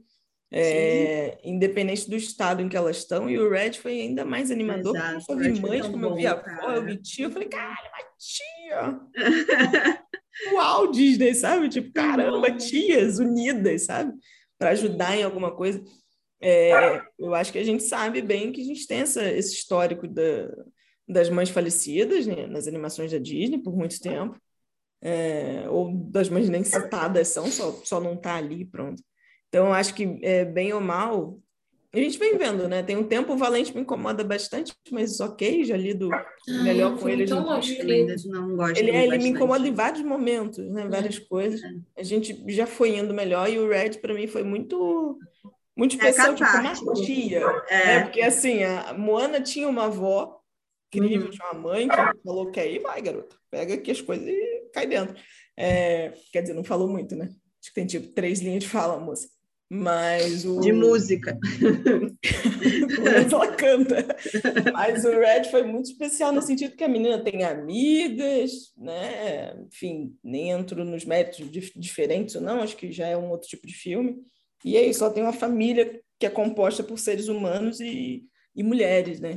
É, 0.54 1.40
independente 1.46 2.10
do 2.10 2.16
estado 2.18 2.62
em 2.62 2.68
que 2.68 2.76
elas 2.76 2.98
estão, 2.98 3.30
e 3.30 3.40
o 3.40 3.50
Red 3.50 3.74
foi 3.74 4.02
ainda 4.02 4.26
mais 4.26 4.52
animador, 4.52 4.94
Exato, 4.94 5.26
eu 5.30 5.38
vi 5.38 5.62
mães, 5.62 5.88
como 5.88 6.06
eu 6.08 6.16
vi 6.16 6.28
a 6.28 6.34
avó, 6.34 6.74
eu 6.74 6.86
vi 6.86 6.98
tia, 6.98 7.28
eu 7.28 7.32
falei, 7.32 7.48
caralho, 7.48 7.88
uma 7.88 8.04
tia! 8.20 9.00
Uau, 10.54 10.92
Disney, 10.92 11.34
sabe? 11.36 11.70
Tipo, 11.70 11.94
caramba, 11.94 12.52
tias 12.52 13.18
unidas, 13.18 13.86
sabe? 13.86 14.14
Para 14.58 14.72
ajudar 14.72 15.18
em 15.18 15.24
alguma 15.24 15.56
coisa. 15.56 15.82
É, 16.42 17.02
eu 17.20 17.36
acho 17.36 17.52
que 17.52 17.60
a 17.60 17.64
gente 17.64 17.84
sabe 17.84 18.22
bem 18.22 18.52
que 18.52 18.62
a 18.62 18.66
gente 18.66 18.88
tem 18.88 19.00
essa, 19.00 19.24
esse 19.32 19.54
histórico 19.54 20.08
da, 20.08 20.50
das 21.08 21.30
mães 21.30 21.50
falecidas 21.50 22.26
né, 22.26 22.48
nas 22.48 22.68
animações 22.68 23.12
da 23.12 23.20
Disney 23.20 23.60
por 23.60 23.76
muito 23.76 24.00
tempo, 24.00 24.36
é, 25.02 25.66
ou 25.70 25.94
das 25.94 26.30
mães 26.30 26.50
nem 26.50 26.64
citadas 26.64 27.28
são, 27.28 27.48
só, 27.48 27.72
só 27.84 28.00
não 28.00 28.18
tá 28.18 28.36
ali, 28.36 28.66
pronto. 28.66 29.04
Então, 29.50 29.68
eu 29.68 29.74
acho 29.74 29.94
que, 29.94 30.18
é, 30.22 30.46
bem 30.46 30.74
ou 30.74 30.82
mal, 30.82 31.40
a 31.94 31.98
gente 31.98 32.18
vem 32.18 32.38
vendo, 32.38 32.70
né? 32.70 32.82
Tem 32.82 32.96
um 32.96 33.04
tempo 33.04 33.34
o 33.34 33.38
Valente 33.38 33.76
me 33.76 33.82
incomoda 33.82 34.24
bastante, 34.24 34.74
mas 34.90 35.20
ok, 35.20 35.66
já 35.66 35.76
lido 35.76 36.10
melhor 36.64 36.98
com 36.98 37.10
ele. 37.10 37.26
Não 37.26 37.44
gosto 37.44 37.70
ele, 38.80 38.92
é, 38.92 39.06
ele 39.06 39.18
me 39.18 39.30
incomoda 39.30 39.68
em 39.68 39.74
vários 39.74 40.02
momentos, 40.02 40.66
né? 40.72 40.88
Várias 40.88 41.18
é. 41.18 41.20
coisas. 41.20 41.62
A 41.98 42.02
gente 42.02 42.46
já 42.48 42.66
foi 42.66 42.96
indo 42.96 43.14
melhor 43.14 43.50
e 43.50 43.60
o 43.60 43.68
Red 43.68 43.98
para 44.02 44.14
mim 44.14 44.26
foi 44.26 44.42
muito 44.42 45.20
muito 45.82 46.00
é 46.00 46.10
especial, 46.10 46.34
é 46.34 46.36
tipo 46.36 46.92
uma 46.92 46.94
tia. 46.94 47.40
É. 47.68 47.86
Né? 47.86 48.04
Porque 48.04 48.22
assim, 48.22 48.64
a 48.64 48.94
Moana 48.94 49.42
tinha 49.42 49.68
uma 49.68 49.86
avó 49.86 50.40
incrível, 50.94 51.26
uhum. 51.26 51.32
tinha 51.32 51.52
uma 51.52 51.60
mãe 51.60 51.88
que 51.88 51.96
falou 52.24 52.52
que 52.52 52.60
aí 52.60 52.78
vai, 52.78 53.02
garota, 53.02 53.36
pega 53.50 53.74
aqui 53.74 53.90
as 53.90 54.00
coisas 54.00 54.28
e 54.28 54.70
cai 54.72 54.86
dentro. 54.86 55.16
É, 55.58 56.14
quer 56.32 56.42
dizer, 56.42 56.54
não 56.54 56.64
falou 56.64 56.88
muito, 56.88 57.16
né? 57.16 57.26
Acho 57.26 57.70
que 57.70 57.74
tem 57.74 57.88
tipo 57.88 58.10
três 58.10 58.42
linhas 58.42 58.64
de 58.64 58.70
fala, 58.70 59.00
moça. 59.00 59.28
Mas 59.74 60.46
o... 60.46 60.60
De 60.60 60.72
música. 60.72 61.40
ela 63.32 63.48
canta. 63.56 64.06
Mas 64.74 65.04
o 65.04 65.12
Red 65.12 65.46
foi 65.50 65.64
muito 65.64 65.90
especial 65.90 66.32
no 66.32 66.42
sentido 66.44 66.76
que 66.76 66.84
a 66.84 66.90
menina 66.90 67.24
tem 67.24 67.44
amigas, 67.44 68.52
né? 68.78 69.56
Enfim, 69.66 70.16
nem 70.24 70.52
entro 70.52 70.86
nos 70.86 71.06
métodos 71.06 71.72
diferentes 71.76 72.36
ou 72.36 72.42
não, 72.42 72.62
acho 72.62 72.76
que 72.78 72.92
já 72.92 73.08
é 73.08 73.18
um 73.18 73.32
outro 73.32 73.48
tipo 73.48 73.66
de 73.66 73.74
filme. 73.74 74.18
E 74.64 74.78
aí 74.78 74.94
só 74.94 75.10
tem 75.10 75.24
uma 75.24 75.34
família 75.34 76.02
que 76.20 76.26
é 76.26 76.30
composta 76.30 76.84
por 76.84 77.00
seres 77.00 77.28
humanos 77.28 77.80
e, 77.80 78.24
e 78.56 78.64
mulheres, 78.64 79.20
né? 79.20 79.36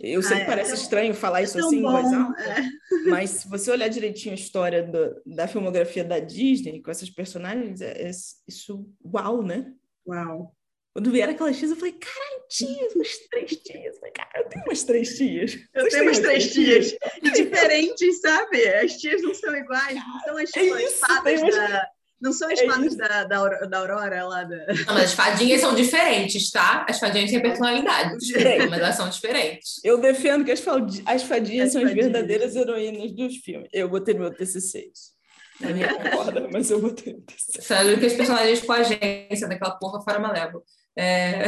Eu 0.00 0.22
sei 0.22 0.36
ah, 0.36 0.40
que 0.40 0.44
é, 0.44 0.46
parece 0.46 0.70
é, 0.72 0.74
estranho 0.74 1.14
falar 1.14 1.40
é 1.40 1.44
isso 1.44 1.58
assim, 1.58 1.82
bom, 1.82 1.88
alta, 1.88 2.40
é. 2.40 3.10
mas 3.10 3.30
se 3.30 3.48
você 3.48 3.70
olhar 3.70 3.88
direitinho 3.88 4.32
a 4.32 4.38
história 4.38 4.82
do, 4.82 5.20
da 5.26 5.48
filmografia 5.48 6.04
da 6.04 6.20
Disney 6.20 6.80
com 6.80 6.90
essas 6.90 7.10
personagens, 7.10 7.80
é, 7.80 8.02
é 8.02 8.10
isso, 8.46 8.88
uau, 9.04 9.42
né? 9.42 9.72
Uau. 10.06 10.54
Quando 10.92 11.10
vieram 11.10 11.32
aquelas 11.32 11.56
tias, 11.56 11.70
eu 11.70 11.76
falei, 11.76 11.92
caralho, 11.92 12.42
tias, 12.48 12.94
umas 12.94 13.16
três 13.30 13.56
tias. 13.56 13.84
Eu 13.84 13.94
falei, 13.94 14.12
cara, 14.12 14.30
eu 14.36 14.48
tenho 14.48 14.64
umas 14.64 14.84
três 14.84 15.16
tias. 15.16 15.58
Eu 15.74 15.88
tenho 15.88 16.02
umas 16.04 16.18
três 16.18 16.52
tias. 16.52 16.90
tias. 16.90 17.32
diferentes, 17.34 18.20
sabe? 18.20 18.68
As 18.68 18.96
tias 18.96 19.22
não 19.22 19.34
são 19.34 19.54
iguais, 19.54 19.94
não 19.94 20.20
são 20.20 20.36
as, 20.38 20.56
é 20.56 20.62
isso, 20.82 20.98
fadas 20.98 21.40
umas... 21.40 21.54
da 21.54 21.88
não 22.20 22.32
são 22.32 22.50
as 22.50 22.58
é 22.60 22.66
fadas 22.66 22.96
da, 22.96 23.24
da, 23.24 23.48
da 23.48 23.78
Aurora 23.78 24.24
lá 24.24 24.44
da. 24.44 24.56
Não, 24.86 24.94
mas 24.94 25.04
as 25.04 25.12
fadinhas 25.12 25.60
são 25.60 25.74
diferentes, 25.74 26.50
tá? 26.50 26.84
As 26.88 26.98
fadinhas 26.98 27.30
têm 27.30 27.40
personalidade, 27.40 28.16
mas 28.68 28.80
elas 28.80 28.96
são 28.96 29.08
diferentes. 29.08 29.80
Eu 29.84 30.00
defendo 30.00 30.44
que 30.44 30.50
as, 30.50 30.60
fadinhas, 30.60 31.06
as 31.06 31.22
fadinhas 31.22 31.66
as 31.66 31.72
são 31.72 31.82
fadinhas. 31.82 32.06
as 32.06 32.12
verdadeiras 32.12 32.56
heroínas 32.56 33.12
dos 33.12 33.36
filmes. 33.36 33.68
Eu 33.72 33.88
botei 33.88 34.14
no 34.14 34.20
meu 34.20 34.34
TCC 34.34 34.90
isso. 34.92 35.16
Ninguém 35.60 35.88
concorda, 35.88 36.48
mas 36.52 36.70
eu 36.70 36.80
botei 36.80 37.12
no 37.12 37.20
TCC. 37.20 37.62
Sabe 37.62 37.96
que 37.98 38.06
os 38.06 38.14
personagens 38.14 38.62
com 38.62 38.72
a 38.72 38.76
agência 38.76 39.48
daquela 39.48 39.76
porra 39.78 40.00
fora 40.00 40.18
malévola. 40.18 40.62
É... 40.96 41.46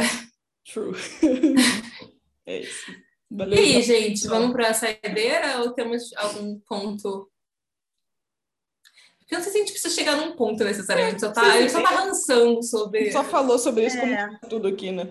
True. 0.71 0.95
é 2.45 2.59
isso. 2.59 2.91
Valeu, 3.29 3.57
e 3.57 3.75
aí, 3.75 3.81
gente, 3.81 4.27
vamos 4.27 4.51
para 4.51 4.69
a 4.69 4.73
saideira 4.73 5.59
ou 5.59 5.71
temos 5.71 6.13
algum 6.17 6.59
ponto 6.59 7.30
porque 9.31 9.35
eu 9.35 9.39
não 9.39 9.43
sei 9.43 9.51
se 9.51 9.57
a 9.57 9.61
gente 9.61 9.71
precisa 9.71 9.95
chegar 9.95 10.17
num 10.17 10.35
ponto 10.35 10.61
necessariamente, 10.63 11.15
é, 11.15 11.19
só 11.19 11.31
tá, 11.31 11.41
a 11.41 11.61
gente 11.61 11.71
só 11.71 11.81
tá 11.81 11.89
rançando 11.89 12.63
sobre. 12.63 13.11
Só 13.11 13.23
falou 13.23 13.57
sobre 13.57 13.85
isso 13.85 13.97
é. 13.97 14.27
como 14.27 14.39
tudo 14.49 14.67
aqui, 14.67 14.91
né? 14.91 15.07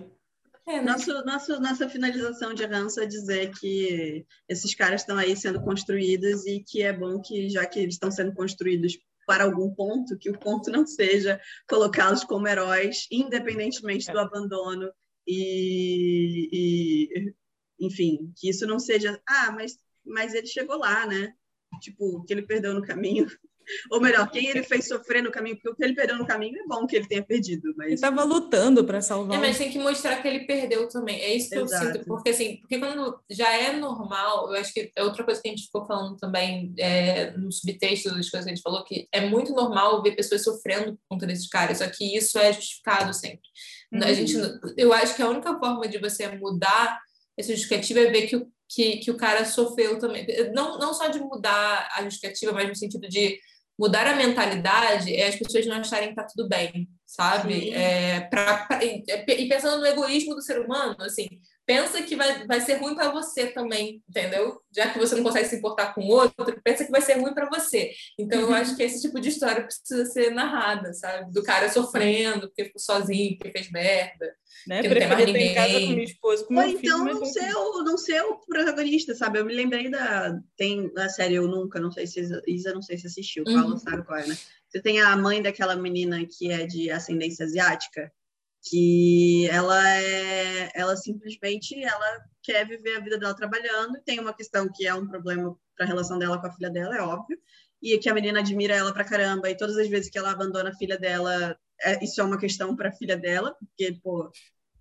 É, 0.68 0.76
né? 0.76 0.82
Nosso, 0.82 1.24
nosso, 1.24 1.60
nossa 1.60 1.88
finalização 1.88 2.52
de 2.52 2.66
ranço 2.66 3.00
é 3.00 3.06
dizer 3.06 3.50
que 3.58 4.26
esses 4.46 4.74
caras 4.74 5.00
estão 5.00 5.16
aí 5.16 5.34
sendo 5.34 5.62
construídos 5.62 6.44
e 6.46 6.60
que 6.60 6.82
é 6.82 6.92
bom 6.92 7.18
que, 7.20 7.48
já 7.48 7.64
que 7.64 7.80
eles 7.80 7.94
estão 7.94 8.10
sendo 8.10 8.34
construídos 8.34 8.98
para 9.26 9.44
algum 9.44 9.74
ponto, 9.74 10.18
que 10.18 10.28
o 10.28 10.38
ponto 10.38 10.70
não 10.70 10.86
seja 10.86 11.40
colocá-los 11.66 12.22
como 12.22 12.46
heróis, 12.46 13.06
independentemente 13.10 14.10
é. 14.10 14.12
do 14.12 14.18
abandono 14.18 14.92
e, 15.26 16.48
e, 16.52 17.34
enfim, 17.80 18.30
que 18.36 18.50
isso 18.50 18.66
não 18.66 18.78
seja, 18.78 19.18
ah, 19.26 19.50
mas, 19.50 19.78
mas 20.04 20.34
ele 20.34 20.46
chegou 20.46 20.76
lá, 20.76 21.06
né? 21.06 21.32
Tipo, 21.80 22.22
que 22.24 22.34
ele 22.34 22.42
perdeu 22.42 22.74
no 22.74 22.82
caminho 22.82 23.26
ou 23.90 24.00
melhor, 24.00 24.30
quem 24.30 24.48
ele 24.48 24.62
fez 24.62 24.88
sofrer 24.88 25.22
no 25.22 25.30
caminho, 25.30 25.56
porque 25.56 25.70
o 25.70 25.74
que 25.74 25.84
ele 25.84 25.94
perdeu 25.94 26.16
no 26.16 26.26
caminho 26.26 26.58
é 26.58 26.66
bom 26.66 26.86
que 26.86 26.96
ele 26.96 27.06
tenha 27.06 27.22
perdido. 27.22 27.72
Mas... 27.76 27.86
Ele 27.86 27.94
estava 27.94 28.24
lutando 28.24 28.84
para 28.84 29.00
salvar. 29.00 29.36
É, 29.36 29.40
mas 29.40 29.58
tem 29.58 29.70
que 29.70 29.78
mostrar 29.78 30.20
que 30.20 30.28
ele 30.28 30.40
perdeu 30.40 30.88
também. 30.88 31.20
É 31.20 31.34
isso 31.34 31.50
que 31.50 31.58
Exato. 31.58 31.84
eu 31.84 31.92
sinto, 31.92 32.04
porque 32.06 32.30
assim, 32.30 32.56
porque 32.56 32.78
quando 32.78 33.18
já 33.30 33.50
é 33.52 33.72
normal, 33.72 34.52
eu 34.52 34.60
acho 34.60 34.72
que 34.72 34.90
é 34.94 35.02
outra 35.02 35.24
coisa 35.24 35.40
que 35.40 35.48
a 35.48 35.50
gente 35.50 35.64
ficou 35.64 35.86
falando 35.86 36.16
também 36.16 36.72
é, 36.78 37.32
no 37.36 37.50
subtexto 37.52 38.10
das 38.10 38.28
coisas 38.28 38.44
que 38.44 38.50
a 38.50 38.54
gente 38.54 38.62
falou, 38.62 38.84
que 38.84 39.08
é 39.12 39.20
muito 39.20 39.52
normal 39.52 40.02
ver 40.02 40.16
pessoas 40.16 40.44
sofrendo 40.44 40.92
por 40.92 41.00
conta 41.08 41.26
desses 41.26 41.48
caras, 41.48 41.78
só 41.78 41.86
que 41.88 42.16
isso 42.16 42.38
é 42.38 42.52
justificado 42.52 43.12
sempre. 43.14 43.48
Uhum. 43.92 44.02
A 44.02 44.12
gente, 44.12 44.34
eu 44.76 44.92
acho 44.92 45.14
que 45.14 45.22
a 45.22 45.28
única 45.28 45.58
forma 45.58 45.88
de 45.88 45.98
você 45.98 46.28
mudar 46.28 46.98
essa 47.36 47.52
justificativa 47.52 48.00
é 48.00 48.10
ver 48.10 48.26
que 48.26 48.36
o 48.36 48.50
que, 48.70 48.98
que 48.98 49.10
o 49.10 49.16
cara 49.16 49.44
sofreu 49.44 49.98
também. 49.98 50.24
Não, 50.54 50.78
não 50.78 50.94
só 50.94 51.08
de 51.08 51.18
mudar 51.18 51.88
a 51.92 52.04
justificativa, 52.04 52.52
mas 52.52 52.68
no 52.68 52.76
sentido 52.76 53.08
de 53.08 53.38
mudar 53.76 54.06
a 54.06 54.14
mentalidade 54.14 55.14
é 55.14 55.26
as 55.26 55.36
pessoas 55.36 55.66
não 55.66 55.76
acharem 55.76 56.10
que 56.10 56.14
tá 56.14 56.24
tudo 56.24 56.48
bem, 56.48 56.88
sabe? 57.04 57.70
É, 57.70 58.20
pra, 58.20 58.66
pra, 58.66 58.84
e, 58.84 59.02
e 59.08 59.48
pensando 59.48 59.80
no 59.80 59.86
egoísmo 59.86 60.34
do 60.34 60.42
ser 60.42 60.60
humano, 60.60 60.96
assim, 61.00 61.26
pensa 61.70 62.02
que 62.02 62.16
vai, 62.16 62.44
vai 62.48 62.60
ser 62.60 62.74
ruim 62.74 62.96
para 62.96 63.12
você 63.12 63.46
também, 63.46 64.02
entendeu? 64.08 64.60
Já 64.74 64.90
que 64.90 64.98
você 64.98 65.14
não 65.14 65.22
consegue 65.22 65.48
se 65.48 65.54
importar 65.54 65.94
com 65.94 66.00
o 66.00 66.08
outro, 66.08 66.60
pensa 66.64 66.84
que 66.84 66.90
vai 66.90 67.00
ser 67.00 67.12
ruim 67.14 67.32
para 67.32 67.48
você. 67.48 67.92
Então, 68.18 68.40
eu 68.40 68.52
acho 68.52 68.76
que 68.76 68.82
esse 68.82 69.00
tipo 69.00 69.20
de 69.20 69.28
história 69.28 69.62
precisa 69.62 70.04
ser 70.06 70.30
narrada, 70.30 70.92
sabe? 70.92 71.32
Do 71.32 71.44
cara 71.44 71.68
sofrendo, 71.68 72.48
porque 72.48 72.64
ficou 72.64 72.80
sozinho, 72.80 73.38
porque 73.38 73.52
fez 73.52 73.70
merda. 73.70 74.34
Né? 74.66 74.82
Preferir 74.82 75.32
ter 75.32 75.40
em 75.40 75.54
casa 75.54 75.72
com 75.72 75.86
minha 75.86 76.02
esposa, 76.02 76.44
com 76.44 76.54
Ou 76.54 76.60
meu 76.60 76.70
então 76.70 77.04
não 77.04 77.24
ser, 77.24 77.54
o, 77.54 77.84
não 77.84 77.96
ser 77.96 78.20
o 78.22 78.40
protagonista, 78.40 79.14
sabe? 79.14 79.38
Eu 79.38 79.44
me 79.44 79.54
lembrei 79.54 79.88
da... 79.88 80.36
Tem 80.56 80.90
a 80.98 81.08
série 81.08 81.36
Eu 81.36 81.46
Nunca, 81.46 81.78
não 81.78 81.92
sei 81.92 82.04
se... 82.08 82.20
Isa, 82.48 82.74
não 82.74 82.82
sei 82.82 82.98
se 82.98 83.06
assistiu, 83.06 83.44
uhum. 83.46 83.54
Paulo 83.54 83.78
sabe 83.78 84.04
qual 84.04 84.18
é, 84.18 84.26
né? 84.26 84.36
Você 84.68 84.82
tem 84.82 85.00
a 85.00 85.16
mãe 85.16 85.40
daquela 85.40 85.76
menina 85.76 86.18
que 86.26 86.50
é 86.50 86.66
de 86.66 86.90
ascendência 86.90 87.44
asiática, 87.44 88.10
que 88.62 89.48
ela 89.48 89.88
é, 89.96 90.70
ela 90.74 90.96
simplesmente 90.96 91.82
ela 91.82 92.24
quer 92.42 92.66
viver 92.66 92.96
a 92.96 93.00
vida 93.00 93.18
dela 93.18 93.34
trabalhando 93.34 94.00
tem 94.04 94.20
uma 94.20 94.34
questão 94.34 94.68
que 94.72 94.86
é 94.86 94.94
um 94.94 95.06
problema 95.06 95.56
para 95.76 95.86
a 95.86 95.88
relação 95.88 96.18
dela 96.18 96.38
com 96.38 96.46
a 96.46 96.52
filha 96.52 96.70
dela, 96.70 96.96
é 96.96 97.00
óbvio, 97.00 97.38
e 97.82 97.96
que 97.98 98.08
a 98.10 98.14
menina 98.14 98.40
admira 98.40 98.74
ela 98.74 98.92
pra 98.92 99.04
caramba 99.04 99.48
e 99.48 99.56
todas 99.56 99.78
as 99.78 99.88
vezes 99.88 100.10
que 100.10 100.18
ela 100.18 100.30
abandona 100.30 100.70
a 100.70 100.74
filha 100.74 100.98
dela, 100.98 101.58
é, 101.80 102.04
isso 102.04 102.20
é 102.20 102.24
uma 102.24 102.38
questão 102.38 102.76
para 102.76 102.90
a 102.90 102.92
filha 102.92 103.16
dela, 103.16 103.56
porque 103.58 103.98
pô, 104.02 104.30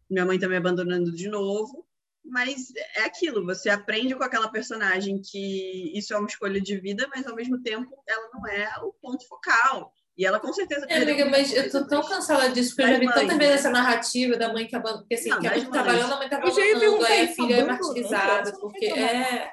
minha 0.10 0.26
mãe 0.26 0.38
tá 0.38 0.48
me 0.48 0.58
abandonando 0.58 1.14
de 1.14 1.30
novo, 1.30 1.88
mas 2.26 2.74
é 2.98 3.04
aquilo, 3.04 3.46
você 3.46 3.70
aprende 3.70 4.14
com 4.14 4.24
aquela 4.24 4.50
personagem 4.52 5.22
que 5.22 5.98
isso 5.98 6.14
é 6.14 6.18
uma 6.18 6.28
escolha 6.28 6.60
de 6.60 6.78
vida, 6.78 7.08
mas 7.16 7.26
ao 7.26 7.36
mesmo 7.36 7.62
tempo 7.62 8.04
ela 8.06 8.30
não 8.34 8.46
é 8.48 8.70
o 8.84 8.92
ponto 9.02 9.26
focal. 9.28 9.94
E 10.20 10.26
ela 10.26 10.38
com 10.38 10.52
certeza. 10.52 10.86
É, 10.90 10.98
amiga, 10.98 11.30
mas 11.30 11.54
eu 11.54 11.72
tô 11.72 11.88
tão 11.88 12.06
cansada 12.06 12.50
disso, 12.50 12.76
porque 12.76 12.82
eu 12.82 12.94
já 12.94 13.00
vi 13.00 13.06
tantas 13.08 13.38
vezes 13.38 13.56
essa 13.56 13.70
narrativa 13.70 14.36
da 14.36 14.52
mãe 14.52 14.68
que 14.68 14.76
abandona. 14.76 15.00
Porque 15.00 15.16
assim, 15.16 15.30
não, 15.30 15.40
que 15.40 15.48
a 15.48 15.52
mãe 15.52 15.64
tá 15.64 15.72
trabalhando, 15.72 16.14
a 16.14 16.18
mãe 16.18 16.30
tá 16.30 16.36
abandonando, 16.36 17.06
aí 17.06 17.22
a 17.22 17.28
filha 17.30 17.56
é 17.56 17.64
martirizada, 17.64 18.52
porque 18.60 18.88
é. 18.88 19.50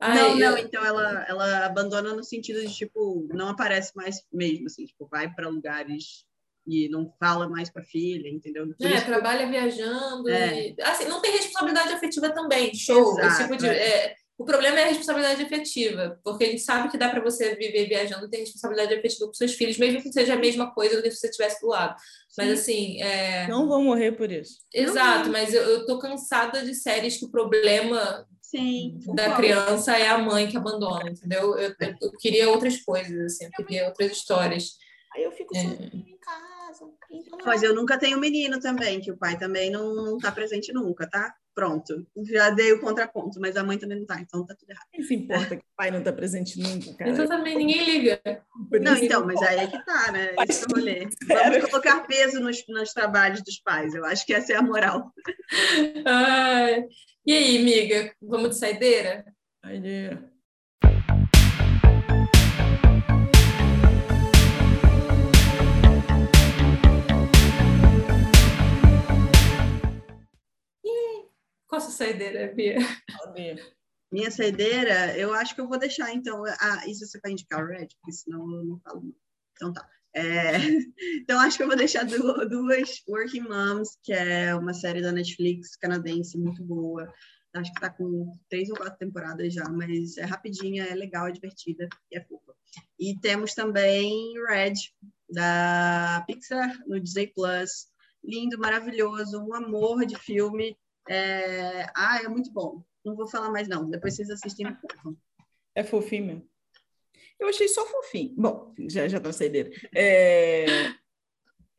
Ai, 0.00 0.16
não, 0.16 0.36
não, 0.36 0.56
eu... 0.56 0.64
então 0.64 0.82
ela, 0.82 1.26
ela 1.28 1.66
abandona 1.66 2.14
no 2.14 2.24
sentido 2.24 2.58
de, 2.58 2.74
tipo, 2.74 3.28
não 3.34 3.48
aparece 3.48 3.94
mais 3.94 4.22
mesmo, 4.32 4.66
assim, 4.66 4.86
tipo, 4.86 5.06
vai 5.10 5.28
para 5.30 5.48
lugares 5.48 6.24
e 6.66 6.88
não 6.88 7.12
fala 7.20 7.46
mais 7.46 7.68
com 7.68 7.80
a 7.80 7.84
filha, 7.84 8.30
entendeu? 8.30 8.66
Por 8.78 8.86
é, 8.86 9.00
trabalha 9.02 9.46
viajando 9.46 10.26
é. 10.30 10.68
e, 10.68 10.76
assim, 10.84 11.04
não 11.04 11.20
tem 11.20 11.32
responsabilidade 11.32 11.92
afetiva 11.92 12.30
também, 12.30 12.74
show, 12.74 13.12
Exato, 13.18 13.26
esse 13.26 13.42
tipo 13.42 13.56
de... 13.56 13.66
É. 13.66 14.06
É, 14.06 14.14
o 14.38 14.44
problema 14.44 14.78
é 14.78 14.84
a 14.84 14.86
responsabilidade 14.86 15.42
afetiva, 15.42 16.20
porque 16.22 16.44
a 16.44 16.46
gente 16.46 16.62
sabe 16.62 16.88
que 16.88 16.96
dá 16.96 17.08
para 17.08 17.20
você 17.20 17.56
viver 17.56 17.88
viajando 17.88 18.24
e 18.24 18.30
ter 18.30 18.38
responsabilidade 18.38 18.94
afetiva 18.94 19.26
com 19.26 19.34
seus 19.34 19.54
filhos, 19.54 19.76
mesmo 19.76 20.00
que 20.00 20.12
seja 20.12 20.34
a 20.34 20.38
mesma 20.38 20.72
coisa 20.72 20.96
do 20.96 21.02
que 21.02 21.10
se 21.10 21.18
você 21.18 21.26
estivesse 21.26 21.60
do 21.60 21.66
lado. 21.66 21.96
Mas 22.36 22.60
assim. 22.60 23.02
É... 23.02 23.48
Não 23.48 23.66
vão 23.66 23.82
morrer 23.82 24.12
por 24.12 24.30
isso. 24.30 24.60
Exato, 24.72 25.28
mas 25.28 25.52
eu, 25.52 25.62
eu 25.62 25.86
tô 25.86 25.98
cansada 25.98 26.64
de 26.64 26.72
séries 26.72 27.16
que 27.16 27.24
o 27.24 27.30
problema 27.30 28.26
Sim. 28.50 28.98
Da 29.14 29.36
criança 29.36 29.98
é 29.98 30.08
a 30.08 30.16
mãe 30.16 30.48
que 30.48 30.56
abandona, 30.56 31.10
entendeu? 31.10 31.58
Eu, 31.58 31.74
eu, 31.78 31.94
eu 32.00 32.12
queria 32.12 32.48
outras 32.48 32.80
coisas, 32.80 33.26
assim, 33.26 33.44
eu 33.44 33.50
queria 33.66 33.86
outras 33.86 34.12
histórias. 34.12 34.78
Aí 35.14 35.22
eu 35.22 35.32
fico 35.32 35.54
é. 35.54 35.60
em 35.60 36.16
casa. 36.18 36.90
Então... 37.10 37.38
Mas 37.44 37.62
eu 37.62 37.74
nunca 37.74 37.98
tenho 37.98 38.18
menino 38.18 38.58
também, 38.58 39.00
que 39.00 39.10
o 39.10 39.18
pai 39.18 39.36
também 39.36 39.70
não, 39.70 39.94
não 39.94 40.16
tá 40.16 40.32
presente 40.32 40.72
nunca, 40.72 41.06
tá? 41.06 41.34
Pronto. 41.58 42.06
Já 42.30 42.50
dei 42.50 42.72
o 42.72 42.80
contraponto, 42.80 43.40
mas 43.40 43.56
a 43.56 43.64
mãe 43.64 43.76
também 43.76 43.98
não 43.98 44.06
tá, 44.06 44.20
então 44.20 44.46
tá 44.46 44.54
tudo 44.54 44.70
errado. 44.70 44.86
Quem 44.92 45.02
se 45.02 45.12
importa 45.12 45.56
que 45.56 45.62
o 45.62 45.76
pai 45.76 45.90
não 45.90 46.00
tá 46.00 46.12
presente 46.12 46.56
nunca, 46.56 46.94
cara? 46.94 47.10
Então 47.10 47.26
também 47.26 47.58
ninguém 47.58 47.84
liga. 47.84 48.20
Não, 48.80 48.96
então, 48.96 49.26
mas 49.26 49.42
aí 49.42 49.58
é 49.58 49.66
que 49.66 49.84
tá, 49.84 50.12
né? 50.12 50.36
Esse 50.48 50.62
é 50.62 50.66
o 50.68 50.76
rolê. 50.76 51.08
Vamos 51.26 51.68
colocar 51.68 52.06
peso 52.06 52.38
nos, 52.38 52.64
nos 52.68 52.92
trabalhos 52.92 53.42
dos 53.42 53.58
pais. 53.58 53.92
Eu 53.92 54.04
acho 54.04 54.24
que 54.24 54.32
essa 54.32 54.52
é 54.52 54.56
a 54.56 54.62
moral. 54.62 55.12
Ai. 56.06 56.84
E 57.26 57.32
aí, 57.32 57.58
amiga, 57.58 58.14
vamos 58.22 58.50
de 58.50 58.58
saideira? 58.58 59.24
Saideira. 59.60 60.30
Qual 71.68 71.78
a 71.78 71.80
sua 71.80 71.92
saideira, 71.92 72.52
Bia? 72.54 72.78
Minha 74.10 74.30
saideira, 74.30 75.16
eu 75.18 75.34
acho 75.34 75.54
que 75.54 75.60
eu 75.60 75.68
vou 75.68 75.78
deixar, 75.78 76.12
então. 76.14 76.42
Ah, 76.60 76.86
isso 76.88 77.06
você 77.06 77.20
vai 77.20 77.32
indicar 77.32 77.62
o 77.62 77.66
Red, 77.66 77.88
porque 78.00 78.12
senão 78.12 78.40
eu 78.50 78.64
não 78.64 78.80
falo. 78.80 79.14
Então 79.52 79.72
tá. 79.72 79.86
É, 80.14 80.52
então, 81.20 81.38
acho 81.38 81.58
que 81.58 81.62
eu 81.62 81.68
vou 81.68 81.76
deixar 81.76 82.04
duas 82.04 83.02
Working 83.06 83.42
Moms, 83.42 83.98
que 84.02 84.12
é 84.12 84.54
uma 84.54 84.72
série 84.72 85.02
da 85.02 85.12
Netflix 85.12 85.76
canadense 85.76 86.38
muito 86.38 86.64
boa. 86.64 87.12
Acho 87.54 87.70
que 87.72 87.78
está 87.78 87.90
com 87.90 88.32
três 88.48 88.70
ou 88.70 88.76
quatro 88.76 88.98
temporadas 88.98 89.52
já, 89.52 89.68
mas 89.68 90.16
é 90.16 90.24
rapidinha, 90.24 90.84
é 90.84 90.94
legal, 90.94 91.26
é 91.28 91.32
divertida 91.32 91.88
e 92.10 92.16
é 92.16 92.24
fofa. 92.24 92.54
E 92.98 93.18
temos 93.20 93.54
também 93.54 94.34
Red, 94.46 94.74
da 95.30 96.24
Pixar, 96.26 96.78
no 96.86 97.00
Disney 97.00 97.26
Plus. 97.28 97.88
Lindo, 98.24 98.58
maravilhoso, 98.58 99.38
um 99.42 99.54
amor 99.54 100.04
de 100.06 100.16
filme. 100.16 100.76
É... 101.08 101.86
Ah, 101.94 102.20
é 102.22 102.28
muito 102.28 102.52
bom. 102.52 102.82
Não 103.04 103.16
vou 103.16 103.26
falar 103.26 103.50
mais, 103.50 103.68
não. 103.68 103.88
Depois 103.88 104.14
vocês 104.14 104.30
assistem. 104.30 104.66
É 105.74 105.84
fofinho 105.84 106.26
mesmo. 106.26 106.48
Eu 107.38 107.48
achei 107.48 107.68
só 107.68 107.86
fofinho. 107.86 108.34
Bom, 108.36 108.74
já, 108.88 109.06
já 109.08 109.20
trouxe 109.20 109.48
dele. 109.48 109.74
É... 109.94 110.66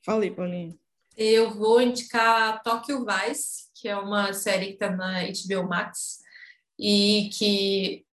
Fala 0.05 0.23
aí, 0.23 0.31
Paulinha. 0.31 0.77
Eu 1.17 1.51
vou 1.51 1.81
indicar 1.81 2.63
Tokyo 2.63 3.05
Vice, 3.05 3.69
que 3.75 3.89
é 3.89 3.97
uma 3.97 4.33
série 4.33 4.67
que 4.67 4.73
está 4.73 4.89
na 4.89 5.23
HBO 5.23 5.67
Max 5.67 6.19
e 6.79 7.29
que, 7.33 8.05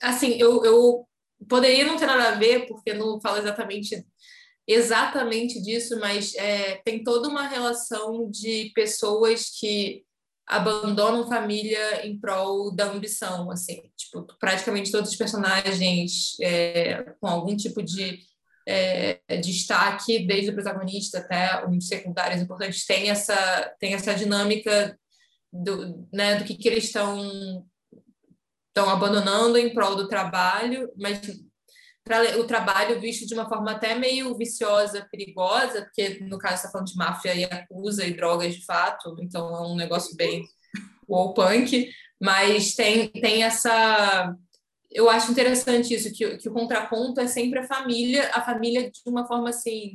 assim, 0.00 0.38
eu, 0.40 0.64
eu 0.64 1.06
poderia 1.46 1.84
não 1.84 1.98
ter 1.98 2.06
nada 2.06 2.30
a 2.30 2.38
ver, 2.38 2.66
porque 2.66 2.94
não 2.94 3.20
fala 3.20 3.38
exatamente 3.38 4.06
exatamente 4.66 5.60
disso, 5.60 5.98
mas 5.98 6.34
é, 6.36 6.76
tem 6.84 7.02
toda 7.02 7.28
uma 7.28 7.46
relação 7.48 8.30
de 8.30 8.70
pessoas 8.74 9.50
que 9.58 10.04
abandonam 10.56 11.28
família 11.28 12.06
em 12.06 12.18
prol 12.18 12.74
da 12.74 12.86
ambição, 12.86 13.50
assim, 13.50 13.82
tipo, 13.96 14.26
praticamente 14.38 14.92
todos 14.92 15.10
os 15.10 15.16
personagens 15.16 16.36
é, 16.40 17.14
com 17.20 17.26
algum 17.26 17.56
tipo 17.56 17.82
de 17.82 18.20
é, 18.66 19.20
destaque, 19.40 20.26
desde 20.26 20.50
o 20.50 20.54
protagonista 20.54 21.18
até 21.18 21.66
os 21.66 21.88
secundários 21.88 22.42
importantes, 22.42 22.86
tem 22.86 23.10
essa, 23.10 23.74
tem 23.80 23.94
essa 23.94 24.14
dinâmica 24.14 24.98
do, 25.52 26.06
né, 26.12 26.36
do 26.36 26.44
que, 26.44 26.54
que 26.54 26.68
eles 26.68 26.84
estão 26.84 27.66
estão 28.74 28.88
abandonando 28.88 29.58
em 29.58 29.74
prol 29.74 29.94
do 29.94 30.08
trabalho, 30.08 30.90
mas 30.96 31.20
o 32.38 32.44
trabalho 32.44 33.00
visto 33.00 33.26
de 33.26 33.34
uma 33.34 33.48
forma 33.48 33.70
até 33.70 33.94
meio 33.94 34.36
viciosa, 34.36 35.06
perigosa, 35.10 35.82
porque 35.82 36.18
no 36.24 36.38
caso 36.38 36.56
está 36.56 36.70
falando 36.70 36.88
de 36.88 36.96
máfia 36.96 37.34
e 37.34 37.44
acusa 37.44 38.04
e 38.04 38.14
drogas 38.14 38.54
de 38.54 38.64
fato, 38.64 39.16
então 39.20 39.54
é 39.54 39.60
um 39.62 39.76
negócio 39.76 40.16
bem 40.16 40.44
wall 41.08 41.32
punk, 41.32 41.90
mas 42.20 42.74
tem, 42.74 43.08
tem 43.08 43.44
essa. 43.44 44.34
Eu 44.90 45.08
acho 45.08 45.30
interessante 45.30 45.94
isso, 45.94 46.12
que, 46.12 46.36
que 46.36 46.48
o 46.48 46.52
contraponto 46.52 47.20
é 47.20 47.26
sempre 47.26 47.60
a 47.60 47.66
família, 47.66 48.30
a 48.34 48.42
família 48.42 48.90
de 48.90 49.00
uma 49.06 49.26
forma 49.26 49.48
assim. 49.48 49.94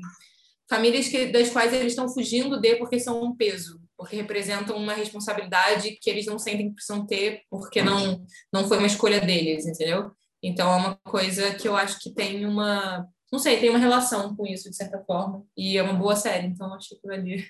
Famílias 0.70 1.08
que, 1.08 1.28
das 1.28 1.50
quais 1.50 1.72
eles 1.72 1.94
estão 1.94 2.10
fugindo 2.10 2.60
de 2.60 2.76
porque 2.76 3.00
são 3.00 3.24
um 3.24 3.36
peso, 3.36 3.80
porque 3.96 4.18
representam 4.18 4.76
uma 4.76 4.94
responsabilidade 4.94 5.98
que 6.02 6.10
eles 6.10 6.26
não 6.26 6.38
sentem 6.38 6.70
que 6.70 6.76
precisam 6.76 7.06
ter 7.06 7.44
porque 7.50 7.82
não, 7.82 8.22
não 8.52 8.68
foi 8.68 8.78
uma 8.78 8.88
escolha 8.88 9.22
deles, 9.22 9.66
entendeu? 9.66 10.12
Então, 10.42 10.72
é 10.72 10.76
uma 10.76 10.96
coisa 11.04 11.54
que 11.56 11.68
eu 11.68 11.76
acho 11.76 12.00
que 12.00 12.14
tem 12.14 12.46
uma. 12.46 13.08
Não 13.32 13.40
sei, 13.40 13.60
tem 13.60 13.70
uma 13.70 13.80
relação 13.80 14.36
com 14.36 14.46
isso, 14.46 14.70
de 14.70 14.76
certa 14.76 15.00
forma. 15.04 15.46
E 15.56 15.78
é 15.78 15.84
uma 15.84 15.94
boa 15.94 16.16
série, 16.16 16.48
então 16.48 16.74
acho 16.74 16.90
que 17.00 17.12
ali. 17.12 17.46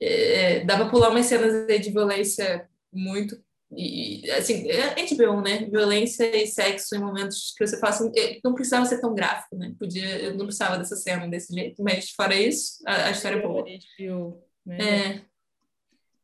É, 0.00 0.64
dá 0.64 0.76
para 0.76 0.90
pular 0.90 1.10
umas 1.10 1.26
cenas 1.26 1.66
de 1.66 1.90
violência 1.90 2.68
muito. 2.92 3.36
E, 3.70 4.30
assim, 4.30 4.66
é 4.70 4.94
HBO, 4.94 5.40
né? 5.42 5.66
Violência 5.66 6.24
e 6.34 6.46
sexo 6.46 6.96
em 6.96 7.00
momentos 7.00 7.52
que 7.56 7.66
você 7.66 7.78
fala 7.78 7.94
assim, 7.94 8.10
é, 8.16 8.38
não 8.42 8.54
precisava 8.54 8.86
ser 8.86 9.00
tão 9.00 9.14
gráfico, 9.14 9.56
né? 9.56 9.74
Podia, 9.78 10.20
eu 10.20 10.36
não 10.36 10.46
precisava 10.46 10.78
dessa 10.78 10.96
cena 10.96 11.28
desse 11.28 11.52
jeito, 11.52 11.82
mas 11.82 12.10
fora 12.10 12.34
isso, 12.34 12.78
a, 12.86 13.06
a 13.06 13.10
história 13.10 13.36
é 13.36 13.42
boa. 13.42 13.64
HBO, 13.64 14.42
né? 14.64 14.78
É, 14.80 15.27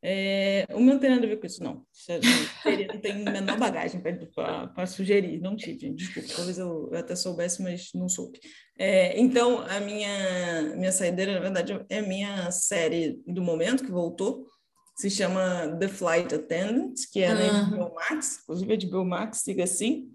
é, 0.06 0.66
o 0.70 0.80
meu 0.80 0.92
não 0.92 1.00
tem 1.00 1.08
nada 1.08 1.24
a 1.24 1.28
ver 1.30 1.40
com 1.40 1.46
isso, 1.46 1.64
não. 1.64 1.82
Seria, 1.90 2.88
não 2.92 3.00
tem 3.00 3.24
menor 3.24 3.58
bagagem 3.58 4.02
para 4.02 4.86
sugerir, 4.86 5.40
não 5.40 5.56
tive, 5.56 5.88
desculpa, 5.94 6.28
talvez 6.36 6.58
eu, 6.58 6.90
eu, 6.92 6.98
até 6.98 7.16
soubesse, 7.16 7.62
mas 7.62 7.88
não 7.94 8.06
soube. 8.06 8.38
É, 8.78 9.18
então, 9.18 9.60
a 9.60 9.80
minha, 9.80 10.74
minha 10.76 10.92
saideira, 10.92 11.32
na 11.32 11.40
verdade, 11.40 11.86
é 11.88 12.00
a 12.00 12.06
minha 12.06 12.50
série 12.50 13.18
do 13.26 13.40
momento, 13.40 13.82
que 13.82 13.90
voltou, 13.90 14.46
se 14.94 15.08
chama 15.08 15.74
The 15.80 15.88
Flight 15.88 16.34
Attendant, 16.34 16.94
que 17.10 17.22
é 17.22 17.32
uhum. 17.32 17.70
na 17.70 17.70
HBO 17.70 17.94
Max, 17.94 18.40
inclusive 18.42 18.74
a 18.74 18.76
HBO 18.76 19.04
Max, 19.06 19.38
siga 19.38 19.64
assim, 19.64 20.12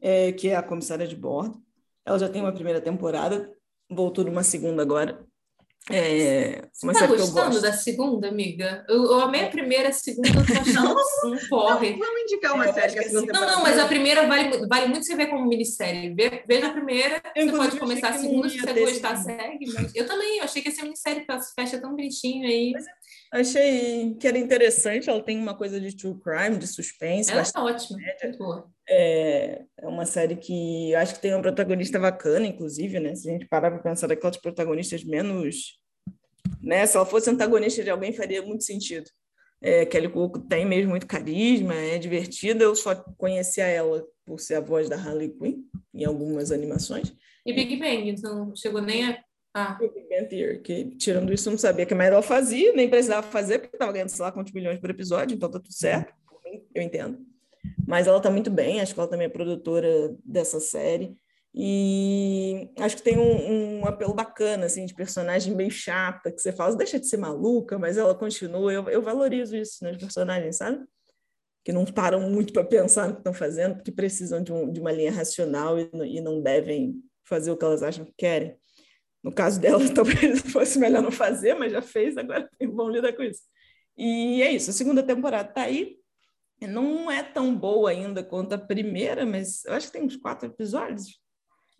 é, 0.00 0.30
que 0.30 0.48
é 0.48 0.54
a 0.54 0.62
comissária 0.62 1.08
de 1.08 1.16
bordo. 1.16 1.60
Ela 2.06 2.20
já 2.20 2.28
tem 2.28 2.40
uma 2.40 2.54
primeira 2.54 2.80
temporada, 2.80 3.52
voltou 3.90 4.24
numa 4.24 4.44
segunda 4.44 4.80
agora, 4.80 5.26
é, 5.90 6.62
Você 6.72 6.92
tá 6.94 7.06
gostando 7.06 7.60
da 7.60 7.72
segunda, 7.74 8.28
amiga? 8.28 8.86
Eu, 8.88 9.04
eu 9.04 9.20
amei 9.20 9.44
a 9.44 9.50
primeira, 9.50 9.90
a 9.90 9.92
segunda 9.92 10.28
eu 10.28 10.46
tô 10.46 10.52
achando 10.52 10.96
um 11.26 11.48
porre. 11.48 11.92
Vamos 11.92 12.22
indicar 12.22 12.54
uma 12.54 12.66
é, 12.66 12.72
série 12.72 12.92
que 12.94 12.98
a 13.00 13.02
segunda 13.02 13.32
Não, 13.34 13.46
não, 13.46 13.62
mas 13.62 13.78
a 13.78 13.86
primeira 13.86 14.26
vale, 14.26 14.66
vale 14.66 14.86
muito 14.86 15.04
você 15.04 15.14
ver 15.14 15.26
como 15.26 15.46
minissérie. 15.46 16.14
Veja 16.14 16.68
a 16.68 16.72
primeira, 16.72 17.22
eu 17.36 17.46
você 17.46 17.56
pode 17.56 17.78
começar 17.78 18.08
a 18.08 18.18
segunda, 18.18 18.48
se 18.48 18.58
você 18.58 18.80
gostar, 18.80 19.16
segue. 19.16 19.72
Mas 19.74 19.94
eu 19.94 20.06
também, 20.06 20.38
eu 20.38 20.44
achei 20.44 20.62
que 20.62 20.70
ia 20.70 20.74
ser 20.74 20.82
minissérie, 20.84 21.20
porque 21.20 21.32
ela 21.32 21.40
se 21.42 21.52
fecha 21.54 21.78
tão 21.78 21.90
bonitinho 21.90 22.46
aí. 22.46 22.72
Mas 22.72 22.86
achei 23.30 24.14
que 24.14 24.26
era 24.26 24.38
interessante, 24.38 25.10
ela 25.10 25.22
tem 25.22 25.38
uma 25.38 25.54
coisa 25.54 25.78
de 25.78 25.94
true 25.94 26.18
crime, 26.18 26.56
de 26.56 26.66
suspense. 26.66 27.30
Ela 27.30 27.42
é 27.42 27.60
ótima, 27.60 27.98
muito 27.98 28.38
boa. 28.38 28.73
É, 28.88 29.62
é 29.78 29.86
uma 29.86 30.04
série 30.04 30.36
que 30.36 30.94
acho 30.94 31.14
que 31.14 31.20
tem 31.20 31.32
uma 31.32 31.42
protagonista 31.42 31.98
bacana, 31.98 32.46
inclusive, 32.46 33.00
né? 33.00 33.14
Se 33.14 33.28
a 33.28 33.32
gente 33.32 33.46
parar 33.46 33.70
para 33.70 33.80
pensar 33.80 34.06
daquelas 34.06 34.36
protagonistas 34.36 35.02
menos. 35.04 35.78
Né? 36.62 36.86
Se 36.86 36.96
ela 36.96 37.06
fosse 37.06 37.30
antagonista 37.30 37.82
de 37.82 37.90
alguém, 37.90 38.12
faria 38.12 38.42
muito 38.42 38.64
sentido. 38.64 39.08
É, 39.62 39.86
Kelly 39.86 40.10
Cuoco 40.10 40.40
tem 40.40 40.66
mesmo 40.66 40.90
muito 40.90 41.06
carisma, 41.06 41.74
é 41.74 41.98
divertida. 41.98 42.64
Eu 42.64 42.76
só 42.76 42.94
conhecia 43.16 43.64
ela 43.64 44.04
por 44.26 44.38
ser 44.38 44.56
a 44.56 44.60
voz 44.60 44.88
da 44.88 44.96
Harley 44.96 45.30
Quinn 45.30 45.62
em 45.94 46.04
algumas 46.04 46.52
animações. 46.52 47.14
E 47.46 47.52
Big 47.52 47.76
Bang, 47.76 48.08
então 48.08 48.54
chegou 48.54 48.82
nem 48.82 49.06
a. 49.06 49.18
Ah. 49.54 49.78
Big 49.80 49.94
Bang 50.08 50.28
Theory, 50.28 50.60
que 50.60 50.96
tirando 50.96 51.32
isso, 51.32 51.48
não 51.50 51.56
sabia 51.56 51.86
que 51.86 51.94
mais 51.94 52.10
ela 52.10 52.22
fazia, 52.22 52.72
nem 52.72 52.90
precisava 52.90 53.26
fazer, 53.26 53.60
porque 53.60 53.76
estava 53.76 53.92
ganhando, 53.92 54.08
sei 54.08 54.24
lá, 54.24 54.32
quantos 54.32 54.52
milhões 54.52 54.80
por 54.80 54.90
episódio, 54.90 55.34
então 55.36 55.50
tá 55.50 55.60
tudo 55.60 55.72
certo. 55.72 56.12
Eu 56.74 56.82
entendo. 56.82 57.24
Mas 57.86 58.06
ela 58.06 58.18
está 58.18 58.30
muito 58.30 58.50
bem, 58.50 58.80
acho 58.80 58.94
que 58.94 59.00
ela 59.00 59.08
também 59.08 59.26
é 59.26 59.30
produtora 59.30 60.16
dessa 60.24 60.60
série. 60.60 61.16
E 61.56 62.68
acho 62.80 62.96
que 62.96 63.02
tem 63.02 63.16
um, 63.16 63.80
um, 63.80 63.86
apelo 63.86 64.12
bacana, 64.12 64.66
assim, 64.66 64.84
de 64.86 64.94
personagem 64.94 65.54
meio 65.54 65.70
chata, 65.70 66.32
que 66.32 66.40
você 66.40 66.52
fala, 66.52 66.74
deixa 66.74 66.98
de 66.98 67.06
ser 67.06 67.16
maluca, 67.16 67.78
mas 67.78 67.96
ela 67.96 68.14
continua. 68.14 68.72
Eu, 68.72 68.88
eu 68.88 69.00
valorizo 69.00 69.56
isso 69.56 69.84
nos 69.84 69.96
personagens, 69.96 70.56
sabe? 70.56 70.84
Que 71.64 71.72
não 71.72 71.84
param 71.84 72.28
muito 72.28 72.52
para 72.52 72.64
pensar 72.64 73.06
no 73.06 73.14
que 73.14 73.20
estão 73.20 73.32
fazendo, 73.32 73.76
porque 73.76 73.92
precisam 73.92 74.42
de, 74.42 74.52
um, 74.52 74.70
de 74.72 74.80
uma 74.80 74.90
linha 74.90 75.12
racional 75.12 75.78
e, 75.78 75.88
e, 76.16 76.20
não 76.20 76.42
devem 76.42 77.00
fazer 77.24 77.52
o 77.52 77.56
que 77.56 77.64
elas 77.64 77.84
acham 77.84 78.04
que 78.04 78.14
querem. 78.18 78.56
No 79.22 79.32
caso 79.32 79.60
dela, 79.60 79.78
talvez 79.94 80.40
fosse 80.40 80.76
melhor 80.76 81.02
não 81.02 81.12
fazer, 81.12 81.54
mas 81.54 81.70
já 81.70 81.80
fez, 81.80 82.16
agora 82.16 82.50
vão 82.72 82.90
lidar 82.90 83.12
com 83.12 83.22
isso. 83.22 83.42
E 83.96 84.42
é 84.42 84.50
isso, 84.50 84.70
a 84.70 84.72
segunda 84.72 85.04
temporada 85.04 85.50
está 85.50 85.62
aí, 85.62 85.98
não 86.66 87.10
é 87.10 87.22
tão 87.22 87.54
boa 87.54 87.90
ainda 87.90 88.22
quanto 88.22 88.54
a 88.54 88.58
primeira, 88.58 89.24
mas 89.24 89.64
eu 89.64 89.74
acho 89.74 89.86
que 89.86 89.92
tem 89.92 90.02
uns 90.02 90.16
quatro 90.16 90.48
episódios. 90.48 91.20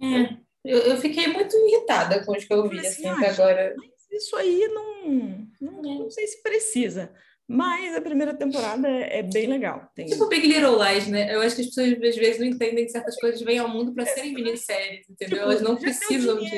É, 0.02 0.36
eu, 0.64 0.78
eu 0.78 0.96
fiquei 0.96 1.28
muito 1.28 1.56
irritada 1.56 2.24
com 2.24 2.32
os 2.32 2.44
que 2.44 2.52
eu 2.52 2.68
vi, 2.68 2.78
assim, 2.78 3.06
assim 3.06 3.08
até 3.08 3.30
agora. 3.30 3.74
Isso 4.10 4.36
aí 4.36 4.68
não, 4.68 5.48
não, 5.60 5.78
é. 5.78 5.98
não 5.98 6.10
sei 6.10 6.26
se 6.26 6.42
precisa. 6.42 7.12
Mas 7.46 7.94
a 7.94 8.00
primeira 8.00 8.32
temporada 8.32 8.88
é, 8.88 9.18
é 9.18 9.22
bem 9.22 9.46
legal. 9.46 9.90
Tem... 9.94 10.06
Tipo 10.06 10.28
Big 10.28 10.46
Little 10.46 10.82
Lies, 10.82 11.08
né? 11.08 11.34
Eu 11.34 11.42
acho 11.42 11.56
que 11.56 11.62
as 11.62 11.68
pessoas 11.68 11.92
às 11.92 12.16
vezes 12.16 12.38
não 12.38 12.46
entendem 12.46 12.86
que 12.86 12.90
certas 12.90 13.16
coisas 13.16 13.40
vêm 13.42 13.58
ao 13.58 13.68
mundo 13.68 13.92
para 13.92 14.06
serem 14.06 14.32
minisséries, 14.32 15.08
entendeu? 15.10 15.38
Tipo, 15.38 15.50
Elas 15.50 15.60
não 15.60 15.76
precisam 15.76 16.38
de. 16.38 16.50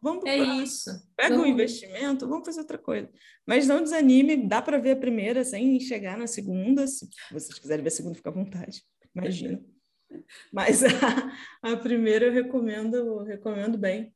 Vamos 0.00 0.24
é 0.26 0.36
isso. 0.36 0.90
Pega 1.16 1.36
o 1.36 1.42
um 1.42 1.46
investimento, 1.46 2.28
vamos 2.28 2.46
fazer 2.46 2.60
outra 2.60 2.78
coisa. 2.78 3.10
Mas 3.46 3.66
não 3.66 3.82
desanime, 3.82 4.36
dá 4.36 4.60
para 4.60 4.78
ver 4.78 4.92
a 4.92 4.96
primeira 4.96 5.44
sem 5.44 5.80
chegar 5.80 6.16
na 6.18 6.26
segunda. 6.26 6.86
Se 6.86 7.08
vocês 7.30 7.58
quiserem 7.58 7.82
ver 7.82 7.88
a 7.88 7.92
segunda, 7.92 8.14
fica 8.14 8.30
à 8.30 8.32
vontade. 8.32 8.82
Imagina. 9.14 9.64
Mas 10.52 10.82
a, 10.84 11.32
a 11.62 11.76
primeira 11.76 12.26
eu 12.26 12.32
recomendo, 12.32 13.24
recomendo 13.24 13.78
bem. 13.78 14.14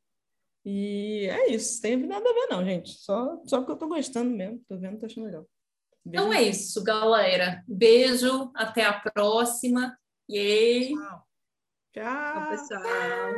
E 0.63 1.27
é 1.29 1.51
isso, 1.51 1.81
tem 1.81 1.97
nada 1.97 2.29
a 2.29 2.33
ver, 2.33 2.47
não, 2.51 2.63
gente. 2.63 2.91
Só, 2.91 3.41
só 3.45 3.63
que 3.63 3.71
eu 3.71 3.75
tô 3.75 3.87
gostando 3.87 4.29
mesmo, 4.29 4.63
tô 4.67 4.77
vendo, 4.77 4.99
tô 4.99 5.07
achando 5.07 5.25
legal. 5.25 5.47
Beijo. 6.05 6.25
Então 6.25 6.33
é 6.33 6.43
isso, 6.43 6.83
galera. 6.83 7.63
Beijo, 7.67 8.51
até 8.55 8.85
a 8.85 8.93
próxima. 8.99 9.97
Yay! 10.29 10.93
Tchau. 10.93 11.27
Tchau, 11.93 12.49
pessoal. 12.49 13.33